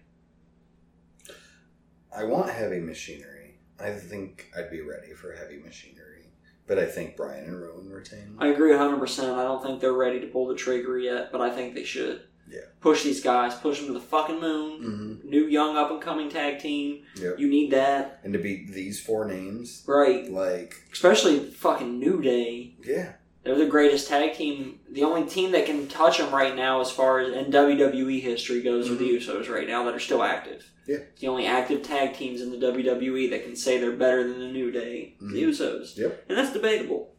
I 2.15 2.23
want 2.25 2.49
heavy 2.49 2.79
machinery. 2.79 3.55
I 3.79 3.91
think 3.91 4.49
I'd 4.57 4.69
be 4.69 4.81
ready 4.81 5.13
for 5.13 5.31
heavy 5.33 5.57
machinery, 5.57 6.25
but 6.67 6.77
I 6.77 6.85
think 6.85 7.15
Bryan 7.15 7.45
and 7.45 7.61
Rowan 7.61 7.89
retain. 7.89 8.35
I 8.37 8.47
agree 8.47 8.71
100%. 8.71 9.33
I 9.33 9.43
don't 9.43 9.63
think 9.63 9.79
they're 9.79 9.93
ready 9.93 10.19
to 10.19 10.27
pull 10.27 10.47
the 10.47 10.55
trigger 10.55 10.99
yet, 10.99 11.31
but 11.31 11.41
I 11.41 11.49
think 11.51 11.73
they 11.73 11.83
should. 11.85 12.21
Yeah. 12.49 12.61
Push 12.81 13.03
these 13.03 13.23
guys, 13.23 13.55
push 13.55 13.77
them 13.77 13.87
to 13.87 13.93
the 13.93 14.01
fucking 14.01 14.41
moon. 14.41 14.81
mm-hmm. 15.21 15.29
New, 15.29 15.45
young, 15.47 15.77
up 15.77 15.89
and 15.89 16.01
coming 16.01 16.29
tag 16.29 16.59
team. 16.59 17.03
Yep. 17.15 17.39
You 17.39 17.47
need 17.49 17.71
that. 17.71 18.19
And 18.23 18.33
to 18.33 18.39
beat 18.39 18.73
these 18.73 18.99
four 19.01 19.25
names, 19.25 19.83
Right. 19.87 20.29
like, 20.29 20.75
Especially 20.91 21.39
fucking 21.39 21.97
New 21.97 22.21
Day. 22.21 22.75
yeah, 22.83 23.13
They're 23.43 23.55
the 23.57 23.65
greatest 23.65 24.07
tag 24.07 24.35
team. 24.35 24.79
The 24.91 25.03
only 25.03 25.27
team 25.27 25.51
that 25.53 25.65
can 25.65 25.87
touch 25.87 26.19
them 26.19 26.33
right 26.33 26.55
now, 26.55 26.79
as 26.81 26.91
far 26.91 27.19
as 27.19 27.33
in 27.33 27.51
WWE 27.51 28.21
history 28.21 28.61
goes, 28.61 28.89
are 28.89 28.95
the 28.95 29.09
Usos 29.17 29.49
right 29.49 29.67
now 29.67 29.83
that 29.85 29.95
are 29.95 29.99
still 29.99 30.21
active. 30.23 30.69
Yeah. 30.87 30.97
It's 30.97 31.21
the 31.21 31.27
only 31.27 31.47
active 31.47 31.81
tag 31.81 32.13
teams 32.13 32.41
in 32.41 32.51
the 32.51 32.57
WWE 32.57 33.29
that 33.31 33.43
can 33.43 33.55
say 33.55 33.79
they're 33.79 33.95
better 33.95 34.27
than 34.27 34.39
the 34.39 34.47
New 34.51 34.69
Day. 34.71 35.15
The 35.19 35.41
Mhm. 35.41 35.49
Usos. 35.49 35.97
Yep. 35.97 36.25
And 36.29 36.37
that's 36.37 36.53
debatable. 36.53 37.15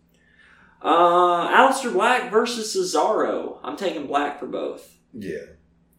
Uh, 0.80 1.48
Aleister 1.48 1.92
Black 1.92 2.30
versus 2.30 2.74
Cesaro. 2.76 3.58
I'm 3.62 3.76
taking 3.76 4.06
Black 4.06 4.38
for 4.40 4.46
both. 4.46 4.96
yeah, 5.12 5.38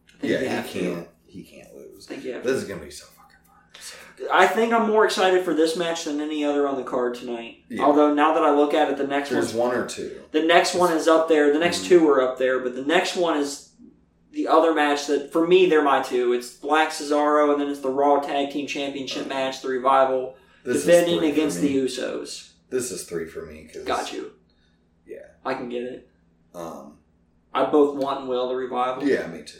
I 0.08 0.18
think 0.20 0.22
you 0.24 0.38
yeah. 0.38 0.62
He 0.62 0.80
can't. 0.80 1.08
He 1.26 1.42
can't 1.42 1.74
lose. 1.74 2.08
I 2.10 2.14
you 2.14 2.32
have 2.32 2.42
to. 2.42 2.48
This 2.48 2.62
is 2.62 2.68
gonna 2.68 2.82
be 2.82 2.90
so. 2.90 3.06
I 4.32 4.46
think 4.46 4.72
I'm 4.72 4.88
more 4.88 5.04
excited 5.04 5.44
for 5.44 5.54
this 5.54 5.76
match 5.76 6.04
than 6.04 6.20
any 6.20 6.44
other 6.44 6.68
on 6.68 6.76
the 6.76 6.84
card 6.84 7.14
tonight. 7.14 7.64
Yeah. 7.68 7.82
Although 7.82 8.14
now 8.14 8.32
that 8.34 8.42
I 8.44 8.50
look 8.54 8.72
at 8.74 8.88
it, 8.90 8.96
the 8.96 9.06
next 9.06 9.30
There's 9.30 9.52
one 9.52 9.74
or 9.74 9.86
two. 9.86 10.20
The 10.30 10.42
next 10.42 10.74
one 10.74 10.92
is 10.92 11.08
up 11.08 11.28
there. 11.28 11.52
The 11.52 11.58
next 11.58 11.82
Mhm. 11.84 11.88
two 11.88 12.08
are 12.08 12.22
up 12.22 12.38
there, 12.38 12.60
but 12.60 12.74
the 12.74 12.82
next 12.84 13.16
one 13.16 13.38
is 13.38 13.70
the 14.30 14.46
other 14.48 14.72
match 14.72 15.06
that, 15.08 15.32
for 15.32 15.46
me, 15.46 15.66
they're 15.66 15.82
my 15.82 16.00
two. 16.02 16.32
It's 16.32 16.50
Black 16.50 16.90
Cesaro, 16.90 17.52
and 17.52 17.60
then 17.60 17.68
it's 17.68 17.80
the 17.80 17.90
Raw 17.90 18.20
Tag 18.20 18.50
Team 18.52 18.66
Championship 18.66 19.26
match, 19.28 19.62
the 19.62 19.68
Revival, 19.68 20.36
This 20.64 20.76
is 20.78 20.84
defending 20.86 21.24
against 21.30 21.60
the. 21.60 21.76
Usos. 21.76 22.50
This 22.70 22.90
is 22.90 23.04
three 23.04 23.26
for 23.26 23.44
me. 23.46 23.68
Cause, 23.72 23.84
Got 23.84 24.12
you. 24.12 24.32
Yeah. 25.06 25.18
I 25.44 25.54
can 25.54 25.68
get 25.68 25.82
it. 25.82 26.08
Um. 26.54 26.98
I 27.52 27.66
both 27.66 27.96
want 27.96 28.20
and 28.20 28.28
will 28.28 28.48
the 28.48 28.56
Revival. 28.56 29.04
Yeah, 29.06 29.26
me 29.28 29.42
too. 29.42 29.58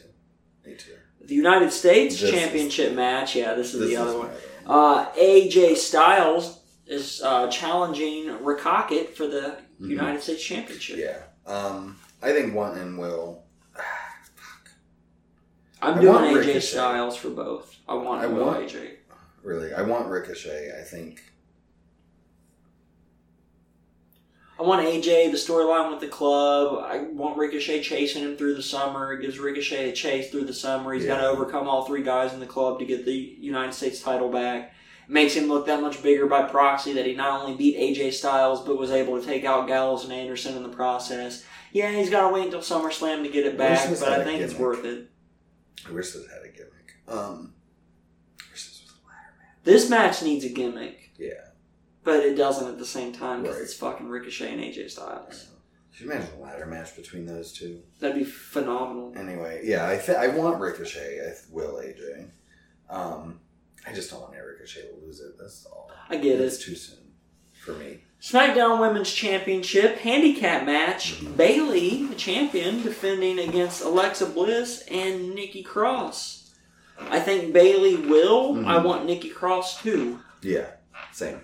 Me 0.66 0.74
too. 0.74 0.96
The 1.26 1.34
United 1.34 1.72
States 1.72 2.14
This 2.20 2.24
is- 2.24 2.30
Championship 2.30 2.92
match, 2.94 3.34
yeah, 3.36 3.54
this 3.54 3.74
is 3.74 3.80
This 3.80 3.90
the 3.90 3.96
other 3.96 4.12
my 4.12 4.18
one. 4.18 4.30
Uh, 4.66 5.12
AJ 5.12 5.76
Styles 5.76 6.60
is 6.86 7.22
uh, 7.22 7.48
challenging 7.48 8.42
Ricochet 8.44 9.06
for 9.14 9.26
the 9.26 9.58
Mhm. 9.80 9.90
United 9.90 10.22
States 10.22 10.42
Championship. 10.42 10.98
Yeah. 10.98 11.22
Um. 11.52 11.98
I 12.22 12.32
think 12.32 12.54
one 12.54 12.78
and 12.78 12.98
will. 12.98 13.42
I'm 15.82 15.98
I 15.98 16.00
doing 16.00 16.14
AJ 16.24 16.34
Ricochet. 16.36 16.60
Styles 16.60 17.16
for 17.16 17.30
both. 17.30 17.74
I 17.88 17.94
want 17.94 18.22
I 18.22 18.26
want- 18.26 18.66
AJ. 18.68 18.96
Really, 19.42 19.74
I 19.74 19.82
want 19.82 20.08
Ricochet. 20.08 20.72
I 20.78 20.82
think. 20.82 21.22
I 24.53 24.53
want 24.66 24.86
AJ 24.86 25.30
the 25.30 25.36
storyline 25.36 25.90
with 25.90 26.00
the 26.00 26.08
club. 26.08 26.84
I 26.86 26.98
want 27.12 27.36
Ricochet 27.38 27.82
chasing 27.82 28.22
him 28.22 28.36
through 28.36 28.54
the 28.54 28.62
summer. 28.62 29.12
It 29.12 29.22
gives 29.22 29.38
Ricochet 29.38 29.90
a 29.90 29.92
chase 29.92 30.30
through 30.30 30.44
the 30.44 30.52
summer. 30.54 30.92
He's 30.92 31.06
got 31.06 31.20
to 31.20 31.26
overcome 31.26 31.68
all 31.68 31.84
three 31.84 32.02
guys 32.02 32.32
in 32.32 32.40
the 32.40 32.46
club 32.46 32.78
to 32.78 32.84
get 32.84 33.04
the 33.04 33.12
United 33.12 33.72
States 33.74 34.00
title 34.02 34.30
back. 34.30 34.72
It 35.06 35.10
makes 35.12 35.34
him 35.34 35.48
look 35.48 35.66
that 35.66 35.80
much 35.80 36.02
bigger 36.02 36.26
by 36.26 36.42
proxy 36.48 36.94
that 36.94 37.06
he 37.06 37.14
not 37.14 37.42
only 37.42 37.56
beat 37.56 37.76
AJ 37.76 38.14
Styles 38.14 38.62
but 38.64 38.78
was 38.78 38.90
able 38.90 39.20
to 39.20 39.26
take 39.26 39.44
out 39.44 39.68
Gallows 39.68 40.04
and 40.04 40.12
Anderson 40.12 40.56
in 40.56 40.62
the 40.62 40.68
process. 40.70 41.44
Yeah, 41.72 41.90
he's 41.90 42.08
got 42.10 42.28
to 42.28 42.34
wait 42.34 42.46
until 42.46 42.60
SummerSlam 42.60 43.22
to 43.24 43.28
get 43.28 43.44
it 43.46 43.58
back, 43.58 43.88
This 43.88 44.00
but 44.00 44.08
had 44.10 44.20
I 44.20 44.22
a 44.22 44.24
think 44.24 44.40
it's 44.40 44.54
worth 44.54 44.84
it. 44.84 45.10
I 45.86 45.92
wish 45.92 46.12
this 46.12 46.26
had 46.30 46.42
a 46.42 46.48
gimmick. 46.48 46.70
Um. 47.08 47.54
This 48.52 48.68
was 48.68 48.90
a 48.90 49.06
ladder 49.08 49.34
match. 49.38 49.64
This 49.64 49.90
match 49.90 50.22
needs 50.22 50.44
a 50.44 50.48
gimmick, 50.48 51.10
Yeah. 51.18 51.32
But 52.04 52.20
it 52.24 52.34
doesn't 52.36 52.68
at 52.68 52.78
the 52.78 52.84
same 52.86 53.12
time 53.12 53.42
because 53.42 53.56
Right. 53.56 53.64
it's 53.64 53.74
fucking 53.74 54.08
Ricochet 54.08 54.52
and 54.52 54.60
AJ 54.62 54.88
Styles. 54.90 55.48
Could 55.96 56.04
you 56.06 56.10
imagine 56.12 56.34
a 56.38 56.42
ladder 56.42 56.66
match 56.66 56.94
between 56.96 57.24
those 57.24 57.52
two? 57.52 57.82
That'd 58.00 58.16
be 58.16 58.24
phenomenal. 58.24 59.14
Anyway, 59.16 59.62
yeah, 59.64 59.88
I 59.88 59.96
th- 59.96 60.18
I 60.18 60.28
want 60.28 60.60
Ricochet. 60.60 61.20
I 61.20 61.26
th- 61.30 61.38
will 61.50 61.80
AJ. 61.80 62.26
Um, 62.90 63.40
I 63.86 63.92
just 63.92 64.10
don't 64.10 64.20
want 64.20 64.34
Ricochet 64.34 64.82
to 64.88 65.06
lose 65.06 65.20
it. 65.20 65.38
That's 65.38 65.66
all. 65.66 65.90
I 66.10 66.16
get 66.16 66.40
it. 66.40 66.44
It's 66.44 66.58
too 66.62 66.74
soon 66.74 66.98
for 67.52 67.72
me. 67.72 68.00
SmackDown 68.20 68.80
Women's 68.80 69.12
Championship 69.12 69.98
handicap 69.98 70.64
match. 70.66 71.20
Mhm. 71.20 71.36
Bayley, 71.36 72.04
the 72.06 72.14
champion, 72.14 72.82
defending 72.82 73.38
against 73.38 73.82
Alexa 73.82 74.26
Bliss 74.26 74.82
and 74.90 75.34
Nikki 75.34 75.62
Cross. 75.62 76.50
I 76.98 77.20
think 77.20 77.52
Bayley 77.52 77.96
will. 77.96 78.66
I 78.66 78.78
want 78.78 79.04
Nikki 79.06 79.28
Cross 79.30 79.82
too. 79.82 80.20
Yeah, 80.42 80.66
same. 81.12 81.40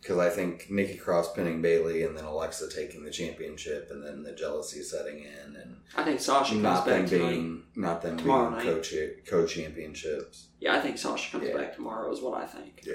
Because 0.00 0.18
I 0.18 0.30
think 0.30 0.70
Nikki 0.70 0.96
Cross 0.96 1.34
pinning 1.34 1.60
Bayley 1.60 2.04
and 2.04 2.16
then 2.16 2.24
Alexa 2.24 2.70
taking 2.70 3.04
the 3.04 3.10
championship 3.10 3.88
and 3.90 4.02
then 4.02 4.22
the 4.22 4.32
jealousy 4.32 4.82
setting 4.82 5.18
in 5.24 5.56
and 5.56 5.76
I 5.94 6.04
think 6.04 6.20
Sasha 6.20 6.52
comes 6.52 6.62
not 6.62 6.86
them 6.86 7.06
being 7.06 7.62
not 7.76 8.00
them 8.00 8.16
Tomorrow 8.16 8.50
being 8.62 8.74
night. 8.76 8.88
co 9.26 9.40
co 9.42 9.46
championships. 9.46 10.46
Yeah, 10.58 10.76
I 10.76 10.80
think 10.80 10.96
Sasha 10.98 11.32
comes 11.32 11.48
Yeah. 11.48 11.56
back 11.56 11.74
tomorrow. 11.76 12.10
Is 12.12 12.20
what 12.20 12.40
I 12.42 12.46
think. 12.46 12.82
Yeah. 12.86 12.94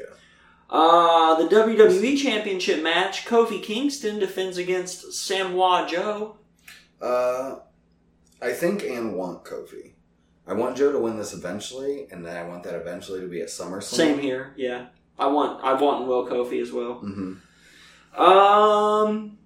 Uh, 0.68 1.36
the 1.44 1.48
WWE 1.48 2.18
Championship 2.18 2.82
match. 2.82 3.26
Kofi 3.26 3.62
Kingston 3.62 4.18
defends 4.18 4.58
against 4.58 5.14
Samoa 5.14 5.86
Joe. 5.88 6.38
Uh, 7.00 7.58
I 8.42 8.52
think 8.52 8.84
and 8.84 9.14
want 9.16 9.44
Kofi. 9.46 9.92
I 10.48 10.54
want 10.54 10.76
Joe 10.78 10.92
to 10.92 11.00
win 11.00 11.18
this 11.18 11.34
eventually, 11.34 12.08
and 12.12 12.26
then 12.26 12.36
I 12.36 12.48
want 12.48 12.64
that 12.64 12.74
eventually 12.76 13.20
to 13.22 13.28
be 13.28 13.42
at 13.42 13.48
SummerSlam. 13.50 13.84
Same 13.84 14.20
here. 14.20 14.54
Yeah, 14.58 14.88
I 15.18 15.28
want. 15.28 15.64
I 15.64 15.74
want 15.74 16.02
and 16.02 16.08
will 16.10 16.28
Kofi 16.28 16.62
as 16.62 16.72
well. 16.72 17.02
Mm-hmm. 17.04 18.22
Um. 18.22 19.38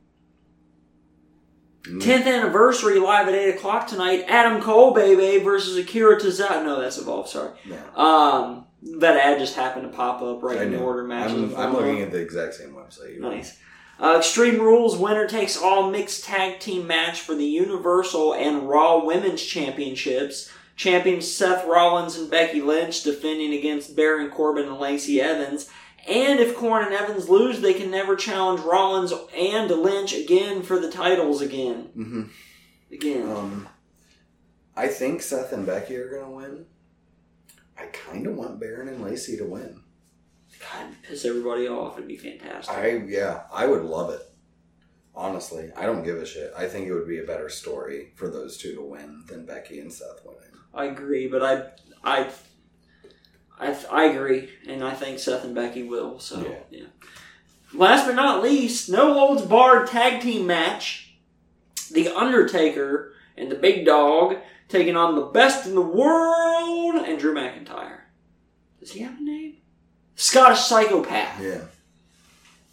10th 1.84 2.28
anniversary 2.28 3.00
live 3.00 3.28
at 3.28 3.34
8 3.34 3.56
o'clock 3.56 3.88
tonight. 3.88 4.26
Adam 4.28 4.62
Cole, 4.62 4.94
baby, 4.94 5.44
versus 5.44 5.76
Akira 5.78 6.20
Tozawa. 6.20 6.64
No, 6.64 6.80
that's 6.80 7.00
Evolve, 7.00 7.28
sorry. 7.28 7.52
Yeah. 7.66 7.82
Um, 7.96 8.68
that 9.00 9.18
ad 9.18 9.40
just 9.40 9.56
happened 9.56 9.90
to 9.90 9.98
pop 9.98 10.22
up 10.22 10.44
right 10.44 10.60
I 10.60 10.64
in 10.64 10.72
the 10.72 10.78
know. 10.78 10.84
order 10.84 11.04
matches. 11.04 11.54
I'm, 11.54 11.58
I'm 11.58 11.74
looking 11.74 12.02
at 12.02 12.12
the 12.12 12.20
exact 12.20 12.54
same 12.56 12.74
website. 12.74 13.18
Nice. 13.20 13.58
Uh, 14.00 14.16
Extreme 14.20 14.60
Rules 14.60 14.98
winner 14.98 15.28
takes 15.28 15.58
all 15.58 15.90
mixed 15.90 16.24
tag 16.26 16.60
team 16.60 16.86
match 16.86 17.22
for 17.22 17.34
the 17.34 17.46
Universal 17.46 18.36
and 18.36 18.70
Raw 18.70 19.04
Women's 19.04 19.42
Championships. 19.42 20.52
Champions 20.80 21.30
Seth 21.30 21.66
Rollins 21.66 22.16
and 22.16 22.32
Becky 22.32 22.62
Lynch 22.62 23.04
defending 23.04 23.54
against 23.54 23.98
Baron 23.98 24.30
Corbin 24.32 24.66
and 24.66 24.80
Lacey 24.80 25.20
Evans. 25.20 25.70
And 26.08 26.40
if 26.40 26.56
Corbin 26.56 26.88
and 26.88 26.96
Evans 26.96 27.28
lose, 27.28 27.60
they 27.60 27.74
can 27.74 27.92
never 27.92 28.16
challenge 28.16 28.62
Rollins 28.62 29.12
and 29.36 29.70
Lynch 29.70 30.14
again 30.14 30.64
for 30.64 30.80
the 30.80 30.90
titles 30.90 31.42
again. 31.42 31.90
Mm-hmm. 31.98 32.24
Again. 32.94 33.30
Um, 33.30 33.68
I 34.74 34.88
think 34.88 35.22
Seth 35.22 35.52
and 35.52 35.66
Becky 35.66 35.98
are 35.98 36.18
gonna 36.18 36.32
win. 36.32 36.66
I 37.78 37.88
kind 37.88 38.26
of 38.26 38.36
want 38.36 38.62
Baron 38.62 38.88
and 38.88 39.04
Lacey 39.04 39.36
to 39.36 39.44
win. 39.44 39.82
God, 40.62 40.96
piss 41.04 41.26
everybody 41.26 41.68
off. 41.68 41.98
It'd 41.98 42.08
be 42.08 42.16
fantastic. 42.16 42.74
I 42.74 43.04
yeah, 43.06 43.42
I 43.52 43.68
would 43.68 43.84
love 43.84 44.12
it. 44.12 44.22
Honestly, 45.14 45.74
I 45.76 45.86
don't 45.86 46.06
give 46.06 46.20
a 46.20 46.26
shit. 46.26 46.54
I 46.58 46.70
think 46.70 46.88
it 46.88 46.94
would 46.94 47.08
be 47.10 47.20
a 47.20 47.26
better 47.26 47.50
story 47.50 48.14
for 48.16 48.30
those 48.30 48.58
two 48.58 48.76
to 48.76 48.82
win 48.82 49.26
than 49.28 49.46
Becky 49.46 49.82
and 49.82 49.92
Seth 49.92 50.22
winning. 50.24 50.49
I 50.74 50.86
agree, 50.86 51.28
but 51.28 51.44
I, 51.44 51.64
I, 52.04 52.30
I, 53.60 53.76
I 53.92 54.04
agree, 54.06 54.50
and 54.68 54.84
I 54.84 54.94
think 54.94 55.20
Seth 55.20 55.44
and 55.44 55.56
Becky 55.56 55.84
will. 55.84 56.20
So 56.20 56.42
Yeah. 56.42 56.80
yeah. 56.80 56.86
Last 57.74 58.06
but 58.08 58.16
not 58.16 58.42
least, 58.42 58.90
no 58.90 59.14
holds 59.14 59.44
barred 59.44 59.88
tag 59.88 60.22
team 60.22 60.48
match. 60.48 61.14
The 61.92 62.08
Undertaker 62.10 63.14
and 63.38 63.52
the 63.52 63.56
Big 63.56 63.86
Dog 63.86 64.38
taking 64.68 64.96
on 64.96 65.16
the 65.16 65.26
best 65.26 65.66
in 65.68 65.74
the 65.76 65.82
world 65.82 66.96
and 66.96 67.20
Drew 67.20 67.34
McIntyre. 67.34 68.02
Does 68.80 68.92
he 68.92 69.02
have 69.02 69.18
a 69.20 69.22
name? 69.24 69.58
Scottish 70.16 70.60
Psychopath. 70.60 71.42
Yeah. 71.42 71.62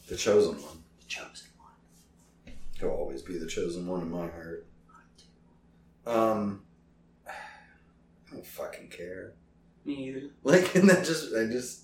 The 0.09 0.17
chosen 0.17 0.55
one. 0.63 0.83
The 1.01 1.07
chosen 1.09 1.49
one. 1.59 2.55
He'll 2.79 2.91
always 2.91 3.23
be 3.23 3.39
the 3.39 3.47
chosen 3.47 3.87
one 3.87 4.03
in 4.03 4.11
my 4.11 4.29
heart. 4.29 4.67
Um, 6.07 6.63
don't 8.37 8.47
fucking 8.47 8.89
care. 8.89 9.35
Me 9.85 9.95
either. 10.09 10.31
Like, 10.45 10.75
and 10.77 10.89
that 10.91 11.05
just, 11.05 11.35
I 11.35 11.47
just, 11.47 11.83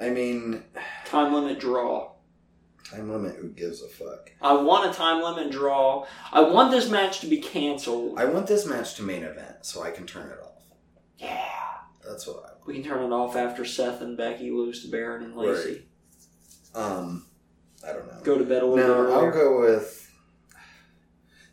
I 0.00 0.10
mean, 0.10 0.62
Time 1.06 1.32
limit 1.32 1.58
draw. 1.60 2.12
time 2.90 3.10
limit. 3.10 3.36
Who 3.36 3.48
gives 3.50 3.82
a 3.82 3.88
fuck? 3.88 4.30
I 4.42 4.52
want 4.54 4.90
a 4.90 4.94
time 4.96 5.22
limit 5.22 5.52
draw. 5.52 6.06
I 6.32 6.42
want 6.42 6.70
this 6.70 6.88
match 6.90 7.20
to 7.20 7.26
be 7.26 7.38
canceled. 7.38 8.18
I 8.18 8.24
want 8.26 8.46
this 8.46 8.66
match 8.66 8.94
to 8.96 9.02
main 9.02 9.22
event 9.22 9.64
so 9.64 9.82
I 9.82 9.90
can 9.90 10.06
turn 10.06 10.30
it 10.30 10.38
off. 10.42 10.62
yeah. 11.18 11.40
That's 12.06 12.26
what 12.26 12.36
I 12.36 12.40
want. 12.40 12.66
We 12.66 12.74
can 12.74 12.82
turn 12.82 13.02
it 13.02 13.14
off 13.14 13.34
after 13.34 13.64
Seth 13.64 14.02
and 14.02 14.14
Becky 14.16 14.50
lose 14.50 14.82
to 14.84 14.90
Baron 14.90 15.24
and 15.24 15.34
Lacey. 15.36 15.86
Um, 16.74 17.24
I 17.86 17.92
don't 17.94 18.06
know. 18.06 18.20
Go 18.22 18.36
to 18.36 18.44
bed 18.44 18.62
a 18.62 18.66
little 18.66 18.76
No, 18.76 19.04
bit 19.06 19.12
I'll 19.14 19.20
earlier. 19.20 19.32
go 19.32 19.60
with. 19.60 20.03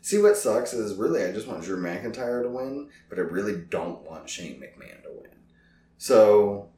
See 0.04 0.18
what 0.20 0.36
sucks 0.36 0.72
is 0.72 0.96
really 0.96 1.24
I 1.24 1.32
just 1.32 1.46
want 1.46 1.62
Drew 1.62 1.80
McIntyre 1.80 2.42
to 2.42 2.48
win, 2.48 2.90
but 3.08 3.18
I 3.18 3.22
really 3.22 3.56
don't 3.70 4.02
want 4.02 4.28
Shane 4.28 4.60
McMahon 4.60 5.02
to 5.04 5.10
win. 5.12 5.30
So 5.96 6.70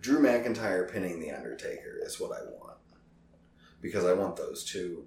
Drew 0.00 0.18
McIntyre 0.18 0.90
pinning 0.90 1.20
the 1.20 1.30
Undertaker 1.30 2.00
is 2.02 2.18
what 2.18 2.32
I 2.32 2.42
want 2.58 2.78
because 3.82 4.04
I 4.06 4.14
want 4.14 4.36
those 4.36 4.64
two 4.64 5.04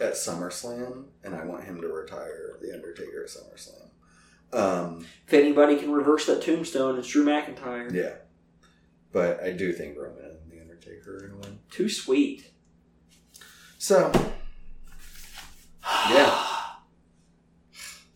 at 0.00 0.12
SummerSlam, 0.14 1.04
and 1.24 1.34
I 1.34 1.44
want 1.44 1.64
him 1.64 1.80
to 1.80 1.86
retire 1.88 2.58
the 2.60 2.72
Undertaker 2.74 3.22
at 3.24 3.30
SummerSlam. 3.30 3.88
Um, 4.52 5.06
If 5.26 5.32
anybody 5.32 5.76
can 5.76 5.92
reverse 5.92 6.26
that 6.26 6.42
tombstone, 6.42 6.98
it's 6.98 7.08
Drew 7.08 7.24
McIntyre. 7.24 7.92
yeah, 7.94 8.16
but 9.12 9.40
I 9.42 9.52
do 9.52 9.72
think 9.72 9.96
Roman 9.96 10.24
and 10.24 10.50
the 10.50 10.60
Undertaker 10.60 11.16
are 11.16 11.28
gonna 11.28 11.40
win. 11.40 11.58
Too 11.70 11.88
sweet. 11.88 12.50
So 13.78 14.10
Yeah. 16.10 16.55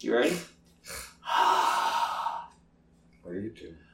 You 0.01 0.15
ready? 0.15 0.31
what 3.23 3.35
are 3.35 3.41
you 3.41 3.51
two? 3.51 3.75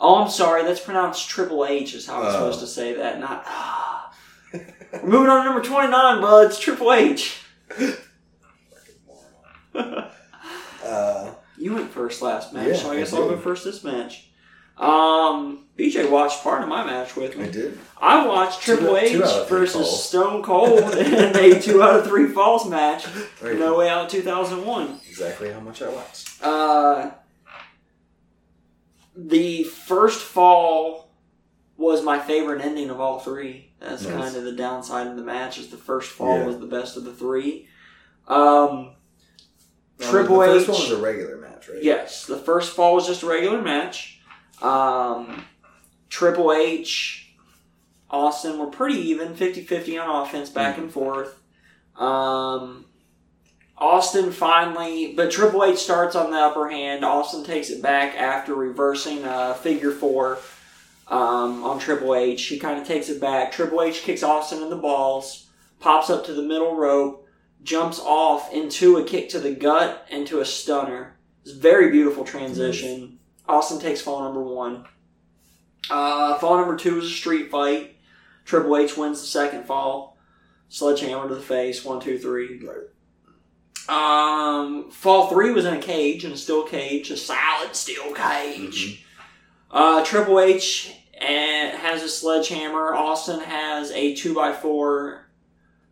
Oh, 0.00 0.22
I'm 0.22 0.28
sorry. 0.28 0.64
That's 0.64 0.80
pronounced 0.80 1.30
Triple 1.30 1.64
H. 1.64 1.94
Is 1.94 2.06
how 2.06 2.20
I'm 2.20 2.26
Oh. 2.26 2.32
supposed 2.32 2.60
to 2.60 2.66
say 2.66 2.94
that. 2.94 3.20
Not. 3.20 3.46
We're 4.52 5.02
moving 5.02 5.30
on 5.30 5.38
to 5.38 5.44
number 5.44 5.62
29, 5.62 6.20
bud. 6.20 6.46
It's 6.46 6.58
Triple 6.58 6.92
H. 6.92 7.40
Uh, 9.74 11.30
You 11.56 11.74
went 11.74 11.90
first 11.90 12.20
last 12.22 12.52
match, 12.52 12.68
Yeah, 12.68 12.74
so 12.76 12.90
I 12.90 12.94
I 12.94 12.98
guess 12.98 13.12
I'll 13.14 13.28
go 13.28 13.38
first 13.38 13.64
this 13.64 13.82
match. 13.82 14.28
Um, 14.76 15.66
BJ 15.78 16.10
watched 16.10 16.42
part 16.42 16.62
of 16.62 16.68
my 16.68 16.84
match 16.84 17.14
with 17.16 17.36
me. 17.36 17.44
I 17.44 17.50
did. 17.50 17.78
I 18.00 18.26
watched 18.26 18.60
Triple 18.62 18.96
H 18.96 19.16
versus. 19.48 20.04
Stone 20.04 20.42
Cold 20.44 20.80
in 20.94 21.36
a 21.36 21.60
two 21.60 21.82
out 21.82 22.00
of 22.00 22.06
three 22.06 22.26
falls 22.28 22.68
match. 22.68 23.06
Right. 23.40 23.58
No 23.58 23.76
Way 23.78 23.88
Out 23.88 24.08
2001. 24.10 25.00
Exactly 25.08 25.52
how 25.52 25.60
much 25.60 25.80
I 25.82 25.88
watched. 25.90 26.42
Uh, 26.42 27.10
the 29.16 29.62
first 29.64 30.20
fall 30.22 31.10
was 31.76 32.02
my 32.02 32.18
favorite 32.18 32.60
ending 32.64 32.90
of 32.90 33.00
all 33.00 33.18
three. 33.20 33.70
That's 33.80 34.02
Nice. 34.04 34.12
kind 34.12 34.36
of 34.36 34.44
the 34.44 34.52
downside 34.52 35.06
of 35.06 35.16
the 35.16 35.22
match. 35.22 35.58
Is 35.58 35.68
the 35.70 35.76
first 35.76 36.10
fall 36.10 36.38
Yeah. 36.38 36.46
was 36.46 36.58
the 36.58 36.66
best 36.66 36.96
of 36.96 37.04
the 37.04 37.12
three. 37.14 37.68
Um, 38.28 38.92
Now, 40.00 40.10
Triple 40.10 40.38
the 40.40 40.44
H. 40.46 40.50
first 40.66 40.68
one 40.68 40.80
was 40.80 40.90
a 40.90 41.02
regular 41.02 41.36
match, 41.36 41.68
right? 41.68 41.82
Yes, 41.82 42.26
the 42.26 42.36
first 42.36 42.74
fall 42.74 42.94
was 42.96 43.06
just 43.06 43.22
a 43.22 43.26
regular 43.26 43.62
match. 43.62 44.13
Um, 44.62 45.44
Triple 46.08 46.52
H, 46.52 47.34
Austin 48.10 48.58
were 48.58 48.66
pretty 48.66 48.98
even, 48.98 49.34
50-50 49.34 50.02
on 50.02 50.22
offense, 50.22 50.50
back 50.50 50.78
and 50.78 50.92
forth. 50.92 51.40
Um, 51.96 52.86
Austin 53.76 54.30
finally, 54.30 55.14
but 55.14 55.30
Triple 55.30 55.64
H 55.64 55.78
starts 55.78 56.14
on 56.14 56.30
the 56.30 56.38
upper 56.38 56.68
hand. 56.68 57.04
Austin 57.04 57.44
takes 57.44 57.70
it 57.70 57.82
back 57.82 58.16
after 58.16 58.54
reversing 58.54 59.24
a 59.24 59.54
figure 59.54 59.90
four 59.90 60.38
um, 61.08 61.64
on 61.64 61.78
Triple 61.78 62.14
H. 62.14 62.44
He 62.46 62.58
kind 62.58 62.80
of 62.80 62.86
takes 62.86 63.08
it 63.08 63.20
back. 63.20 63.52
Triple 63.52 63.82
H 63.82 64.02
kicks 64.02 64.22
Austin 64.22 64.62
in 64.62 64.70
the 64.70 64.76
balls, 64.76 65.48
pops 65.80 66.08
up 66.08 66.24
to 66.26 66.32
the 66.32 66.42
middle 66.42 66.76
rope, 66.76 67.26
jumps 67.62 67.98
off 67.98 68.52
into 68.52 68.96
a 68.98 69.04
kick 69.04 69.28
to 69.30 69.40
the 69.40 69.52
gut, 69.52 70.06
into 70.10 70.40
a 70.40 70.44
stunner. 70.44 71.16
It's 71.42 71.52
a 71.54 71.58
very 71.58 71.90
beautiful 71.90 72.24
transition. 72.24 73.13
Austin 73.48 73.78
takes 73.78 74.00
fall 74.00 74.22
number 74.22 74.42
one. 74.42 74.86
Uh, 75.90 76.38
fall 76.38 76.56
number 76.56 76.76
two 76.76 76.98
is 76.98 77.04
a 77.06 77.10
street 77.10 77.50
fight. 77.50 77.96
Triple 78.44 78.76
H 78.76 78.96
wins 78.96 79.20
the 79.20 79.26
second 79.26 79.66
fall. 79.66 80.16
Sledgehammer 80.68 81.28
to 81.28 81.34
the 81.34 81.40
face. 81.40 81.84
One, 81.84 82.00
two, 82.00 82.18
three. 82.18 82.60
Right. 82.66 82.88
Um, 83.86 84.90
fall 84.90 85.28
three 85.28 85.50
was 85.50 85.66
in 85.66 85.74
a 85.74 85.80
cage, 85.80 86.24
in 86.24 86.32
a 86.32 86.36
steel 86.36 86.64
cage, 86.64 87.10
a 87.10 87.16
solid 87.16 87.76
steel 87.76 88.14
cage. 88.14 89.04
Uh, 89.70 90.02
Triple 90.04 90.40
H 90.40 90.94
has 91.84 92.02
a 92.02 92.08
sledgehammer. 92.08 92.94
Austin 92.94 93.40
has 93.40 93.90
a 93.92 94.14
two 94.14 94.34
by 94.34 94.52
four 94.52 95.26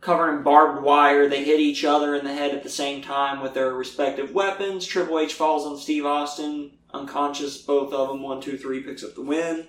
covered 0.01 0.37
in 0.37 0.43
barbed 0.43 0.83
wire. 0.83 1.29
They 1.29 1.45
hit 1.45 1.61
each 1.61 1.85
other 1.85 2.15
in 2.15 2.25
the 2.25 2.33
head 2.33 2.55
at 2.55 2.63
the 2.63 2.69
same 2.69 3.03
time 3.03 3.41
with 3.41 3.55
their 3.55 3.73
respective 3.75 4.33
weapons. 4.33 4.87
Triple 4.87 5.21
H 5.21 5.35
falls 5.35 5.67
on 5.67 5.79
Steve 5.79 6.07
Austin, 6.07 6.73
unconscious. 6.95 7.59
Both 7.59 7.93
of 7.93 8.09
them. 8.09 8.23
One, 8.23 8.41
two, 8.41 8.57
three 8.57 8.81
picks 8.81 9.03
up 9.05 9.15
the 9.15 9.23
win. 9.23 9.67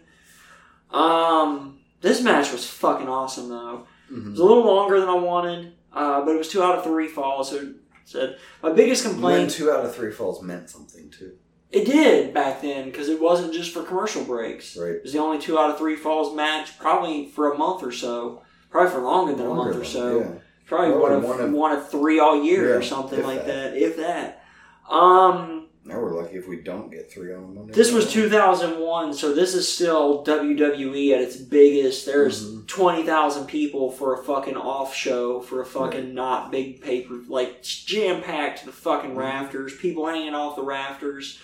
Um, 0.92 1.80
this 2.02 2.22
match 2.22 2.52
was 2.52 2.68
fucking 2.68 3.08
awesome 3.08 3.50
though. 3.50 3.88
It 4.10 4.16
Mhm. 4.16 4.32
was 4.32 4.40
a 4.40 4.46
little 4.46 4.66
longer 4.66 5.00
than 5.00 5.10
I 5.10 5.16
wanted, 5.16 5.74
uh, 5.92 6.22
but 6.22 6.36
it 6.36 6.38
was 6.38 6.50
two 6.50 6.62
out 6.62 6.78
of 6.78 6.84
three 6.84 7.08
falls. 7.08 7.50
So 7.50 7.74
said 8.06 8.38
my 8.62 8.72
biggest 8.72 9.06
When 9.06 9.14
complaint. 9.14 9.52
two 9.52 9.72
out 9.72 9.86
of 9.86 9.96
three 9.96 10.12
falls 10.12 10.42
meant 10.42 10.70
something 10.70 11.10
too, 11.10 11.34
It 11.72 11.86
did 11.86 12.34
back 12.36 12.62
then 12.62 12.86
because 12.86 13.10
it 13.10 13.20
wasn't 13.20 13.54
just 13.54 13.74
for 13.74 13.82
commercial 13.82 14.24
breaks. 14.24 14.78
right? 14.78 14.92
It 14.92 15.04
was 15.04 15.14
the 15.14 15.20
only 15.20 15.40
two 15.40 15.58
out 15.58 15.72
of 15.72 15.78
three 15.80 15.96
falls 15.96 16.36
match, 16.36 16.78
probably 16.78 17.26
for 17.30 17.52
a 17.52 17.58
month 17.58 17.82
or 17.82 17.92
so, 17.92 18.42
probably 18.70 18.92
for 18.92 19.00
longer 19.00 19.34
than 19.34 19.48
a 19.48 19.54
month 19.54 19.76
or 19.76 19.84
so. 19.86 20.20
one, 20.20 20.42
Probably 20.68 20.92
one 20.96 21.12
of, 21.14 21.24
one 21.24 21.40
of- 21.42 21.52
one 21.52 21.72
of 21.72 21.90
three 21.90 22.20
all 22.20 22.42
year 22.44 22.78
or 22.78 22.82
something 22.84 23.24
like 23.24 23.46
that. 23.46 23.74
that. 23.74 23.78
if 23.78 23.98
that. 23.98 24.44
Um, 24.90 25.50
Yeah. 25.50 25.60
Now 25.86 26.00
we're 26.00 26.14
lucky 26.14 26.38
if 26.38 26.48
we 26.48 26.62
don't 26.62 26.90
get 26.90 27.12
three 27.12 27.34
on 27.34 27.56
Monday. 27.56 27.74
this 27.74 27.92
was 27.92 28.10
2001, 28.12 29.14
so 29.14 29.34
this 29.34 29.54
is 29.54 29.68
still 29.72 30.24
WWE 30.24 31.14
at 31.14 31.20
its 31.22 31.36
biggest. 31.36 32.06
There's 32.06 32.50
Mhm. 32.50 32.68
20,000 32.68 33.48
people 33.48 33.92
for 33.92 34.14
a 34.14 34.24
fucking 34.24 34.56
off 34.56 34.96
show, 34.96 35.42
for 35.42 35.60
a 35.62 35.66
fucking 35.66 36.14
not 36.14 36.52
big 36.52 36.82
paper, 36.82 37.16
like 37.28 37.62
jam 37.64 38.22
packed 38.22 38.60
to 38.60 38.66
the 38.68 38.72
fucking 38.72 39.12
Mhm. 39.14 39.18
rafters, 39.18 39.76
people 39.76 40.06
hanging 40.08 40.34
off 40.34 40.56
the 40.56 40.64
rafters, 40.64 41.40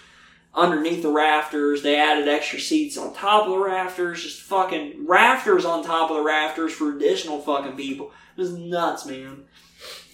underneath 0.56 1.02
the 1.02 1.12
rafters. 1.12 1.82
They 1.84 1.98
added 1.98 2.30
extra 2.30 2.60
seats 2.62 2.98
on 2.98 3.14
top 3.14 3.44
of 3.46 3.52
the 3.52 3.58
rafters, 3.60 4.24
just 4.24 4.42
fucking 4.42 5.06
rafters 5.06 5.66
on 5.66 5.84
top 5.84 6.10
of 6.12 6.18
the 6.18 6.24
rafters 6.24 6.72
for 6.72 6.96
additional 6.96 7.42
fucking 7.42 7.74
people. 7.76 8.12
It 8.38 8.42
was 8.42 8.54
nuts, 8.54 9.06
man. 9.06 9.44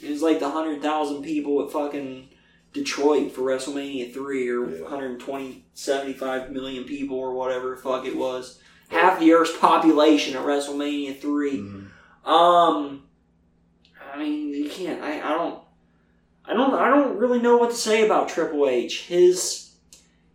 It 0.04 0.10
was 0.10 0.22
like 0.24 0.40
the 0.40 0.50
100,000 0.50 1.22
people 1.22 1.64
at 1.64 1.72
fucking 1.72 2.30
Detroit 2.76 3.32
for 3.32 3.42
WrestleMania 3.42 4.14
3 4.14 4.50
or 4.50 4.70
Yeah. 4.70 4.82
120, 4.84 5.66
75 5.74 6.52
million 6.52 6.84
people 6.84 7.18
or 7.18 7.34
whatever 7.34 7.72
the 7.72 7.78
fuck 7.78 8.06
it 8.06 8.16
was. 8.16 8.60
Half 8.90 9.20
the 9.20 9.32
Earth's 9.34 9.58
population 9.58 10.36
at 10.36 10.46
WrestleMania 10.46 11.20
3. 11.20 11.58
Mhm. 11.58 12.30
Um, 12.30 13.04
I 14.14 14.18
mean, 14.20 14.50
you 14.50 14.70
can't. 14.70 15.02
I, 15.02 15.22
I 15.22 15.30
don't. 15.34 15.60
I 16.48 16.54
don't. 16.54 16.74
I 16.76 16.90
don't 16.90 17.18
really 17.18 17.40
know 17.40 17.58
what 17.58 17.72
to 17.72 17.76
say 17.76 18.06
about 18.06 18.30
Triple 18.30 18.68
H. 18.68 19.04
His 19.08 19.72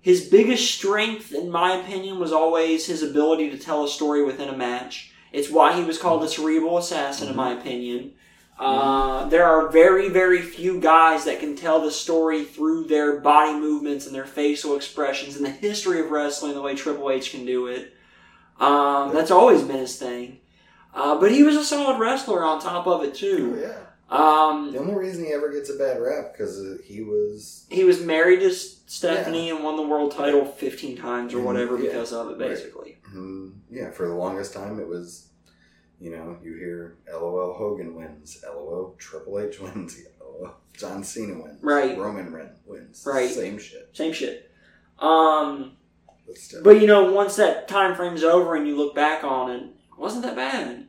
his 0.01 0.29
biggest 0.29 0.75
strength, 0.75 1.33
in 1.35 1.51
my 1.51 1.77
opinion, 1.77 2.19
was 2.19 2.33
always 2.33 2.87
his 2.87 3.03
ability 3.03 3.51
to 3.51 3.59
tell 3.59 3.85
a 3.85 3.89
story 3.89 4.25
within 4.25 4.49
a 4.49 4.57
match. 4.57 5.13
It's 5.31 5.51
why 5.51 5.75
he 5.77 5.85
was 5.85 5.99
called 5.99 6.23
the 6.23 6.29
cerebral 6.29 6.79
assassin, 6.79 7.29
in 7.29 7.37
my 7.37 7.53
opinion. 7.53 8.15
Uh, 8.61 9.27
there 9.31 9.45
are 9.47 9.69
very, 9.71 10.11
very 10.11 10.43
few 10.43 10.79
guys 10.81 11.25
that 11.25 11.41
can 11.41 11.57
tell 11.57 11.81
the 11.81 11.91
story 11.91 12.45
through 12.45 12.85
their 12.85 13.19
body 13.21 13.59
movements 13.59 14.05
and 14.07 14.15
their 14.15 14.27
facial 14.27 14.77
expressions 14.77 15.37
in 15.37 15.43
the 15.43 15.49
history 15.51 15.99
of 15.99 16.11
wrestling 16.11 16.53
the 16.53 16.61
way 16.61 16.75
Triple 16.75 17.11
H 17.11 17.31
can 17.31 17.47
do 17.47 17.69
it. 17.69 17.95
Um, 18.61 19.15
that's 19.15 19.31
always 19.31 19.63
been 19.63 19.79
his 19.79 19.97
thing. 19.99 20.41
Uh, 20.95 21.19
but 21.19 21.33
he 21.33 21.43
was 21.43 21.57
a 21.57 21.65
solid 21.65 21.99
wrestler 21.99 22.45
on 22.45 22.61
top 22.61 22.87
of 22.87 23.03
it 23.03 23.11
Oh, 23.11 23.13
too. 23.15 23.59
yeah. 23.63 23.77
Um, 24.11 24.73
The 24.73 24.79
only 24.81 24.95
reason 24.95 25.25
he 25.25 25.33
ever 25.33 25.51
gets 25.51 25.71
a 25.71 25.79
bad 25.79 25.99
rap 26.03 26.33
because 26.33 26.61
he 26.85 27.01
was 27.01 27.65
he 27.71 27.85
was 27.85 28.01
married 28.05 28.41
to 28.41 28.51
Stephanie 28.53 29.49
and 29.51 29.63
won 29.65 29.77
the 29.77 29.83
world 29.87 30.11
title 30.13 30.45
15 30.45 30.97
times 30.99 31.33
or 31.33 31.39
Mhm, 31.39 31.45
whatever 31.45 31.77
yeah, 31.79 31.85
because 31.91 32.13
of 32.13 32.27
it, 32.29 32.33
right. 32.33 32.39
basically. 32.51 32.99
mm, 33.15 33.53
yeah 33.71 33.91
for 33.93 34.09
the 34.09 34.15
longest 34.15 34.53
time 34.53 34.81
it 34.81 34.89
was 34.89 35.29
you 36.01 36.11
know 36.11 36.37
you 36.43 36.55
hear 36.55 36.97
LOL 37.13 37.55
Hogan 37.55 37.95
wins 37.95 38.43
LOL 38.45 38.95
Triple 38.99 39.39
H 39.41 39.61
wins 39.61 39.99
LOL 40.21 40.55
John 40.77 41.05
Cena 41.05 41.35
wins 41.43 41.63
Right. 41.63 41.97
Roman 41.99 42.33
Reigns 42.33 42.59
wins 42.67 43.05
Right. 43.07 43.29
same 43.31 43.59
shit 43.59 43.91
Same 43.93 44.13
shit. 44.13 44.51
Um, 44.99 45.73
but 46.63 46.81
you 46.81 46.87
know, 46.87 47.13
once 47.13 47.37
that 47.37 47.67
time 47.69 47.95
frame's 47.97 48.23
over 48.23 48.55
and 48.55 48.67
you 48.67 48.77
look 48.77 48.95
back 48.95 49.25
on 49.25 49.51
it, 49.51 49.63
it 49.65 49.99
wasn't 49.99 50.23
that 50.25 50.37
bad. 50.37 50.87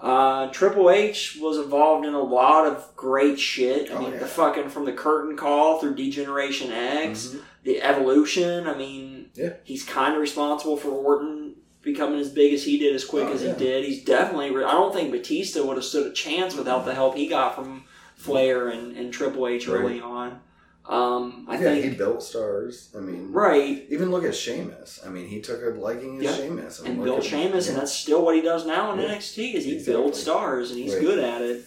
Uh, 0.00 0.50
Triple 0.50 0.90
H 0.90 1.38
was 1.40 1.58
involved 1.58 2.04
in 2.04 2.12
a 2.14 2.20
lot 2.20 2.66
of 2.66 2.94
great 2.96 3.38
shit. 3.38 3.90
I 3.90 3.94
Oh, 3.94 4.00
mean, 4.02 4.12
yeah. 4.12 4.18
the 4.18 4.26
fucking 4.26 4.68
from 4.70 4.84
the 4.84 4.92
curtain 4.92 5.36
call 5.36 5.78
through 5.78 5.94
D-Generation 5.94 6.72
X, 6.72 7.28
Mhm. 7.28 7.40
the 7.62 7.80
evolution. 7.82 8.66
I 8.66 8.76
mean, 8.76 9.30
Yeah. 9.34 9.54
he's 9.62 9.84
kind 9.84 10.14
of 10.14 10.20
responsible 10.20 10.76
for 10.76 10.88
Orton 10.90 11.41
becoming 11.82 12.18
as 12.20 12.30
big 12.30 12.52
as 12.54 12.64
he 12.64 12.78
did, 12.78 12.94
as 12.94 13.04
quick 13.04 13.26
Oh, 13.28 13.32
as 13.32 13.42
yeah. 13.42 13.52
he 13.54 13.58
did. 13.58 13.84
He's 13.84 14.04
definitely. 14.04 14.50
Re- 14.50 14.64
I 14.64 14.72
don't 14.72 14.92
think 14.94 15.10
Batista 15.10 15.64
would 15.66 15.76
have 15.76 15.84
stood 15.84 16.06
a 16.06 16.12
chance 16.12 16.54
without 16.56 16.84
the 16.84 16.94
help 16.94 17.14
he 17.16 17.26
got 17.28 17.54
from 17.54 17.84
Flair 18.16 18.68
and, 18.68 18.96
and 18.96 19.12
Triple 19.12 19.46
H 19.48 19.68
early 19.68 20.00
on. 20.00 20.40
Um, 20.84 21.46
I 21.48 21.54
yeah 21.54 21.60
think 21.60 21.84
he 21.84 21.90
built 21.90 22.24
stars 22.24 22.90
I 22.96 22.98
mean 22.98 23.30
right. 23.30 23.86
even 23.88 24.10
look 24.10 24.24
at 24.24 24.34
Sheamus 24.34 24.98
I 25.06 25.10
mean 25.10 25.28
he 25.28 25.40
took 25.40 25.62
a 25.62 25.68
liking 25.78 26.18
to 26.18 26.24
Yeah. 26.24 26.34
Sheamus 26.34 26.80
and 26.80 26.96
look 26.98 27.04
built 27.04 27.18
at- 27.18 27.24
Sheamus, 27.24 27.68
and 27.68 27.78
that's 27.78 27.92
still 27.92 28.24
what 28.24 28.34
he 28.34 28.40
does 28.42 28.66
now 28.66 28.92
in 28.92 28.98
Yeah. 28.98 29.14
NXT. 29.14 29.54
Is 29.54 29.64
he 29.64 29.74
Exactly. 29.74 29.92
builds 29.94 30.20
stars, 30.20 30.70
and 30.72 30.80
he's 30.80 30.92
Right. 30.94 31.00
good 31.00 31.18
at 31.20 31.40
it. 31.40 31.64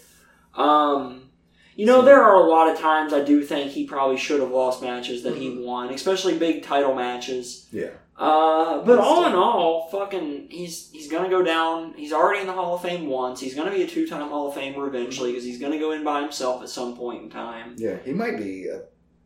Um, 0.53 1.29
you 1.77 1.85
know, 1.85 1.99
So- 2.01 2.05
there 2.05 2.21
are 2.23 2.35
a 2.35 2.49
lot 2.49 2.69
of 2.69 2.77
times 2.77 3.13
I 3.13 3.21
do 3.21 3.41
think 3.41 3.71
he 3.71 3.85
probably 3.85 4.17
should 4.17 4.41
have 4.41 4.51
lost 4.51 4.81
matches 4.81 5.23
that 5.23 5.35
he 5.37 5.49
Mhm. 5.49 5.63
won, 5.63 5.93
especially 5.93 6.37
big 6.37 6.63
title 6.63 6.93
matches. 6.93 7.67
yeah 7.71 7.91
Uh, 8.17 8.81
but 8.85 8.97
all 8.99 9.17
still- 9.23 9.29
in 9.29 9.35
all, 9.35 9.89
fucking, 9.89 10.47
he's 10.49 10.89
he's 10.91 11.09
gonna 11.11 11.29
go 11.29 11.41
down. 11.43 11.93
He's 11.95 12.13
already 12.13 12.39
in 12.41 12.47
the 12.47 12.53
Hall 12.53 12.75
of 12.75 12.81
Fame 12.81 13.07
once. 13.07 13.41
He's 13.41 13.55
gonna 13.55 13.71
be 13.71 13.83
a 13.83 13.87
two 13.87 14.07
time 14.07 14.29
Hall 14.29 14.47
of 14.49 14.55
Famer 14.55 14.87
eventually 14.87 15.31
because 15.31 15.43
he's 15.43 15.59
gonna 15.59 15.77
go 15.79 15.91
in 15.91 16.03
by 16.03 16.21
himself 16.21 16.61
at 16.63 16.69
some 16.69 16.95
point 16.95 17.23
in 17.23 17.29
time. 17.29 17.75
yeah 17.77 17.97
he 18.05 18.13
might 18.13 18.37
be 18.37 18.67
a 18.67 18.83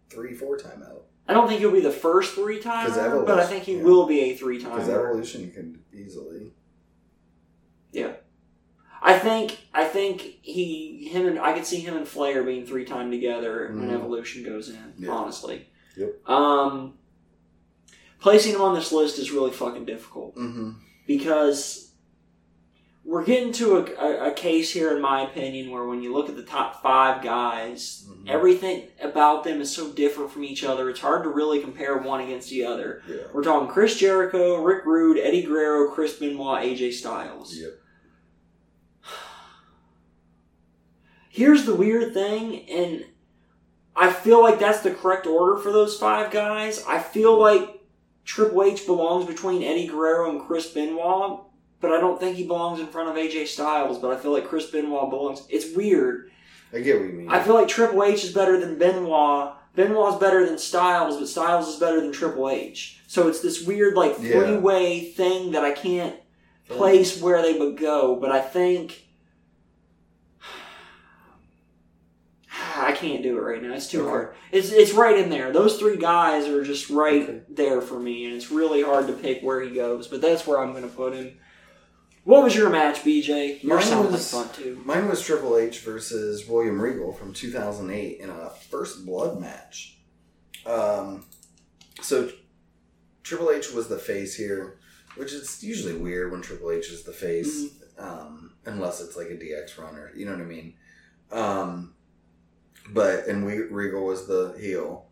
three 0.09 0.33
four 0.33 0.57
time 0.57 0.81
out 0.81 1.03
I 1.27 1.33
don't 1.33 1.47
think 1.47 1.59
he'll 1.59 1.71
be 1.71 1.81
the 1.81 1.91
first 1.91 2.33
three 2.33 2.59
Evolution- 3.05 3.25
but 3.27 3.39
I 3.39 3.45
think 3.45 3.63
he 3.65 3.75
yeah. 3.77 3.83
will 3.83 4.07
be 4.07 4.21
a 4.21 4.35
three 4.35 4.59
because. 4.59 4.89
Evolution 4.89 5.51
can 5.51 5.83
easily 5.93 6.51
Yeah, 7.91 8.13
I 9.03 9.19
think 9.19 9.57
I 9.73 9.83
think 9.85 10.21
he 10.41 11.07
him 11.11 11.27
and 11.27 11.37
I 11.39 11.53
could 11.53 11.65
see 11.65 11.79
him 11.81 11.95
and 11.95 12.07
Flair 12.07 12.41
being 12.43 12.65
three 12.65 12.85
time 12.85 13.11
together 13.11 13.69
when 13.71 13.89
Mhm. 13.89 13.93
Evolution 13.93 14.43
goes 14.43 14.69
in. 14.69 14.93
Yeah. 14.97 15.11
Honestly, 15.11 15.67
Yep. 15.97 16.27
Um, 16.29 16.93
placing 18.19 18.53
him 18.55 18.61
on 18.61 18.75
this 18.75 18.91
list 18.91 19.17
is 19.19 19.31
really 19.31 19.51
fucking 19.51 19.85
difficult 19.85 20.35
mm-hmm. 20.35 20.71
because 21.07 21.85
we're 23.05 23.23
getting 23.23 23.51
to 23.53 23.77
a, 23.77 23.83
a, 23.95 24.27
a 24.27 24.33
case 24.33 24.71
here, 24.71 24.95
in 24.95 25.01
my 25.01 25.21
opinion, 25.21 25.71
where 25.71 25.85
when 25.85 26.03
you 26.03 26.13
look 26.13 26.29
at 26.29 26.35
the 26.35 26.43
top 26.43 26.83
five 26.83 27.23
guys, 27.23 28.05
Mhm. 28.07 28.29
everything 28.29 28.87
about 29.01 29.43
them 29.43 29.61
is 29.61 29.73
so 29.73 29.91
different 29.91 30.29
from 30.31 30.43
each 30.43 30.63
other. 30.63 30.89
It's 30.89 30.99
hard 30.99 31.23
to 31.23 31.29
really 31.29 31.59
compare 31.59 31.97
one 31.97 32.19
against 32.21 32.49
the 32.51 32.65
other. 32.65 33.01
yeah 33.07 33.23
We're 33.33 33.41
talking 33.43 33.67
Chris 33.69 33.95
Jericho, 33.97 34.61
Rick 34.61 34.85
Rude, 34.85 35.17
Eddie 35.17 35.43
Guerrero, 35.43 35.89
Chris 35.91 36.13
Benoit, 36.19 36.61
AJ 36.63 36.91
Styles. 36.93 37.55
yep 37.55 37.79
Here's 41.29 41.65
the 41.65 41.75
weird 41.75 42.13
thing, 42.13 42.67
and 42.69 43.05
I 43.95 44.11
feel 44.11 44.41
like 44.41 44.59
that's 44.59 44.81
the 44.81 44.91
correct 44.91 45.25
order 45.25 45.57
for 45.57 45.71
those 45.71 45.97
five 45.97 46.31
guys. 46.31 46.83
I 46.87 46.99
feel 46.99 47.39
like 47.39 47.78
Triple 48.25 48.63
H 48.63 48.85
belongs 48.85 49.25
between 49.25 49.63
Eddie 49.63 49.87
Guerrero 49.87 50.29
and 50.29 50.41
Chris 50.41 50.71
Benoit, 50.71 51.41
but 51.81 51.91
I 51.91 51.99
don't 51.99 52.19
think 52.19 52.37
he 52.37 52.45
belongs 52.45 52.79
in 52.79 52.87
front 52.87 53.09
of 53.09 53.15
AJ 53.15 53.47
Styles. 53.47 53.97
But 53.97 54.11
I 54.11 54.17
feel 54.19 54.31
like 54.31 54.47
Chris 54.47 54.69
Benoit 54.69 55.09
belongs. 55.09 55.45
It's 55.49 55.75
weird. 55.75 56.31
I 56.71 56.79
get 56.81 56.99
what 56.99 57.07
you 57.07 57.13
mean 57.13 57.29
I 57.29 57.41
feel 57.41 57.55
like 57.55 57.67
Triple 57.67 58.03
H 58.03 58.23
is 58.23 58.33
better 58.33 58.59
than 58.59 58.77
Benoit. 58.77 59.53
Benoit's 59.75 60.17
better 60.19 60.45
than 60.45 60.57
Styles, 60.57 61.17
but 61.17 61.27
Styles 61.27 61.67
is 61.67 61.79
better 61.79 62.01
than 62.01 62.11
Triple 62.11 62.49
H. 62.49 63.01
So 63.07 63.27
it's 63.27 63.41
this 63.41 63.65
weird 63.65 63.95
like 63.95 64.15
three 64.15 64.57
way 64.57 65.11
thing 65.11 65.51
that 65.51 65.63
I 65.63 65.71
can't 65.71 66.15
place 66.67 67.19
where 67.21 67.41
they 67.41 67.57
would 67.57 67.77
go, 67.77 68.15
but 68.15 68.31
I 68.31 68.41
think 68.41 69.05
I 72.79 72.91
can't 72.93 73.21
do 73.23 73.37
it 73.37 73.41
right 73.41 73.61
now. 73.61 73.73
It's 73.73 73.87
too 73.87 74.01
Okay. 74.01 74.09
hard. 74.09 74.35
It's 74.51 74.71
it's 74.71 74.93
right 74.93 75.17
in 75.17 75.29
there. 75.29 75.51
Those 75.51 75.77
three 75.77 75.97
guys 75.97 76.47
are 76.47 76.63
just 76.63 76.89
right 76.89 77.23
Okay. 77.23 77.41
there 77.49 77.81
for 77.81 77.99
me, 77.99 78.25
and 78.25 78.35
it's 78.35 78.51
really 78.51 78.81
hard 78.81 79.07
to 79.07 79.13
pick 79.13 79.41
where 79.41 79.61
he 79.61 79.71
goes. 79.71 80.07
But 80.07 80.21
that's 80.21 80.45
where 80.47 80.59
I'm 80.59 80.71
going 80.71 80.83
to 80.83 80.95
put 80.95 81.13
him. 81.13 81.37
What 82.25 82.43
was 82.43 82.55
your 82.55 82.69
match, 82.69 83.03
BJ? 83.03 83.59
Yours 83.63 83.89
Mine 83.89 84.11
was- 84.11 84.33
like 84.33 84.45
fun 84.47 84.55
too. 84.55 84.81
Mine 84.85 85.07
was 85.09 85.21
Triple 85.21 85.57
H 85.57 85.79
versus 85.79 86.47
William 86.47 86.79
Regal 86.81 87.13
from 87.13 87.33
2008 87.33 88.19
in 88.19 88.29
a 88.29 88.49
first 88.69 89.05
blood 89.05 89.39
match. 89.39 89.97
Um, 90.65 91.25
so 92.01 92.29
Triple 93.23 93.51
H 93.51 93.71
was 93.73 93.87
the 93.87 93.97
face 93.97 94.35
here, 94.35 94.77
which 95.15 95.33
is 95.33 95.63
usually 95.63 95.93
weird 95.95 96.31
when 96.31 96.41
Triple 96.41 96.71
H 96.71 96.89
is 96.89 97.03
the 97.03 97.13
face, 97.13 97.63
Mm-hmm. 97.63 98.03
um, 98.03 98.53
unless 98.65 99.01
it's 99.01 99.15
like 99.15 99.27
a 99.29 99.35
DX 99.35 99.77
runner. 99.77 100.11
You 100.15 100.25
know 100.25 100.33
what 100.33 100.41
I 100.41 100.45
mean? 100.45 100.73
Um, 101.31 101.95
but 102.91 103.27
and 103.27 103.45
we, 103.45 103.59
Regal 103.59 104.05
was 104.05 104.27
the 104.27 104.55
heel, 104.59 105.05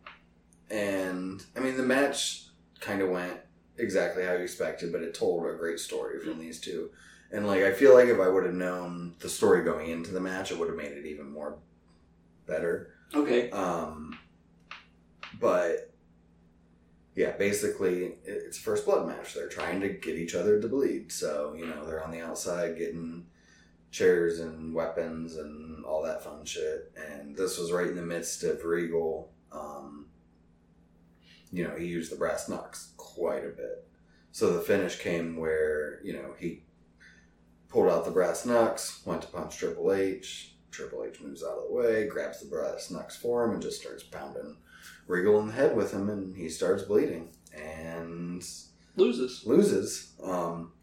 and 0.70 1.44
I 1.56 1.60
mean 1.60 1.78
the 1.78 1.84
match 1.84 2.46
kind 2.80 3.02
of 3.02 3.10
went 3.10 3.38
exactly 3.78 4.24
how 4.26 4.34
you 4.34 4.44
expected, 4.44 4.92
but 4.92 5.02
it 5.02 5.14
told 5.14 5.46
a 5.46 5.56
great 5.56 5.80
story 5.80 6.20
from 6.20 6.40
these 6.40 6.60
two. 6.60 6.90
And 7.32 7.46
like 7.46 7.64
I 7.64 7.74
feel 7.74 7.94
like 7.94 8.08
if 8.08 8.20
I 8.20 8.28
would 8.28 8.46
have 8.46 8.54
known 8.54 9.16
the 9.20 9.30
story 9.30 9.64
going 9.64 9.90
into 9.90 10.12
the 10.12 10.20
match, 10.20 10.52
it 10.52 10.58
would 10.58 10.70
have 10.70 10.78
made 10.78 10.94
it 10.94 11.06
even 11.06 11.30
more 11.32 11.58
better. 12.46 12.94
Okay. 13.14 13.50
Um, 13.52 14.18
but 15.40 15.94
yeah, 17.16 17.32
basically 17.32 18.14
it's 18.26 18.58
a 18.58 18.62
first 18.62 18.86
blood 18.86 19.08
match. 19.08 19.34
They're 19.34 19.50
trying 19.50 19.82
to 19.82 19.90
get 19.90 20.16
each 20.16 20.36
other 20.36 20.62
to 20.62 20.68
bleed, 20.68 21.12
so 21.12 21.56
you 21.58 21.66
know 21.66 21.86
they're 21.86 22.04
on 22.04 22.12
the 22.12 22.22
outside 22.22 22.78
getting 22.78 23.26
chairs 23.92 24.40
and 24.40 24.74
weapons 24.74 25.38
and 25.38 25.67
all 25.88 26.04
that 26.04 26.24
fun 26.24 26.46
shit. 26.46 26.92
And 27.10 27.36
this 27.36 27.58
was 27.58 27.72
right 27.72 27.88
in 27.88 27.96
the 27.96 28.02
midst 28.02 28.44
of 28.44 28.64
Regal. 28.64 29.32
Um, 29.52 30.08
you 31.52 31.64
know, 31.64 31.76
he 31.76 31.86
used 31.86 32.12
the 32.12 32.18
brass 32.18 32.50
knucks 32.50 32.92
quite 32.98 33.46
a 33.46 33.50
bit. 33.50 33.88
So 34.32 34.54
the 34.54 34.62
finish 34.62 35.00
came 35.00 35.38
where 35.38 36.00
you 36.04 36.14
know 36.14 36.36
he 36.38 36.64
pulled 37.70 37.90
out 37.90 38.06
the 38.06 38.12
brass 38.12 38.46
knucks, 38.46 39.02
went 39.06 39.22
to 39.24 39.28
punch 39.30 39.58
Triple 39.58 39.94
H. 39.94 40.54
Triple 40.70 41.06
H 41.06 41.22
moves 41.22 41.44
out 41.44 41.58
of 41.58 41.70
the 41.70 41.74
way, 41.74 42.08
grabs 42.08 42.42
the 42.42 42.48
brass 42.48 42.92
knucks 42.92 43.16
for 43.16 43.44
him, 43.46 43.52
and 43.52 43.62
just 43.62 43.82
starts 43.82 44.04
pounding 44.04 44.58
Regal 45.08 45.40
in 45.40 45.48
the 45.48 45.54
head 45.54 45.76
with 45.76 45.92
him, 45.92 46.10
and 46.10 46.36
he 46.36 46.50
starts 46.50 46.84
bleeding 46.84 47.30
and 47.54 48.44
Loses. 48.96 49.44
loses. 49.46 50.14
Um, 50.22 50.74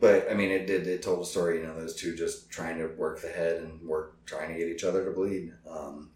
but 0.00 0.30
I 0.30 0.34
mean, 0.34 0.50
it 0.50 0.66
did. 0.66 0.86
It 0.86 1.02
told 1.02 1.20
a 1.20 1.24
story. 1.26 1.58
You 1.60 1.66
know, 1.66 1.78
those 1.78 1.94
two 1.96 2.16
just 2.16 2.50
trying 2.50 2.78
to 2.78 2.86
work 2.88 3.20
the 3.20 3.28
head 3.28 3.62
and 3.62 3.86
work, 3.86 4.24
trying 4.26 4.52
to 4.52 4.58
get 4.58 4.68
each 4.68 4.84
other 4.84 5.04
to 5.04 5.10
bleed. 5.10 5.52
Um, 5.70 6.10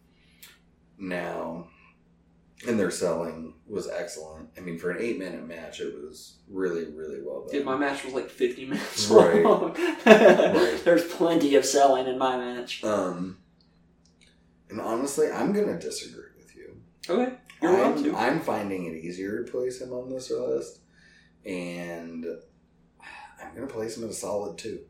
now, 0.98 1.68
and 2.66 2.78
their 2.78 2.90
selling 2.90 3.54
was 3.66 3.88
excellent. 3.88 4.48
I 4.56 4.60
mean, 4.60 4.78
for 4.78 4.90
an 4.90 5.02
eight-minute 5.02 5.46
match, 5.46 5.80
it 5.80 5.92
was 5.94 6.36
really, 6.48 6.84
really 6.92 7.20
well 7.22 7.42
done. 7.42 7.50
Dude, 7.52 7.64
my 7.66 7.76
match 7.76 8.04
was 8.04 8.14
like 8.14 8.30
50 8.30 8.66
minutes 8.66 9.06
Right. 9.10 9.42
long. 9.42 9.74
Right. 9.74 10.80
There's 10.84 11.04
plenty 11.04 11.56
of 11.56 11.64
selling 11.64 12.06
in 12.06 12.16
my 12.18 12.36
match. 12.36 12.82
Um, 12.84 13.38
and 14.70 14.80
honestly, 14.80 15.30
I'm 15.30 15.52
gonna 15.52 15.78
disagree 15.78 16.30
with 16.38 16.54
you. 16.56 16.76
Okay. 17.08 17.34
You're 17.60 17.84
I'm. 17.84 18.16
I'm 18.16 18.40
finding 18.40 18.86
it 18.86 18.96
easier 19.04 19.42
to 19.44 19.50
place 19.50 19.80
him 19.80 19.92
on 19.92 20.10
this 20.10 20.30
list, 20.30 20.80
and 21.44 22.24
I'm 23.42 23.54
gonna 23.54 23.66
place 23.66 23.96
him 23.96 24.04
at 24.04 24.10
a 24.10 24.14
solid 24.14 24.58
two. 24.58 24.80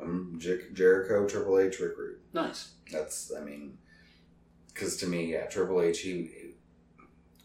I'm 0.00 0.38
Jer- 0.38 0.70
Jericho, 0.72 1.26
Triple 1.28 1.58
H, 1.58 1.78
Rick 1.78 1.96
Rude. 1.96 2.18
Nice. 2.32 2.72
That's, 2.90 3.32
I 3.36 3.40
mean, 3.44 3.78
because 4.68 4.96
to 4.98 5.06
me, 5.06 5.32
yeah, 5.32 5.46
Triple 5.46 5.80
H, 5.80 6.00
he, 6.00 6.54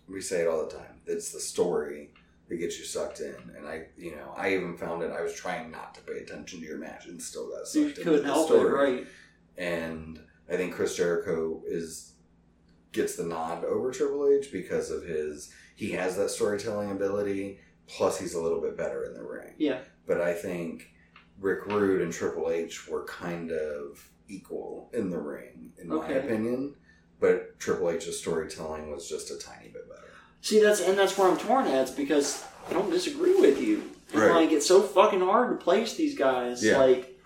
we 0.10 0.22
say 0.22 0.42
it 0.42 0.48
all 0.48 0.66
the 0.66 0.72
time. 0.76 1.02
It's 1.06 1.32
the 1.32 1.40
story 1.40 2.10
that 2.50 2.56
gets 2.58 2.80
you 2.80 2.86
sucked 2.86 3.20
in, 3.20 3.36
and 3.56 3.68
I, 3.68 3.88
you 3.98 4.16
know, 4.16 4.34
I 4.36 4.54
even 4.56 4.76
found 4.78 5.04
it. 5.04 5.12
I 5.12 5.22
was 5.22 5.34
trying 5.36 5.70
not 5.72 5.94
to 5.96 6.02
pay 6.02 6.20
attention 6.20 6.62
to 6.62 6.66
your 6.66 6.78
match, 6.78 7.06
and 7.08 7.22
still 7.22 7.50
got 7.50 7.60
You 7.76 7.88
sucked 7.88 7.98
into 8.00 8.04
couldn't 8.04 8.26
the 8.28 8.34
help 8.34 8.48
story 8.48 8.68
it, 8.70 8.72
right? 9.00 9.08
and 9.58 10.20
I 10.50 10.56
think 10.56 10.74
Chris 10.74 10.96
Jericho 10.96 11.62
is 11.68 12.14
gets 12.94 13.16
the 13.18 13.26
nod 13.26 13.66
over 13.66 13.92
Triple 13.92 14.28
H 14.30 14.52
because 14.52 14.90
of 14.90 15.04
his 15.04 15.54
he 15.76 15.92
has 15.92 16.16
that 16.18 16.30
storytelling 16.32 16.90
ability. 16.92 17.60
Plus, 17.88 18.20
he's 18.20 18.34
a 18.34 18.42
little 18.42 18.60
bit 18.60 18.76
better 18.76 19.04
in 19.06 19.14
the 19.14 19.24
ring. 19.24 19.54
Yeah. 19.58 19.80
But 20.08 20.22
I 20.22 20.34
think 20.34 20.92
Rick 21.40 21.66
Rude 21.68 22.02
and 22.02 22.12
Triple 22.14 22.50
H 22.50 22.88
were 22.88 23.04
kind 23.06 23.52
of 23.52 24.10
equal 24.30 24.90
in 24.94 25.10
the 25.10 25.20
ring, 25.20 25.74
in 25.82 25.90
my 25.90 26.08
opinion. 26.10 26.76
But 27.20 27.60
Triple 27.60 27.90
H's 27.92 28.20
storytelling 28.20 28.92
was 28.92 29.10
just 29.10 29.32
a 29.32 29.38
tiny 29.38 29.70
bit 29.70 29.88
better. 29.90 30.02
See, 30.42 30.62
that's 30.62 30.80
and 30.82 30.98
that's 30.98 31.18
where 31.18 31.30
I'm 31.30 31.38
torn 31.38 31.68
at. 31.68 31.82
It's 31.84 31.92
because 31.92 32.44
I 32.70 32.74
don't 32.74 32.90
disagree 32.90 33.40
with 33.40 33.62
you. 33.62 33.84
And 34.14 34.22
Right. 34.22 34.36
like, 34.44 34.52
it's 34.52 34.66
so 34.68 34.82
fucking 34.82 35.20
hard 35.20 35.50
to 35.60 35.64
place 35.64 35.96
these 35.96 36.18
guys. 36.18 36.64
Yeah. 36.64 36.78
Like, 36.78 37.20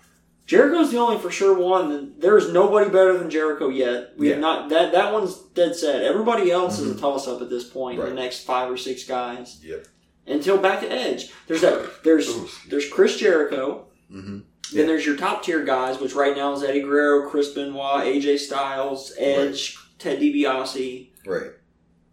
Jericho's 0.47 0.91
the 0.91 0.97
only 0.97 1.19
for 1.19 1.29
sure 1.29 1.53
one. 1.53 2.15
There's 2.17 2.51
nobody 2.51 2.89
better 2.89 3.17
than 3.17 3.29
Jericho 3.29 3.69
yet. 3.69 4.13
We 4.17 4.29
have 4.29 4.39
not 4.39 4.69
that 4.69 4.91
that 4.93 5.13
one's 5.13 5.35
dead 5.53 5.75
set. 5.75 6.01
Everybody 6.03 6.49
else 6.51 6.79
is 6.79 6.91
a 6.91 6.95
Mhm. 6.95 6.99
toss 6.99 7.27
up 7.27 7.41
at 7.41 7.49
this 7.49 7.63
point. 7.65 7.99
Right. 7.99 8.09
The 8.09 8.15
next 8.15 8.43
five 8.45 8.71
or 8.71 8.77
six 8.77 9.03
guys 9.03 9.59
Yep. 9.63 9.87
Until 10.27 10.57
back 10.57 10.81
to 10.81 10.91
Edge. 10.91 11.31
There's 11.47 11.61
that. 11.61 12.03
There's 12.03 12.29
there's 12.69 12.87
Chris 12.89 13.17
Jericho. 13.17 13.87
Mm-hmm. 14.11 14.37
Then 14.37 14.43
Yeah. 14.71 14.85
there's 14.85 15.05
your 15.05 15.17
top 15.17 15.43
tier 15.43 15.63
guys, 15.65 15.99
which 15.99 16.13
right 16.13 16.35
now 16.35 16.53
is 16.53 16.63
Eddie 16.63 16.81
Guerrero, 16.81 17.27
Chris 17.29 17.49
Benoit, 17.53 18.03
AJ 18.05 18.37
Styles, 18.39 19.13
Edge, 19.17 19.77
Ted 19.97 20.19
DiBiase, 20.19 21.09
Right. 21.25 21.51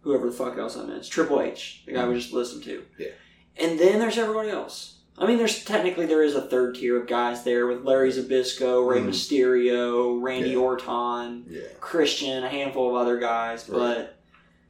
whoever 0.01 0.25
the 0.27 0.31
fuck 0.35 0.57
else 0.57 0.75
I 0.75 0.85
missed. 0.85 1.11
Triple 1.11 1.41
H, 1.41 1.83
the 1.85 1.93
guy 1.93 2.07
we 2.07 2.15
just 2.15 2.33
listened 2.33 2.63
to. 2.63 2.83
Yeah. 2.97 3.07
And 3.57 3.79
then 3.79 3.99
there's 3.99 4.17
everybody 4.17 4.49
else. 4.49 4.95
I 5.17 5.27
mean, 5.27 5.37
there's 5.37 5.63
technically 5.65 6.05
there 6.05 6.23
is 6.23 6.35
a 6.35 6.41
third 6.41 6.75
tier 6.75 6.97
of 6.99 7.05
guys 7.07 7.43
there 7.43 7.67
with 7.67 7.83
Larry 7.83 8.09
Zbyszko, 8.11 8.87
Rey 8.89 8.99
Mhm. 9.01 9.09
Mysterio, 9.09 10.21
Randy 10.21 10.51
Yeah. 10.51 10.57
Orton, 10.57 11.45
Yeah. 11.49 11.61
Christian, 11.81 12.43
a 12.43 12.49
handful 12.49 12.89
of 12.89 12.95
other 12.95 13.17
guys, 13.17 13.67
Right. 13.69 13.77
but 13.77 14.18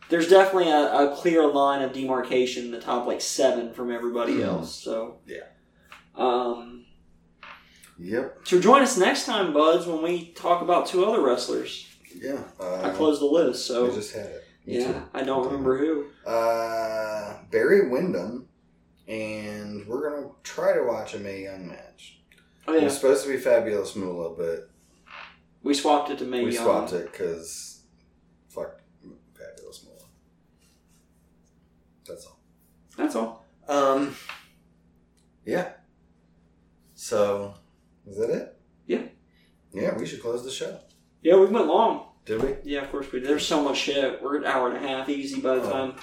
there's 0.10 0.27
definitely 0.30 0.72
a, 0.72 1.11
a 1.11 1.15
clear 1.15 1.48
line 1.48 1.81
of 1.81 1.94
demarcation 1.94 2.65
in 2.65 2.72
the 2.72 2.80
top 2.81 3.06
like 3.07 3.22
seven 3.22 3.73
from 3.73 3.91
everybody 3.91 4.34
Mhm. 4.36 4.45
else. 4.45 4.76
So 4.76 5.19
Yeah. 5.26 5.44
Um, 6.15 6.86
Yep. 7.98 8.40
so 8.44 8.60
join 8.60 8.81
us 8.81 8.98
next 8.98 9.26
time, 9.26 9.53
buds, 9.53 9.86
when 9.86 10.02
we 10.02 10.31
talk 10.34 10.61
about 10.61 10.88
two 10.88 11.06
other 11.06 11.22
wrestlers. 11.22 11.86
Yeah. 12.15 12.44
Uh, 12.60 12.81
I 12.81 12.90
closed 12.91 13.22
the 13.22 13.26
list, 13.26 13.65
so 13.65 13.86
We 13.86 13.95
just 13.95 14.14
had 14.14 14.26
it. 14.26 14.44
Me 14.65 14.80
yeah, 14.80 14.91
too. 14.94 15.02
I 15.14 15.23
don't 15.23 15.45
remember 15.45 15.77
who. 15.77 16.07
Uh, 16.30 17.38
Barry 17.52 17.90
Windham, 17.90 18.48
and 19.07 19.88
we're 19.88 20.10
gonna 20.10 20.30
try 20.44 20.73
to 20.73 20.84
watch 20.84 21.14
a 21.14 21.19
Mae 21.19 21.44
Young 21.44 21.68
match. 21.68 22.22
Oh 22.68 22.73
It 22.73 22.80
yeah, 22.80 22.84
was 22.86 22.95
supposed 22.95 23.23
to 23.26 23.30
be 23.30 23.38
Fabulous 23.38 23.95
Moolah, 23.95 24.36
but 24.36 24.69
we 25.64 25.73
swapped 25.73 26.10
it 26.10 26.18
to 26.19 26.26
Mae 26.26 26.38
Young. 26.38 26.45
we 26.48 26.53
Young. 26.56 26.64
swapped 26.64 26.94
it 26.94 27.11
because 27.11 27.81
fuck 28.49 28.80
Fabulous 29.34 29.84
Moolah. 29.86 29.95
That's 32.10 32.26
all. 32.26 32.40
That's 32.98 33.15
all. 33.15 33.45
Um. 33.68 34.15
Yeah. 35.45 35.69
So, 36.95 37.53
is 38.07 38.18
that 38.18 38.30
it? 38.30 38.57
Yeah. 38.88 39.03
Yeah, 39.72 39.98
we 39.98 40.06
should 40.06 40.22
close 40.22 40.44
the 40.44 40.52
show. 40.52 40.80
Yeah, 41.22 41.38
we 41.38 41.45
went 41.45 41.68
long. 41.68 42.07
Did 42.26 42.44
we? 42.44 42.56
Yeah, 42.64 42.81
of 42.81 42.91
course 42.91 43.11
we 43.11 43.19
did. 43.19 43.30
There's 43.30 43.45
so 43.48 43.64
much 43.64 43.77
shit. 43.77 44.22
We're 44.22 44.38
an 44.38 44.45
hour 44.45 44.69
and 44.72 44.84
a 44.84 44.88
half 44.88 45.07
easy 45.07 45.40
by 45.40 45.56
the 45.56 45.61
Oh, 45.61 45.72
time 45.72 45.95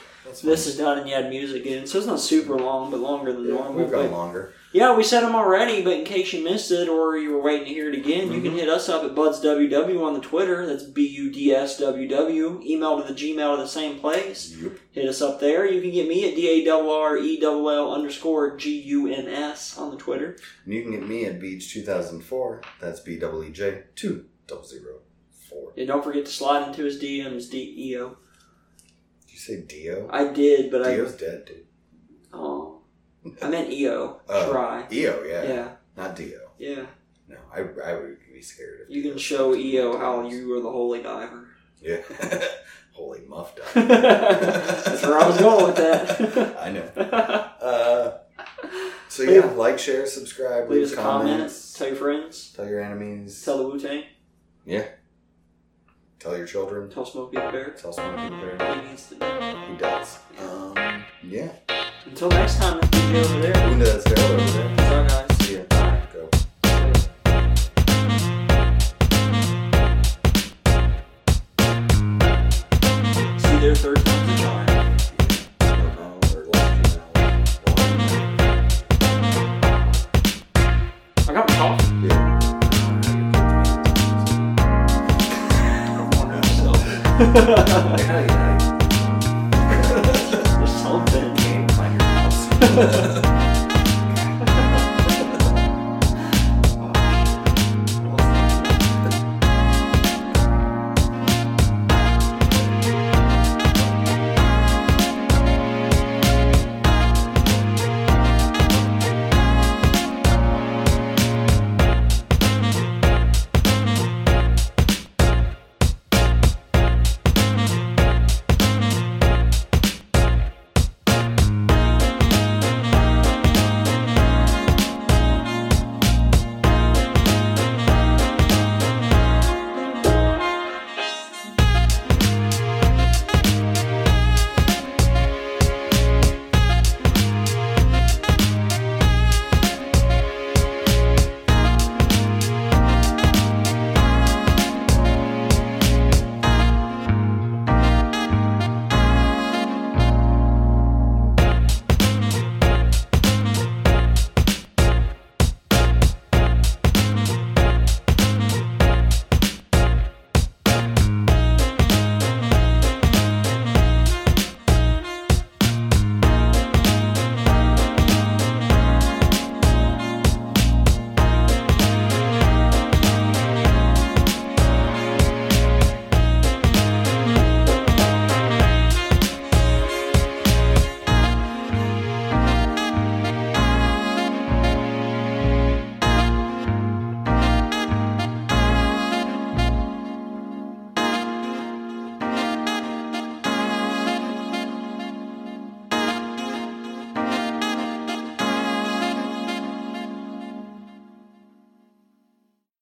this 0.42 0.66
is 0.66 0.76
done 0.76 0.98
and 0.98 1.08
you 1.08 1.14
had 1.14 1.30
music 1.30 1.64
in. 1.66 1.86
So 1.86 1.98
it's 1.98 2.06
not 2.06 2.20
super 2.20 2.56
long, 2.56 2.90
but 2.90 3.00
longer 3.00 3.32
than 3.32 3.44
Yeah, 3.44 3.54
normal. 3.54 3.72
we've 3.74 3.90
gone 3.90 4.10
longer. 4.12 4.52
Yeah, 4.72 4.94
we 4.94 5.02
said 5.04 5.20
them 5.22 5.34
already, 5.34 5.82
but 5.82 5.94
in 5.94 6.04
case 6.04 6.32
you 6.32 6.44
missed 6.44 6.70
it 6.70 6.88
or 6.88 7.16
you 7.16 7.30
were 7.30 7.40
waiting 7.40 7.66
to 7.68 7.72
hear 7.72 7.88
it 7.88 7.94
again, 7.94 8.30
you 8.32 8.42
can 8.42 8.52
Mhm. 8.52 8.58
hit 8.58 8.68
us 8.68 8.88
up 8.88 9.04
at 9.04 9.14
BudsWW 9.14 10.02
on 10.02 10.12
the 10.14 10.20
Twitter. 10.20 10.66
That's 10.66 10.82
B 10.82 11.06
U 11.06 11.30
D 11.30 11.52
S 11.52 11.78
W 11.78 12.06
W. 12.08 12.60
Email 12.64 13.00
to 13.00 13.06
the 13.12 13.14
Gmail 13.18 13.56
to 13.56 13.62
the 13.62 13.68
same 13.68 13.98
place. 13.98 14.54
Yep. 14.60 14.72
Hit 14.92 15.08
us 15.08 15.22
up 15.22 15.40
there. 15.40 15.64
You 15.70 15.80
can 15.80 15.90
get 15.92 16.08
me 16.08 16.28
at 16.28 16.34
D 16.36 16.66
A 16.68 16.70
R 16.70 16.86
R 17.12 17.18
E 17.18 17.40
L 17.42 17.70
L 17.70 17.92
underscore 17.94 18.56
G 18.56 18.78
U 18.80 19.06
N 19.12 19.28
S 19.28 19.78
on 19.78 19.90
the 19.90 19.96
Twitter. 19.96 20.36
And 20.64 20.74
you 20.74 20.82
can 20.82 20.90
get 20.92 21.08
me 21.08 21.24
at 21.24 21.40
Beach 21.40 21.72
2004. 21.72 22.60
That's 22.80 23.00
B 23.00 23.16
W 23.16 23.48
E 23.48 23.52
J 23.52 23.84
2004. 23.94 25.72
And 25.76 25.88
don't 25.88 26.04
forget 26.04 26.26
to 26.26 26.32
slide 26.32 26.66
into 26.68 26.84
his 26.84 26.98
DMs, 27.00 27.48
D 27.50 27.74
E 27.78 27.98
O. 27.98 28.08
Did 28.08 28.16
you 29.36 29.40
say 29.42 29.60
Dio? 29.62 30.08
I 30.10 30.28
did, 30.32 30.70
but 30.70 30.82
I 30.86 30.94
Dio's 30.96 31.14
dead, 31.16 31.44
dude. 31.44 31.66
Oh. 32.32 32.80
I 33.42 33.48
meant 33.48 33.70
EO. 33.70 34.20
Oh. 34.28 34.50
Try. 34.52 34.86
EO, 34.90 35.22
yeah. 35.24 35.42
Yeah. 35.44 35.68
Not 35.96 36.16
Dio. 36.16 36.38
Yeah. 36.58 36.86
No, 37.28 37.36
I, 37.52 37.60
I 37.90 37.94
would 37.94 38.18
be 38.32 38.40
scared 38.40 38.80
if 38.88 38.94
You 38.94 39.02
can 39.02 39.18
show 39.18 39.54
EO 39.54 39.98
how 39.98 40.26
you 40.28 40.48
were 40.48 40.60
the 40.60 40.70
holy 40.70 41.02
diver. 41.02 41.48
Yeah. 41.80 42.02
Holy 42.92 43.20
muff 43.28 43.54
dive. 43.54 43.74
That's 43.88 45.02
where 45.02 45.18
I 45.18 45.26
was 45.28 45.36
going 45.38 45.66
with 45.66 45.76
that. 45.76 46.56
I 46.58 46.70
know. 46.70 46.86
Uh, 47.60 48.18
so 49.10 49.22
yeah, 49.24 49.44
like, 49.52 49.78
share, 49.78 50.06
subscribe, 50.06 50.70
Leave 50.70 50.78
leave, 50.80 50.84
us 50.84 50.92
a 50.92 50.96
comment. 50.96 51.28
comments. 51.30 51.74
Tell 51.74 51.88
your 51.88 51.96
friends. 51.96 52.54
Tell 52.56 52.66
your 52.66 52.80
enemies. 52.80 53.44
Tell 53.44 53.58
the 53.58 53.64
Wu 53.68 53.78
Tang. 53.78 54.04
yeah. 54.64 54.86
Tell 56.18 56.36
your 56.36 56.46
children. 56.46 56.88
Tell 56.90 57.04
Smokey 57.04 57.36
the 57.36 57.52
Bear. 57.52 57.70
Tell 57.70 57.92
someone 57.92 58.32
who 58.32 58.40
there. 58.40 58.76
He 58.76 58.88
needs 58.88 59.08
to 59.10 59.18
know. 59.18 59.66
He 59.70 59.76
does. 59.76 60.18
Um, 60.40 61.04
yeah. 61.22 61.52
Until 62.06 62.30
next 62.30 62.58
time, 62.58 62.80
let's 62.80 62.96
over 62.96 63.40
there. 63.40 63.68
Linda, 63.68 63.84
that's 63.84 64.06
over 64.06 64.36
there. 64.36 64.76
Bye, 64.76 65.05
ね。 87.40 87.96